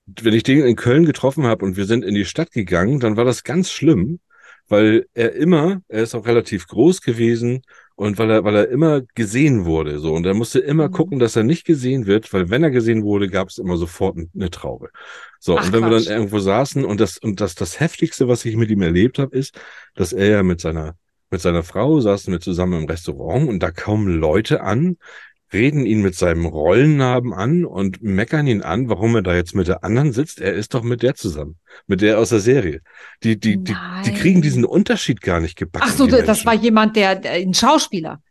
wenn 0.06 0.34
ich 0.34 0.44
den 0.44 0.64
in 0.64 0.76
Köln 0.76 1.04
getroffen 1.04 1.44
habe 1.44 1.64
und 1.64 1.76
wir 1.76 1.84
sind 1.84 2.04
in 2.04 2.14
die 2.14 2.24
Stadt 2.24 2.52
gegangen, 2.52 3.00
dann 3.00 3.16
war 3.16 3.24
das 3.24 3.42
ganz 3.42 3.70
schlimm, 3.70 4.20
weil 4.68 5.06
er 5.14 5.32
immer, 5.34 5.82
er 5.88 6.04
ist 6.04 6.14
auch 6.14 6.26
relativ 6.26 6.68
groß 6.68 7.00
gewesen 7.02 7.62
und 7.96 8.18
weil 8.18 8.30
er, 8.30 8.44
weil 8.44 8.56
er 8.56 8.68
immer 8.68 9.02
gesehen 9.14 9.64
wurde, 9.66 9.98
so. 10.00 10.14
Und 10.14 10.26
er 10.26 10.34
musste 10.34 10.60
immer 10.60 10.88
Mhm. 10.88 10.92
gucken, 10.92 11.18
dass 11.18 11.36
er 11.36 11.44
nicht 11.44 11.64
gesehen 11.66 12.06
wird, 12.06 12.32
weil 12.32 12.50
wenn 12.50 12.62
er 12.62 12.70
gesehen 12.70 13.04
wurde, 13.04 13.28
gab 13.28 13.48
es 13.48 13.58
immer 13.58 13.76
sofort 13.78 14.18
eine 14.34 14.50
Traube. 14.50 14.90
So, 15.40 15.58
Ach, 15.58 15.62
und 15.62 15.72
wenn 15.72 15.84
wir 15.84 15.90
dann 15.90 16.04
Quatsch. 16.04 16.06
irgendwo 16.06 16.38
saßen 16.38 16.84
und 16.84 17.00
das, 17.00 17.18
und 17.18 17.40
das, 17.40 17.54
das 17.54 17.80
heftigste, 17.80 18.28
was 18.28 18.44
ich 18.44 18.56
mit 18.56 18.70
ihm 18.70 18.82
erlebt 18.82 19.18
habe, 19.18 19.36
ist, 19.36 19.58
dass 19.94 20.12
er 20.12 20.26
ja 20.28 20.42
mit 20.42 20.60
seiner, 20.60 20.96
mit 21.30 21.40
seiner 21.40 21.62
Frau 21.62 22.00
saßen 22.00 22.32
wir 22.32 22.40
zusammen 22.40 22.80
im 22.82 22.86
Restaurant 22.88 23.48
und 23.48 23.60
da 23.62 23.70
kommen 23.70 24.08
Leute 24.20 24.60
an, 24.62 24.96
reden 25.56 25.86
ihn 25.86 26.02
mit 26.02 26.14
seinem 26.14 26.46
Rollennamen 26.46 27.32
an 27.32 27.64
und 27.64 28.02
meckern 28.02 28.46
ihn 28.46 28.62
an, 28.62 28.88
warum 28.88 29.16
er 29.16 29.22
da 29.22 29.34
jetzt 29.34 29.54
mit 29.54 29.66
der 29.68 29.82
anderen 29.84 30.12
sitzt. 30.12 30.40
Er 30.40 30.54
ist 30.54 30.74
doch 30.74 30.82
mit 30.82 31.02
der 31.02 31.14
zusammen, 31.14 31.56
mit 31.86 32.00
der 32.00 32.18
aus 32.18 32.28
der 32.28 32.40
Serie. 32.40 32.80
Die, 33.22 33.38
die, 33.40 33.56
die, 33.62 33.74
die 34.04 34.12
kriegen 34.14 34.42
diesen 34.42 34.64
Unterschied 34.64 35.20
gar 35.20 35.40
nicht 35.40 35.56
gebacken. 35.56 35.88
Ach 35.90 35.94
so, 35.96 36.06
das 36.06 36.26
Menschen. 36.26 36.46
war 36.46 36.54
jemand, 36.54 36.96
der, 36.96 37.16
der 37.16 37.32
ein 37.32 37.54
Schauspieler. 37.54 38.22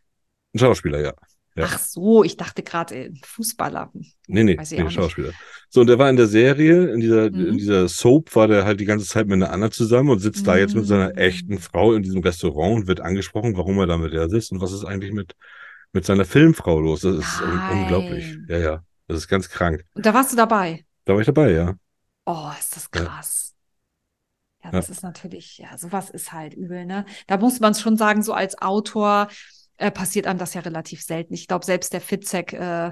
ein 0.54 0.58
Schauspieler, 0.58 1.00
ja. 1.00 1.12
Ja. 1.58 1.64
Ach 1.68 1.78
so, 1.78 2.22
ich 2.22 2.36
dachte 2.36 2.62
gerade 2.62 2.94
äh, 2.94 3.10
Fußballer. 3.24 3.90
Nee, 4.26 4.44
nee, 4.44 4.58
Weiß 4.58 4.72
ich 4.72 4.78
nee 4.78 4.84
nicht. 4.84 4.92
Schauspieler. 4.92 5.32
So, 5.70 5.80
und 5.80 5.86
der 5.86 5.98
war 5.98 6.10
in 6.10 6.16
der 6.16 6.26
Serie, 6.26 6.90
in 6.92 7.00
dieser, 7.00 7.30
Mhm. 7.30 7.46
in 7.46 7.56
dieser 7.56 7.88
Soap, 7.88 8.34
war 8.36 8.46
der 8.46 8.66
halt 8.66 8.78
die 8.78 8.84
ganze 8.84 9.06
Zeit 9.06 9.26
mit 9.26 9.34
einer 9.36 9.50
Anna 9.50 9.70
zusammen 9.70 10.10
und 10.10 10.18
sitzt 10.18 10.46
da 10.46 10.58
jetzt 10.58 10.74
mit 10.74 10.86
seiner 10.86 11.08
Mhm. 11.12 11.16
echten 11.18 11.58
Frau 11.58 11.94
in 11.94 12.02
diesem 12.02 12.20
Restaurant 12.20 12.74
und 12.82 12.86
wird 12.88 13.00
angesprochen, 13.00 13.56
warum 13.56 13.78
er 13.78 13.86
da 13.86 13.96
mit 13.96 14.12
der 14.12 14.28
sitzt 14.28 14.52
und 14.52 14.60
was 14.60 14.72
ist 14.72 14.84
eigentlich 14.84 15.12
mit, 15.12 15.32
mit 15.96 16.04
seiner 16.04 16.24
Filmfrau 16.24 16.78
los. 16.78 17.00
Das 17.00 17.16
ist 17.16 17.40
Nein. 17.40 17.82
unglaublich. 17.82 18.38
Ja, 18.48 18.58
ja. 18.58 18.84
Das 19.08 19.18
ist 19.18 19.28
ganz 19.28 19.48
krank. 19.48 19.84
Und 19.94 20.06
da 20.06 20.14
warst 20.14 20.32
du 20.32 20.36
dabei. 20.36 20.84
Da 21.04 21.14
war 21.14 21.20
ich 21.20 21.26
dabei, 21.26 21.50
ja. 21.50 21.74
Oh, 22.24 22.50
ist 22.58 22.76
das 22.76 22.88
Ja. 22.94 23.04
krass. 23.04 23.54
Ja, 24.62 24.70
das 24.72 24.90
ist 24.90 25.02
natürlich, 25.02 25.58
ja, 25.58 25.78
sowas 25.78 26.10
ist 26.10 26.32
halt 26.32 26.54
übel, 26.54 26.86
ne? 26.86 27.04
Da 27.28 27.36
muss 27.36 27.60
man 27.60 27.74
schon 27.74 27.96
sagen, 27.96 28.22
so 28.22 28.32
als 28.32 28.60
Autor 28.60 29.28
äh, 29.76 29.90
passiert 29.90 30.26
einem 30.26 30.38
das 30.38 30.54
ja 30.54 30.60
relativ 30.60 31.02
selten. 31.02 31.34
Ich 31.34 31.46
glaube, 31.46 31.64
selbst 31.64 31.92
der 31.92 32.00
Fitzek 32.00 32.52
äh, 32.52 32.90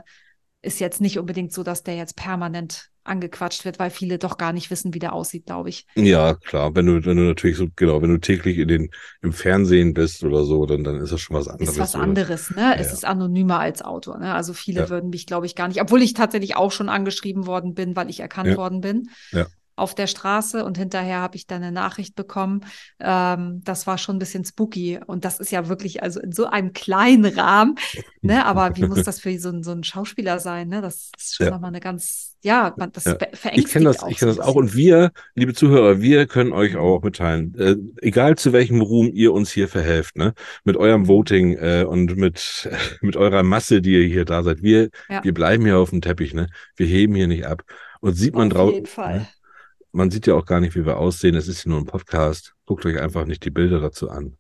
ist 0.65 0.81
jetzt 0.81 1.01
nicht 1.01 1.19
unbedingt 1.19 1.53
so, 1.53 1.63
dass 1.63 1.83
der 1.83 1.97
jetzt 1.97 2.17
permanent 2.17 2.89
angequatscht 3.05 3.65
wird, 3.67 3.79
weil 3.79 3.91
viele 3.91 4.19
doch 4.19 4.39
gar 4.39 4.53
nicht 4.53 4.71
wissen, 4.71 4.95
wie 4.95 4.99
der 4.99 5.13
aussieht, 5.13 5.45
glaube 5.47 5.69
ich. 5.69 5.87
Ja, 5.95 6.35
klar. 6.35 6.75
Wenn 6.75 6.87
du, 6.87 7.05
wenn 7.05 7.19
du 7.19 7.25
natürlich 7.25 7.59
so, 7.59 7.67
genau, 7.77 8.01
wenn 8.01 8.09
du 8.11 8.19
täglich 8.19 8.59
in 8.59 8.69
den, 8.69 8.91
im 9.21 9.33
Fernsehen 9.33 9.93
bist 9.93 10.25
oder 10.25 10.45
so, 10.45 10.65
dann, 10.65 10.85
dann 10.85 10.97
ist 10.97 11.13
das 11.13 11.21
schon 11.21 11.37
was 11.37 11.47
anderes. 11.49 11.69
Ist 11.75 11.79
was 11.79 11.95
oder? 11.95 12.05
anderes, 12.05 12.51
ne? 12.51 12.77
es 12.79 12.87
ja. 12.89 12.93
ist 12.95 13.05
anonymer 13.05 13.61
als 13.61 13.83
Autor, 13.83 14.19
ne? 14.19 14.35
Also 14.35 14.55
viele 14.55 14.81
Ja. 14.81 14.89
würden 14.89 15.11
mich, 15.11 15.27
glaube 15.27 15.45
ich, 15.47 15.55
gar 15.55 15.69
nicht, 15.69 15.83
obwohl 15.83 16.03
ich 16.03 16.15
tatsächlich 16.15 16.57
auch 16.57 16.73
schon 16.73 16.89
angeschrieben 16.89 17.47
worden 17.47 17.75
bin, 17.75 17.95
weil 17.95 18.09
ich 18.09 18.21
erkannt 18.21 18.49
Ja. 18.51 18.57
worden 18.57 18.81
bin. 18.81 19.11
Ja. 19.33 19.47
Auf 19.77 19.95
der 19.95 20.07
Straße 20.07 20.65
und 20.65 20.79
hinterher 20.79 21.19
habe 21.21 21.37
ich 21.37 21.47
dann 21.47 21.63
eine 21.63 21.73
Nachricht 21.73 22.15
bekommen. 22.15 22.61
Ähm, 23.01 23.61
das 23.65 23.87
war 23.87 23.99
schon 23.99 24.17
ein 24.17 24.19
bisschen 24.21 24.45
spooky. 24.45 25.01
Und 25.07 25.25
das 25.25 25.41
ist 25.41 25.51
ja 25.51 25.69
wirklich, 25.69 26.03
also 26.03 26.21
in 26.21 26.33
so 26.33 26.47
einem 26.47 26.73
kleinen 26.73 27.27
Rahmen, 27.39 27.75
ne? 28.23 28.45
Aber 28.47 28.77
wie 28.77 28.87
muss 28.87 29.03
das 29.03 29.21
für 29.21 29.37
so 29.39 29.49
ein, 29.51 29.63
so 29.63 29.73
ein 29.73 29.83
Schauspieler 29.85 30.39
sein, 30.39 30.69
ne? 30.69 30.81
Das 30.81 31.11
ist 31.19 31.37
schon 31.37 31.47
Ja. 31.47 31.53
nochmal 31.53 31.69
eine 31.71 31.81
ganz, 31.81 32.37
ja, 32.43 32.73
man, 32.77 32.93
das 32.93 33.05
Ja. 33.05 33.15
be- 33.15 33.29
Ich 33.33 33.39
verängstigt 33.41 33.73
kenne 33.73 33.85
das, 33.87 34.03
auch 34.03 34.09
ich 34.09 34.19
kenne 34.19 34.35
das 34.35 34.41
auch. 34.41 34.55
Und 34.55 34.75
wir, 34.77 35.11
liebe 35.35 35.55
Zuhörer, 35.55 36.01
wir 36.01 36.27
können 36.27 36.53
euch 36.53 36.75
Mhm. 36.75 36.79
auch 36.81 37.03
mitteilen, 37.03 37.55
äh, 37.59 37.77
egal 38.07 38.37
zu 38.37 38.53
welchem 38.53 38.81
Ruhm 38.81 39.11
ihr 39.13 39.33
uns 39.33 39.51
hier 39.51 39.67
verhelft, 39.69 40.17
ne, 40.17 40.35
mit 40.65 40.77
eurem 40.77 41.03
Mhm. 41.03 41.09
Voting 41.09 41.53
äh, 41.59 41.85
und 41.89 42.17
mit 42.17 42.69
mit 43.03 43.17
eurer 43.17 43.43
Masse, 43.43 43.81
die 43.83 43.93
ihr 44.03 44.07
hier 44.07 44.25
da 44.25 44.43
seid, 44.43 44.63
wir 44.63 44.91
Ja. 45.09 45.25
wir 45.25 45.35
bleiben 45.35 45.65
hier 45.65 45.79
auf 45.79 45.91
dem 45.91 46.01
Teppich, 46.01 46.33
ne, 46.35 46.47
wir 46.77 46.87
heben 46.87 47.15
hier 47.17 47.27
nicht 47.27 47.47
ab. 47.47 47.63
Und 48.01 48.15
sieht 48.15 48.35
man 48.35 48.49
Auf 48.53 48.57
draußen, 48.59 48.75
jeden 48.75 48.87
Fall. 48.87 49.27
Man 49.95 50.11
sieht 50.11 50.27
ja 50.27 50.35
auch 50.35 50.45
gar 50.45 50.61
nicht, 50.61 50.75
wie 50.75 50.85
wir 50.85 50.99
aussehen. 50.99 51.37
Es 51.37 51.49
ist 51.49 51.63
hier 51.63 51.71
nur 51.71 51.81
ein 51.81 51.87
Podcast. 51.87 52.55
Guckt 52.67 52.85
euch 52.85 53.01
einfach 53.01 53.25
nicht 53.27 53.45
die 53.45 53.51
Bilder 53.51 53.81
dazu 53.81 54.11
an. 54.11 54.37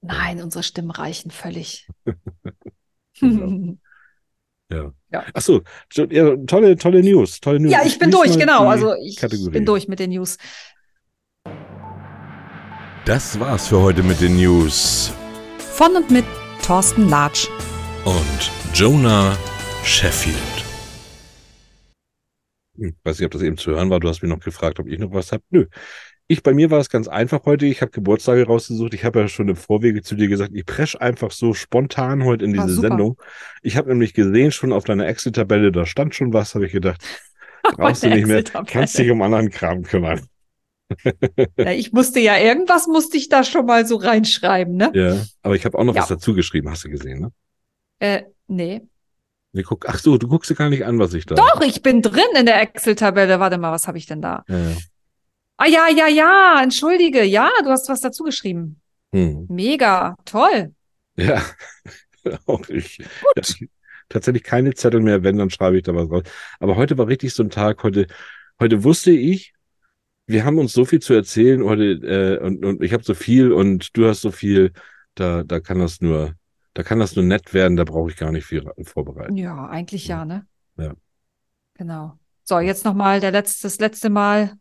Nein, 0.00 0.40
unsere 0.42 0.62
Stimmen 0.62 0.90
reichen 0.90 1.30
völlig. 1.30 1.88
Genau. 3.20 3.76
Ja. 4.70 4.90
Ja. 5.10 5.24
Ach 5.34 5.42
so, 5.42 5.60
ja, 5.94 6.34
tolle, 6.46 6.76
tolle 6.76 7.02
News, 7.02 7.40
tolle 7.40 7.60
News. 7.60 7.72
Ja, 7.72 7.82
ich 7.84 7.98
bin 7.98 8.10
durch, 8.10 8.38
genau. 8.38 8.68
Also 8.68 8.94
ich 8.94 9.18
Kategorie. 9.18 9.50
bin 9.50 9.66
durch 9.66 9.86
mit 9.86 9.98
den 9.98 10.10
News. 10.12 10.38
Das 13.04 13.38
war's 13.38 13.68
für 13.68 13.82
heute 13.82 14.02
mit 14.02 14.22
den 14.22 14.36
News. 14.36 15.12
Von 15.58 15.94
und 15.94 16.10
mit 16.10 16.24
Thorsten 16.64 17.10
Latsch. 17.10 17.48
Und 18.06 18.50
Jonah 18.74 19.36
Sheffield. 19.84 20.61
Weiß 23.04 23.18
nicht, 23.18 23.26
ob 23.26 23.32
das 23.32 23.42
eben 23.42 23.56
zu 23.56 23.70
hören 23.72 23.90
war. 23.90 24.00
Du 24.00 24.08
hast 24.08 24.22
mich 24.22 24.30
noch 24.30 24.40
gefragt, 24.40 24.80
ob 24.80 24.86
ich 24.88 24.98
noch 24.98 25.12
was 25.12 25.32
habe. 25.32 25.42
Nö. 25.50 25.66
Ich, 26.28 26.42
bei 26.42 26.54
mir 26.54 26.70
war 26.70 26.78
es 26.78 26.88
ganz 26.88 27.08
einfach 27.08 27.44
heute. 27.44 27.66
Ich 27.66 27.82
habe 27.82 27.90
Geburtstage 27.90 28.46
rausgesucht. 28.46 28.94
Ich 28.94 29.04
habe 29.04 29.20
ja 29.20 29.28
schon 29.28 29.48
im 29.48 29.56
Vorwege 29.56 30.02
zu 30.02 30.14
dir 30.14 30.28
gesagt, 30.28 30.52
ich 30.54 30.64
presch 30.64 30.96
einfach 30.96 31.30
so 31.30 31.52
spontan 31.52 32.24
heute 32.24 32.44
in 32.44 32.58
Ah, 32.58 32.62
diese 32.62 32.76
super. 32.76 32.88
Sendung. 32.88 33.20
Ich 33.62 33.76
habe 33.76 33.88
nämlich 33.90 34.14
gesehen, 34.14 34.50
schon 34.52 34.72
auf 34.72 34.84
deiner 34.84 35.06
Excel-Tabelle, 35.06 35.72
da 35.72 35.84
stand 35.84 36.14
schon 36.14 36.32
was, 36.32 36.54
habe 36.54 36.66
ich 36.66 36.72
gedacht, 36.72 37.02
brauchst 37.76 38.02
du 38.04 38.08
nicht 38.08 38.26
mehr, 38.26 38.42
kannst 38.66 38.98
dich 38.98 39.10
um 39.10 39.20
anderen 39.20 39.50
Kram 39.50 39.82
kümmern. 39.82 40.26
Ja, 41.58 41.70
ich 41.72 41.92
musste 41.92 42.20
ja 42.20 42.38
irgendwas 42.38 42.86
musste 42.86 43.16
ich 43.16 43.28
da 43.28 43.44
schon 43.44 43.66
mal 43.66 43.86
so 43.86 43.96
reinschreiben, 43.96 44.76
ne? 44.76 44.90
Ja, 44.94 45.22
aber 45.42 45.54
ich 45.56 45.64
habe 45.64 45.78
auch 45.78 45.84
noch 45.84 45.94
Ja. 45.94 46.02
was 46.02 46.08
dazu 46.08 46.34
geschrieben, 46.34 46.70
hast 46.70 46.84
du 46.84 46.90
gesehen, 46.90 47.20
ne? 47.20 47.32
Äh, 47.98 48.22
nee. 48.46 48.82
Nee, 49.52 49.62
guck, 49.62 49.86
ach 49.86 49.98
so, 49.98 50.16
du 50.16 50.28
guckst 50.28 50.50
dir 50.50 50.54
gar 50.54 50.70
nicht 50.70 50.84
an, 50.84 50.98
was 50.98 51.12
ich 51.12 51.26
da. 51.26 51.34
Doch, 51.34 51.60
ich 51.60 51.82
bin 51.82 52.00
drin 52.00 52.24
in 52.38 52.46
der 52.46 52.60
Excel-Tabelle. 52.62 53.38
Warte 53.38 53.58
mal, 53.58 53.70
was 53.70 53.86
habe 53.86 53.98
ich 53.98 54.06
denn 54.06 54.22
da? 54.22 54.44
Ja, 54.48 54.58
ja. 54.58 54.76
Ah 55.58 55.66
ja, 55.66 55.88
ja, 55.88 56.08
ja, 56.08 56.60
entschuldige. 56.62 57.22
Ja, 57.22 57.50
du 57.62 57.68
hast 57.68 57.88
was 57.88 58.00
dazu 58.00 58.24
geschrieben. 58.24 58.80
Hm. 59.14 59.46
Mega, 59.48 60.16
toll. 60.24 60.74
Ja, 61.16 61.44
auch 62.46 62.66
ich. 62.68 62.98
Ja, 62.98 63.42
tatsächlich 64.08 64.42
keine 64.42 64.74
Zettel 64.74 65.00
mehr, 65.00 65.22
wenn, 65.22 65.38
dann 65.38 65.50
schreibe 65.50 65.76
ich 65.76 65.82
da 65.82 65.94
was 65.94 66.10
raus. 66.10 66.22
Aber 66.58 66.76
heute 66.76 66.96
war 66.98 67.06
richtig 67.06 67.34
so 67.34 67.42
ein 67.42 67.50
Tag. 67.50 67.82
Heute, 67.82 68.06
heute 68.58 68.84
wusste 68.84 69.10
ich, 69.10 69.52
wir 70.26 70.44
haben 70.44 70.58
uns 70.58 70.72
so 70.72 70.84
viel 70.84 71.00
zu 71.00 71.14
erzählen 71.14 71.62
heute 71.64 71.84
äh, 71.84 72.44
und, 72.44 72.64
und 72.64 72.82
ich 72.82 72.92
habe 72.92 73.02
so 73.02 73.14
viel 73.14 73.52
und 73.52 73.96
du 73.96 74.06
hast 74.06 74.22
so 74.22 74.30
viel. 74.30 74.72
Da, 75.14 75.42
da 75.42 75.60
kann 75.60 75.78
das 75.78 76.00
nur, 76.00 76.34
da 76.74 76.82
kann 76.82 76.98
das 76.98 77.16
nur 77.16 77.24
nett 77.24 77.52
werden. 77.54 77.76
Da 77.76 77.84
brauche 77.84 78.10
ich 78.10 78.16
gar 78.16 78.32
nicht 78.32 78.46
viel 78.46 78.64
vorbereiten. 78.82 79.36
Ja, 79.36 79.66
eigentlich 79.68 80.06
ja, 80.06 80.24
ne? 80.24 80.46
Ja. 80.76 80.94
Genau. 81.74 82.18
So, 82.44 82.58
jetzt 82.58 82.84
nochmal 82.84 83.20
der 83.20 83.30
letzte, 83.30 83.62
das 83.62 83.78
letzte 83.78 84.10
Mal. 84.10 84.54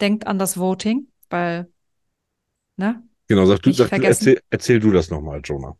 Denkt 0.00 0.26
an 0.26 0.38
das 0.38 0.58
Voting, 0.58 1.08
weil, 1.30 1.72
ne? 2.76 3.02
Genau, 3.28 3.46
sag 3.46 3.62
du, 3.62 3.72
sag 3.72 3.88
du 3.88 4.02
erzähl, 4.02 4.40
erzähl 4.50 4.78
du 4.78 4.90
das 4.90 5.10
nochmal, 5.10 5.40
Jonah. 5.42 5.76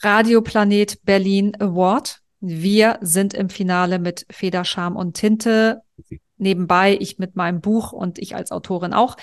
Radioplanet 0.00 1.04
Berlin 1.04 1.54
Award. 1.60 2.22
Wir 2.40 2.98
sind 3.02 3.34
im 3.34 3.50
Finale 3.50 3.98
mit 3.98 4.26
Feder, 4.30 4.64
Scham 4.64 4.96
und 4.96 5.14
Tinte. 5.14 5.82
Nebenbei 6.38 6.96
ich 6.98 7.18
mit 7.18 7.36
meinem 7.36 7.60
Buch 7.60 7.92
und 7.92 8.18
ich 8.18 8.34
als 8.34 8.50
Autorin 8.50 8.94
auch. 8.94 9.16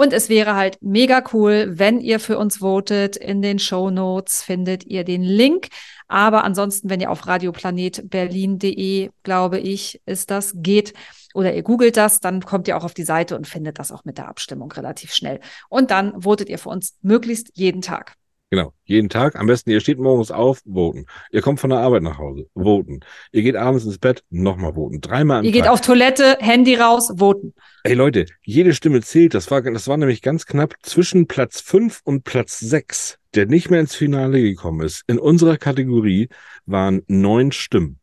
Und 0.00 0.14
es 0.14 0.30
wäre 0.30 0.56
halt 0.56 0.78
mega 0.80 1.22
cool, 1.34 1.72
wenn 1.72 2.00
ihr 2.00 2.20
für 2.20 2.38
uns 2.38 2.56
votet. 2.56 3.18
In 3.18 3.42
den 3.42 3.58
Show 3.58 3.90
Notes 3.90 4.42
findet 4.42 4.86
ihr 4.86 5.04
den 5.04 5.20
Link. 5.20 5.68
Aber 6.08 6.42
ansonsten, 6.42 6.88
wenn 6.88 7.00
ihr 7.00 7.10
auf 7.10 7.26
radioplanetberlin.de, 7.26 9.10
glaube 9.24 9.58
ich, 9.58 10.00
ist 10.06 10.30
das, 10.30 10.54
geht 10.56 10.94
oder 11.34 11.52
ihr 11.54 11.62
googelt 11.62 11.98
das, 11.98 12.18
dann 12.18 12.40
kommt 12.40 12.66
ihr 12.66 12.78
auch 12.78 12.84
auf 12.84 12.94
die 12.94 13.02
Seite 13.02 13.36
und 13.36 13.46
findet 13.46 13.78
das 13.78 13.92
auch 13.92 14.06
mit 14.06 14.16
der 14.16 14.28
Abstimmung 14.28 14.72
relativ 14.72 15.12
schnell. 15.12 15.38
Und 15.68 15.90
dann 15.90 16.22
votet 16.22 16.48
ihr 16.48 16.58
für 16.58 16.70
uns 16.70 16.96
möglichst 17.02 17.50
jeden 17.52 17.82
Tag. 17.82 18.14
Genau, 18.52 18.72
jeden 18.84 19.08
Tag. 19.08 19.36
Am 19.36 19.46
besten, 19.46 19.70
ihr 19.70 19.78
steht 19.78 19.98
morgens 19.98 20.32
auf, 20.32 20.60
voten. 20.66 21.06
Ihr 21.30 21.40
kommt 21.40 21.60
von 21.60 21.70
der 21.70 21.78
Arbeit 21.78 22.02
nach 22.02 22.18
Hause, 22.18 22.48
voten. 22.54 22.98
Ihr 23.30 23.42
geht 23.42 23.54
abends 23.54 23.84
ins 23.84 23.98
Bett, 23.98 24.24
nochmal 24.28 24.74
voten. 24.74 25.00
Dreimal 25.00 25.38
am 25.38 25.44
Ihr 25.44 25.52
Tag. 25.52 25.62
geht 25.62 25.70
auf 25.70 25.80
Toilette, 25.80 26.36
Handy 26.40 26.74
raus, 26.74 27.12
voten. 27.16 27.54
Ey 27.84 27.94
Leute, 27.94 28.26
jede 28.42 28.74
Stimme 28.74 29.02
zählt. 29.02 29.34
Das 29.34 29.52
war, 29.52 29.62
das 29.62 29.86
war 29.86 29.96
nämlich 29.96 30.20
ganz 30.20 30.46
knapp 30.46 30.74
zwischen 30.82 31.28
Platz 31.28 31.60
5 31.60 32.00
und 32.02 32.24
Platz 32.24 32.58
6, 32.58 33.18
der 33.36 33.46
nicht 33.46 33.70
mehr 33.70 33.78
ins 33.78 33.94
Finale 33.94 34.42
gekommen 34.42 34.80
ist. 34.84 35.04
In 35.06 35.20
unserer 35.20 35.56
Kategorie 35.56 36.28
waren 36.66 37.02
neun 37.06 37.52
Stimmen. 37.52 38.00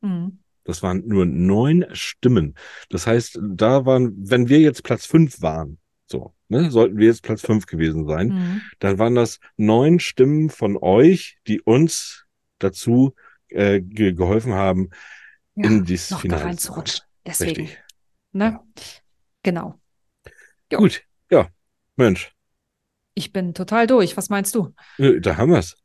Mhm. 0.00 0.40
Das 0.64 0.82
waren 0.82 1.06
nur 1.06 1.24
neun 1.24 1.84
Stimmen. 1.92 2.56
Das 2.88 3.06
heißt, 3.06 3.38
da 3.40 3.86
waren, 3.86 4.12
wenn 4.16 4.48
wir 4.48 4.58
jetzt 4.58 4.82
Platz 4.82 5.06
5 5.06 5.40
waren, 5.40 5.78
so, 6.06 6.33
ne, 6.48 6.70
sollten 6.70 6.96
wir 6.98 7.06
jetzt 7.06 7.22
Platz 7.22 7.42
5 7.42 7.66
gewesen 7.66 8.06
sein, 8.06 8.28
Mhm. 8.28 8.62
dann 8.78 8.98
waren 8.98 9.14
das 9.14 9.40
neun 9.56 9.98
Stimmen 10.00 10.50
von 10.50 10.76
euch, 10.76 11.38
die 11.46 11.60
uns 11.60 12.24
dazu 12.58 13.14
äh, 13.48 13.80
ge 13.80 14.12
geholfen 14.12 14.54
haben, 14.54 14.90
Ja, 15.54 15.68
in 15.68 15.84
dieses 15.84 16.10
noch 16.10 16.18
da 16.18 16.22
Finale 16.22 16.40
zu 16.42 16.46
reinzurutschen. 16.46 17.04
Deswegen. 17.26 17.62
Richtig. 17.62 17.78
Ne? 18.32 18.60
Genau. 19.42 19.80
Ja. 20.72 20.78
Gut, 20.78 21.02
ja, 21.30 21.48
Mensch, 21.96 22.32
Ich 23.14 23.32
bin 23.32 23.54
total 23.54 23.86
durch. 23.86 24.16
Was 24.16 24.28
meinst 24.28 24.54
du? 24.54 24.74
da 24.98 25.36
haben 25.36 25.52
wir's. 25.52 25.76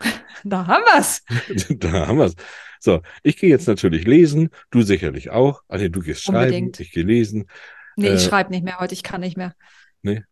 Da 0.46 0.66
haben 0.66 0.82
wir's. 0.84 1.22
da 1.78 2.06
haben 2.08 2.18
wir's. 2.18 2.34
So, 2.80 3.00
ich 3.22 3.38
gehe 3.38 3.48
jetzt 3.48 3.66
natürlich 3.66 4.04
lesen, 4.06 4.50
du 4.70 4.82
sicherlich 4.82 5.30
auch. 5.30 5.62
Also 5.68 5.88
du 5.88 6.00
gehst 6.00 6.24
schreiben, 6.24 6.38
Unbedingt. 6.44 6.80
ich 6.80 6.90
gehe 6.92 7.04
lesen. 7.04 7.46
Nee, 7.96 8.08
ich 8.08 8.14
Äh, 8.26 8.28
schreibe 8.28 8.50
nicht 8.50 8.62
mehr 8.64 8.78
heute. 8.78 8.92
Ich 8.92 9.02
kann 9.02 9.22
nicht 9.22 9.38
mehr. 9.38 9.54
Nee? 10.04 10.22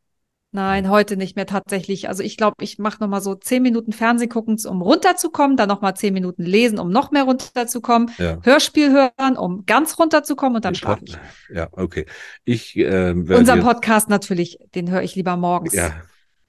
Nein, 0.54 0.90
heute 0.90 1.16
nicht 1.16 1.34
mehr 1.34 1.46
tatsächlich. 1.46 2.08
Also 2.10 2.22
ich 2.22 2.36
glaube, 2.36 2.56
ich 2.60 2.78
mache 2.78 3.00
noch 3.00 3.08
mal 3.08 3.22
so 3.22 3.34
zehn 3.34 3.62
Minuten 3.62 3.92
Fernsehen 3.92 4.28
gucken, 4.28 4.58
um 4.68 4.82
runterzukommen, 4.82 5.56
dann 5.56 5.68
noch 5.68 5.80
mal 5.80 5.94
zehn 5.94 6.12
Minuten 6.12 6.42
lesen, 6.42 6.78
um 6.78 6.90
noch 6.90 7.10
mehr 7.10 7.24
runterzukommen, 7.24 8.10
Ja. 8.18 8.38
Hörspiel 8.42 8.92
hören, 8.92 9.38
um 9.38 9.64
ganz 9.64 9.98
runterzukommen 9.98 10.56
und 10.56 10.66
dann 10.66 10.74
Den 10.74 10.78
schlafe 10.78 11.00
Pod- 11.06 11.08
ich. 11.08 11.56
Ja, 11.56 11.68
okay. 11.72 12.04
Ich 12.44 12.76
äh, 12.76 13.12
jetzt- 13.12 13.62
Podcast 13.62 14.10
natürlich, 14.10 14.58
den 14.74 14.90
höre 14.90 15.02
ich 15.02 15.14
lieber 15.14 15.38
morgens. 15.38 15.72
Ja. 15.72 15.90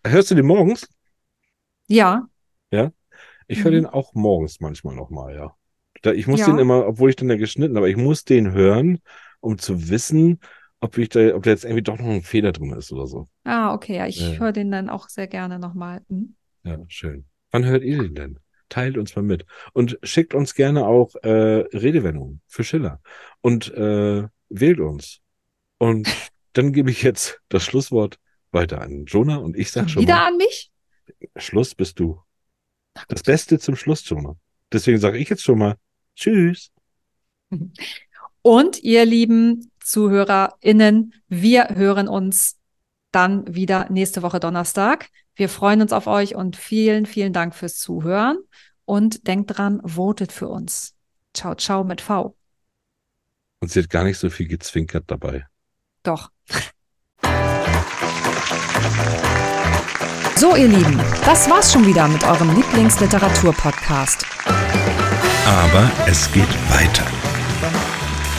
Hörst 0.05 0.29
du 0.31 0.35
den 0.35 0.45
morgens? 0.47 0.87
Ja, 1.87 2.27
Ich 3.47 3.63
höre 3.63 3.71
Mhm. 3.71 3.75
den 3.75 3.85
auch 3.85 4.13
morgens 4.13 4.59
manchmal 4.61 4.95
nochmal, 4.95 5.35
ja. 5.35 5.53
Ich 6.13 6.27
muss 6.27 6.39
Ja. 6.39 6.45
den 6.47 6.59
immer, 6.59 6.87
obwohl 6.87 7.09
ich 7.09 7.15
den 7.17 7.29
ja 7.29 7.35
geschnitten 7.35 7.75
habe, 7.77 7.89
ich 7.89 7.97
muss 7.97 8.23
den 8.23 8.51
hören, 8.53 8.99
um 9.41 9.57
zu 9.59 9.89
wissen, 9.89 10.39
ob 10.83 10.97
ich 10.97 11.09
da, 11.09 11.33
ob 11.35 11.43
da 11.43 11.49
jetzt 11.51 11.63
irgendwie 11.63 11.81
doch 11.83 11.97
noch 11.97 12.05
ein 12.07 12.21
Fehler 12.21 12.51
drin 12.51 12.71
ist 12.73 12.91
oder 12.91 13.07
so. 13.07 13.29
Ah, 13.43 13.73
okay, 13.73 13.95
ja, 13.97 14.07
ich 14.07 14.19
Ja. 14.19 14.39
höre 14.39 14.51
den 14.51 14.69
dann 14.71 14.89
auch 14.89 15.09
sehr 15.09 15.27
gerne 15.27 15.57
nochmal. 15.59 16.01
Hm? 16.09 16.35
Ja, 16.63 16.77
schön. 16.87 17.25
Wann 17.51 17.65
hört 17.65 17.83
ihr 17.83 18.01
den 18.01 18.15
denn? 18.15 18.39
Teilt 18.69 18.97
uns 18.97 19.15
mal 19.15 19.21
mit. 19.21 19.45
Und 19.73 19.97
schickt 20.03 20.33
uns 20.33 20.55
gerne 20.55 20.85
auch 20.85 21.15
äh, 21.23 21.29
Redewendungen 21.29 22.41
für 22.47 22.63
Schiller. 22.63 23.01
Und 23.41 23.73
äh, 23.73 24.27
wählt 24.49 24.79
uns. 24.79 25.19
Und 25.77 26.07
dann 26.53 26.73
gebe 26.73 26.89
ich 26.91 27.01
jetzt 27.03 27.39
das 27.49 27.63
Schlusswort 27.63 28.19
weiter 28.51 28.81
an 28.81 29.05
Jonah 29.05 29.37
und 29.37 29.57
ich 29.57 29.71
sag 29.71 29.83
Schon 29.83 29.89
schon 29.89 30.01
wieder 30.03 30.15
mal, 30.15 30.27
an 30.27 30.37
mich? 30.37 30.71
Schluss 31.37 31.75
bist 31.75 31.99
du. 31.99 32.19
Das 33.07 33.23
Beste 33.23 33.57
zum 33.57 33.75
Schluss, 33.75 34.07
Jonah. 34.07 34.35
Deswegen 34.71 34.99
sage 34.99 35.17
ich 35.17 35.29
jetzt 35.29 35.43
schon 35.43 35.59
mal 35.59 35.75
Tschüss. 36.15 36.71
Und 38.45 38.83
ihr 38.83 39.05
lieben 39.05 39.71
ZuhörerInnen, 39.83 41.13
wir 41.27 41.69
hören 41.75 42.07
uns 42.07 42.57
dann 43.11 43.53
wieder 43.53 43.89
nächste 43.89 44.21
Woche 44.21 44.39
Donnerstag. 44.39 45.09
Wir 45.35 45.49
freuen 45.49 45.81
uns 45.81 45.93
auf 45.93 46.07
euch 46.07 46.35
und 46.35 46.55
vielen, 46.55 47.05
vielen 47.05 47.33
Dank 47.33 47.55
fürs 47.55 47.77
Zuhören. 47.77 48.37
Und 48.85 49.27
denkt 49.27 49.57
dran, 49.57 49.81
votet 49.83 50.31
für 50.31 50.49
uns. 50.49 50.95
Ciao, 51.33 51.55
ciao 51.55 51.83
mit 51.83 52.01
V. 52.01 52.35
Und 53.61 53.71
sie 53.71 53.81
hat 53.81 53.89
gar 53.89 54.03
nicht 54.03 54.17
so 54.17 54.29
viel 54.29 54.47
gezwinkert 54.47 55.05
dabei. 55.07 55.45
Doch. 56.03 56.29
So, 60.35 60.55
ihr 60.57 60.67
Lieben, 60.67 60.97
das 61.23 61.49
war's 61.49 61.71
schon 61.71 61.85
wieder 61.87 62.07
mit 62.09 62.25
eurem 62.25 62.53
Lieblingsliteratur-Podcast. 62.55 64.25
Aber 65.45 65.89
es 66.05 66.29
geht 66.33 66.49
weiter 66.69 67.12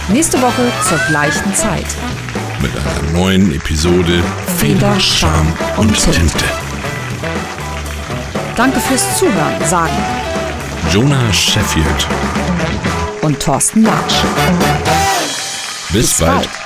Nächste 0.09 0.41
Woche 0.41 0.71
zur 0.89 0.99
gleichen 1.09 1.55
Zeit. 1.55 1.87
mit 2.61 2.71
einer 2.77 3.13
neuen 3.19 3.55
Episode 3.55 4.23
Feder, 4.59 4.99
Scham 5.01 5.53
und 5.77 5.95
Tinte. 5.99 6.45
Danke 8.57 8.81
fürs 8.81 9.19
Zuhören, 9.19 9.65
sagen 9.69 9.93
Jonah 10.91 11.33
Sheffield. 11.33 12.07
und 13.23 13.41
Thorsten 13.41 13.83
Latsch. 13.83 14.15
Bis, 15.91 16.11
Bis 16.11 16.19
bald. 16.21 16.33
bald. 16.35 16.64